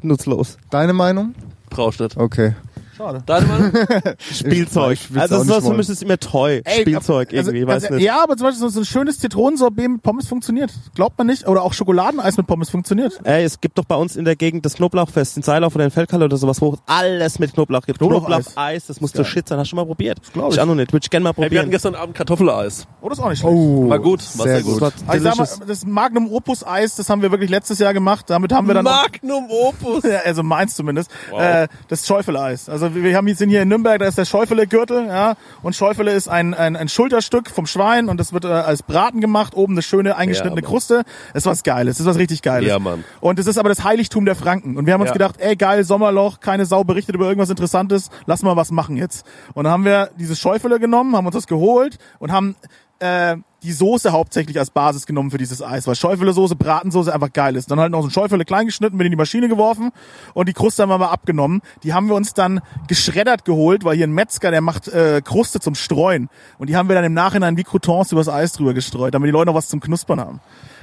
Nutzlos. 0.01 0.57
Deine 0.71 0.93
Meinung? 0.93 1.35
Brauchst 1.71 2.01
nicht. 2.01 2.17
Okay. 2.17 2.53
Schade. 3.01 3.23
Deine 3.25 3.45
Meinung? 3.47 3.71
Spielzeug. 4.31 4.99
Also 5.15 5.35
auch 5.35 5.39
es 5.39 5.43
ist 5.43 5.47
nicht 5.47 5.47
so, 5.47 5.53
für 5.53 5.63
wollen. 5.65 5.77
mich 5.77 5.89
ist 5.89 5.95
es 5.95 6.01
immer 6.03 6.19
Toy. 6.19 6.61
Spielzeug 6.81 7.33
also, 7.33 7.51
irgendwie, 7.51 7.67
weiß 7.67 7.83
also, 7.85 7.95
nicht. 7.95 8.03
Ja, 8.05 8.23
aber 8.23 8.37
zum 8.37 8.47
Beispiel 8.47 8.69
so 8.69 8.79
ein 8.79 8.85
schönes 8.85 9.17
Zitronensorbet 9.19 9.89
mit 9.89 10.03
Pommes 10.03 10.27
funktioniert. 10.27 10.71
Glaubt 10.93 11.17
man 11.17 11.27
nicht. 11.27 11.47
Oder 11.47 11.63
auch 11.63 11.73
Schokoladeneis 11.73 12.37
mit 12.37 12.45
Pommes 12.45 12.69
funktioniert. 12.69 13.19
Ey, 13.23 13.43
es 13.43 13.59
gibt 13.59 13.77
doch 13.79 13.85
bei 13.85 13.95
uns 13.95 14.15
in 14.15 14.25
der 14.25 14.35
Gegend 14.35 14.65
das 14.65 14.75
Knoblauchfest 14.75 15.37
in 15.37 15.43
Seilauf 15.43 15.73
oder 15.73 15.85
in 15.85 15.91
Feldkalle 15.91 16.25
oder 16.25 16.37
sowas, 16.37 16.61
wo 16.61 16.73
es 16.73 16.79
alles 16.85 17.39
mit 17.39 17.53
Knoblauch 17.53 17.85
gibt. 17.87 17.97
Knoblaucheis. 17.97 18.45
Knoblaucheis, 18.45 18.85
das 18.85 19.01
muss 19.01 19.13
der 19.13 19.23
Shit 19.23 19.47
sein. 19.47 19.57
Hast 19.57 19.67
du 19.67 19.69
schon 19.71 19.77
mal 19.77 19.85
probiert? 19.85 20.19
Das 20.21 20.31
glaub 20.33 20.49
ich. 20.49 20.55
ich 20.55 20.61
auch 20.61 20.67
noch 20.67 20.75
nicht. 20.75 20.93
Würde 20.93 21.03
ich 21.03 21.09
gerne 21.09 21.23
mal 21.23 21.31
Hey, 21.31 21.37
wir 21.37 21.43
probieren. 21.45 21.61
hatten 21.61 21.71
gestern 21.71 21.95
Abend 21.95 22.15
Kartoffeleis. 22.15 22.85
Oh, 23.01 23.09
das 23.09 23.17
ist 23.17 23.23
auch 23.23 23.29
nicht 23.29 23.39
schlecht. 23.39 23.55
Oh, 23.55 23.89
War 23.89 23.99
gut, 23.99 24.19
war 24.37 24.45
sehr 24.45 24.61
gut. 24.61 24.81
Das 24.81 24.93
Also 25.07 25.29
ich 25.29 25.35
sag 25.35 25.59
mal, 25.59 25.65
das 25.67 25.85
Magnum 25.85 26.31
Opus 26.31 26.65
Eis, 26.65 26.95
das 26.97 27.09
haben 27.09 27.21
wir 27.23 27.31
wirklich 27.31 27.49
letztes 27.49 27.79
Jahr 27.79 27.93
gemacht. 27.93 28.29
Damit 28.29 28.53
haben 28.53 28.67
wir 28.67 28.75
dann 28.75 28.83
Magnum 28.83 29.49
Opus. 29.49 30.03
Ja, 30.11 30.19
also 30.25 30.43
meins 30.43 30.75
zumindest. 30.75 31.09
Äh, 31.37 31.67
das 31.87 32.05
Schäufeleis. 32.05 32.67
Also 32.69 32.90
wir 32.95 33.03
wir 33.03 33.17
haben 33.17 33.27
jetzt 33.27 33.39
sind 33.39 33.49
hier 33.49 33.61
in 33.61 33.67
Nürnberg, 33.67 33.99
da 33.99 34.05
ist 34.07 34.17
der 34.17 34.25
Schäufele-Gürtel, 34.25 35.07
ja. 35.07 35.35
Und 35.61 35.75
Schäufele 35.75 36.11
ist 36.11 36.27
ein, 36.27 36.53
ein, 36.53 36.75
ein 36.75 36.87
Schulterstück 36.89 37.49
vom 37.49 37.65
Schwein 37.65 38.09
und 38.09 38.17
das 38.19 38.33
wird 38.33 38.45
äh, 38.45 38.49
als 38.49 38.83
Braten 38.83 39.21
gemacht, 39.21 39.55
oben 39.55 39.73
eine 39.73 39.81
schöne 39.81 40.15
eingeschnittene 40.15 40.61
Ja. 40.61 40.67
Kruste. 40.67 41.03
Das 41.33 41.43
ist 41.43 41.45
was 41.47 41.63
Geiles, 41.63 41.97
das 41.97 42.01
ist 42.01 42.09
was 42.09 42.17
richtig 42.17 42.41
Geiles. 42.41 42.69
Ja, 42.69 42.79
Mann. 42.79 43.03
Und 43.19 43.39
das 43.39 43.47
ist 43.47 43.57
aber 43.57 43.69
das 43.69 43.83
Heiligtum 43.83 44.25
der 44.25 44.35
Franken. 44.35 44.77
Und 44.77 44.85
wir 44.85 44.93
haben 44.93 45.01
uns 45.01 45.09
Ja. 45.09 45.13
gedacht, 45.13 45.35
ey 45.39 45.55
geil, 45.55 45.83
Sommerloch, 45.83 46.39
keine 46.39 46.65
Sau 46.65 46.83
berichtet 46.83 47.15
über 47.15 47.27
irgendwas 47.27 47.49
Interessantes, 47.49 48.09
lass 48.25 48.43
mal 48.43 48.55
was 48.55 48.71
machen 48.71 48.97
jetzt. 48.97 49.25
Und 49.53 49.65
dann 49.65 49.73
haben 49.73 49.85
wir 49.85 50.09
dieses 50.17 50.39
Schäufele 50.39 50.79
genommen, 50.79 51.15
haben 51.15 51.25
uns 51.25 51.35
das 51.35 51.47
geholt 51.47 51.97
und 52.19 52.31
haben 52.31 52.55
äh, 52.99 53.35
die 53.63 53.71
Soße 53.71 54.11
hauptsächlich 54.11 54.57
als 54.57 54.71
Basis 54.71 55.05
genommen 55.05 55.29
für 55.29 55.37
dieses 55.37 55.61
Eis, 55.61 55.85
weil 55.85 55.95
Schäufele-Soße, 55.95 56.55
Bratensoße 56.55 57.13
einfach 57.13 57.31
geil 57.31 57.55
ist. 57.55 57.69
Dann 57.69 57.79
halt 57.79 57.91
noch 57.91 58.01
so 58.01 58.07
ein 58.07 58.11
Schäufele 58.11 58.43
klein 58.43 58.65
geschnitten, 58.65 58.97
mit 58.97 59.05
in 59.05 59.11
die 59.11 59.17
Maschine 59.17 59.47
geworfen 59.47 59.91
und 60.33 60.49
die 60.49 60.53
Kruste 60.53 60.81
haben 60.83 60.89
wir 60.89 60.97
mal 60.97 61.09
abgenommen. 61.09 61.61
Die 61.83 61.93
haben 61.93 62.07
wir 62.07 62.15
uns 62.15 62.33
dann 62.33 62.61
geschreddert 62.87 63.45
geholt, 63.45 63.83
weil 63.83 63.95
hier 63.95 64.07
ein 64.07 64.13
Metzger, 64.13 64.51
der 64.51 64.61
macht 64.61 64.87
äh, 64.87 65.21
Kruste 65.23 65.59
zum 65.59 65.75
Streuen. 65.75 66.29
Und 66.57 66.69
die 66.69 66.75
haben 66.75 66.89
wir 66.89 66.95
dann 66.95 67.05
im 67.05 67.13
Nachhinein 67.13 67.57
wie 67.57 67.63
Croutons 67.63 68.11
übers 68.11 68.29
Eis 68.29 68.53
drüber 68.53 68.73
gestreut, 68.73 69.13
damit 69.13 69.27
die 69.27 69.31
Leute 69.31 69.47
noch 69.47 69.55
was 69.55 69.67
zum 69.67 69.79
Knuspern 69.79 70.19
haben. 70.19 70.39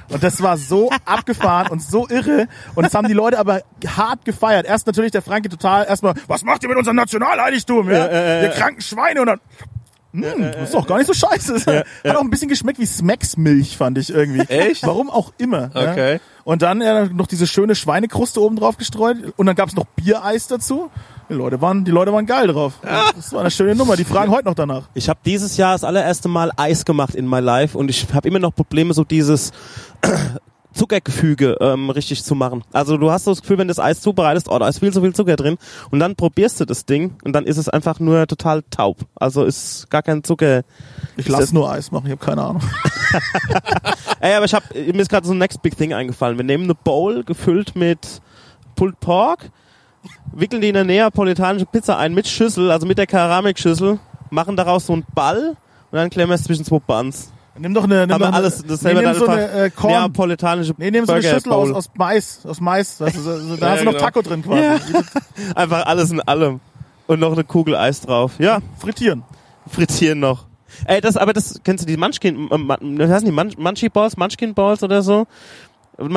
Und 0.09 0.23
das 0.23 0.41
war 0.41 0.57
so 0.57 0.89
abgefahren 1.05 1.71
und 1.71 1.81
so 1.81 2.07
irre. 2.07 2.47
Und 2.75 2.83
das 2.83 2.93
haben 2.93 3.07
die 3.07 3.13
Leute 3.13 3.37
aber 3.39 3.61
hart 3.85 4.25
gefeiert. 4.25 4.65
Erst 4.65 4.87
natürlich 4.87 5.11
der 5.11 5.21
Franke 5.21 5.49
total 5.49 5.85
erstmal, 5.85 6.13
was 6.27 6.43
macht 6.43 6.63
ihr 6.63 6.69
mit 6.69 6.77
unserem 6.77 6.95
Nationalheiligtum? 6.95 7.89
Ja? 7.89 8.41
ihr 8.41 8.49
kranken 8.49 8.81
Schweine. 8.81 9.21
Und 9.21 9.27
dann, 9.27 9.39
hm, 10.11 10.41
das 10.41 10.63
ist 10.63 10.73
doch 10.73 10.87
gar 10.87 10.97
nicht 10.97 11.07
so 11.07 11.13
scheiße. 11.13 11.65
Hat 12.03 12.15
auch 12.15 12.21
ein 12.21 12.29
bisschen 12.29 12.49
geschmeckt 12.49 12.79
wie 12.79 12.85
Smacks 12.85 13.37
Milch, 13.37 13.77
fand 13.77 13.97
ich 13.97 14.09
irgendwie. 14.09 14.41
Echt? 14.47 14.85
Warum 14.85 15.09
auch 15.09 15.33
immer. 15.37 15.69
Ja? 15.73 15.91
Okay. 15.91 16.19
Und 16.43 16.63
dann 16.63 16.81
ja, 16.81 17.05
noch 17.05 17.27
diese 17.27 17.45
schöne 17.45 17.75
Schweinekruste 17.75 18.41
oben 18.41 18.55
drauf 18.55 18.77
gestreut. 18.77 19.17
Und 19.37 19.45
dann 19.45 19.55
gab's 19.55 19.75
noch 19.75 19.85
Biereis 19.95 20.47
dazu. 20.47 20.89
Die 21.29 21.35
Leute 21.35 21.61
waren, 21.61 21.85
die 21.85 21.91
Leute 21.91 22.11
waren 22.11 22.25
geil 22.25 22.47
drauf. 22.47 22.73
Das 22.81 23.31
war 23.33 23.41
eine 23.41 23.51
schöne 23.51 23.75
Nummer. 23.75 23.95
Die 23.95 24.03
fragen 24.03 24.31
heute 24.31 24.45
noch 24.45 24.55
danach. 24.55 24.89
Ich 24.95 25.09
habe 25.09 25.19
dieses 25.23 25.57
Jahr 25.57 25.73
das 25.73 25.83
allererste 25.83 26.27
Mal 26.27 26.51
Eis 26.57 26.85
gemacht 26.85 27.13
in 27.13 27.27
my 27.27 27.39
life 27.39 27.77
und 27.77 27.89
ich 27.89 28.07
habe 28.11 28.27
immer 28.27 28.39
noch 28.39 28.55
Probleme, 28.55 28.95
so 28.95 29.03
dieses 29.03 29.51
Zuckergefüge 30.73 31.57
ähm, 31.61 31.89
richtig 31.89 32.23
zu 32.23 32.35
machen. 32.35 32.63
Also 32.71 32.97
du 32.97 33.11
hast 33.11 33.25
so 33.25 33.31
das 33.31 33.41
Gefühl, 33.41 33.57
wenn 33.57 33.67
du 33.67 33.71
das 33.71 33.79
Eis 33.79 34.01
zubereitest, 34.01 34.49
oh, 34.49 34.59
da 34.59 34.67
ist 34.67 34.79
viel 34.79 34.93
zu 34.93 35.01
viel 35.01 35.13
Zucker 35.13 35.35
drin 35.35 35.57
und 35.89 35.99
dann 35.99 36.15
probierst 36.15 36.59
du 36.59 36.65
das 36.65 36.85
Ding 36.85 37.15
und 37.23 37.33
dann 37.33 37.45
ist 37.45 37.57
es 37.57 37.69
einfach 37.69 37.99
nur 37.99 38.27
total 38.27 38.63
taub. 38.69 38.99
Also 39.15 39.43
ist 39.43 39.89
gar 39.89 40.03
kein 40.03 40.23
Zucker. 40.23 40.63
Ich 41.17 41.27
lass 41.27 41.51
nur 41.51 41.71
Eis 41.71 41.91
machen, 41.91 42.05
ich 42.05 42.11
habe 42.11 42.23
keine 42.23 42.43
Ahnung. 42.43 42.61
Ey, 44.19 44.35
aber 44.35 44.45
ich 44.45 44.53
hab, 44.53 44.73
mir 44.73 44.99
ist 44.99 45.09
gerade 45.09 45.25
so 45.25 45.33
ein 45.33 45.39
Next 45.39 45.61
Big 45.61 45.75
Thing 45.75 45.93
eingefallen. 45.93 46.37
Wir 46.37 46.45
nehmen 46.45 46.65
eine 46.65 46.75
Bowl 46.75 47.23
gefüllt 47.23 47.75
mit 47.75 48.21
Pulled 48.75 48.99
Pork, 48.99 49.49
wickeln 50.33 50.61
die 50.61 50.69
in 50.69 50.77
eine 50.77 50.85
neapolitanische 50.85 51.65
Pizza 51.65 51.97
ein 51.97 52.13
mit 52.13 52.27
Schüssel, 52.27 52.69
also 52.69 52.85
mit 52.85 52.99
der 52.99 53.07
Keramikschüssel, 53.07 53.99
machen 54.29 54.55
daraus 54.55 54.85
so 54.85 54.93
einen 54.93 55.05
Ball 55.15 55.57
und 55.91 55.97
dann 55.97 56.11
klemmen 56.11 56.29
wir 56.29 56.35
es 56.35 56.43
zwischen 56.43 56.63
zwei 56.63 56.79
Buns. 56.79 57.31
Nimm 57.59 57.73
doch 57.73 57.83
eine, 57.83 58.07
nimm 58.07 58.15
Aber 58.15 58.27
doch 58.27 58.33
alles 58.33 58.61
nee, 58.61 58.69
dasselbe 58.69 59.01
nimm 59.01 59.11
dann 59.11 59.19
so 59.19 59.27
eine 59.27 59.51
äh, 59.51 59.69
Korn, 59.69 59.91
neapolitanische 59.91 60.73
nee, 60.77 60.91
nimm 60.91 61.05
so 61.05 61.13
eine 61.13 61.23
Schüssel 61.23 61.51
aus, 61.51 61.71
aus 61.71 61.89
Mais, 61.95 62.45
aus 62.45 62.61
Mais, 62.61 62.99
weißt 62.99 63.17
du, 63.17 63.21
so, 63.21 63.37
so, 63.39 63.55
da 63.57 63.67
Ja, 63.67 63.71
hast 63.73 63.81
du 63.81 63.85
noch 63.85 63.91
genau. 63.93 64.05
Taco 64.05 64.21
drin 64.21 64.43
quasi. 64.43 64.61
Ja. 64.61 65.01
Einfach 65.55 65.85
alles 65.85 66.11
in 66.11 66.21
allem. 66.21 66.59
Und 67.07 67.19
noch 67.19 67.33
eine 67.33 67.43
Kugel 67.43 67.75
Eis 67.75 68.01
drauf. 68.01 68.33
Ja, 68.39 68.59
Frittieren. 68.77 69.23
frittieren 69.67 70.19
noch. 70.19 70.45
Ey, 70.85 71.01
das, 71.01 71.17
aber 71.17 71.33
das, 71.33 71.61
kennst 71.63 71.83
du 71.83 71.87
die 71.87 71.97
Munchkin, 71.97 72.49
äh, 72.51 72.57
wie 72.57 73.11
heißen 73.11 73.25
die, 73.25 73.31
Munch, 73.31 73.57
Munchie 73.57 73.89
Balls, 73.89 74.15
Munchkin 74.15 74.53
Balls 74.53 74.83
oder 74.83 75.01
so? 75.01 75.25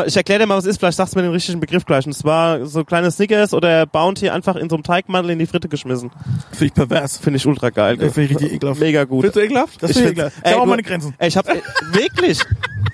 Ich 0.06 0.16
erkläre 0.16 0.40
dir 0.40 0.46
mal, 0.46 0.56
was 0.56 0.64
es 0.64 0.70
ist, 0.72 0.78
vielleicht 0.78 0.96
sagst 0.96 1.14
du 1.14 1.18
mir 1.18 1.24
den 1.24 1.32
richtigen 1.32 1.58
Begriff 1.60 1.84
gleich. 1.84 2.06
Und 2.06 2.12
zwar 2.12 2.64
so 2.66 2.84
kleine 2.84 3.10
Snickers 3.10 3.52
oder 3.52 3.84
Bounty 3.86 4.28
einfach 4.30 4.56
in 4.56 4.68
so 4.70 4.76
einem 4.76 4.84
Teigmantel 4.84 5.30
in 5.32 5.38
die 5.38 5.46
Fritte 5.46 5.68
geschmissen. 5.68 6.10
Finde 6.50 6.64
ich 6.66 6.74
pervers. 6.74 7.18
Finde 7.18 7.38
ich 7.38 7.46
ultra 7.46 7.70
geil. 7.70 7.96
Ja, 8.00 8.08
finde 8.10 8.22
ich 8.22 8.30
richtig 8.38 8.52
ekelhaft. 8.54 8.80
Mega 8.80 9.04
gut. 9.04 9.22
Findest 9.22 9.36
du 9.36 9.40
ekelhaft? 9.40 9.82
Das 9.82 9.90
Ich 9.90 9.96
finde 9.96 10.12
ekelhaft. 10.12 10.36
Ich 10.38 10.44
Ey, 10.44 10.52
hab 10.52 10.60
auch 10.60 10.66
meine 10.66 10.82
Grenzen. 10.82 11.14
Ey, 11.18 11.28
ich 11.28 11.36
hab, 11.36 11.48
äh, 11.48 11.60
wirklich? 11.92 12.38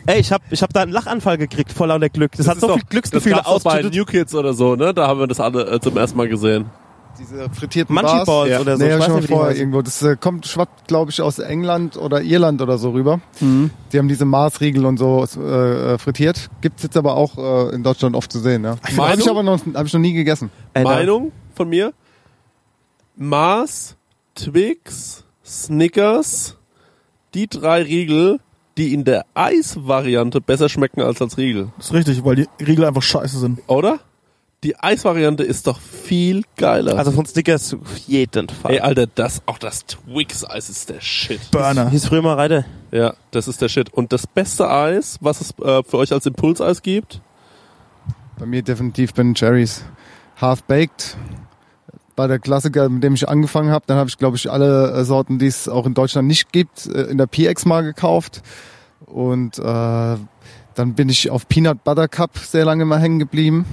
Ey, 0.07 0.21
ich 0.21 0.33
hab, 0.33 0.41
ich 0.51 0.63
hab 0.63 0.73
da 0.73 0.81
einen 0.83 0.93
Lachanfall 0.93 1.37
gekriegt, 1.37 1.73
vor 1.73 1.87
lauter 1.87 2.09
Glück. 2.09 2.33
Das, 2.37 2.49
hat 2.49 2.55
ist 2.57 2.61
so 2.63 2.69
doch- 2.69 2.75
viel 2.77 2.85
Glücksgefühle 2.89 3.35
Das 3.37 3.45
gab's 3.45 3.57
doch 3.57 3.63
bei 3.65 3.71
ausgeschüttet. 3.71 3.99
New 3.99 4.05
Kids 4.07 4.35
oder 4.35 4.55
so, 4.55 4.75
ne? 4.75 4.95
Da 4.95 5.07
haben 5.07 5.21
wir 5.21 5.27
das 5.27 5.41
alle 5.41 5.71
äh, 5.71 5.81
zum 5.81 5.97
ersten 5.99 6.17
Mal 6.17 6.29
gesehen. 6.29 6.67
Diese 7.19 7.51
frittierten 7.51 7.95
Munchie 7.95 8.07
Bars. 8.13 8.27
Balls 8.27 8.51
Ja. 8.51 8.61
oder 8.61 8.77
so. 8.77 8.85
Nee, 8.85 8.93
ich 8.93 8.99
weiß 8.99 9.07
schon 9.07 9.17
nicht, 9.21 9.31
heißen. 9.33 9.57
irgendwo. 9.59 9.83
Das 9.83 10.03
äh, 10.03 10.17
kommt, 10.17 10.47
schwappt, 10.47 10.87
glaube 10.89 11.11
ich, 11.11 11.21
aus 11.21 11.39
England 11.39 11.97
oder 11.97 12.23
Irland 12.23 12.63
oder 12.63 12.79
so 12.79 12.91
rüber. 12.91 13.21
Mhm. 13.41 13.71
Die 13.93 13.99
haben 13.99 14.09
diese 14.09 14.25
Marsriegel 14.25 14.87
und 14.87 14.99
so 14.99 15.25
äh, 15.25 15.99
frittiert. 15.99 16.49
Gibt's 16.61 16.83
jetzt 16.83 16.97
aber 16.97 17.17
auch 17.17 17.37
äh, 17.71 17.75
in 17.75 17.83
Deutschland 17.83 18.15
oft 18.15 18.31
zu 18.31 18.39
sehen. 18.39 18.65
Ja. 18.65 18.77
Habe 18.97 19.21
ich 19.21 19.29
aber 19.29 19.43
noch, 19.43 19.61
hab 19.75 19.87
ich 19.87 19.93
noch 19.93 20.01
nie 20.01 20.13
gegessen. 20.13 20.51
Da- 20.75 20.83
Meinung 20.83 21.33
von 21.55 21.69
mir. 21.69 21.93
Mars, 23.17 23.97
Twix, 24.35 25.25
Snickers, 25.45 26.57
die 27.35 27.49
drei 27.49 27.83
Riegel, 27.83 28.39
die 28.77 28.95
in 28.95 29.05
der 29.05 29.27
Eisvariante 29.35 30.41
besser 30.41 30.69
schmecken 30.69 31.01
als 31.03 31.21
als 31.21 31.37
Riegel. 31.37 31.73
Das 31.79 31.87
ist 31.87 31.93
richtig, 31.95 32.25
weil 32.25 32.37
die 32.37 32.47
Riegel 32.65 32.85
einfach 32.85 33.03
scheiße 33.03 33.39
sind. 33.41 33.59
Oder? 33.67 33.99
Die 34.65 34.77
Eisvariante 34.77 35.45
ist 35.45 35.69
doch 35.69 35.79
viel 35.79 36.43
geiler. 36.57 36.99
Also 36.99 37.13
von 37.13 37.25
Snickers 37.25 37.75
auf 37.75 37.97
jeden 38.09 38.49
Fall. 38.49 38.73
Ey, 38.73 38.81
Alter, 38.81 39.07
das, 39.07 39.41
auch 39.47 39.59
das 39.59 39.87
Twix-Eis 39.87 40.69
ist 40.69 40.89
der 40.89 41.01
Shit. 41.01 41.53
Burner. 41.53 41.91
Hieß 41.91 42.07
früher 42.07 42.23
mal 42.23 42.35
Reiter. 42.35 42.65
Ja, 42.91 43.15
das 43.31 43.47
ist 43.47 43.63
der 43.63 43.69
Shit. 43.69 43.93
Und 43.93 44.13
das 44.13 44.27
beste 44.27 44.69
Eis, 44.69 45.19
was 45.21 45.41
es 45.41 45.51
äh, 45.61 45.85
für 45.85 45.99
euch 45.99 46.13
als 46.13 46.27
Impulseis 46.27 46.83
gibt, 46.83 47.21
Bei 48.37 48.47
mir 48.47 48.63
definitiv 48.63 49.15
Ben 49.15 49.35
Cherries. 49.35 49.85
Half-Baked. 50.41 51.17
War 52.17 52.27
der 52.27 52.41
Klassiker, 52.41 52.89
mit 52.89 53.05
dem 53.05 53.15
ich 53.15 53.29
angefangen 53.29 53.71
habe. 53.71 53.85
Dann 53.87 53.97
habe 53.97 54.09
ich, 54.11 54.19
glaube 54.19 54.37
ich, 54.37 54.51
alle 54.51 54.91
äh, 54.91 55.05
Sorten, 55.05 55.39
die 55.39 55.47
es 55.47 55.69
auch 55.69 55.87
in 55.87 55.95
Deutschland 55.95 56.27
nicht 56.27 56.51
gibt, 56.51 56.87
äh, 56.87 57.03
in 57.03 57.17
der 57.17 57.29
PX 57.29 57.65
mal 57.65 57.83
gekauft. 57.83 58.43
Und 59.07 59.57
äh, 59.61 59.63
dann 59.63 60.95
bin 60.97 61.09
ich 61.09 61.31
auf 61.31 61.47
Peanut 61.47 61.85
Butter 61.85 62.09
Cup 62.09 62.37
sehr 62.39 62.65
lange 62.65 62.85
mal 62.85 62.99
hängen 62.99 63.21
geblieben. 63.21 63.65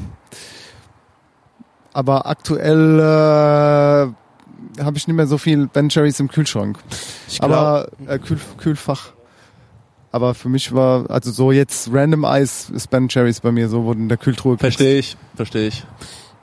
Aber 1.96 2.26
aktuell 2.26 3.00
äh, 3.00 4.82
habe 4.84 4.98
ich 4.98 5.08
nicht 5.08 5.16
mehr 5.16 5.28
so 5.28 5.38
viel 5.38 5.68
Ben 5.68 5.88
Cherries 5.90 6.20
im 6.20 6.28
Kühlschrank. 6.28 6.78
Ich 7.30 7.40
glaub, 7.40 7.52
Aber 7.52 7.88
äh, 8.06 8.20
Kühl, 8.20 8.38
Kühlfach. 8.58 9.14
Aber 10.12 10.34
für 10.34 10.50
mich 10.50 10.74
war, 10.74 11.10
also 11.10 11.32
so 11.32 11.54
jetzt 11.54 11.90
Random 11.94 12.26
Eis 12.26 12.70
ist 12.70 12.90
Ben 12.90 13.08
Cherries 13.08 13.40
bei 13.40 13.54
mir, 13.54 13.70
so 13.70 13.86
wurde 13.86 14.02
in 14.02 14.10
der 14.10 14.18
Kühltruhe. 14.18 14.58
verstehe 14.58 15.00
ich, 15.00 15.16
verstehe 15.36 15.70
ich. 15.70 15.86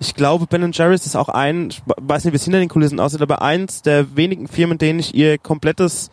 ich 0.01 0.15
glaube, 0.15 0.47
Ben 0.47 0.73
Jerry's 0.73 1.05
ist 1.05 1.17
auch 1.17 1.29
ein, 1.29 1.69
ich 1.69 1.83
weiß 2.01 2.25
nicht, 2.25 2.33
wie 2.33 2.37
es 2.37 2.45
hinter 2.45 2.59
den 2.59 2.71
Kulissen 2.71 2.99
aussieht, 2.99 3.21
aber 3.21 3.43
eins 3.43 3.83
der 3.83 4.17
wenigen 4.17 4.49
Firmen, 4.49 4.79
denen 4.79 5.01
ich 5.01 5.15
ihr 5.15 5.37
komplettes 5.37 6.11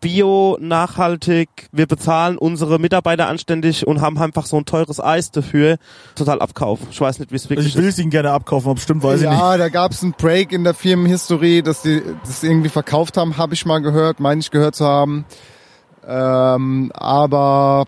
Bio, 0.00 0.56
nachhaltig, 0.60 1.48
wir 1.72 1.86
bezahlen 1.86 2.38
unsere 2.38 2.78
Mitarbeiter 2.78 3.28
anständig 3.28 3.86
und 3.86 4.00
haben 4.00 4.16
einfach 4.18 4.46
so 4.46 4.56
ein 4.56 4.64
teures 4.64 4.98
Eis 4.98 5.30
dafür, 5.30 5.76
total 6.14 6.40
abkauf. 6.40 6.80
Ich 6.90 7.00
weiß 7.00 7.18
nicht, 7.18 7.32
wie 7.32 7.36
es 7.36 7.50
wirklich 7.50 7.68
ich 7.68 7.76
will 7.76 7.84
ist. 7.84 7.94
es 7.94 7.98
ihnen 7.98 8.10
gerne 8.10 8.30
abkaufen, 8.30 8.70
ob 8.70 8.78
es 8.78 8.84
stimmt, 8.84 9.02
weiß 9.02 9.20
ich 9.20 9.28
nicht. 9.28 9.38
ja, 9.38 9.56
da 9.56 9.68
gab 9.68 9.92
es 9.92 10.02
einen 10.02 10.12
Break 10.12 10.52
in 10.52 10.64
der 10.64 10.74
Firmenhistorie, 10.74 11.62
dass 11.62 11.82
die 11.82 12.02
das 12.24 12.42
irgendwie 12.42 12.70
verkauft 12.70 13.16
haben, 13.16 13.36
habe 13.36 13.54
ich 13.54 13.66
mal 13.66 13.80
gehört, 13.80 14.20
meine 14.20 14.40
ich 14.40 14.50
gehört 14.50 14.74
zu 14.74 14.86
haben. 14.86 15.26
Ähm, 16.06 16.90
aber 16.94 17.84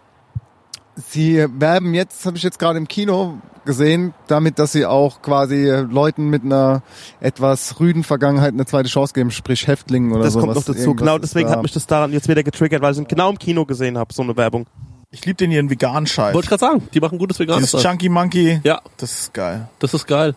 sie 0.97 1.47
werben 1.59 1.95
jetzt, 1.95 2.27
habe 2.27 2.37
ich 2.37 2.43
jetzt 2.43 2.59
gerade 2.59 2.79
im 2.79 2.89
Kino 2.89 3.39
gesehen, 3.65 4.15
damit, 4.27 4.59
dass 4.59 4.73
sie 4.73 4.87
auch 4.87 5.23
quasi 5.23 5.69
Leuten 5.91 6.29
mit 6.29 6.43
einer 6.45 6.83
etwas 7.21 7.79
rüden 7.81 8.05
Vergangenheit 8.05 8.53
eine 8.53 8.67
zweite 8.67 8.89
Chance 8.89 9.13
geben, 9.15 9.31
sprich 9.31 9.67
Häftlingen 9.67 10.13
oder 10.13 10.25
Das 10.25 10.33
sowas. 10.33 10.45
kommt 10.45 10.55
noch 10.57 10.65
dazu. 10.65 10.79
Irgendwas 10.79 10.99
Genau 11.07 11.19
deswegen 11.19 11.49
da. 11.49 11.55
hat 11.57 11.63
mich 11.63 11.73
das 11.73 11.87
daran 11.87 12.13
jetzt 12.13 12.29
wieder 12.29 12.43
getriggert, 12.43 12.83
weil 12.83 12.93
ich 12.93 12.99
ihn 12.99 13.07
genau 13.09 13.31
im 13.31 13.39
Kino 13.39 13.65
gesehen 13.65 13.97
habe, 13.99 14.13
so 14.13 14.23
eine 14.23 14.37
Werbung. 14.37 14.67
Ich 15.11 15.25
liebe 15.27 15.37
den 15.37 15.51
hier 15.51 15.61
in 15.61 15.69
veganen 15.71 16.07
Scheiß. 16.07 16.35
Wollte 16.35 16.47
ich 16.47 16.49
gerade 16.49 16.61
sagen, 16.61 16.89
die 16.95 17.01
machen 17.01 17.19
gutes 17.19 17.39
veganes 17.39 17.71
Dieses. 17.71 17.83
Chunky 17.83 18.09
Monkey, 18.09 18.61
Ja, 18.65 18.81
das 18.97 19.13
ist 19.21 19.35
geil. 19.35 19.69
das 19.79 19.93
ist 19.95 20.07
geil. 20.07 20.35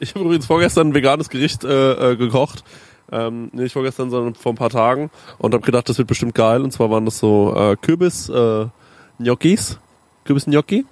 Ich 0.00 0.14
habe 0.16 0.24
übrigens 0.24 0.46
vorgestern 0.46 0.88
ein 0.88 0.94
veganes 0.94 1.28
Gericht 1.28 1.62
äh, 1.62 2.12
äh, 2.12 2.16
gekocht. 2.16 2.64
Ähm, 3.12 3.50
nicht 3.52 3.72
vorgestern, 3.74 4.10
sondern 4.10 4.34
vor 4.34 4.52
ein 4.52 4.56
paar 4.56 4.70
Tagen. 4.70 5.10
Und 5.38 5.54
habe 5.54 5.64
gedacht, 5.64 5.88
das 5.88 5.98
wird 5.98 6.08
bestimmt 6.08 6.34
geil. 6.34 6.62
Und 6.62 6.72
zwar 6.72 6.90
waren 6.90 7.04
das 7.04 7.18
so 7.18 7.54
äh, 7.54 7.76
Kürbis 7.76 8.28
äh, 8.28 8.66
Gnocchis. 9.20 9.78
Kürbis 10.24 10.46
Gnocchi. 10.46 10.84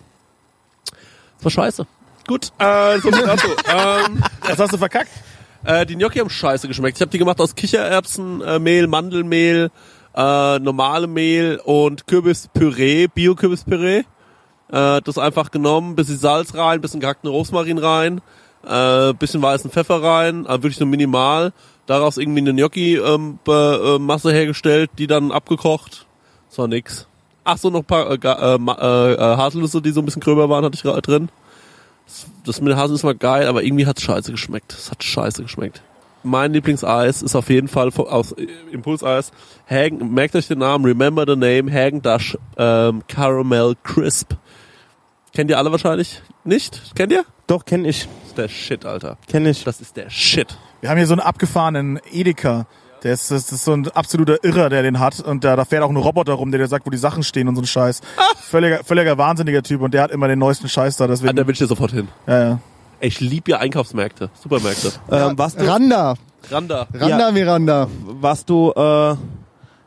Das 1.41 1.57
war 1.57 1.65
scheiße. 1.65 1.87
Gut, 2.27 2.53
äh, 2.59 2.99
so 2.99 3.11
viel 3.11 3.25
dazu. 3.25 3.49
ähm, 3.69 4.23
Was 4.43 4.59
hast 4.59 4.73
du 4.75 4.79
verkackt? 4.79 5.11
Äh, 5.65 5.87
die 5.87 5.97
Gnocchi 5.97 6.19
haben 6.19 6.29
scheiße 6.29 6.69
geschmeckt. 6.69 6.99
Ich 6.99 7.01
habe 7.01 7.11
die 7.11 7.19
gemacht 7.19 7.41
aus 7.41 7.55
Kichererbsenmehl, 7.55 8.47
äh, 8.47 8.59
Mehl, 8.59 8.87
Mandelmehl, 8.87 9.71
äh, 10.15 10.59
normale 10.59 11.07
Mehl 11.07 11.61
und 11.65 12.07
Kürbispüree, 12.07 13.07
Bio-Kürbispüree. 13.07 14.05
Äh, 14.71 15.01
das 15.03 15.17
einfach 15.17 15.51
genommen, 15.51 15.97
bisschen 15.97 16.19
Salz 16.19 16.55
rein, 16.55 16.83
bisschen 16.83 17.01
gehackten 17.01 17.31
Rosmarin 17.31 17.79
rein, 17.79 18.21
äh, 18.67 19.15
bisschen 19.15 19.41
weißen 19.41 19.71
Pfeffer 19.71 20.03
rein, 20.03 20.45
äh, 20.45 20.51
wirklich 20.51 20.79
nur 20.79 20.91
minimal. 20.91 21.53
Daraus 21.87 22.19
irgendwie 22.19 22.41
eine 22.41 22.53
Gnocchi-Masse 22.53 24.31
hergestellt, 24.31 24.91
die 24.99 25.07
dann 25.07 25.33
abgekocht. 25.33 26.07
Das 26.51 26.59
war 26.59 26.69
nix. 26.69 27.09
Ach 27.45 27.57
so, 27.59 27.71
noch 27.71 27.81
ein 27.81 27.85
paar 27.85 28.11
äh, 28.11 28.15
äh, 28.15 28.57
äh, 28.57 29.15
äh, 29.15 29.37
Haselnüsse, 29.37 29.81
die 29.83 29.91
so 29.91 30.01
ein 30.01 30.05
bisschen 30.05 30.21
gröber 30.23 30.49
waren, 30.49 30.65
hatte 30.65 30.77
ich 30.77 30.85
ra- 30.85 31.01
drin. 31.01 31.29
Das, 32.45 32.61
mit 32.61 32.71
den 32.73 32.77
Haselnüssen 32.77 33.07
war 33.07 33.15
geil, 33.15 33.47
aber 33.47 33.63
irgendwie 33.63 33.87
hat's 33.87 34.03
scheiße 34.03 34.31
geschmeckt. 34.33 34.73
Es 34.73 34.91
hat 34.91 35.03
scheiße 35.03 35.43
geschmeckt. 35.43 35.83
Mein 36.23 36.53
Lieblingseis 36.53 37.23
ist 37.23 37.35
auf 37.35 37.49
jeden 37.49 37.69
Fall 37.69 37.89
aus 37.97 38.33
äh, 38.33 38.47
Impulseis. 38.73 39.33
Hagen, 39.69 40.13
merkt 40.13 40.37
euch 40.37 40.49
den 40.49 40.59
Namen, 40.59 40.85
remember 40.85 41.25
the 41.27 41.37
name, 41.37 41.73
Hagen 41.73 42.03
Dash 42.03 42.37
ähm, 42.59 43.03
Caramel 43.09 43.75
Crisp. 43.85 44.35
Kennt 45.33 45.49
ihr 45.51 45.57
alle 45.59 45.71
wahrscheinlich? 45.71 46.21
Nicht? 46.45 46.95
Kennt 46.95 47.13
ihr? 47.13 47.25
Doch, 47.47 47.65
kenne 47.65 47.89
ich. 47.89 48.07
Das 48.07 48.29
ist 48.29 48.39
der 48.39 48.49
Shit, 48.49 48.85
Alter. 48.85 49.17
Kenne 49.29 49.51
ich. 49.51 49.65
Das 49.65 49.81
ist 49.81 49.97
der 49.97 50.11
Shit. 50.11 50.59
Wir 50.81 50.91
haben 50.91 50.99
hier 50.99 51.07
so 51.07 51.15
einen 51.15 51.21
abgefahrenen 51.21 52.01
Edeka. 52.13 52.67
Der 53.03 53.15
ist, 53.15 53.31
das 53.31 53.51
ist 53.51 53.65
so 53.65 53.73
ein 53.73 53.89
absoluter 53.89 54.45
Irrer, 54.45 54.69
der 54.69 54.83
den 54.83 54.99
hat. 55.01 55.21
Und 55.21 55.43
da, 55.45 55.57
da 55.57 55.65
fährt 55.65 55.83
auch 55.83 55.89
ein 55.91 55.97
Roboter 55.97 56.35
rum, 56.35 56.51
der 56.51 56.61
dir 56.61 56.67
sagt, 56.69 56.87
wo 56.87 56.91
die 56.91 56.99
Sachen 56.99 57.23
stehen 57.23 57.49
und 57.49 57.57
so 57.57 57.63
ein 57.63 57.67
Scheiß. 57.67 58.01
Völliger, 58.43 58.85
völliger 58.85 59.17
wahnsinniger 59.17 59.63
Typ. 59.63 59.81
Und 59.81 59.95
der 59.95 60.03
hat 60.03 60.11
immer 60.11 60.29
den 60.29 60.39
neuesten 60.39 60.69
Scheiß 60.69 60.97
da. 60.97 61.05
Ah, 61.05 61.09
Deswegen, 61.09 61.37
da 61.37 61.47
will 61.47 61.53
ich 61.53 61.59
dir 61.59 61.67
sofort 61.67 61.93
hin. 61.93 62.09
ja, 62.27 62.45
ja. 62.49 62.59
Ey, 63.01 63.09
Ich 63.09 63.21
liebe 63.21 63.53
ja 63.53 63.59
Einkaufsmärkte, 63.59 64.29
Supermärkte. 64.43 64.93
Ähm, 65.11 65.35
du, 65.35 65.43
Randa, 65.67 66.15
Randa. 66.51 66.87
Randa 66.93 67.31
Miranda. 67.33 67.89
warst 68.21 68.51
du, 68.51 68.71
äh, 68.73 69.15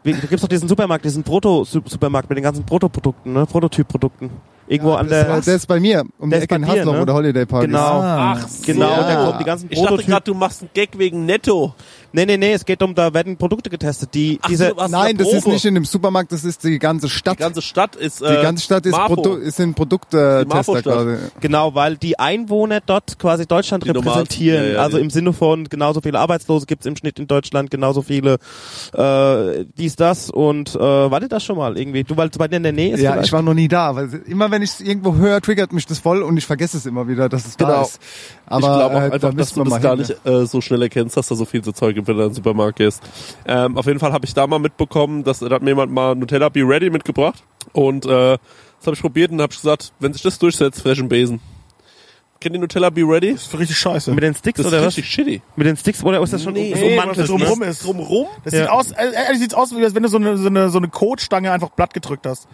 wie, 0.04 0.14
da 0.14 0.20
gibt's 0.28 0.42
doch 0.42 0.48
diesen 0.50 0.68
Supermarkt, 0.68 1.06
diesen 1.06 1.24
Proto-Supermarkt 1.24 2.30
mit 2.30 2.38
den 2.38 2.44
ganzen 2.44 2.66
Protoprodukten, 2.66 3.34
ne? 3.34 3.46
Prototyp-Produkten. 3.46 4.32
Irgendwo 4.68 4.94
an 4.94 5.10
der, 5.10 5.26
Das, 5.26 5.46
der 5.46 5.56
ist 5.56 5.68
bei 5.68 5.80
mir, 5.80 6.04
um 6.20 6.30
Der 6.30 6.40
die 6.40 6.44
ist 6.46 6.52
Ecke 6.52 6.56
in 6.56 6.68
Hasloch, 6.68 6.94
ne? 6.94 7.02
wo 7.02 7.06
der 7.06 7.16
Holiday 7.16 7.46
Park 7.46 7.66
genau, 7.66 8.00
ist. 8.00 8.06
Ach, 8.06 8.48
genau, 8.66 8.90
ja. 8.90 9.04
da 9.04 9.26
kommen 9.26 9.40
die 9.40 9.44
ganzen 9.46 9.66
Ich 9.70 9.78
dachte 9.78 9.88
Prototypen. 9.88 10.12
gerade, 10.12 10.24
du 10.26 10.34
machst 10.34 10.62
einen 10.62 10.70
Gag 10.74 10.98
wegen 10.98 11.26
Netto. 11.26 11.76
Nee, 12.16 12.26
nee, 12.28 12.38
nee, 12.38 12.54
es 12.54 12.64
geht 12.64 12.82
um, 12.84 12.94
da 12.94 13.12
werden 13.14 13.38
Produkte 13.38 13.72
getestet, 13.72 14.14
die, 14.14 14.38
Ach 14.42 14.48
diese, 14.48 14.70
so, 14.78 14.88
Nein, 14.88 15.18
das 15.18 15.34
ist 15.34 15.48
nicht 15.48 15.66
in 15.66 15.74
dem 15.74 15.84
Supermarkt, 15.84 16.32
das 16.32 16.44
ist 16.46 16.64
die 16.64 16.78
ganze 16.78 17.10
Stadt. 17.10 17.40
Die 17.40 17.42
ganze 17.42 17.62
Stadt 17.64 17.96
ist 17.96 18.22
Die 18.22 18.26
äh, 18.26 18.42
ganze 18.42 18.64
Stadt 18.64 18.86
ist, 18.86 18.92
Marfo. 18.92 19.16
Produ 19.16 19.34
ist 19.38 19.60
in 19.60 19.70
Die 19.70 19.74
Produkttester 19.76 20.46
Marfo-Stadt. 20.48 20.84
quasi. 20.84 21.16
Genau, 21.42 21.74
weil 21.74 21.98
die 21.98 22.20
Einwohner 22.20 22.82
dort 22.86 23.18
quasi 23.18 23.48
Deutschland 23.48 23.84
Die 23.84 23.90
repräsentieren. 23.90 24.64
ja, 24.66 24.72
ja, 24.74 24.80
also 24.80 24.98
die- 24.98 25.04
im 25.04 25.10
Sinne 25.10 25.34
von 25.34 25.64
genauso 25.66 26.02
viele 26.02 26.20
Arbeitslose 26.20 26.68
gibt's 26.68 26.86
im 26.86 26.96
Schnitt 26.96 27.18
in 27.18 27.26
Deutschland, 27.28 27.72
genauso 27.72 28.04
viele 28.04 28.38
äh, 28.94 29.66
dies, 29.78 29.96
das 29.96 30.30
und 30.30 30.76
äh, 30.76 30.80
war 30.80 31.20
dir 31.20 31.30
das 31.30 31.44
schon 31.44 31.58
mal 31.58 31.78
irgendwie? 31.78 32.04
Du, 32.04 32.16
weil 32.16 32.30
es 32.30 32.38
bei 32.38 32.48
dir 32.48 32.58
in 32.58 32.64
der 32.64 32.74
Nähe 32.74 32.94
ist 32.94 33.02
Ja, 33.02 33.12
vielleicht? 33.14 33.28
ich 33.28 33.34
war 33.34 33.42
noch 33.42 33.54
nie 33.54 33.68
da, 33.68 33.96
weil 33.96 34.22
immer 34.28 34.52
wenn 34.54 34.62
ich 34.62 34.70
es 34.70 34.80
irgendwo 34.82 35.16
höre, 35.16 35.42
triggert 35.42 35.74
mich 35.74 35.86
das 35.86 36.00
voll 36.00 36.22
und 36.24 36.38
ich 36.38 36.46
vergesse 36.46 36.78
es 36.78 36.86
immer 36.86 37.08
wieder, 37.08 37.28
dass 37.28 37.46
es 37.46 37.58
da 37.58 37.66
Genau. 37.66 37.82
ist. 37.82 38.00
Aber 38.46 38.60
ich 38.60 38.66
glaube 38.66 38.84
auch 38.96 39.02
äh, 39.02 39.10
da 39.10 39.16
einfach, 39.16 39.34
dass 39.34 39.54
du 39.54 39.64
das 39.64 39.82
gar 39.82 39.98
hin. 39.98 40.00
nicht 40.08 40.26
äh, 40.26 40.46
so 40.46 40.62
schnell 40.62 40.82
erkennst, 40.82 41.18
dass 41.18 41.28
da 41.28 41.36
so 41.36 41.44
viel 41.46 41.64
so 41.64 41.72
Zeug 41.72 41.96
gibt, 41.96 42.08
wenn 42.08 42.16
du 42.18 42.24
in 42.24 42.30
den 42.30 42.36
Supermarkt 42.36 42.78
gehst. 42.78 43.02
Ähm, 43.46 43.78
auf 43.78 43.86
jeden 43.88 44.00
Fall 44.00 44.14
habe 44.14 44.26
ich 44.26 44.34
da 44.34 44.48
mal 44.48 44.60
mitbekommen, 44.60 45.24
dass 45.24 45.40
da 45.40 45.50
hat 45.50 45.62
mir 45.62 45.72
jemand 45.72 45.92
mal 45.92 46.16
Nutella 46.16 46.50
Be 46.50 46.62
Ready 46.62 46.90
mitgebracht 46.90 47.44
und 47.74 48.06
äh, 48.06 48.10
das 48.80 48.88
habe 48.88 48.96
ich 48.96 49.02
probiert 49.02 49.32
und 49.32 49.42
habe 49.42 49.54
gesagt, 49.54 49.92
wenn 50.00 50.14
sich 50.14 50.22
das 50.22 50.38
durchsetzt, 50.40 50.82
fresh 50.82 51.00
im 51.00 51.10
Besen. 51.10 51.40
Kennt 52.42 52.56
ihr 52.56 52.60
Nutella 52.60 52.90
Be 52.90 53.02
Ready? 53.04 53.32
Das 53.34 53.44
ist 53.44 53.58
richtig 53.58 53.78
scheiße. 53.78 54.12
mit 54.12 54.22
den 54.22 54.36
Sticks 54.36 54.58
Das 54.58 54.66
ist 54.66 54.74
oder 54.74 54.82
was? 54.82 54.98
richtig 54.98 55.10
shitty. 55.10 55.42
Mit 55.56 55.66
den 55.66 55.78
Sticks 55.78 56.04
oder 56.04 56.22
ist 56.22 56.34
das 56.34 56.44
schon 56.44 56.52
Nee, 56.54 56.74
so 56.76 56.82
da 57.02 57.06
ne? 57.06 57.14
drumrum 57.26 57.62
ist. 57.64 57.86
Drumrum? 57.86 58.28
Das 58.44 58.54
Ja. 58.54 58.60
sieht 58.62 58.70
aus, 58.70 58.92
äh, 58.92 59.14
ehrlich 59.14 59.40
sieht's 59.40 59.54
aus, 59.54 59.74
wie 59.74 59.82
als 59.84 59.96
wenn 59.96 60.04
du 60.04 60.10
so 60.10 60.18
eine, 60.18 60.38
so 60.38 60.48
eine, 60.50 60.70
so 60.70 60.78
eine 60.78 60.90
Kotstange 60.90 61.52
einfach 61.54 61.74
platt 61.74 61.94
gedrückt 61.94 62.26
hast. 62.28 62.48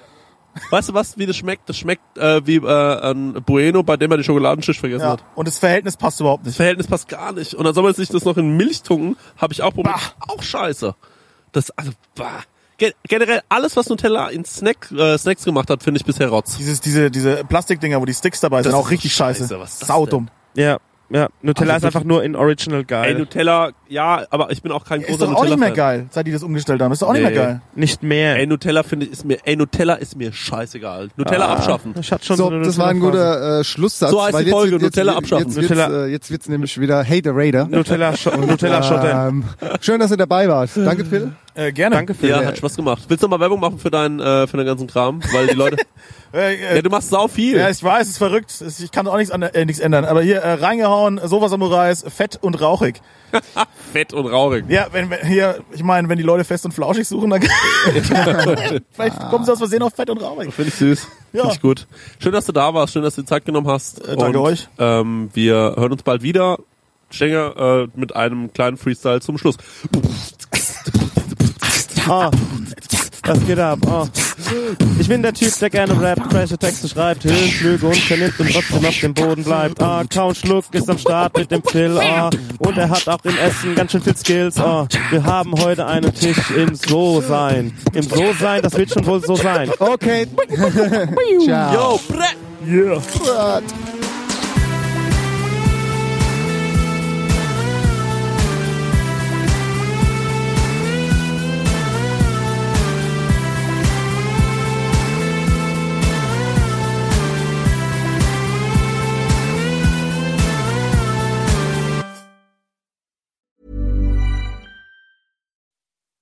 Weißt 0.72 0.90
du 0.90 0.94
was, 0.94 1.18
wie 1.18 1.26
das 1.26 1.38
schmeckt? 1.38 1.70
Das 1.70 1.78
schmeckt 1.78 2.18
äh, 2.18 2.46
wie 2.46 2.56
äh, 2.58 3.12
ein 3.12 3.34
Bueno, 3.46 3.84
bei 3.84 3.98
dem 3.98 4.12
er 4.12 4.18
die 4.18 4.24
Schokoladenschicht 4.24 4.80
vergessen 4.80 5.04
Ja. 5.06 5.12
hat. 5.12 5.24
Und 5.36 5.48
das 5.48 5.58
Verhältnis 5.60 5.96
passt 5.98 6.20
überhaupt 6.20 6.42
Das 6.44 6.48
nicht. 6.48 6.58
Verhältnis 6.58 6.88
passt 6.88 7.08
gar 7.08 7.32
nicht. 7.32 7.54
Und 7.54 7.64
dann 7.66 7.74
soll 7.74 7.84
man 7.84 7.94
sich 7.94 8.10
das 8.10 8.26
noch 8.26 8.38
in 8.38 8.58
Milch 8.58 8.82
tunken, 8.84 9.16
habe 9.38 9.54
ich 9.54 9.62
auch 9.62 9.74
probiert. 9.74 9.96
Auch 10.28 10.42
scheiße. 10.44 10.96
Das, 11.52 11.72
also, 11.72 11.92
bah. 12.16 12.42
Ge- 12.78 12.94
Generell 13.08 13.42
alles, 13.50 13.76
was 13.76 13.90
Nutella 13.90 14.30
in 14.30 14.46
Snack, 14.46 14.90
äh, 14.92 15.18
Snacks 15.18 15.44
gemacht 15.44 15.70
hat, 15.70 15.84
finde 15.84 16.00
ich 16.00 16.06
bisher 16.06 16.30
rotz. 16.30 16.58
Dieses, 16.58 16.80
diese, 16.82 17.12
diese 17.12 17.44
Plastikdinger, 17.46 18.00
wo 18.00 18.06
die 18.06 18.14
Sticks 18.14 18.40
dabei 18.40 18.64
sind, 18.64 18.72
Das 18.72 18.80
auch 18.80 18.86
ist 18.86 18.92
richtig 18.92 19.14
scheiße. 19.14 19.42
scheiße. 19.44 19.60
Was 19.60 19.74
ist 19.74 19.82
das 19.82 19.88
Saudumm. 19.90 20.30
Ja, 20.56 20.78
ja. 21.10 21.28
Nutella 21.42 21.74
Also 21.74 21.88
ist 21.88 21.96
einfach 21.96 22.08
nur 22.08 22.24
in 22.24 22.36
Original 22.36 22.80
Ey, 22.80 22.86
geil. 22.86 23.16
Nutella, 23.18 23.72
Ja, 23.90 24.24
aber 24.30 24.52
ich 24.52 24.62
bin 24.62 24.72
auch 24.72 24.86
kein 24.86 25.02
Ist 25.02 25.08
großer 25.10 25.26
doch 25.28 25.36
auch 25.36 25.46
nicht 25.46 25.58
mehr 25.58 25.72
geil, 25.72 26.06
seit 26.12 26.28
die 26.28 26.32
das 26.32 26.44
umgestellt 26.44 26.80
haben. 26.82 26.92
Ist 26.92 27.02
doch 27.02 27.08
auch 27.10 27.14
nicht 27.14 27.24
Nee. 27.24 27.32
mehr 27.32 27.44
geil. 27.46 27.62
Nicht 27.74 28.04
mehr. 28.04 28.36
Ey, 28.38 28.46
Nutella 28.46 28.84
finde 28.84 29.08
ich, 29.08 29.14
ist 29.14 29.26
mir, 29.26 29.40
ey, 29.46 29.56
Nutella 29.56 29.96
ist 29.96 30.16
mir 30.16 30.32
scheißegal. 30.32 31.10
Nutella 31.18 31.48
Ah. 31.48 31.54
abschaffen. 31.56 31.96
Ich 32.00 32.12
hatte 32.12 32.24
schon 32.24 32.38
So, 32.38 32.50
eine 32.50 32.62
das 32.64 32.78
war 32.78 32.88
ein 32.90 33.00
guter 33.00 33.60
äh, 33.60 33.64
Schlusssatz. 33.64 34.12
So 34.12 34.22
heißt 34.24 34.34
weil 34.34 34.44
die 34.44 34.50
jetzt, 34.52 34.56
Folge, 34.58 34.74
jetzt, 34.76 34.82
Nutella 34.84 35.12
jetzt, 35.14 35.18
abschaffen. 35.18 35.48
Jetzt 35.48 35.56
wird's, 35.58 35.72
Nutella- 35.72 36.06
äh, 36.06 36.12
jetzt 36.12 36.32
wird's 36.32 36.50
nämlich 36.50 36.80
wieder 36.80 37.04
Hey 37.04 37.22
the 37.24 37.32
Raider. 37.34 37.66
Nutella, 37.68 38.14
Nutella 38.40 38.84
Schotten. 38.84 39.10
Ähm, 39.10 39.44
schön, 39.82 40.00
dass 40.00 40.12
ihr 40.12 40.18
dabei 40.18 40.48
wart. 40.48 40.70
Danke, 40.76 41.04
Phil. 41.06 41.32
Äh, 41.56 41.72
gerne. 41.72 41.96
Danke 41.96 42.14
für 42.14 42.28
Ja, 42.28 42.46
hat 42.46 42.58
Spaß 42.58 42.76
gemacht. 42.76 43.04
Willst 43.08 43.24
du 43.24 43.28
noch 43.28 43.38
mal 43.38 43.40
Werbung 43.42 43.60
machen 43.60 43.80
für 43.80 43.90
deinen, 43.90 44.20
äh, 44.20 44.46
für 44.46 44.58
den 44.58 44.68
ganzen 44.68 44.86
Kram? 44.88 45.20
Weil 45.34 45.48
die 45.48 45.56
Leute, 45.56 45.78
Äh, 46.32 46.54
äh, 46.54 46.76
ja, 46.76 46.82
du 46.84 46.92
machst 46.92 47.10
sau 47.10 47.28
viel. 47.28 47.58
Ja, 47.58 47.70
ich 47.72 47.84
weiß, 47.84 48.04
es 48.04 48.10
ist 48.12 48.18
verrückt. 48.20 48.54
Ich 48.84 48.92
kann 48.92 49.08
auch 49.08 49.18
nichts, 49.18 49.32
an, 49.32 49.42
äh, 49.42 49.66
nichts 49.66 49.82
ändern. 49.82 50.06
Aber 50.06 50.22
hier 50.22 50.38
äh, 50.44 50.54
reingehauen, 50.54 51.20
Sofa 51.24 51.50
Samurais, 51.50 52.06
fett 52.08 52.38
und 52.40 52.62
rauchig. 52.62 53.02
Fett 53.94 54.14
und 54.14 54.28
rauchig. 54.28 54.66
Ja, 54.70 54.88
wenn, 54.92 55.10
wenn 55.10 55.26
hier, 55.26 55.64
ich 55.72 55.84
meine, 55.84 56.10
wenn 56.10 56.18
die 56.18 56.24
Leute 56.24 56.44
fest 56.44 56.66
und 56.66 56.74
flauschig 56.74 57.08
suchen, 57.08 57.30
dann 57.30 57.42
vielleicht 58.92 59.20
kommen 59.30 59.46
sie 59.46 59.52
aus 59.52 59.58
Versehen 59.58 59.82
auf 59.82 59.94
fett 59.94 60.10
und 60.10 60.22
rauchig. 60.22 60.54
Finde 60.54 60.70
ich 60.70 60.76
süß. 60.76 61.08
Ja. 61.34 61.42
Finde 61.42 61.56
ich 61.56 61.62
gut. 61.62 61.88
Schön, 62.20 62.32
dass 62.32 62.46
du 62.46 62.52
da 62.52 62.74
warst. 62.74 62.94
Schön, 62.94 63.04
dass 63.04 63.16
du 63.16 63.22
die 63.22 63.28
Zeit 63.28 63.46
genommen 63.46 63.68
hast. 63.68 64.00
Äh, 64.08 64.16
danke 64.16 64.40
und, 64.40 64.46
euch. 64.46 64.68
Ähm, 64.78 65.30
wir 65.34 65.76
hören 65.78 65.92
uns 65.92 66.04
bald 66.04 66.22
wieder. 66.24 66.58
Stenger 67.12 67.56
äh, 67.58 67.88
mit 67.96 68.16
einem 68.16 68.54
kleinen 68.54 68.78
Freestyle 68.78 69.22
zum 69.22 69.38
Schluss. 69.38 69.58
Oh, 72.08 72.30
was 73.24 73.46
geht 73.46 73.60
ab? 73.60 73.80
Oh. 73.86 74.06
Ich 75.00 75.08
bin 75.08 75.22
der 75.22 75.34
Typ, 75.34 75.58
der 75.60 75.70
gerne 75.70 76.00
rappt, 76.02 76.32
frische 76.32 76.58
Texte 76.58 76.88
schreibt, 76.88 77.24
Höhenflüge 77.24 77.86
und 77.88 77.96
vernimmt 77.96 78.40
und 78.40 78.52
trotzdem 78.52 78.86
auf 78.86 79.00
dem 79.00 79.14
Boden 79.14 79.44
bleibt. 79.44 79.82
Ah, 79.82 80.04
Kaun 80.12 80.34
Schluck 80.36 80.66
ist 80.74 80.90
am 80.90 80.98
Start 80.98 81.38
mit 81.38 81.52
dem 81.52 81.62
Phil. 81.64 81.98
Ah, 82.00 82.30
und 82.60 82.78
er 82.78 82.90
hat 82.90 83.08
auch 83.08 83.24
im 83.24 83.38
Essen 83.38 83.76
ganz 83.76 83.92
schön 83.92 84.02
viel 84.02 84.18
Skills. 84.18 84.58
Ah, 84.58 84.88
wir 85.12 85.24
haben 85.24 85.54
heute 85.62 85.86
einen 85.86 86.14
Tisch 86.14 86.52
im 86.52 86.76
So-Sein. 86.76 87.78
Im 87.94 88.04
So-Sein, 88.04 88.62
das 88.62 88.76
wird 88.76 88.92
schon 88.92 89.06
wohl 89.06 89.22
so 89.24 89.36
sein. 89.36 89.70
Okay. 89.80 90.28
Ciao. 91.46 91.74
Yo, 91.74 92.00
brett! 92.08 92.38
Yeah. 92.66 93.62